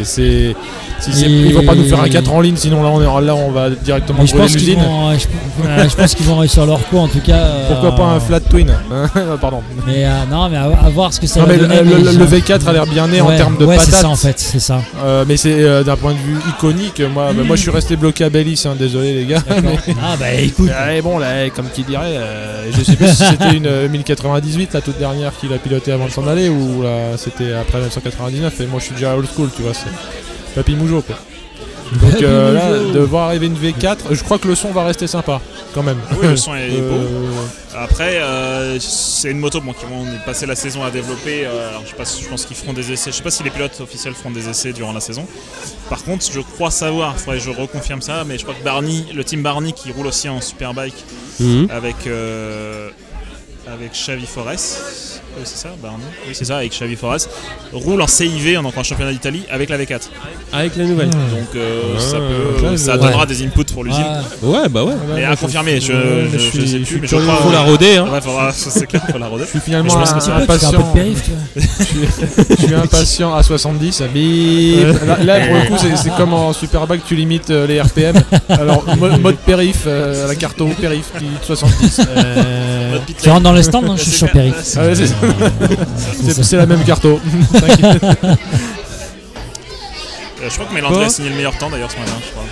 c'est. 0.04 0.54
Si 1.00 1.12
c'est- 1.12 1.26
Ils 1.26 1.54
vont 1.54 1.62
pas 1.64 1.74
nous 1.74 1.84
faire 1.84 2.00
un 2.00 2.08
4 2.08 2.32
en 2.32 2.40
ligne, 2.40 2.56
sinon 2.56 2.82
là 2.82 2.88
on, 2.90 3.00
est, 3.00 3.24
là, 3.26 3.34
on 3.34 3.50
va 3.50 3.70
directement 3.70 4.18
Mais 4.20 4.26
je 4.26 4.32
brûler 4.32 4.46
pense 4.48 4.56
qu'ils 4.56 4.66
l'usine. 4.66 4.82
vont, 4.84 5.12
je, 5.12 5.16
ouais, 5.82 5.88
je 5.88 5.96
pense 5.96 6.14
qu'ils 6.14 6.26
vont 6.26 6.36
réussir 6.36 6.66
leur 6.66 6.86
coup 6.88 6.98
en 6.98 7.08
tout 7.08 7.20
cas. 7.20 7.36
euh, 7.36 7.68
Pourquoi 7.68 7.94
pas 7.94 8.04
un 8.04 8.20
flat 8.20 8.40
twin 8.40 8.70
Pardon. 9.40 9.62
Mais 9.86 10.04
euh, 10.04 10.10
non, 10.30 10.48
mais 10.50 10.56
à, 10.56 10.64
à 10.64 10.88
voir 10.90 11.12
ce 11.12 11.20
que 11.20 11.26
ça 11.26 11.39
Non 11.40 11.46
mais 11.48 11.56
le, 11.56 11.60
donner. 11.66 11.76
le- 11.82 11.84
mais 11.84 12.12
le 12.12 12.26
j'ai- 12.28 12.40
V4 12.40 12.68
a 12.68 12.72
l'air 12.72 12.86
bien 12.86 13.06
né 13.08 13.20
en 13.20 13.28
termes 13.36 13.56
de 13.56 13.64
ouais, 13.64 13.78
c'est 13.78 13.90
ça 13.90 14.08
en 14.08 14.16
fait, 14.16 14.38
c'est 14.38 14.60
ça. 14.60 14.80
Euh, 15.02 15.24
mais 15.26 15.36
c'est 15.36 15.62
euh, 15.62 15.82
d'un 15.82 15.96
point 15.96 16.12
de 16.12 16.18
vue 16.18 16.36
iconique. 16.48 17.00
Moi, 17.12 17.32
bah, 17.34 17.42
moi 17.44 17.56
je 17.56 17.62
suis 17.62 17.70
resté 17.70 17.96
bloqué 17.96 18.24
à 18.24 18.30
Bellis, 18.30 18.62
hein, 18.66 18.74
désolé 18.78 19.14
les 19.14 19.26
gars. 19.26 19.42
Ah 20.02 20.16
bah 20.18 20.32
écoute, 20.34 20.68
Ouais, 20.68 21.00
bon, 21.02 21.18
là, 21.18 21.48
comme 21.50 21.68
qui 21.72 21.82
dirait, 21.82 22.16
euh, 22.16 22.70
je 22.76 22.82
sais 22.84 22.96
plus 22.96 23.08
si 23.08 23.24
c'était 23.24 23.54
une 23.56 23.66
euh, 23.66 23.88
1098, 23.88 24.74
la 24.74 24.80
toute 24.80 24.98
dernière 24.98 25.32
qu'il 25.38 25.52
a 25.52 25.58
pilotée 25.58 25.92
avant 25.92 26.06
de 26.06 26.10
s'en 26.10 26.26
aller, 26.26 26.48
ou 26.48 26.82
là, 26.82 27.16
c'était 27.16 27.52
après 27.52 27.78
1999. 27.78 28.60
Et 28.60 28.66
moi, 28.66 28.78
je 28.80 28.84
suis 28.86 28.94
déjà 28.94 29.14
old 29.16 29.26
school, 29.34 29.48
tu 29.54 29.62
vois, 29.62 29.72
c'est 29.74 29.90
Papy 30.54 30.74
Mougeot, 30.74 31.02
quoi. 31.02 31.16
Donc 32.00 32.22
euh, 32.22 32.54
là, 32.54 32.92
de 32.94 33.00
voir 33.00 33.26
arriver 33.28 33.46
une 33.46 33.56
V4, 33.56 33.96
je 34.12 34.22
crois 34.22 34.38
que 34.38 34.46
le 34.46 34.54
son 34.54 34.70
va 34.70 34.84
rester 34.84 35.08
sympa, 35.08 35.40
quand 35.74 35.82
même. 35.82 35.98
Oui, 36.20 36.28
le 36.28 36.36
son 36.36 36.54
est 36.54 36.68
beau. 36.70 36.94
Euh, 36.94 37.36
Après, 37.76 38.16
euh, 38.18 38.78
c'est 38.80 39.30
une 39.30 39.38
moto 39.38 39.60
bon, 39.60 39.72
qui 39.72 39.84
vont 39.86 40.04
passer 40.26 40.46
la 40.46 40.56
saison 40.56 40.82
à 40.82 40.90
développer. 40.90 41.46
euh, 41.46 41.68
alors, 41.70 41.82
je, 41.84 41.90
sais 41.90 41.96
pas 41.96 42.04
si- 42.04 42.22
je 42.22 42.28
pense 42.28 42.44
qu'ils 42.44 42.56
feront 42.56 42.72
des 42.72 42.90
essais. 42.92 43.10
Je 43.10 43.16
sais 43.16 43.22
pas 43.22 43.30
si 43.30 43.42
les 43.42 43.50
pilotes 43.50 43.80
officiels 43.80 44.14
feront 44.14 44.30
des 44.30 44.48
essais 44.48 44.72
durant 44.72 44.92
la 44.92 45.00
saison. 45.00 45.26
Par 45.88 46.02
contre, 46.04 46.24
je 46.30 46.40
crois 46.40 46.70
savoir, 46.70 47.16
faudrait 47.18 47.38
que 47.38 47.44
je 47.44 47.50
reconfirme 47.50 48.02
ça, 48.02 48.24
mais 48.24 48.38
je 48.38 48.42
crois 48.44 48.54
que 48.54 48.64
Barney, 48.64 49.04
le 49.14 49.24
team 49.24 49.42
Barney 49.42 49.72
qui 49.72 49.92
roule 49.92 50.06
aussi 50.08 50.28
en 50.28 50.40
superbike 50.40 50.94
Mhm. 51.38 51.68
avec, 51.70 52.06
euh, 52.06 52.90
avec 53.72 53.92
Xavi 53.92 54.26
Forest. 54.26 55.22
Oui, 55.36 55.42
c'est 55.44 55.58
ça, 55.58 55.68
Barney. 55.80 56.02
Oui, 56.26 56.34
c'est 56.34 56.44
ça, 56.44 56.56
avec 56.56 56.72
Xavi 56.72 56.96
Forest. 56.96 57.30
Roule 57.72 58.02
en 58.02 58.08
CIV, 58.08 58.60
donc 58.62 58.76
en 58.76 58.82
championnat 58.82 59.12
d'Italie, 59.12 59.44
avec 59.48 59.68
la 59.68 59.78
V4. 59.78 60.08
Avec 60.52 60.76
la 60.76 60.84
nouvelle. 60.84 61.08
Donc 61.10 61.54
euh, 61.54 61.80
Ah, 61.96 62.00
ça, 62.00 62.16
peut, 62.18 62.76
ça 62.76 62.98
donnera 62.98 63.26
des 63.26 63.40
inputs 63.44 63.64
pour 63.72 63.84
l'usine. 63.84 64.04
ouais, 64.42 64.50
Ouais, 64.60 64.68
bah 64.68 64.82
ouais. 64.82 64.94
Mais 65.14 65.24
à 65.24 65.36
confirmer, 65.36 65.80
je, 65.80 65.92
je, 65.92 65.92
je 66.32 66.32
je 66.32 66.38
suis- 66.38 66.68
sais 66.68 66.78
plus, 66.80 67.00
mais 67.00 67.06
je 67.06 67.16
crois. 67.16 67.36
Faut 67.36 67.52
la 67.52 67.60
roder, 67.62 67.98
hein. 67.98 68.08
Ouais, 68.12 68.20
faudra- 68.20 68.52
c'est 68.52 68.86
clair, 68.86 69.02
faut 69.10 69.18
la 69.18 69.28
roder. 69.28 69.44
je 69.44 69.50
suis 69.50 69.60
finalement 69.60 69.94
Mais 69.96 70.04
je 70.06 70.12
pense 70.12 70.28
un- 70.28 70.32
un 70.32 70.42
impatient. 70.42 70.82
périph, 70.92 71.22
tu 71.22 71.30
vois. 71.30 71.62
Je 72.60 72.64
suis 72.66 72.74
impatient 72.74 73.34
à 73.34 73.42
70. 73.44 74.02
Bip. 74.12 74.86
Là, 75.06 75.18
là, 75.22 75.46
pour 75.46 75.54
le 75.56 75.62
coup, 75.68 75.76
c'est- 75.78 75.96
c'est 75.96 76.16
comme 76.16 76.34
en 76.34 76.52
Superbike, 76.52 77.04
tu 77.06 77.14
limites 77.14 77.50
euh, 77.50 77.66
les 77.68 77.80
RPM. 77.80 78.16
Alors, 78.48 78.84
mo- 78.96 79.16
mode 79.18 79.36
périph, 79.38 79.84
euh, 79.86 80.26
la 80.26 80.34
carte 80.34 80.60
au 80.60 80.66
périph 80.68 81.12
qui 81.18 81.26
70. 81.46 82.00
Tu 83.22 83.28
rentres 83.30 83.42
dans 83.42 83.52
les 83.52 83.62
stands, 83.62 83.82
non, 83.86 83.96
je 83.96 84.02
C'est 84.04 84.10
suis 84.10 84.18
sur. 84.18 84.28
Ah 84.34 84.86
ouais, 84.86 84.94
c'est 84.94 85.06
ça. 85.06 85.14
C'est 85.96 86.24
c'est 86.24 86.32
ça. 86.34 86.42
c'est 86.42 86.56
la 86.56 86.66
même 86.66 86.82
carte. 86.84 87.06
T'inquiète. 87.52 88.02
Euh, 90.42 90.46
je 90.48 90.54
crois 90.54 90.66
que 90.66 90.72
Mélandré 90.74 91.04
a 91.04 91.08
signé 91.10 91.28
le 91.28 91.36
meilleur 91.36 91.56
temps 91.58 91.68
d'ailleurs 91.68 91.90
ce 91.90 91.98
matin, 91.98 92.12
je 92.24 92.30
crois. 92.30 92.44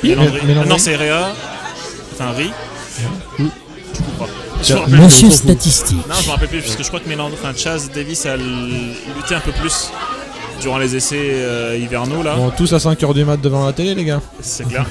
Qui 0.00 0.08
Mélandré. 0.08 0.40
Mélandré 0.46 0.62
Ah 0.64 0.68
non, 0.72 0.78
c'est 0.78 0.96
Réa. 0.96 1.32
Enfin, 2.14 2.30
Ri. 2.32 2.50
Je 3.38 3.44
crois. 4.16 4.28
Je 4.60 4.62
Tiens, 4.64 4.76
me 4.76 4.80
rappelle 4.80 5.00
Monsieur 5.00 5.30
statistique. 5.30 6.08
Non, 6.08 6.14
je 6.22 6.26
me 6.26 6.30
rappelle 6.32 6.48
plus, 6.48 6.60
parce 6.62 6.76
que 6.76 6.82
je 6.82 6.88
crois 6.88 7.00
que 7.00 7.08
Mélandré, 7.10 7.36
enfin, 7.42 7.52
Chaz 7.54 7.90
Davis 7.94 8.24
a 8.24 8.34
l- 8.36 8.40
lutté 9.16 9.34
un 9.34 9.40
peu 9.40 9.52
plus 9.52 9.90
durant 10.62 10.78
les 10.78 10.96
essais 10.96 11.18
euh, 11.20 11.76
hivernaux 11.78 12.22
là. 12.22 12.36
Bon, 12.36 12.50
tous 12.56 12.72
à 12.72 12.78
5h 12.78 13.12
du 13.12 13.24
mat 13.26 13.36
devant 13.38 13.66
la 13.66 13.74
télé, 13.74 13.94
les 13.94 14.04
gars. 14.06 14.22
C'est 14.40 14.66
clair. 14.66 14.86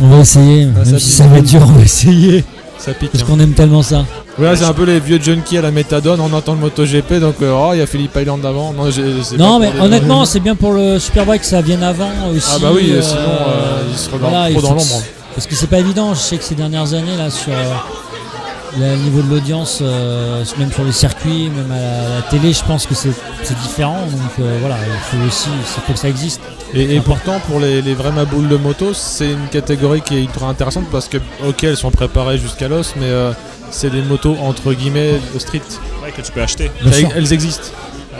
On 0.00 0.08
va 0.08 0.20
essayer, 0.20 0.66
Ah, 0.74 0.78
même 0.78 0.84
ça 0.86 0.98
si 0.98 1.10
ça 1.10 1.26
va 1.26 1.38
être 1.38 1.44
dur, 1.44 1.60
on 1.62 1.72
va 1.72 1.82
essayer. 1.82 2.42
Ça 2.80 2.94
pique. 2.94 3.12
Parce 3.12 3.22
hein. 3.22 3.26
qu'on 3.28 3.38
aime 3.40 3.52
tellement 3.52 3.82
ça. 3.82 4.06
Ouais, 4.38 4.56
c'est 4.56 4.64
un 4.64 4.72
peu 4.72 4.84
les 4.84 5.00
vieux 5.00 5.20
junkies 5.20 5.58
à 5.58 5.60
la 5.60 5.70
méthadone. 5.70 6.18
On 6.18 6.32
entend 6.32 6.54
le 6.54 6.60
MotoGP, 6.60 7.14
donc 7.20 7.36
euh, 7.42 7.52
oh, 7.52 7.70
il 7.74 7.78
y 7.78 7.82
a 7.82 7.86
Philippe 7.86 8.16
Island 8.16 8.44
avant. 8.46 8.72
Non, 9.38 9.58
mais 9.58 9.70
honnêtement, 9.78 10.24
c'est 10.24 10.40
bien 10.40 10.56
pour 10.56 10.72
le 10.72 10.98
Superbike 10.98 11.42
que 11.42 11.46
ça 11.46 11.60
vienne 11.60 11.82
avant 11.82 12.10
aussi. 12.34 12.48
Ah 12.50 12.58
bah 12.58 12.70
oui, 12.74 12.90
euh, 12.92 13.02
sinon 13.02 13.20
euh, 13.20 13.82
il 13.92 14.18
voilà, 14.18 14.50
il 14.50 14.56
trop 14.56 14.66
dans 14.66 14.74
l'ombre. 14.74 15.02
Parce 15.34 15.46
que 15.46 15.54
c'est 15.54 15.66
pas 15.66 15.78
évident, 15.78 16.14
je 16.14 16.20
sais 16.20 16.38
que 16.38 16.44
ces 16.44 16.54
dernières 16.54 16.94
années, 16.94 17.16
là, 17.18 17.30
sur 17.30 17.52
le 18.78 18.96
niveau 18.96 19.22
de 19.22 19.28
l'audience, 19.28 19.80
euh, 19.82 20.44
même 20.58 20.70
sur 20.72 20.84
les 20.84 20.92
circuits, 20.92 21.50
même 21.50 21.70
à 21.72 21.76
la, 21.76 22.08
la 22.16 22.22
télé, 22.22 22.52
je 22.52 22.64
pense 22.64 22.86
que 22.86 22.94
c'est 22.94 23.10
différent. 23.62 23.98
Donc 24.10 24.30
euh, 24.38 24.58
voilà, 24.60 24.76
il 24.86 25.18
faut 25.18 25.26
aussi, 25.26 25.48
il 25.48 25.64
faut 25.64 25.92
que 25.92 25.98
ça 25.98 26.08
existe. 26.08 26.40
Et, 26.72 26.96
et 26.96 27.00
pourtant, 27.00 27.40
pour 27.48 27.58
les, 27.58 27.82
les 27.82 27.94
vrais 27.94 28.12
maboules 28.12 28.48
de 28.48 28.56
moto, 28.56 28.94
c'est 28.94 29.30
une 29.32 29.48
catégorie 29.48 30.02
qui 30.02 30.16
est 30.16 30.22
ultra 30.22 30.48
intéressante 30.48 30.84
parce 30.90 31.08
que, 31.08 31.18
ok, 31.46 31.64
elles 31.64 31.76
sont 31.76 31.90
préparées 31.90 32.38
jusqu'à 32.38 32.68
l'os, 32.68 32.94
mais 32.96 33.06
euh, 33.06 33.32
c'est 33.70 33.90
des 33.90 34.02
motos 34.02 34.36
entre 34.40 34.72
guillemets 34.72 35.20
street. 35.38 35.62
Ouais, 36.02 36.12
que 36.12 36.22
tu 36.22 36.30
peux 36.32 36.42
acheter. 36.42 36.70
Elles 37.16 37.32
existent. 37.32 37.68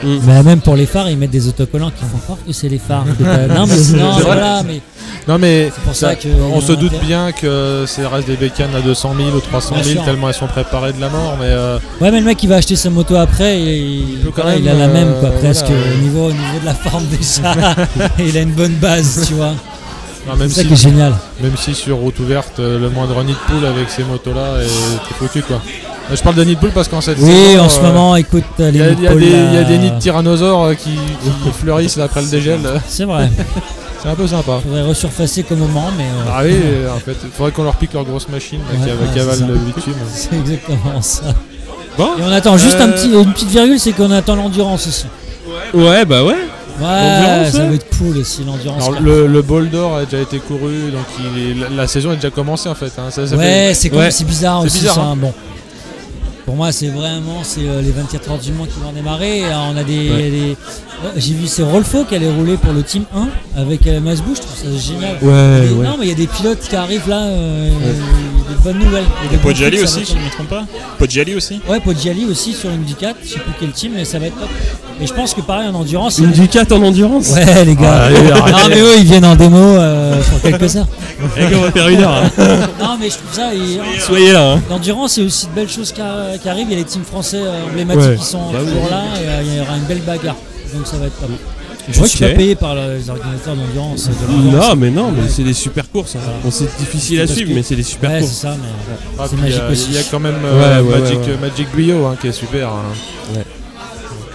Mais 0.04 0.42
même 0.42 0.60
pour 0.60 0.76
les 0.76 0.86
phares, 0.86 1.08
ils 1.10 1.16
mettent 1.18 1.30
des 1.30 1.48
autocollants 1.48 1.90
qui 1.90 2.04
font 2.04 2.18
croire 2.18 2.38
que 2.46 2.52
c'est 2.52 2.68
les 2.68 2.78
phares. 2.78 3.04
Pas- 3.22 3.46
non, 3.46 3.66
mais 3.66 3.76
non, 3.98 4.10
voilà, 4.24 4.62
mais 4.66 4.80
Non, 5.28 5.38
mais 5.38 5.70
pour 5.84 5.94
ça- 5.94 6.08
ça, 6.10 6.14
que. 6.16 6.28
on 6.28 6.60
se 6.60 6.72
a 6.72 6.76
doute 6.76 6.98
bien 7.04 7.32
que 7.32 7.84
c'est 7.86 8.06
reste 8.06 8.26
des 8.28 8.36
bécanes 8.36 8.74
à 8.74 8.80
200 8.80 9.14
000 9.16 9.28
ou 9.36 9.40
300 9.40 9.74
Bien 9.76 9.84
000 9.84 9.96
sûr. 9.96 10.04
tellement 10.04 10.28
elles 10.28 10.34
sont 10.34 10.46
préparées 10.46 10.92
de 10.92 11.00
la 11.00 11.08
mort, 11.08 11.36
mais 11.38 11.46
euh, 11.48 11.78
Ouais, 12.00 12.10
mais 12.10 12.20
le 12.20 12.26
mec 12.26 12.42
il 12.42 12.48
va 12.48 12.56
acheter 12.56 12.76
sa 12.76 12.90
moto 12.90 13.14
après, 13.16 13.60
il, 13.60 14.18
voilà, 14.34 14.52
même, 14.52 14.62
il 14.62 14.68
a 14.68 14.74
la 14.74 14.88
même 14.88 15.14
quoi, 15.20 15.28
euh, 15.28 15.38
presque 15.40 15.66
voilà. 15.66 15.82
au, 15.94 15.98
niveau, 16.02 16.24
au 16.28 16.32
niveau 16.32 16.58
de 16.60 16.66
la 16.66 16.74
forme 16.74 17.04
déjà. 17.10 17.52
et 18.18 18.28
il 18.28 18.36
a 18.36 18.40
une 18.40 18.52
bonne 18.52 18.74
base, 18.74 19.24
tu 19.28 19.34
vois. 19.34 19.52
non, 20.28 20.36
même, 20.36 20.48
C'est 20.48 20.54
ça 20.56 20.60
si, 20.62 20.66
qui 20.68 20.72
est 20.74 20.76
génial. 20.76 21.14
même 21.42 21.56
si 21.56 21.74
sur 21.74 21.96
route 21.96 22.18
ouverte, 22.20 22.58
euh, 22.60 22.78
le 22.78 22.88
moindre 22.90 23.22
nid 23.22 23.32
de 23.32 23.38
poule 23.54 23.66
avec 23.66 23.90
ces 23.90 24.04
motos-là 24.04 24.62
est 24.62 25.08
t'es 25.08 25.14
foutu 25.14 25.42
quoi. 25.42 25.60
Euh, 26.10 26.16
Je 26.16 26.22
parle 26.22 26.34
de 26.36 26.44
nid 26.44 26.56
poule 26.56 26.70
parce 26.72 26.88
qu'en 26.88 27.00
cette 27.00 27.18
Oui, 27.18 27.30
saison, 27.32 27.64
en 27.64 27.68
ce 27.68 27.78
euh, 27.80 27.82
moment, 27.82 28.16
écoute, 28.16 28.44
Il 28.58 28.64
y, 28.76 28.82
a- 28.82 28.90
y 28.90 28.96
des- 28.96 29.02
là, 29.06 29.12
il 29.14 29.54
y 29.54 29.58
a 29.58 29.64
des 29.64 29.78
nids 29.78 29.90
de 29.90 29.98
tyrannosaures 29.98 30.64
euh, 30.64 30.74
qui, 30.74 30.90
qui 30.90 31.50
fleurissent 31.52 31.98
après 31.98 32.22
le 32.22 32.28
dégel. 32.28 32.58
C'est 32.88 33.04
vrai, 33.04 33.30
C'est 34.02 34.08
un 34.08 34.14
peu 34.14 34.26
sympa. 34.26 34.60
faudrait 34.62 34.80
resurfacer 34.82 35.42
comme 35.42 35.58
moment, 35.58 35.90
mais 35.98 36.04
euh, 36.04 36.32
Ah 36.32 36.40
oui, 36.42 36.54
en 36.94 36.98
fait, 37.00 37.16
il 37.22 37.30
faudrait 37.30 37.52
qu'on 37.52 37.64
leur 37.64 37.74
pique 37.76 37.92
leur 37.92 38.04
grosse 38.04 38.28
machine 38.30 38.60
Ouais, 38.72 38.78
qui, 39.12 39.16
ouais, 39.18 39.20
avale 39.20 39.46
le 39.46 39.54
bitume. 39.56 39.92
c'est 40.14 40.34
exactement 40.36 41.02
ça. 41.02 41.22
Bon. 41.98 42.08
Et 42.18 42.22
on 42.26 42.32
attend 42.32 42.56
juste 42.56 42.80
un 42.80 42.88
petit, 42.88 43.10
une 43.12 43.32
petite 43.32 43.50
virgule, 43.50 43.78
c'est 43.78 43.92
qu'on 43.92 44.10
attend 44.10 44.36
l'endurance 44.36 44.86
aussi. 44.86 45.04
Ouais, 45.74 46.04
bah 46.06 46.24
ouais. 46.24 46.34
Ouais, 46.80 47.50
ça 47.50 47.66
va 47.66 47.74
être 47.74 47.94
cool 47.98 48.16
aussi, 48.16 48.42
l'endurance. 48.42 48.88
Alors, 48.88 49.00
le, 49.02 49.26
le 49.26 49.42
bol 49.42 49.68
d'or 49.68 49.96
a 49.96 50.04
déjà 50.06 50.22
été 50.22 50.38
couru, 50.38 50.90
donc 50.92 51.04
il 51.36 51.42
est- 51.42 51.54
la, 51.68 51.68
la 51.82 51.86
saison 51.86 52.12
est 52.12 52.16
déjà 52.16 52.30
commencée 52.30 52.70
en 52.70 52.74
fait. 52.74 52.90
hein. 52.96 53.10
Ça, 53.10 53.26
ça 53.26 53.36
Ouais, 53.36 53.72
c'est 53.74 53.92
Ouais. 53.92 54.08
bizarre 54.24 54.62
aussi 54.64 54.78
bizarre, 54.78 54.94
ça. 54.94 55.00
hein. 55.02 55.16
Bon. 55.16 55.34
Pour 56.50 56.56
moi, 56.56 56.72
c'est 56.72 56.88
vraiment 56.88 57.44
c'est 57.44 57.60
euh, 57.68 57.80
les 57.80 57.92
24 57.92 58.28
heures 58.32 58.38
du 58.38 58.50
Mans 58.50 58.64
qui 58.64 58.80
vont 58.80 58.90
démarrer. 58.90 59.44
Euh, 59.44 59.52
on 59.72 59.76
a 59.76 59.84
des, 59.84 60.10
Ouais. 60.10 60.30
des- 60.30 60.56
Ouais, 61.04 61.12
j'ai 61.16 61.32
vu 61.34 61.46
c'est 61.46 61.62
Rolfo 61.62 62.04
qui 62.04 62.16
allait 62.16 62.28
rouler 62.30 62.56
pour 62.56 62.72
le 62.72 62.82
team 62.82 63.04
1 63.14 63.28
avec 63.56 63.86
euh, 63.86 64.00
Masbou, 64.00 64.34
je 64.34 64.40
trouve 64.40 64.56
ça 64.56 64.76
génial. 64.76 65.16
Ouais. 65.22 65.68
Non, 65.84 65.96
mais 65.96 66.06
il 66.06 66.08
y 66.08 66.12
a 66.12 66.16
des 66.16 66.26
pilotes 66.26 66.58
qui 66.68 66.74
arrivent 66.74 67.08
là, 67.08 67.22
euh, 67.22 67.70
des 68.54 68.62
bonnes 68.62 68.78
nouvelles. 68.78 69.04
Il 69.22 69.24
y 69.24 69.28
a 69.28 69.30
des 69.30 69.36
Et 69.36 69.38
Poggiali 69.38 69.80
aussi, 69.82 70.04
si 70.04 70.12
je 70.12 70.18
ne 70.18 70.24
me 70.24 70.30
trompe 70.30 70.48
pas. 70.48 70.64
Poggiali 70.98 71.34
aussi. 71.34 71.60
Ouais, 71.68 71.80
Poggiali 71.80 72.26
aussi 72.26 72.52
sur 72.52 72.70
une 72.70 72.84
Ducat, 72.84 73.12
je 73.22 73.28
sais 73.30 73.38
plus 73.38 73.52
quel 73.58 73.70
team, 73.72 73.92
mais 73.96 74.04
ça 74.04 74.18
va 74.18 74.26
être 74.26 74.38
top. 74.38 74.48
Et 75.00 75.06
je 75.06 75.14
pense 75.14 75.32
que 75.34 75.40
pareil 75.40 75.68
en 75.68 75.74
endurance. 75.74 76.18
Une 76.18 76.30
Ducat 76.32 76.64
en 76.70 76.82
endurance 76.82 77.30
Ouais, 77.30 77.64
les 77.64 77.74
gars. 77.76 78.08
Ah, 78.08 78.50
non, 78.52 78.58
mais 78.68 78.80
eux, 78.80 78.94
ils 78.98 79.04
viennent 79.04 79.24
en 79.24 79.34
démo 79.36 79.56
euh, 79.58 80.20
pour 80.30 80.40
quelques 80.42 80.76
heures. 80.76 80.86
Eh, 81.36 81.54
on 81.54 81.60
va 81.60 81.70
faire 81.70 81.88
une 81.88 82.00
heure. 82.00 82.14
hein. 82.14 82.30
Non, 82.80 82.96
mais 82.98 83.10
je 83.10 83.16
trouve 83.16 83.32
ça. 83.32 83.54
et- 83.54 84.00
Soyez 84.00 84.32
là. 84.32 84.52
hein. 84.54 84.62
L'endurance, 84.70 85.12
c'est 85.12 85.22
aussi 85.22 85.46
de 85.46 85.52
belles 85.52 85.68
choses 85.68 85.92
qui, 85.92 86.00
arri- 86.00 86.38
qui 86.40 86.48
arrivent. 86.48 86.66
Il 86.68 86.72
y 86.72 86.76
a 86.76 86.78
les 86.78 86.84
teams 86.84 87.04
français 87.04 87.40
euh, 87.42 87.64
emblématiques 87.70 88.02
Ouais. 88.10 88.16
qui 88.16 88.24
sont 88.24 88.50
Bah 88.52 88.58
oui. 88.64 88.70
toujours 88.72 88.88
là 88.90 89.02
et 89.22 89.26
euh, 89.28 89.42
il 89.44 89.56
y 89.56 89.60
aura 89.60 89.76
une 89.76 89.84
belle 89.84 90.00
bagarre. 90.00 90.36
Donc 90.74 90.86
ça 90.86 90.96
va 90.96 91.06
être 91.06 91.18
top. 91.20 91.30
Je 91.88 92.04
suis 92.04 92.18
pas 92.20 92.28
payé 92.30 92.54
par 92.54 92.74
les 92.74 93.08
organisateurs 93.10 93.54
l'endurance. 93.56 94.08
Non, 94.30 94.76
mais 94.76 94.90
non, 94.90 95.10
mais 95.12 95.28
c'est 95.28 95.42
des 95.44 95.52
super 95.54 95.90
courses. 95.90 96.16
hein. 96.16 96.20
Bon, 96.44 96.50
c'est 96.50 96.68
difficile 96.78 97.20
à 97.20 97.26
suivre, 97.26 97.50
que- 97.50 97.54
mais 97.54 97.62
c'est 97.62 97.76
des 97.76 97.82
super 97.82 98.10
Ouais, 98.10 98.16
c'est 98.20 98.26
courses. 98.26 98.36
ça, 98.36 98.56
mais 98.60 98.68
Ah, 99.18 99.24
c'est 99.28 99.36
puis, 99.36 99.46
il 99.46 99.52
y 99.52 99.54
a- 99.54 99.62
magique 99.62 99.72
aussi. 99.72 99.86
Il 99.90 99.94
y 99.96 99.98
a 99.98 100.02
quand 100.10 100.20
même 100.20 100.34
euh, 100.44 100.82
Ouais, 100.82 100.88
ouais, 100.92 101.00
Magic. 101.00 101.18
Magic 101.40 101.68
Guyot 101.74 102.06
hein, 102.06 102.16
qui 102.20 102.28
est 102.28 102.32
super. 102.32 102.68
hein. 102.68 102.82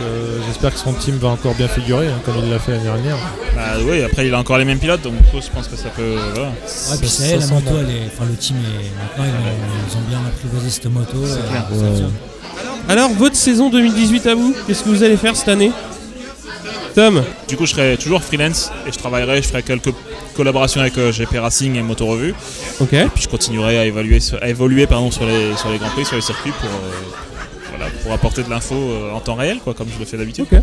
Euh, 0.01 0.39
J'espère 0.47 0.73
que 0.73 0.79
son 0.79 0.93
team 0.93 1.15
va 1.17 1.29
encore 1.29 1.53
bien 1.55 1.67
figurer, 1.67 2.07
hein, 2.07 2.19
comme 2.25 2.35
il 2.43 2.49
l'a 2.49 2.59
fait 2.59 2.71
l'année 2.73 2.83
dernière. 2.83 3.15
Bah 3.55 3.61
oui, 3.87 4.01
après 4.03 4.27
il 4.27 4.33
a 4.33 4.39
encore 4.39 4.57
les 4.57 4.65
mêmes 4.65 4.77
pilotes, 4.79 5.01
donc 5.01 5.13
je 5.33 5.49
pense 5.53 5.67
que 5.67 5.75
ça 5.75 5.89
peut. 5.89 6.15
Voilà. 6.33 6.49
Ouais, 6.49 6.97
puis 6.99 7.09
ça 7.09 7.25
y 7.27 7.31
est, 7.31 7.37
la 7.39 7.47
moto, 7.47 7.71
elle 7.79 7.89
est, 7.95 8.01
enfin, 8.13 8.25
le 8.29 8.35
team 8.35 8.57
est 8.57 9.23
maintenant 9.23 9.33
ils, 9.33 9.49
ont- 9.49 9.89
ils 9.89 9.97
ont 9.97 10.09
bien 10.09 10.19
apprivoisé 10.27 10.69
cette 10.69 10.85
moto. 10.91 11.17
euh, 11.23 11.37
clair. 11.49 11.65
Ouais. 11.71 12.03
Alors, 12.87 13.09
votre 13.11 13.35
saison 13.35 13.69
2018 13.69 14.27
à 14.27 14.35
vous, 14.35 14.53
qu'est-ce 14.67 14.83
que 14.83 14.89
vous 14.89 15.01
allez 15.03 15.17
faire 15.17 15.35
cette 15.35 15.47
année? 15.49 15.71
Tom 16.95 17.23
Du 17.47 17.57
coup, 17.57 17.65
je 17.65 17.71
serai 17.73 17.97
toujours 17.97 18.23
freelance 18.23 18.71
et 18.87 18.91
je 18.91 18.97
travaillerai, 18.97 19.41
je 19.41 19.47
ferai 19.49 19.61
quelques 19.63 19.93
collaborations 20.35 20.79
avec 20.81 20.97
euh, 20.97 21.11
GP 21.11 21.37
Racing 21.39 21.75
et 21.75 21.81
Moto 21.81 22.05
Revue. 22.05 22.33
Ok. 22.79 22.89
Puis 22.89 23.23
je 23.23 23.27
continuerai 23.27 23.77
à 23.79 23.85
évaluer, 23.85 24.19
sur- 24.19 24.41
à 24.41 24.47
évoluer 24.49 24.87
pardon, 24.87 25.11
sur, 25.11 25.25
les, 25.25 25.55
sur 25.57 25.69
les 25.69 25.77
grands 25.77 25.89
prix, 25.89 26.05
sur 26.05 26.15
les 26.15 26.21
circuits 26.21 26.51
pour, 26.59 26.69
euh, 26.69 26.91
voilà, 27.75 27.91
pour 28.01 28.11
apporter 28.13 28.43
de 28.43 28.49
l'info 28.49 28.75
euh, 28.75 29.11
en 29.13 29.19
temps 29.19 29.35
réel, 29.35 29.59
quoi, 29.63 29.73
comme 29.73 29.87
je 29.93 29.99
le 29.99 30.05
fais 30.05 30.17
d'habitude. 30.17 30.45
Ok. 30.51 30.59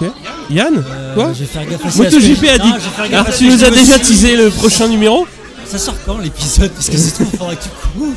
Ok. 0.00 0.08
Yann 0.50 0.82
Euh, 0.90 1.14
Quoi 1.14 1.28
MotoGP 1.28 2.44
a 2.48 2.58
Non, 2.58 2.64
dit. 2.64 2.80
faire 2.96 3.08
gaffe 3.08 3.26
Alors, 3.28 3.36
tu 3.36 3.46
nous 3.48 3.62
as 3.64 3.70
déjà 3.70 3.98
teasé 3.98 4.36
le 4.36 4.50
prochain 4.50 4.88
numéro 4.88 5.26
Ça 5.66 5.78
sort 5.78 5.94
quand 6.04 6.18
l'épisode? 6.18 6.72
Parce 6.72 6.88
que 6.90 6.96
c'est 6.96 7.12
trop, 7.12 7.24
il 7.32 7.38
faudra 7.38 7.54
que 7.54 7.62
tu 7.62 7.68
coupes. 7.94 8.16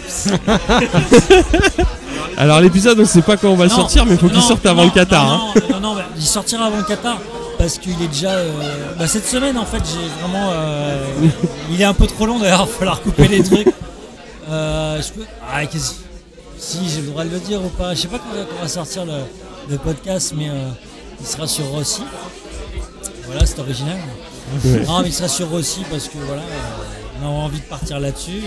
Alors, 2.38 2.60
l'épisode, 2.61 2.99
on 2.99 3.06
sait 3.06 3.22
pas 3.22 3.38
quand 3.38 3.49
on 3.49 3.56
va 3.56 3.65
le 3.65 3.69
sortir, 3.69 4.06
mais 4.06 4.14
il 4.14 4.18
faut 4.19 4.30
qu'il 4.30 4.41
sorte 4.41 4.65
avant 4.65 4.84
le 4.84 4.89
Qatar. 4.91 5.26
Non, 5.26 5.34
hein. 5.34 5.53
non, 5.69 5.80
non, 5.80 5.89
non, 5.89 5.95
bah, 5.95 6.06
il 6.15 6.22
sortira 6.23 6.65
avant 6.65 6.77
le 6.77 6.84
Qatar 6.84 7.18
parce 7.57 7.77
qu'il 7.77 7.99
est 8.02 8.07
déjà. 8.07 8.31
euh, 8.31 8.52
bah, 8.98 9.07
cette 9.07 9.27
semaine, 9.27 9.57
en 9.57 9.65
fait, 9.65 9.81
j'ai 9.85 10.07
vraiment. 10.22 10.49
euh, 10.52 11.06
il 11.72 11.81
est 11.81 11.85
un 11.85 11.94
peu 11.94 12.07
trop 12.07 12.26
long 12.26 12.39
d'ailleurs, 12.39 12.61
il 12.68 12.72
va 12.72 12.77
falloir 12.80 13.02
couper 13.02 13.27
les 13.27 13.44
trucs. 13.44 13.68
Euh, 14.49 15.02
je 15.02 15.14
peux. 15.14 15.26
Ah, 15.52 15.61
si 16.60 16.89
j'ai 16.89 17.02
le 17.02 17.07
droit 17.07 17.23
de 17.23 17.30
le 17.30 17.39
dire 17.39 17.64
ou 17.64 17.69
pas. 17.69 17.94
Je 17.94 18.02
sais 18.02 18.07
pas 18.07 18.18
quand 18.19 18.35
on 18.57 18.61
va 18.61 18.68
sortir 18.68 19.06
le, 19.06 19.14
le 19.69 19.77
podcast, 19.77 20.34
mais 20.35 20.49
il 21.19 21.26
sera 21.26 21.48
sur 21.48 21.65
Rossi. 21.65 22.02
Voilà, 23.26 23.45
c'est 23.45 23.60
original. 23.60 23.98
Ouais. 24.64 24.84
Non, 24.88 25.02
mais 25.02 25.10
il 25.10 25.14
sera 25.14 25.27
sur 25.27 25.49
Rossi 25.49 25.81
parce 25.91 26.07
que 26.07 26.18
voilà, 26.26 26.41
on 27.22 27.26
a 27.26 27.30
envie 27.30 27.60
de 27.60 27.65
partir 27.65 27.99
là-dessus. 27.99 28.41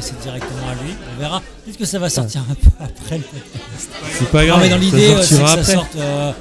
Directement 0.00 0.68
à 0.68 0.74
lui. 0.82 0.94
On 1.16 1.20
verra. 1.20 1.40
Peut-être 1.64 1.78
que 1.78 1.84
ça 1.84 1.98
va 1.98 2.08
sortir 2.10 2.42
un 2.50 2.54
peu 2.54 2.70
après 2.80 3.18
le 3.18 3.24
podcast. 3.24 3.90
C'est 4.18 4.28
pas 4.30 4.42
Non, 4.42 4.48
grave. 4.48 4.60
mais 4.62 4.68
dans 4.68 4.76
l'idée, 4.78 5.10
euh, 5.14 5.22
c'est 5.22 5.34
que 5.40 5.46
ça 5.46 5.52
après. 5.52 5.74
sorte 5.74 5.96
euh, 5.96 6.32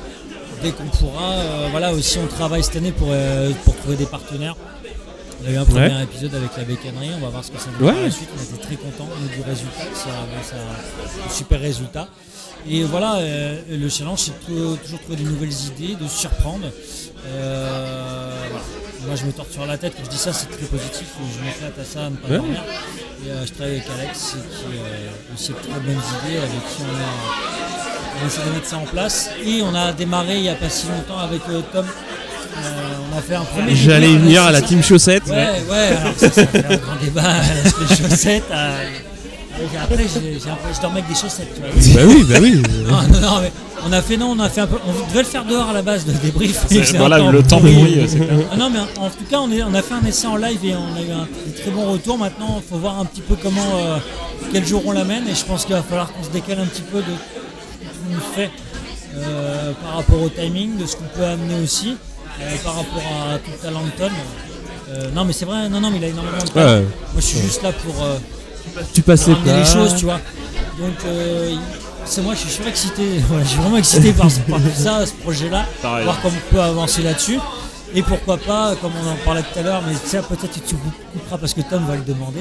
dès 0.64 0.72
qu'on 0.72 0.86
pourra. 0.86 1.32
Euh, 1.34 1.68
voilà, 1.72 1.94
aussi, 1.94 2.18
on 2.20 2.28
travaille 2.28 2.64
cette 2.64 2.76
année 2.78 2.92
pour, 2.92 3.08
euh, 3.12 3.52
pour 3.66 3.76
trouver 3.78 3.96
des 3.98 4.06
partenaires. 4.06 4.56
On 5.44 5.48
a 5.48 5.52
eu 5.52 5.58
un 5.58 5.66
premier 5.66 5.88
Ouais. 5.94 6.04
épisode 6.04 6.36
avec 6.36 6.56
la 6.56 6.64
bécannerie, 6.64 7.10
on 7.18 7.20
va 7.22 7.30
voir 7.30 7.44
ce 7.44 7.50
que 7.52 7.58
ça 7.60 7.70
donne 7.80 7.88
Ouais. 7.88 7.94
par 7.94 8.04
la 8.04 8.12
suite. 8.12 8.30
On 8.38 8.42
était 8.56 8.64
très 8.64 8.76
contents 8.76 9.08
nous, 9.20 9.28
du 9.28 9.42
résultat, 9.42 9.84
ça- 9.96 10.10
un 11.26 11.30
super 11.34 11.60
résultat. 11.60 12.08
Et 12.70 12.84
voilà, 12.84 13.16
euh, 13.16 13.60
le 13.72 13.90
challenge, 13.90 14.20
c'est 14.20 14.52
de 14.52 14.76
toujours 14.76 15.00
trouver 15.02 15.16
des 15.18 15.24
nouvelles 15.24 15.50
idées, 15.76 15.96
de 15.96 16.08
surprendre. 16.08 16.68
Euh, 17.26 18.34
voilà. 18.52 18.64
Moi, 19.08 19.16
je 19.16 19.26
me 19.26 19.32
torture 19.32 19.66
la 19.66 19.78
tête 19.78 19.94
quand 19.98 20.04
je 20.06 20.10
dis 20.10 20.18
ça, 20.18 20.32
c'est 20.32 20.48
très 20.48 20.66
positif. 20.66 21.08
Je 21.18 21.46
m'éclate 21.46 21.78
à 21.80 21.84
ça, 21.86 22.06
à 22.06 22.10
ne 22.10 22.16
pas 22.16 22.28
Ouais. 22.30 22.38
dormir. 22.38 22.62
Et 23.26 23.30
euh, 23.30 23.46
je 23.46 23.52
travaille 23.54 23.74
avec 23.74 23.88
Alex, 24.00 24.36
qui 24.36 24.78
euh, 24.78 25.34
aussi 25.36 25.52
a 25.52 25.56
de 25.56 25.60
très 25.60 25.80
bonnes 25.80 26.02
idées, 26.26 26.38
avec 26.38 26.62
qui 26.70 26.82
on 26.82 26.96
a, 26.96 28.20
on 28.20 28.24
a 28.24 28.28
essayé 28.28 28.46
de 28.48 28.52
mettre 28.54 28.68
ça 28.68 28.78
en 28.78 28.86
place. 28.86 29.30
Et 29.44 29.62
on 29.64 29.74
a 29.76 29.92
démarré 29.92 30.36
il 30.38 30.42
n'y 30.44 30.50
a 30.50 30.56
pas 30.56 30.70
si 30.70 30.88
longtemps 30.88 31.20
avec 31.20 31.42
euh, 31.50 31.62
Tom. 31.74 31.86
On 33.14 33.18
a 33.18 33.22
fait 33.22 33.36
un 33.36 33.44
premier. 33.44 33.76
J'allais 33.76 34.16
venir 34.16 34.44
à 34.44 34.52
la 34.52 34.62
team 34.62 34.84
chaussette. 34.84 35.26
Ouais, 35.28 35.62
ouais, 35.70 35.96
alors 36.00 36.14
ça, 36.18 36.30
ça 36.30 36.46
fait 36.46 36.66
un 36.66 36.78
grand 36.78 36.96
débat, 37.02 37.22
euh, 37.36 37.70
les 37.90 37.96
chaussettes. 37.96 38.44
Après, 39.82 39.96
peu- 40.04 40.10
je 40.76 40.82
dormais 40.82 41.00
avec 41.00 41.10
des 41.10 41.16
chaussettes, 41.20 41.54
tu 41.56 41.62
vois. 41.62 41.70
Bah 41.96 42.02
oui, 42.08 42.26
bah 42.28 42.36
oui. 42.42 42.62
Non, 42.90 43.02
non, 43.14 43.20
non, 43.22 43.42
mais 43.42 43.52
on 43.88 43.92
a 43.94 44.02
fait, 44.02 44.18
non, 44.18 44.36
on 44.38 44.40
a 44.40 44.50
fait 44.50 44.62
un 44.62 44.68
peu. 44.68 44.78
On 44.86 45.08
devait 45.10 45.20
le 45.24 45.26
faire 45.26 45.46
dehors 45.46 45.70
à 45.70 45.74
la 45.74 45.82
base, 45.82 46.06
le 46.08 46.14
débrief. 46.14 46.66
Voilà, 46.98 47.18
un 47.18 47.32
le 47.32 47.42
temps 47.44 47.60
pourri. 47.60 47.74
pourri, 47.76 48.06
c'est 48.08 48.18
clair. 48.20 48.30
Ah 48.52 48.58
non, 48.58 48.70
mais 48.70 48.80
en 48.80 49.10
tout 49.10 49.26
cas, 49.30 49.40
on, 49.40 49.52
est- 49.52 49.64
on 49.64 49.74
a 49.74 49.82
fait 49.82 49.94
un 49.96 50.06
essai 50.08 50.28
en 50.28 50.36
live 50.38 50.60
et 50.64 50.74
on 50.76 50.96
a 50.98 51.02
eu 51.02 51.12
un, 51.12 51.28
très 51.62 51.72
bons 51.72 51.92
retours. 51.92 52.18
Maintenant, 52.18 52.62
il 52.64 52.70
faut 52.70 52.78
voir 52.80 53.00
un 53.00 53.06
petit 53.06 53.22
peu 53.22 53.36
comment, 53.42 53.62
euh, 53.76 53.98
quel 54.54 54.66
jour 54.66 54.84
on 54.86 54.92
l'amène. 54.92 55.28
Et 55.28 55.36
je 55.36 55.46
pense 55.46 55.66
qu'il 55.66 55.76
va 55.76 55.82
falloir 55.84 56.12
qu'on 56.12 56.24
se 56.24 56.30
décale 56.30 56.60
un 56.60 56.66
petit 56.66 56.82
peu 56.84 57.00
de 57.00 57.04
ce 57.04 58.16
qu'on 58.16 58.36
fait 58.36 58.50
euh, 59.18 59.72
par 59.84 59.96
rapport 59.98 60.22
au 60.22 60.30
timing, 60.30 60.78
de 60.78 60.86
ce 60.86 60.96
qu'on 60.96 61.04
peut 61.16 61.24
amener 61.26 61.62
aussi, 61.64 61.98
euh, 62.40 62.44
par 62.64 62.76
rapport 62.76 63.04
à 63.32 63.38
tout 63.40 63.52
Talenton. 63.62 64.14
Euh, 64.90 65.10
non, 65.16 65.24
mais 65.26 65.34
c'est 65.34 65.46
vrai, 65.46 65.70
non, 65.70 65.80
non, 65.80 65.90
mais 65.90 65.98
il 65.98 66.04
a 66.04 66.08
énormément 66.08 66.38
de. 66.38 66.60
Ouais. 66.60 66.82
Moi, 66.82 66.86
je 67.18 67.22
suis 67.22 67.40
juste 67.40 67.64
là 67.64 67.72
pour. 67.72 67.96
Tu 68.94 69.02
passes 69.02 69.28
les 69.28 69.36
les 69.36 69.66
choses, 69.66 69.96
tu 69.96 70.06
vois. 70.06 70.20
Donc, 70.80 70.96
euh, 71.06 71.56
c'est 72.06 72.22
moi, 72.22 72.34
je 72.34 72.40
suis 72.40 72.50
surexcité. 72.50 73.04
Voilà, 73.28 73.44
je 73.44 73.50
suis 73.50 73.60
vraiment 73.60 73.78
excité 73.78 74.12
par, 74.14 74.28
par 74.50 74.60
tout 74.60 74.66
ça, 74.76 75.06
ce 75.06 75.14
projet-là. 75.14 75.66
Voir 75.82 76.20
comment 76.22 76.36
on 76.36 76.54
peut 76.56 76.62
avancer 76.62 77.02
là-dessus. 77.04 77.40
Et 77.94 78.02
pourquoi 78.04 78.38
pas, 78.38 78.74
comme 78.82 78.94
on 79.04 79.12
en 79.12 79.16
parlait 79.26 79.42
tout 79.44 79.60
à 79.60 79.64
l'heure, 79.64 79.82
mais 79.86 79.94
ça 80.06 80.22
peut-être 80.24 80.54
tu 80.54 80.62
te 80.62 80.76
couperas 81.12 81.38
parce 81.38 81.54
que 81.54 81.60
Tom 81.60 81.86
va 81.86 81.96
le 81.98 82.04
demander. 82.04 82.40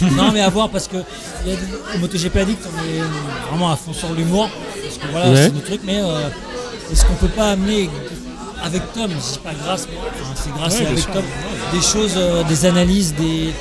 donc. 0.00 0.12
non, 0.12 0.32
mais 0.32 0.40
à 0.40 0.48
voir 0.48 0.70
parce 0.70 0.88
que 0.88 0.96
y 0.96 1.52
a 1.52 1.54
des, 1.56 1.96
au 1.96 1.98
MotoGP 1.98 2.36
Addict, 2.36 2.62
on 2.66 2.78
est 2.88 3.48
vraiment 3.50 3.70
à 3.70 3.76
fond 3.76 3.92
sur 3.92 4.10
l'humour. 4.14 4.48
Parce 4.82 4.96
que 4.96 5.06
voilà, 5.12 5.28
Ouais. 5.30 5.36
c'est 5.36 5.52
notre 5.52 5.66
truc. 5.66 5.80
Mais 5.84 6.00
euh, 6.00 6.28
est-ce 6.90 7.04
qu'on 7.04 7.12
peut 7.14 7.28
pas 7.28 7.50
amener 7.50 7.90
avec 8.64 8.90
Tom, 8.94 9.10
je 9.10 9.32
dis 9.34 9.38
pas 9.44 9.52
grâce, 9.62 9.86
c'est 10.34 10.50
grâce 10.54 10.78
Ouais, 10.80 10.86
avec 10.86 10.98
sûr. 10.98 11.12
Tom, 11.12 11.24
des 11.74 11.80
choses, 11.82 12.14
euh, 12.16 12.42
des 12.44 12.64
analyses, 12.64 13.14
des 13.14 13.52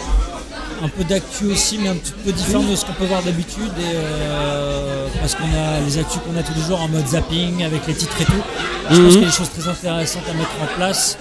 un 0.83 0.87
peu 0.89 1.03
d'actu 1.03 1.45
aussi, 1.47 1.77
mais 1.77 1.89
un 1.89 1.95
petit 1.95 2.13
peu 2.23 2.31
différent 2.31 2.63
de 2.63 2.75
ce 2.75 2.85
qu'on 2.85 2.93
peut 2.93 3.05
voir 3.05 3.21
d'habitude. 3.21 3.71
Et 3.79 3.95
euh, 3.95 5.07
parce 5.19 5.35
qu'on 5.35 5.43
a 5.45 5.79
les 5.85 5.97
actus 5.97 6.19
qu'on 6.25 6.37
a 6.39 6.43
tous 6.43 6.53
les 6.55 6.61
jours 6.67 6.81
en 6.81 6.87
mode 6.87 7.07
zapping 7.07 7.63
avec 7.63 7.85
les 7.87 7.93
titres 7.93 8.21
et 8.21 8.25
tout. 8.25 8.31
Je 8.89 8.95
pense 8.95 8.97
Mhm. 8.99 9.09
qu'il 9.11 9.21
y 9.21 9.23
a 9.23 9.27
des 9.27 9.35
choses 9.35 9.49
très 9.57 9.67
intéressantes 9.69 10.23
à 10.29 10.33
mettre 10.33 10.51
en 10.61 10.75
place. 10.77 11.17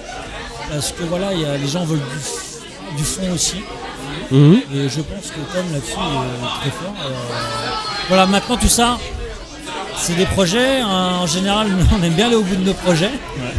Parce 0.71 0.93
que 0.93 1.03
voilà, 1.05 1.33
il 1.33 1.41
y 1.41 1.45
a, 1.47 1.57
les 1.57 1.67
gens 1.69 1.85
veulent 1.85 1.99
du, 1.99 2.97
du 2.99 3.05
fond 3.05 3.31
aussi. 3.35 3.57
Mhm. 4.31 4.61
Et 4.75 4.89
je 4.89 5.01
pense 5.01 5.27
que 5.27 5.41
Tom 5.55 5.65
là-dessus 5.73 5.93
est 5.93 6.61
très 6.61 6.71
fort. 6.71 6.95
Euh, 7.05 7.11
voilà, 8.09 8.27
maintenant 8.27 8.57
tout 8.57 8.69
ça, 8.69 8.99
c'est 9.97 10.15
des 10.15 10.27
projets. 10.27 10.81
hein. 10.81 11.19
En 11.23 11.27
général, 11.27 11.69
on 11.99 12.03
aime 12.03 12.13
bien 12.13 12.27
aller 12.27 12.37
au 12.37 12.43
bout 12.43 12.57
de 12.57 12.65
nos 12.65 12.75
projets. 12.75 13.11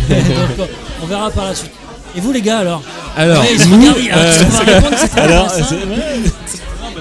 Donc, 0.57 0.69
on 1.03 1.05
verra 1.07 1.29
par 1.31 1.45
la 1.45 1.55
suite. 1.55 1.71
Et 2.19 2.21
vous 2.21 2.33
les 2.33 2.41
gars 2.41 2.57
alors 2.57 2.83
Alors, 3.15 3.41
Ouais, 3.41 3.55
nous, 3.69 3.85
un 4.11 4.17
euh, 4.17 4.43
Alors, 5.15 5.47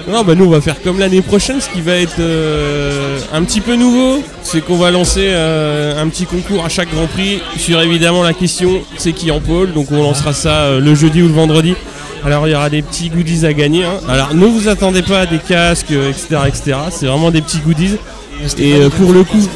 non, 0.07 0.23
bah 0.23 0.33
nous 0.33 0.45
on 0.45 0.49
va 0.49 0.61
faire 0.61 0.81
comme 0.81 0.97
l'année 0.97 1.21
prochaine, 1.21 1.59
ce 1.59 1.67
qui 1.67 1.81
va 1.81 1.95
être 1.95 2.19
euh, 2.21 3.19
un 3.33 3.43
petit 3.43 3.59
peu 3.59 3.75
nouveau, 3.75 4.23
c'est 4.43 4.61
qu'on 4.61 4.77
va 4.77 4.91
lancer 4.91 5.25
euh, 5.25 6.01
un 6.01 6.07
petit 6.07 6.25
concours 6.25 6.63
à 6.63 6.69
chaque 6.69 6.89
Grand 6.89 7.07
Prix 7.07 7.41
sur 7.57 7.81
évidemment 7.81 8.23
la 8.23 8.31
question 8.31 8.79
c'est 8.97 9.11
qui 9.11 9.29
en 9.29 9.41
pôle, 9.41 9.73
donc 9.73 9.91
on 9.91 10.01
lancera 10.01 10.31
ça 10.31 10.61
euh, 10.61 10.79
le 10.79 10.95
jeudi 10.95 11.21
ou 11.21 11.27
le 11.27 11.33
vendredi. 11.33 11.75
Alors 12.25 12.47
il 12.47 12.51
y 12.51 12.55
aura 12.55 12.69
des 12.69 12.81
petits 12.81 13.09
goodies 13.09 13.45
à 13.45 13.51
gagner. 13.51 13.83
hein. 13.83 13.99
Alors 14.07 14.33
ne 14.33 14.45
vous 14.45 14.69
attendez 14.69 15.01
pas 15.01 15.19
à 15.19 15.25
des 15.25 15.39
casques, 15.39 15.91
etc., 15.91 16.27
etc. 16.47 16.77
C'est 16.91 17.07
vraiment 17.07 17.29
des 17.29 17.41
petits 17.41 17.59
goodies. 17.59 17.97
Et 18.57 18.75
euh, 18.75 18.89
pour 18.89 19.11
le 19.11 19.25
coup, 19.25 19.37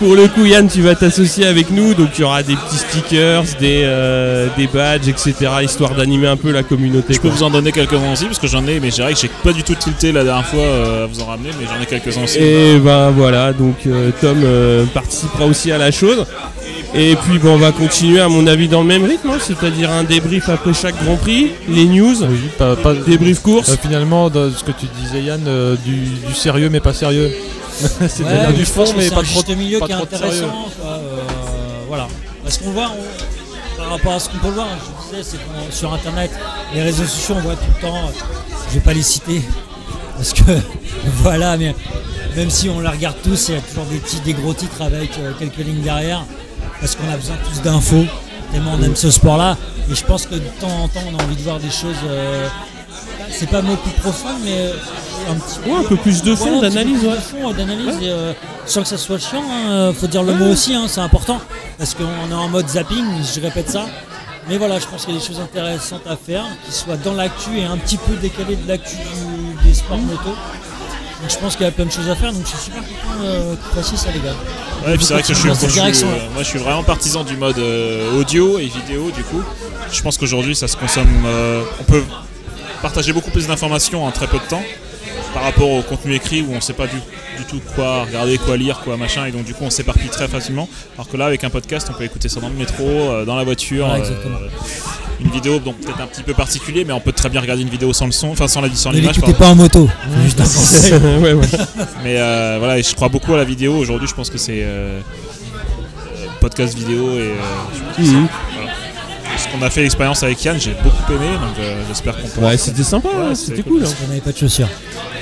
pour 0.00 0.16
le 0.16 0.28
coup, 0.28 0.46
Yann, 0.46 0.66
tu 0.66 0.80
vas 0.80 0.94
t'associer 0.94 1.44
avec 1.46 1.70
nous, 1.70 1.92
donc 1.92 2.08
il 2.16 2.22
y 2.22 2.24
aura 2.24 2.42
des 2.42 2.56
petits 2.56 2.78
stickers, 2.78 3.44
des, 3.60 3.82
euh, 3.84 4.48
des 4.56 4.66
badges, 4.66 5.08
etc., 5.08 5.34
histoire 5.62 5.94
d'animer 5.94 6.26
un 6.26 6.38
peu 6.38 6.50
la 6.50 6.62
communauté. 6.62 7.12
Je 7.12 7.20
peux 7.20 7.28
vous 7.28 7.42
en 7.42 7.50
donner 7.50 7.70
quelques-uns 7.70 8.10
aussi 8.10 8.24
parce 8.24 8.38
que 8.38 8.46
j'en 8.46 8.66
ai, 8.66 8.80
mais 8.80 8.90
j'ai 8.90 9.04
que 9.04 9.14
j'ai 9.14 9.30
pas 9.44 9.52
du 9.52 9.62
tout 9.62 9.74
tilté 9.74 10.10
la 10.10 10.24
dernière 10.24 10.46
fois 10.46 10.62
euh, 10.62 11.04
à 11.04 11.06
vous 11.06 11.20
en 11.20 11.26
ramener, 11.26 11.50
mais 11.60 11.66
j'en 11.66 11.80
ai 11.80 11.84
quelques-uns 11.84 12.24
aussi. 12.24 12.38
Et 12.38 12.78
ben 12.78 13.10
voilà, 13.10 13.52
donc 13.52 13.76
euh, 13.86 14.10
Tom 14.22 14.38
participera 14.94 15.44
aussi 15.44 15.70
à 15.70 15.76
la 15.76 15.90
chose. 15.90 16.24
Et 16.94 17.14
puis 17.16 17.38
ben, 17.38 17.50
on 17.50 17.56
va 17.56 17.70
continuer 17.72 18.20
à 18.20 18.28
mon 18.28 18.46
avis 18.48 18.66
dans 18.68 18.80
le 18.80 18.86
même 18.88 19.04
rythme, 19.04 19.30
hein, 19.30 19.38
c'est-à-dire 19.40 19.90
un 19.90 20.02
débrief 20.02 20.48
après 20.48 20.74
chaque 20.74 21.00
Grand 21.04 21.16
Prix, 21.16 21.52
les 21.68 21.84
news, 21.84 22.16
Oui, 22.24 22.50
pas, 22.58 22.74
pas- 22.74 22.94
débrief 22.94 23.40
course. 23.42 23.68
euh, 23.70 23.76
finalement, 23.80 24.28
dans 24.28 24.52
ce 24.52 24.64
que 24.64 24.72
tu 24.72 24.86
disais 25.00 25.22
Yann, 25.22 25.40
euh, 25.46 25.76
du, 25.84 25.94
du 26.26 26.34
sérieux 26.34 26.68
mais 26.68 26.80
pas 26.80 26.92
sérieux. 26.92 27.30
C'est 28.08 28.24
Ouais, 28.24 28.52
du 28.54 28.64
fond 28.66 28.84
mais 28.96 29.04
c'est 29.04 29.10
pas 29.14 29.20
un 29.20 29.22
trop, 29.22 29.34
juste 29.36 29.56
milieu 29.56 29.78
pas 29.78 29.86
qui 29.86 29.92
est 29.92 29.96
de 29.96 30.02
intéressant. 30.02 30.46
quoi, 30.80 30.90
euh, 30.90 30.98
voilà. 31.88 32.08
Parce 32.42 32.58
qu'on 32.58 32.70
voit, 32.72 32.90
on- 32.90 33.80
par 33.80 33.90
rapport 33.92 34.12
à 34.14 34.18
ce 34.20 34.28
qu'on 34.28 34.38
peut 34.38 34.48
voir, 34.50 34.66
je 35.12 35.16
disais, 35.16 35.30
c'est 35.30 35.36
qu'on 35.38 35.72
sur 35.72 35.94
internet, 35.94 36.30
les 36.74 36.82
réseaux 36.82 37.04
sociaux, 37.04 37.36
on 37.38 37.40
voit 37.40 37.54
tout 37.54 37.64
le 37.76 37.80
temps, 37.88 38.10
je 38.68 38.74
vais 38.74 38.80
pas 38.80 38.92
les 38.92 39.02
citer, 39.02 39.40
parce 40.16 40.32
que 40.34 40.42
voilà, 41.22 41.56
mais 41.56 41.74
même 42.36 42.50
si 42.50 42.68
on 42.68 42.80
la 42.80 42.90
regarde 42.90 43.16
tous, 43.22 43.48
il 43.48 43.54
y 43.54 43.58
a 43.58 43.60
toujours 43.60 43.84
des 43.86 43.96
petits, 43.98 44.20
des 44.20 44.34
gros 44.34 44.52
titres 44.52 44.82
avec 44.82 45.12
quelques 45.38 45.56
lignes 45.64 45.80
derrière, 45.82 46.24
parce 46.80 46.96
qu'on 46.96 47.08
a 47.10 47.16
besoin 47.16 47.36
tous 47.48 47.60
d'infos, 47.62 48.04
tellement 48.52 48.72
on 48.78 48.82
aime 48.82 48.96
ce 48.96 49.10
sport-là. 49.10 49.56
Et 49.90 49.94
je 49.94 50.04
pense 50.04 50.26
que 50.26 50.34
de 50.34 50.40
temps 50.60 50.84
en 50.84 50.88
temps, 50.88 51.00
on 51.12 51.18
a 51.18 51.22
envie 51.22 51.36
de 51.36 51.42
voir 51.42 51.58
des 51.58 51.70
choses. 51.70 51.96
euh, 52.08 52.48
c'est 53.30 53.48
pas 53.48 53.62
mot 53.62 53.76
plus 53.76 53.92
profond, 53.92 54.28
mais 54.44 54.52
euh, 54.52 54.72
un 55.30 55.34
petit 55.34 55.58
peu. 55.60 55.70
Ouais, 55.70 55.76
un 55.78 55.84
peu 55.84 55.96
plus 55.96 56.22
de 56.22 56.34
fond, 56.34 56.60
d'analyse, 56.60 57.04
ouais. 57.04 57.16
fond, 57.16 57.48
ouais, 57.48 57.54
d'analyse, 57.54 57.98
euh, 58.02 58.32
sans 58.66 58.82
que 58.82 58.88
ça 58.88 58.98
soit 58.98 59.18
chiant, 59.18 59.42
hein, 59.42 59.70
euh, 59.70 59.92
faut 59.92 60.06
dire 60.06 60.22
le 60.22 60.34
mot 60.34 60.46
aussi, 60.46 60.74
hein, 60.74 60.86
c'est 60.88 61.00
important, 61.00 61.40
parce 61.78 61.94
qu'on 61.94 62.30
est 62.30 62.34
en 62.34 62.48
mode 62.48 62.68
zapping, 62.68 63.04
je 63.22 63.40
répète 63.40 63.70
ça. 63.70 63.86
Mais 64.48 64.56
voilà, 64.56 64.78
je 64.78 64.86
pense 64.86 65.04
qu'il 65.04 65.14
y 65.14 65.16
a 65.16 65.20
des 65.20 65.26
choses 65.26 65.40
intéressantes 65.40 66.06
à 66.08 66.16
faire, 66.16 66.44
qui 66.66 66.72
soient 66.72 66.96
dans 66.96 67.14
l'actu 67.14 67.58
et 67.58 67.64
un 67.64 67.76
petit 67.76 67.98
peu 67.98 68.14
décalées 68.16 68.56
de 68.56 68.68
l'actu 68.68 68.96
des 69.64 69.74
sports 69.74 69.98
moto. 69.98 70.34
Donc 71.20 71.30
je 71.30 71.38
pense 71.38 71.56
qu'il 71.56 71.64
y 71.66 71.68
a 71.68 71.72
plein 71.72 71.84
de 71.84 71.90
choses 71.92 72.08
à 72.08 72.16
faire, 72.16 72.32
donc 72.32 72.42
je 72.44 72.48
suis 72.48 72.58
super 72.58 72.82
content 72.82 73.22
euh, 73.22 73.54
que 73.54 73.60
vous 73.60 73.74
fassiez 73.82 73.98
ça, 73.98 74.08
les 74.10 74.20
gars. 74.20 74.34
Ouais, 74.86 74.96
c'est 75.00 75.12
vrai 75.12 75.22
que 75.22 75.28
je 75.28 75.34
suis, 75.34 75.48
je 75.50 76.04
euh, 76.04 76.08
moi 76.32 76.42
je 76.42 76.48
suis 76.48 76.58
vraiment 76.58 76.82
partisan 76.82 77.24
du 77.24 77.36
mode 77.36 77.58
euh, 77.58 78.18
audio 78.18 78.58
et 78.58 78.66
vidéo 78.66 79.10
du 79.10 79.22
coup. 79.24 79.42
Je 79.92 80.00
pense 80.02 80.16
qu'aujourd'hui 80.16 80.56
ça 80.56 80.68
se 80.68 80.76
consomme, 80.76 81.24
euh, 81.26 81.62
on 81.78 81.84
peut 81.84 82.02
partager 82.80 83.12
beaucoup 83.12 83.30
plus 83.30 83.46
d'informations 83.46 84.06
en 84.06 84.10
très 84.10 84.26
peu 84.26 84.38
de 84.38 84.44
temps 84.44 84.62
par 85.34 85.42
rapport 85.42 85.68
au 85.70 85.82
contenu 85.82 86.14
écrit 86.14 86.40
où 86.42 86.52
on 86.54 86.60
sait 86.60 86.72
pas 86.72 86.86
du, 86.86 86.96
du 87.36 87.44
tout 87.44 87.60
quoi 87.74 88.04
regarder, 88.04 88.38
quoi 88.38 88.56
lire, 88.56 88.80
quoi 88.80 88.96
machin 88.96 89.26
et 89.26 89.32
donc 89.32 89.44
du 89.44 89.52
coup 89.52 89.64
on 89.64 89.70
s'éparpille 89.70 90.08
très 90.08 90.28
facilement. 90.28 90.68
Alors 90.94 91.08
que 91.08 91.16
là 91.18 91.26
avec 91.26 91.44
un 91.44 91.50
podcast 91.50 91.88
on 91.90 91.92
peut 91.92 92.04
écouter 92.04 92.30
ça 92.30 92.40
dans 92.40 92.48
le 92.48 92.54
métro, 92.54 92.84
euh, 92.84 93.26
dans 93.26 93.36
la 93.36 93.44
voiture. 93.44 93.94
Exactement. 93.94 94.38
Une 95.24 95.30
vidéo 95.30 95.58
donc 95.58 95.76
peut-être 95.78 96.00
un 96.00 96.06
petit 96.06 96.22
peu 96.22 96.32
particulier 96.34 96.84
mais 96.84 96.92
on 96.92 97.00
peut 97.00 97.12
très 97.12 97.28
bien 97.28 97.40
regarder 97.40 97.62
une 97.62 97.68
vidéo 97.68 97.92
sans 97.92 98.06
le 98.06 98.12
son, 98.12 98.28
enfin 98.28 98.48
sans 98.48 98.60
la 98.60 98.68
sans 98.74 98.90
Ne 98.92 98.96
l'image. 98.96 99.20
pardon. 99.20 99.34
pas 99.36 99.48
en 99.50 99.54
moto, 99.54 99.88
juste 100.24 100.40
un 100.40 100.44
conseil. 100.58 100.92
ouais, 100.94 101.32
ouais. 101.34 101.46
Mais 102.02 102.16
euh, 102.18 102.56
voilà, 102.58 102.78
et 102.78 102.82
je 102.82 102.94
crois 102.94 103.08
beaucoup 103.08 103.34
à 103.34 103.36
la 103.36 103.44
vidéo. 103.44 103.76
Aujourd'hui, 103.76 104.08
je 104.08 104.14
pense 104.14 104.30
que 104.30 104.38
c'est 104.38 104.62
euh, 104.62 105.00
euh, 105.00 106.26
podcast 106.40 106.74
vidéo 106.76 107.10
et 107.16 107.20
euh, 107.20 107.34
je 107.74 107.80
pense 108.02 108.10
que 108.10 108.12
qu'on 109.50 109.62
a 109.62 109.70
fait 109.70 109.82
l'expérience 109.82 110.22
avec 110.22 110.42
Yann, 110.44 110.58
j'ai 110.60 110.74
beaucoup 110.82 111.12
aimé, 111.12 111.28
donc 111.32 111.58
euh, 111.58 111.82
j'espère 111.88 112.16
qu'on 112.16 112.28
pourra. 112.28 112.48
Ouais, 112.48 112.56
c'était 112.56 112.82
sympa, 112.82 113.08
Ouais, 113.08 113.34
c'était 113.34 113.56
c'était 113.56 113.62
cool. 113.68 113.78
cool. 113.80 113.86
hein. 113.86 113.94
On 114.04 114.08
n'avait 114.08 114.20
pas 114.20 114.32
de 114.32 114.36
chaussures. 114.38 114.68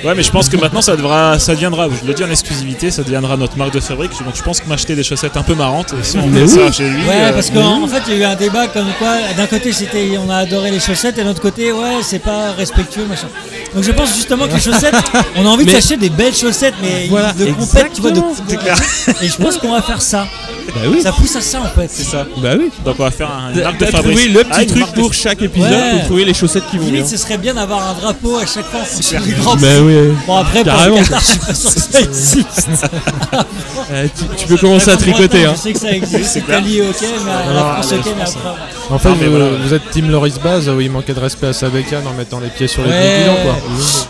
Ouais, 0.04 0.14
mais 0.14 0.22
je 0.22 0.30
pense 0.30 0.48
que 0.48 0.56
maintenant 0.56 0.80
ça 0.80 0.94
devra, 0.96 1.38
ça 1.40 1.54
deviendra, 1.54 1.88
je 1.88 2.06
le 2.06 2.14
dis 2.14 2.22
en 2.22 2.30
exclusivité, 2.30 2.90
ça 2.92 3.02
deviendra 3.02 3.36
notre 3.36 3.56
marque 3.56 3.72
de 3.74 3.80
fabrique. 3.80 4.12
Donc 4.24 4.36
je 4.36 4.42
pense 4.42 4.60
que 4.60 4.68
m'acheter 4.68 4.94
des 4.94 5.02
chaussettes 5.02 5.36
un 5.36 5.42
peu 5.42 5.54
marrantes, 5.56 5.92
et 6.00 6.04
si 6.04 6.18
on 6.18 6.28
oui. 6.28 6.48
ça 6.48 6.70
chez 6.70 6.88
lui. 6.88 7.02
Ouais, 7.04 7.14
euh, 7.16 7.32
parce 7.32 7.50
qu'en 7.50 7.82
en 7.82 7.86
fait, 7.88 8.02
il 8.06 8.14
y 8.14 8.16
a 8.16 8.20
eu 8.20 8.24
un 8.32 8.36
débat 8.36 8.68
comme 8.68 8.86
quoi, 8.98 9.16
d'un 9.36 9.46
côté, 9.46 9.72
c'était 9.72 10.10
on 10.24 10.30
a 10.30 10.36
adoré 10.36 10.70
les 10.70 10.78
chaussettes, 10.80 11.18
et 11.18 11.22
de 11.22 11.26
l'autre 11.28 11.40
côté, 11.42 11.72
ouais, 11.72 11.96
c'est 12.02 12.20
pas 12.20 12.52
respectueux, 12.52 13.06
machin. 13.06 13.26
Donc 13.78 13.84
je 13.86 13.92
pense 13.92 14.12
justement 14.14 14.48
que 14.48 14.54
les 14.54 14.60
chaussettes, 14.60 14.94
on 15.36 15.46
a 15.46 15.48
envie 15.48 15.64
de 15.64 15.70
s'acheter 15.70 15.96
des 15.96 16.10
belles 16.10 16.34
chaussettes, 16.34 16.74
mais 16.82 17.06
Voilà, 17.08 17.32
de 17.32 17.46
compète, 17.52 17.92
tu 17.94 18.00
vois, 18.00 18.10
de, 18.10 18.18
exactement. 18.18 18.74
de- 19.20 19.24
Et 19.24 19.28
je 19.28 19.36
pense 19.36 19.56
qu'on 19.58 19.70
va 19.72 19.82
faire 19.82 20.02
ça. 20.02 20.26
Bah 20.74 20.80
oui, 20.90 21.00
Ça 21.00 21.12
pousse 21.12 21.34
à 21.36 21.40
ça 21.40 21.60
en 21.62 21.68
fait. 21.80 21.88
c'est 21.90 22.02
ça. 22.04 22.26
bah 22.38 22.50
oui. 22.58 22.70
Donc 22.84 22.96
on 22.98 23.04
va 23.04 23.10
faire 23.10 23.30
un, 23.30 23.54
marque 23.58 23.78
de 23.78 23.86
fabrique. 23.86 24.32
le 24.34 24.42
Ah, 24.50 24.58
petit 24.58 24.64
une 24.74 24.82
truc 24.82 24.94
pour 24.94 25.14
chaque 25.14 25.40
épisode 25.40 25.70
Ouais. 25.70 25.92
pour 25.92 26.04
trouver 26.04 26.24
les 26.26 26.34
chaussettes 26.34 26.64
qui 26.70 26.76
vont 26.76 26.84
bien. 26.84 26.92
Limite, 26.94 27.08
ce 27.08 27.16
serait 27.16 27.38
bien 27.38 27.54
d'avoir 27.54 27.88
un 27.88 27.94
drapeau 27.94 28.36
à 28.36 28.44
chaque 28.46 28.66
fois 28.66 28.80
clair. 29.00 29.22
grand 29.40 29.56
Bah 29.56 29.66
oui. 29.80 29.94
Bon, 30.26 30.36
après, 30.36 30.64
pour 30.64 30.72
Carrément. 30.72 30.96
le 30.98 31.02
Qatar, 31.04 31.20
je 31.20 31.26
suis 31.26 31.38
pas 31.38 31.54
sûr 31.54 31.74
que 31.74 31.80
ça 31.80 32.00
existe. 32.00 32.66
Euh, 33.90 34.06
tu, 34.14 34.24
tu 34.36 34.46
peux 34.48 34.56
commencer 34.58 34.90
à 34.90 34.96
tricoter. 34.98 35.46
Hein. 35.46 35.54
Je 35.56 35.60
sais 35.62 35.72
que 35.72 35.78
ça 35.78 35.90
existe. 35.92 36.24
C'est. 36.24 36.40
L'Italie, 36.40 36.82
ok, 36.82 36.96
mais 37.24 37.30
à 37.30 37.54
la 37.54 37.60
France, 37.72 37.92
ok, 37.92 38.04
mais 38.18 38.22
après. 38.22 38.38
En 38.90 38.98
fait, 38.98 39.08
Non, 39.08 39.16
mais 39.18 39.26
vous, 39.28 39.30
voilà. 39.36 39.46
vous 39.64 39.72
êtes 39.74 39.90
Team 39.90 40.10
Loris 40.10 40.38
Baz 40.38 40.68
où 40.68 40.78
il 40.80 40.90
manquait 40.90 41.14
de 41.14 41.20
respect 41.20 41.46
à 41.46 41.52
Sabekan 41.54 42.02
en 42.06 42.12
mettant 42.12 42.38
les 42.40 42.48
pieds 42.48 42.68
sur 42.68 42.82
les 42.82 42.90
quoi. 42.90 43.56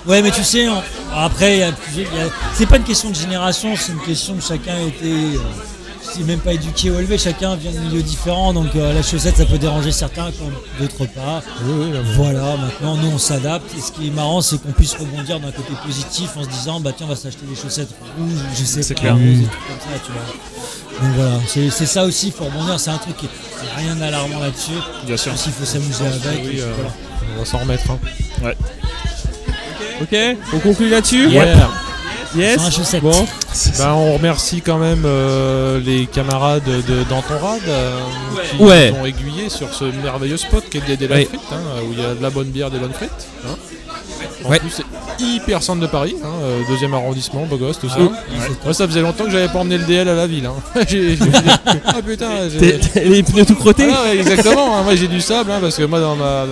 Ouais, 0.06 0.22
mais 0.22 0.30
tu 0.30 0.42
sais, 0.44 0.68
on- 0.68 0.82
après, 1.14 1.58
y 1.58 1.62
a 1.62 1.70
c'est 2.54 2.66
pas 2.66 2.76
une 2.76 2.84
question 2.84 3.10
de 3.10 3.14
génération, 3.16 3.74
c'est 3.76 3.92
une 3.92 4.00
question 4.00 4.34
de 4.34 4.40
chacun 4.42 4.76
a 4.76 4.80
été. 4.82 5.06
euh, 5.12 5.38
c'est 6.10 6.22
même 6.24 6.38
pas 6.40 6.54
éduqué 6.54 6.90
ou 6.90 6.98
élevé, 6.98 7.18
chacun 7.18 7.54
vient 7.56 7.70
de 7.70 7.78
milieux 7.80 8.02
différents, 8.02 8.54
donc 8.54 8.74
euh, 8.76 8.94
la 8.94 9.02
chaussette 9.02 9.36
ça 9.36 9.44
peut 9.44 9.58
déranger 9.58 9.92
certains 9.92 10.30
comme 10.32 10.54
d'autres 10.80 11.04
pas. 11.12 11.42
Voilà, 12.16 12.56
maintenant 12.56 12.96
nous 12.96 13.08
on 13.10 13.18
s'adapte 13.18 13.66
et 13.76 13.80
ce 13.82 13.92
qui 13.92 14.06
est 14.06 14.10
marrant 14.10 14.40
c'est 14.40 14.56
qu'on 14.56 14.72
puisse 14.72 14.94
rebondir 14.94 15.38
d'un 15.38 15.50
côté 15.52 15.74
positif 15.84 16.30
en 16.38 16.44
se 16.44 16.48
disant 16.48 16.80
bah 16.80 16.92
tiens 16.96 17.04
on 17.06 17.10
va 17.10 17.16
s'acheter 17.16 17.44
des 17.46 17.54
chaussettes 17.54 17.90
rouges, 18.16 18.30
je 18.58 18.64
sais 18.64 18.82
C'est 18.82 18.94
pas, 18.94 19.00
clair. 19.02 19.12
comme 19.16 19.20
ça, 19.26 20.00
tu 20.06 20.12
vois. 20.12 21.02
Donc 21.08 21.14
voilà, 21.16 21.40
c'est 21.46 21.68
c'est 21.68 21.86
ça 21.86 22.04
aussi, 22.04 22.28
il 22.28 22.32
faut 22.32 22.44
rebondir, 22.46 22.80
c'est 22.80 22.90
un 22.90 22.96
truc 22.98 23.16
qui 23.18 23.26
a 23.26 23.76
rien 23.78 23.94
d'alarmant 23.94 24.38
là-dessus. 24.40 24.72
Bien 25.04 25.16
sûr. 25.18 25.32
Il 25.44 25.52
faut 25.52 25.64
s'amuser 25.66 26.06
avec. 26.06 26.42
Oui, 26.42 26.58
euh, 26.60 26.72
voilà. 26.74 26.90
On 27.36 27.40
va 27.40 27.44
s'en 27.44 27.58
remettre. 27.58 27.84
hein. 27.90 27.98
Ok, 30.00 30.16
on 30.54 30.58
conclut 30.60 30.88
là-dessus 30.88 31.28
Yep. 31.28 31.42
Ouais. 31.42 31.52
Yes. 32.36 32.58
Sans 32.58 32.64
la 32.64 32.70
chaussette. 32.70 33.02
Bon, 33.02 33.26
Ben, 33.78 33.92
on 33.94 34.12
remercie 34.14 34.60
quand 34.60 34.76
même 34.76 35.02
euh, 35.06 35.80
les 35.80 36.06
camarades 36.06 36.62
de 36.64 37.02
Danton-Rad 37.08 37.60
euh, 37.66 37.98
qui 38.50 38.62
Ouais. 38.62 38.90
nous 38.92 38.98
ont 38.98 39.06
aiguillés 39.06 39.48
sur 39.48 39.72
ce 39.72 39.84
merveilleux 39.84 40.36
spot 40.36 40.62
qui 40.68 40.76
est 40.76 40.80
des, 40.86 40.96
des 40.98 41.06
Ouais. 41.06 41.24
frites, 41.24 41.40
hein, 41.52 41.62
où 41.88 41.92
il 41.92 42.00
y 42.00 42.04
a 42.04 42.14
de 42.14 42.22
la 42.22 42.28
bonne 42.30 42.48
bière, 42.48 42.70
des 42.70 42.78
bonnes 42.78 42.92
frites. 42.92 43.10
hein. 43.46 43.54
En 44.44 44.50
Ouais. 44.50 44.58
plus, 44.58 44.82
hyper 45.18 45.62
centre 45.62 45.80
de 45.80 45.86
Paris, 45.86 46.14
hein, 46.22 46.28
euh, 46.42 46.60
deuxième 46.68 46.94
arrondissement, 46.94 47.44
beau 47.46 47.56
gosse, 47.56 47.78
tout 47.78 47.88
ça. 47.88 47.98
Ouais. 48.00 48.08
Moi, 48.64 48.74
ça 48.74 48.86
faisait 48.86 49.00
longtemps 49.00 49.24
que 49.24 49.30
j'avais 49.30 49.48
pas 49.48 49.58
emmené 49.60 49.78
le 49.78 49.84
DL 49.84 50.08
à 50.08 50.14
la 50.14 50.26
ville. 50.26 50.46
hein. 50.46 50.54
J'ai- 50.88 51.16
j'ai- 51.16 51.22
ah 51.86 51.94
putain, 52.06 52.48
j'ai- 52.50 52.58
T'es- 52.58 52.78
t'es- 52.78 53.04
Les 53.04 53.22
pneus 53.22 53.44
tout 53.44 53.54
crottés 53.54 53.88
Ah 53.92 54.02
ouais, 54.04 54.18
exactement, 54.18 54.76
hein, 54.76 54.82
moi 54.82 54.94
j'ai 54.96 55.08
du 55.08 55.20
sable, 55.20 55.50
hein, 55.50 55.58
parce 55.60 55.76
que 55.76 55.82
moi 55.84 56.00
dans 56.00 56.16
ma, 56.16 56.44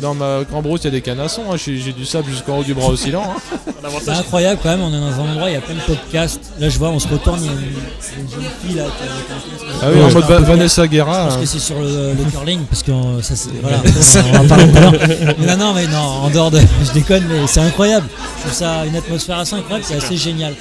dans 0.00 0.14
ma 0.14 0.40
cambrousse 0.50 0.80
il 0.82 0.84
y 0.84 0.88
a 0.88 0.90
des 0.90 1.00
canassons, 1.00 1.42
hein, 1.50 1.56
j'ai 1.56 1.76
j'ai 1.78 1.92
du 1.92 2.04
sable 2.04 2.30
jusqu'en 2.30 2.58
haut 2.58 2.62
du 2.64 2.74
bras 2.74 2.88
oscillant. 2.88 3.22
hein. 3.22 3.56
C'est 4.02 4.10
incroyable 4.10 4.60
quand 4.62 4.68
même, 4.70 4.82
on 4.82 4.88
est 4.92 5.00
dans 5.00 5.20
un 5.20 5.30
endroit, 5.32 5.50
il 5.50 5.54
y 5.54 5.56
a 5.56 5.60
plein 5.60 5.74
de 5.74 5.80
podcasts. 5.80 6.40
Là 6.60 6.68
je 6.68 6.78
vois, 6.78 6.88
on 6.90 6.98
se 6.98 7.08
retourne, 7.08 7.40
il 7.42 7.46
y 7.46 7.48
a 7.48 7.52
une, 7.52 8.24
une 8.24 8.30
jeune 8.30 8.50
fille 8.64 8.76
là. 8.76 8.84
qui 8.84 9.04
a- 9.04 9.74
Ah 9.82 9.86
oui, 9.92 9.98
Ouais, 9.98 10.04
en 10.04 10.08
je 10.10 10.14
mode 10.14 10.24
Va- 10.26 10.38
Vanessa 10.40 10.82
Je 10.84 10.88
Guerra. 10.88 11.24
pense 11.24 11.34
hein. 11.34 11.38
que 11.40 11.46
c'est 11.46 11.58
sur 11.58 11.80
le, 11.80 12.12
le 12.12 12.30
curling, 12.30 12.60
parce 12.70 12.82
que 12.82 12.92
euh, 12.92 13.22
ça 13.22 13.34
c'est. 13.36 13.50
Voilà, 13.60 13.78
on 14.28 14.42
va 14.42 14.48
parler 14.48 14.68
tout 14.70 14.76
à 14.76 14.80
l'heure. 14.80 14.92
Mais 15.38 15.46
non, 15.46 15.56
non, 15.56 15.72
mais 15.74 15.86
non, 15.86 15.98
en 15.98 16.30
dehors 16.30 16.50
de. 16.50 16.58
Je 16.84 16.92
déconne, 16.92 17.24
mais 17.28 17.46
c'est 17.46 17.60
incroyable. 17.60 18.01
Je 18.36 18.40
trouve 18.42 18.52
ça 18.52 18.86
une 18.86 18.96
atmosphère 18.96 19.38
assez 19.38 19.54
incroyable, 19.54 19.84
c'est 19.86 19.96
assez 19.96 20.16
génial. 20.16 20.54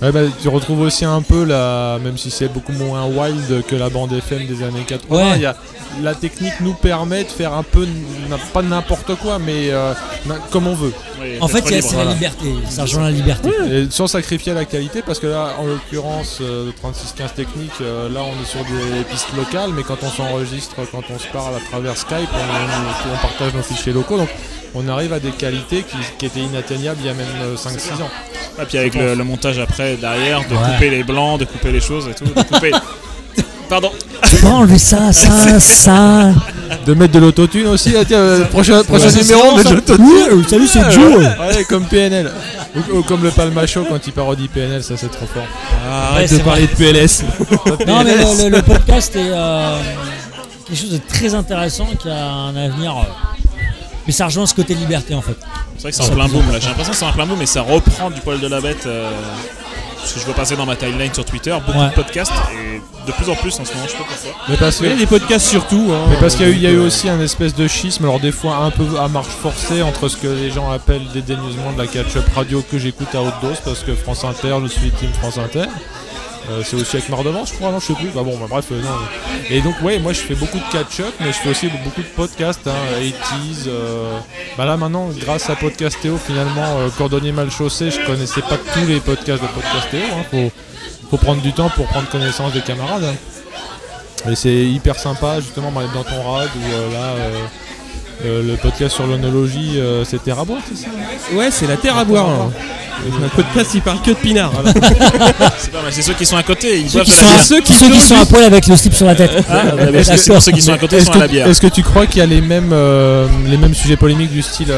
Ouais, 0.00 0.10
bah, 0.10 0.20
tu 0.40 0.48
retrouves 0.48 0.80
aussi 0.80 1.04
un 1.04 1.22
peu 1.22 1.44
la, 1.44 1.98
même 2.02 2.18
si 2.18 2.30
c'est 2.30 2.48
beaucoup 2.48 2.72
moins 2.72 3.04
wild 3.06 3.64
que 3.66 3.76
la 3.76 3.88
bande 3.88 4.12
FM 4.12 4.46
des 4.46 4.62
années 4.64 4.84
80, 4.86 5.16
Ouais. 5.16 5.32
il 5.36 5.42
y 5.42 5.46
a, 5.46 5.54
la 6.02 6.14
technique 6.16 6.54
nous 6.60 6.74
permet 6.74 7.22
de 7.22 7.28
faire 7.28 7.52
un 7.52 7.62
peu, 7.62 7.86
pas 8.52 8.62
n'importe 8.62 9.14
quoi, 9.16 9.38
mais 9.38 9.70
euh, 9.70 9.92
comme 10.50 10.66
on 10.66 10.74
veut. 10.74 10.92
Oui, 11.20 11.36
En 11.40 11.46
fait, 11.46 11.62
c'est 11.80 11.96
la 11.96 12.04
liberté, 12.06 12.52
ça 12.68 12.82
rejoint 12.82 13.04
la 13.04 13.10
liberté. 13.12 13.50
Et 13.70 13.86
sans 13.90 14.08
sacrifier 14.08 14.54
la 14.54 14.64
qualité, 14.64 15.02
parce 15.02 15.20
que 15.20 15.28
là, 15.28 15.50
en 15.60 15.66
l'occurrence, 15.66 16.38
euh, 16.40 16.66
le 16.66 16.72
3615 16.72 17.34
technique, 17.34 17.70
euh, 17.80 18.08
là 18.08 18.20
on 18.24 18.42
est 18.42 18.46
sur 18.46 18.60
des 18.64 19.04
pistes 19.08 19.28
locales, 19.36 19.70
mais 19.76 19.84
quand 19.84 19.98
on 20.02 20.10
s'enregistre, 20.10 20.74
quand 20.90 21.02
on 21.14 21.18
se 21.20 21.28
parle 21.28 21.54
à 21.54 21.60
travers 21.70 21.96
Skype, 21.96 22.28
on, 22.34 22.38
on- 22.38 23.14
on 23.14 23.18
partage 23.22 23.54
nos 23.54 23.62
fichiers 23.62 23.92
locaux, 23.92 24.16
donc 24.16 24.30
on 24.74 24.88
arrive 24.88 25.12
à 25.12 25.20
des 25.20 25.30
qualités 25.30 25.82
qui, 25.88 25.96
qui 26.18 26.26
étaient 26.26 26.40
inatteignables 26.40 26.98
il 27.02 27.06
y 27.06 27.10
a 27.10 27.14
même 27.14 27.26
euh, 27.42 27.56
5-6 27.56 28.02
ans. 28.02 28.10
Et 28.60 28.64
puis 28.64 28.78
avec 28.78 28.94
le, 28.94 29.14
le 29.14 29.24
montage 29.24 29.58
après, 29.58 29.96
derrière, 29.96 30.40
de 30.48 30.54
Ouais. 30.54 30.60
couper 30.74 30.90
les 30.90 31.02
blancs, 31.04 31.40
de 31.40 31.44
couper 31.44 31.70
les 31.72 31.80
choses 31.80 32.08
et 32.08 32.14
tout. 32.14 32.24
De 32.24 32.42
couper... 32.42 32.70
Pardon. 33.68 33.90
Tu 34.28 34.44
enlever 34.46 34.78
ça, 34.78 35.12
ça, 35.14 35.58
ça. 35.58 36.30
De 36.84 36.92
mettre 36.92 37.14
de 37.14 37.18
l'autotune 37.20 37.68
aussi, 37.68 37.94
ah, 37.98 38.04
tiens, 38.04 38.18
euh, 38.18 38.44
prochain, 38.44 38.82
prochain 38.84 39.06
Ouais. 39.08 39.22
numéro, 39.22 39.42
on 39.52 39.56
met 39.56 39.64
de 39.64 39.70
l'autotune. 39.74 40.04
Ouais, 40.06 40.44
Salut, 40.48 40.66
c'est 40.68 40.90
Joe. 40.90 41.16
Ouais, 41.24 41.64
comme 41.64 41.86
PNL. 41.86 42.30
Ou, 42.76 42.98
ou 42.98 43.02
comme 43.02 43.22
le 43.22 43.30
Palmacho 43.30 43.84
quand 43.84 43.98
il 44.06 44.12
parodie 44.12 44.48
PNL, 44.48 44.82
ça 44.82 44.96
c'est 44.96 45.10
trop 45.10 45.26
fort. 45.26 45.46
Arrête 45.90 46.30
Ouais, 46.30 46.38
de 46.38 46.42
parler 46.42 46.66
de 46.66 46.74
PLS. 46.74 47.22
Non, 47.86 48.02
mais 48.04 48.14
le, 48.16 48.44
le- 48.50 48.56
le 48.56 48.62
podcast 48.62 49.14
est 49.16 49.20
euh, 49.30 49.78
quelque 50.66 50.78
chose 50.80 50.90
de 50.92 51.00
très 51.08 51.34
intéressant 51.34 51.86
qui 52.00 52.08
a 52.10 52.26
un 52.30 52.56
avenir. 52.56 52.92
euh, 52.96 53.41
mais 54.06 54.12
ça 54.12 54.26
rejoint 54.26 54.46
ce 54.46 54.54
côté 54.54 54.74
liberté 54.74 55.14
en 55.14 55.22
fait. 55.22 55.36
C'est 55.76 55.82
vrai 55.82 55.90
que 55.90 55.96
c'est 55.96 56.10
en 56.10 56.14
plein 56.14 56.28
boom 56.28 56.50
là. 56.52 56.58
J'ai 56.60 56.68
l'impression 56.68 56.92
que 56.92 56.98
c'est 56.98 57.04
en 57.04 57.12
plein 57.12 57.26
boom, 57.26 57.38
mais 57.38 57.46
ça 57.46 57.62
reprend 57.62 58.10
du 58.10 58.20
poil 58.20 58.40
de 58.40 58.46
la 58.48 58.60
bête. 58.60 58.86
euh, 58.86 59.10
parce 59.98 60.14
que 60.14 60.20
je 60.20 60.24
vois 60.24 60.34
passer 60.34 60.56
dans 60.56 60.66
ma 60.66 60.74
timeline 60.74 61.14
sur 61.14 61.24
Twitter 61.24 61.56
beaucoup 61.64 61.78
Ouais. 61.78 61.86
de 61.90 61.94
podcasts 61.94 62.32
et 62.52 62.80
de 63.06 63.12
plus 63.12 63.28
en 63.30 63.36
plus 63.36 63.52
en 63.60 63.64
ce 63.64 63.72
moment, 63.72 63.84
je 63.86 63.92
sais 63.92 63.96
pas 63.98 64.02
pourquoi. 64.02 64.32
Mais 64.48 64.56
parce 64.56 64.78
que 64.78 64.84
Il 64.84 64.90
y 64.90 64.94
a 64.94 64.96
des 64.96 65.06
podcasts 65.06 65.46
surtout. 65.46 65.92
hein. 65.92 66.06
Mais 66.10 66.16
parce 66.16 66.34
qu'il 66.34 66.44
y 66.44 66.48
a 66.48 66.52
eu, 66.52 66.56
il 66.56 66.60
y 66.62 66.66
a 66.66 66.70
eu 66.72 66.76
Donc, 66.78 66.86
aussi 66.86 67.08
un 67.08 67.20
espèce 67.20 67.54
de 67.54 67.68
schisme, 67.68 68.02
alors 68.02 68.18
des 68.18 68.32
fois 68.32 68.56
un 68.56 68.70
peu 68.72 68.84
à 69.00 69.06
marche 69.06 69.28
forcée 69.28 69.80
entre 69.80 70.08
ce 70.08 70.16
que 70.16 70.26
les 70.26 70.50
gens 70.50 70.68
appellent 70.72 71.06
dédaigneusement 71.14 71.70
de 71.72 71.78
la 71.78 71.86
catch-up 71.86 72.24
radio 72.34 72.64
que 72.68 72.78
j'écoute 72.80 73.14
à 73.14 73.22
haute 73.22 73.34
dose 73.42 73.58
parce 73.64 73.84
que 73.84 73.94
France 73.94 74.24
Inter, 74.24 74.56
je 74.64 74.66
suis 74.66 74.90
team 74.90 75.10
France 75.20 75.38
Inter. 75.38 75.66
Euh, 76.50 76.62
c'est 76.64 76.74
aussi 76.76 76.96
avec 76.96 77.08
Mardevant, 77.08 77.44
je 77.44 77.52
crois, 77.54 77.70
non, 77.70 77.78
je 77.78 77.86
sais 77.86 77.94
plus. 77.94 78.08
Bah 78.08 78.22
bon, 78.24 78.36
bah, 78.36 78.46
bref, 78.48 78.66
euh, 78.72 78.80
non. 78.82 78.88
Et 79.48 79.60
donc, 79.60 79.74
ouais, 79.82 79.98
moi 80.00 80.12
je 80.12 80.20
fais 80.20 80.34
beaucoup 80.34 80.58
de 80.58 80.72
catch-up, 80.72 81.14
mais 81.20 81.28
je 81.28 81.38
fais 81.38 81.50
aussi 81.50 81.68
beaucoup 81.84 82.02
de 82.02 82.06
podcasts, 82.08 82.66
hein, 82.66 82.74
80s. 83.00 83.64
euh, 83.68 84.18
Bah 84.58 84.64
là 84.64 84.76
maintenant, 84.76 85.08
grâce 85.20 85.48
à 85.50 85.54
Podcastéo, 85.56 86.18
finalement, 86.18 86.78
euh, 86.78 86.88
Cordonnier 86.98 87.30
mal 87.32 87.50
chaussé, 87.50 87.90
je 87.92 88.04
connaissais 88.04 88.42
pas 88.42 88.56
tous 88.58 88.86
les 88.88 88.98
podcasts 88.98 89.42
de 89.42 89.48
Podcastéo. 89.48 90.00
Hein, 90.18 90.24
faut, 90.30 90.52
faut 91.10 91.16
prendre 91.16 91.42
du 91.42 91.52
temps 91.52 91.70
pour 91.70 91.86
prendre 91.86 92.08
connaissance 92.08 92.52
des 92.52 92.62
camarades. 92.62 93.04
hein. 93.04 94.30
Et 94.30 94.34
c'est 94.34 94.54
hyper 94.66 94.98
sympa, 94.98 95.40
justement, 95.40 95.70
dans 95.72 96.04
ton 96.04 96.22
rad 96.28 96.48
euh, 96.56 96.92
là. 96.92 97.14
Euh, 98.24 98.42
le 98.42 98.56
podcast 98.56 98.94
sur 98.94 99.06
l'onologie, 99.06 99.72
euh, 99.78 100.04
c'était 100.04 100.30
à 100.30 100.44
boire, 100.44 100.60
c'est 100.68 100.76
ça 100.84 100.88
Ouais, 101.34 101.50
c'est 101.50 101.66
la 101.66 101.76
terre 101.76 101.96
à 101.96 102.04
boire. 102.04 102.28
hein. 102.28 102.50
Un 103.24 103.28
podcast, 103.28 103.70
il 103.74 103.80
parle 103.82 104.00
que 104.00 104.10
de 104.10 104.16
pinard. 104.16 104.52
C'est 105.58 105.72
pas 105.72 105.82
mal, 105.82 105.90
c'est 105.92 106.02
ceux 106.02 106.12
qui 106.12 106.24
sont 106.24 106.36
à 106.36 106.42
côté, 106.44 106.78
ils 106.78 106.88
Ceux 106.90 107.02
qui, 107.02 107.10
à 107.10 107.14
sont 107.14 107.24
la 107.24 107.30
à, 107.30 107.34
bière. 107.34 107.44
ceux 107.44 107.60
qui 107.60 107.72
ceux 107.72 107.90
qui 107.90 108.00
sont 108.00 108.14
à 108.14 108.26
poil 108.26 108.44
avec 108.44 108.66
le 108.68 108.76
slip 108.76 108.94
sur 108.94 109.06
la 109.06 109.16
tête. 109.16 109.32
Ah, 109.50 109.62
bah, 109.76 109.86
que 109.86 110.02
ceux 110.40 110.52
qui 110.52 110.62
sont 110.62 110.72
à 110.72 110.78
côté 110.78 110.96
Est-ce 110.96 111.06
sont 111.06 111.12
que, 111.12 111.16
à 111.16 111.20
la 111.22 111.26
bière. 111.28 111.46
est-ce 111.48 111.60
que 111.60 111.66
tu 111.66 111.82
crois 111.82 112.06
qu'il 112.06 112.18
y 112.18 112.20
a 112.20 112.26
les 112.26 112.40
mêmes, 112.40 112.70
euh, 112.72 113.26
les 113.48 113.56
mêmes 113.56 113.74
sujets 113.74 113.96
polémiques 113.96 114.30
du 114.30 114.42
style 114.42 114.72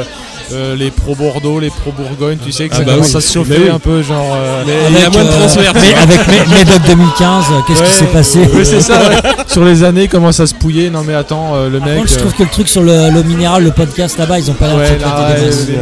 euh, 0.53 0.77
les 0.77 0.91
pro 0.91 1.15
Bordeaux, 1.15 1.59
les 1.61 1.71
pro 1.71 1.93
Bourgogne, 1.93 2.39
tu 2.45 2.53
sais 2.53 2.69
que 2.69 2.75
Ah 2.75 2.79
ça 2.79 2.85
bah 2.85 2.93
commence 2.95 3.11
oui. 3.11 3.17
à 3.17 3.21
se 3.21 3.33
chauffer 3.33 3.59
Mais 3.59 3.65
oui. 3.65 3.71
un 3.71 3.79
peu, 3.79 4.03
genre. 4.03 4.35
euh, 4.35 4.63
Mais 4.67 4.73
il 4.91 4.93
y 4.95 4.97
a 4.97 5.07
Avec, 5.07 5.13
moins 5.15 5.25
de 5.25 5.29
euh, 5.29 5.39
transferts. 5.39 5.73
mais 5.75 5.95
avec 5.95 6.21
Mé- 6.29 6.49
Médoc 6.59 6.81
2015, 6.87 7.45
euh, 7.51 7.61
qu'est-ce 7.67 7.81
ouais, 7.81 7.87
qui 7.87 7.93
s'est 7.95 8.05
passé 8.07 8.39
ouais, 8.41 8.65
c'est 8.65 8.81
ça, 8.81 8.99
ouais. 8.99 9.17
Sur 9.47 9.65
les 9.65 9.83
années, 9.83 10.09
comment 10.09 10.33
ça 10.33 10.47
se 10.47 10.55
pouiller 10.55 10.91
Non, 10.91 11.03
mais 11.07 11.15
attends, 11.15 11.55
euh, 11.55 11.69
le 11.71 11.79
Par 11.79 11.89
mec. 11.89 11.99
contre, 11.99 12.11
je 12.13 12.19
trouve 12.19 12.33
que 12.35 12.43
le 12.43 12.49
truc 12.51 12.69
sur 12.69 12.83
le, 12.83 13.11
le 13.11 13.23
minéral, 13.23 13.65
le 13.65 13.71
podcast 13.71 14.19
là-bas, 14.19 14.39
ils 14.39 14.51
ont 14.51 14.55
pas 14.55 14.69
l'air 14.69 14.77
Ouais, 14.77 14.91
de 14.91 14.97
prêter 14.97 15.41
des 15.67 15.73
les 15.73 15.79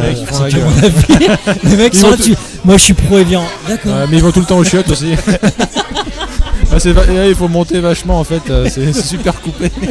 mecs. 1.77 1.93
Les 1.93 1.99
sont 1.99 2.09
là, 2.11 2.15
Moi, 2.65 2.77
je 2.77 2.83
suis 2.83 2.93
pro 2.93 3.17
Evian. 3.17 3.43
D'accord. 3.67 3.91
mais 4.09 4.17
ils 4.17 4.23
vont 4.23 4.31
tout 4.31 4.39
le 4.39 4.45
temps 4.45 4.57
aux 4.57 4.63
chiottes 4.63 4.89
aussi. 4.89 5.13
Ah, 6.75 6.77
il 7.27 7.35
faut 7.35 7.47
monter 7.47 7.79
vachement 7.79 8.19
en 8.19 8.23
fait, 8.23 8.41
c'est 8.67 8.93
super 8.93 9.39
coupé. 9.41 9.69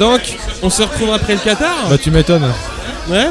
Donc, 0.00 0.20
on 0.62 0.70
se 0.70 0.82
retrouve 0.82 1.12
après 1.12 1.34
le 1.34 1.38
Qatar. 1.40 1.68
Bah 1.88 1.96
tu 1.98 2.10
m'étonnes. 2.10 2.50
Ouais. 3.08 3.28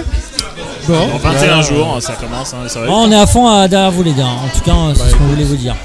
Bon. 0.87 0.95
En 1.13 1.17
21 1.17 1.57
Ouais. 1.57 1.63
jours, 1.63 1.97
ça 1.99 2.13
commence, 2.13 2.53
hein, 2.53 2.67
ça 2.67 2.79
va 2.81 2.87
Bon, 2.87 3.07
on 3.07 3.11
est 3.11 3.15
à 3.19 3.27
fond 3.27 3.49
euh, 3.51 3.67
derrière 3.67 3.91
vous, 3.91 4.03
les 4.03 4.13
gars. 4.13 4.25
En 4.27 4.47
tout 4.55 4.61
cas, 4.63 4.71
euh, 4.71 4.93
c'est 4.95 5.09
ce 5.09 5.15
qu'on 5.15 5.25
voulait 5.25 5.43
vous 5.43 5.55
dire. 5.57 5.75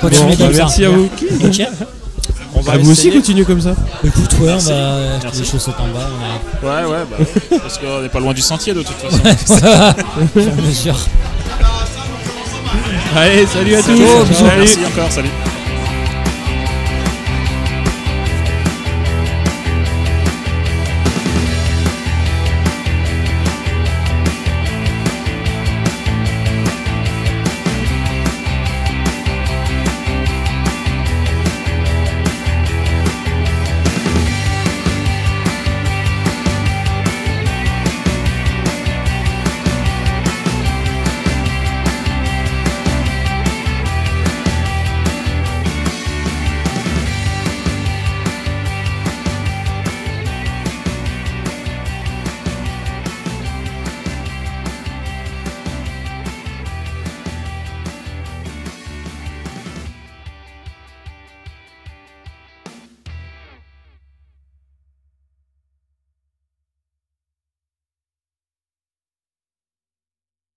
Continuez 0.00 0.30
Bon, 0.36 0.36
bah, 0.38 0.44
comme 0.46 0.54
ça. 0.54 0.58
merci 0.62 0.84
à 0.84 0.90
vous. 0.90 1.08
Et 1.42 1.50
tiens, 1.50 1.66
On 2.54 2.60
va 2.60 2.72
À 2.72 2.78
vous 2.78 2.90
aussi, 2.90 3.08
essayer. 3.08 3.14
continuez 3.20 3.44
comme 3.44 3.60
ça. 3.60 3.74
Écoute, 4.02 4.30
ouais, 4.40 4.48
on 4.48 4.52
Merci. 4.52 4.68
va 4.70 4.74
acheter 5.14 5.18
Merci. 5.24 5.40
des 5.42 5.46
chaussettes 5.46 5.74
en 5.78 5.86
bas. 5.88 6.08
on 6.62 6.66
Ouais, 6.66 6.84
ouais, 6.98 7.04
bah, 7.10 7.56
parce 7.62 7.78
qu'on 7.78 8.00
n'est 8.00 8.08
pas 8.08 8.20
loin 8.20 8.32
du 8.32 8.40
sentier 8.40 8.74
de 8.74 8.82
toute 8.82 8.96
façon. 8.96 9.20
a- 9.64 10.62
mesure. 10.62 10.96
Allez, 13.16 13.46
salut 13.46 13.74
à 13.74 13.82
tous. 13.82 13.92
Bisous. 13.92 14.34
Salut. 14.34 14.50
Merci 14.58 14.78
encore, 14.86 15.12
salut. 15.12 15.30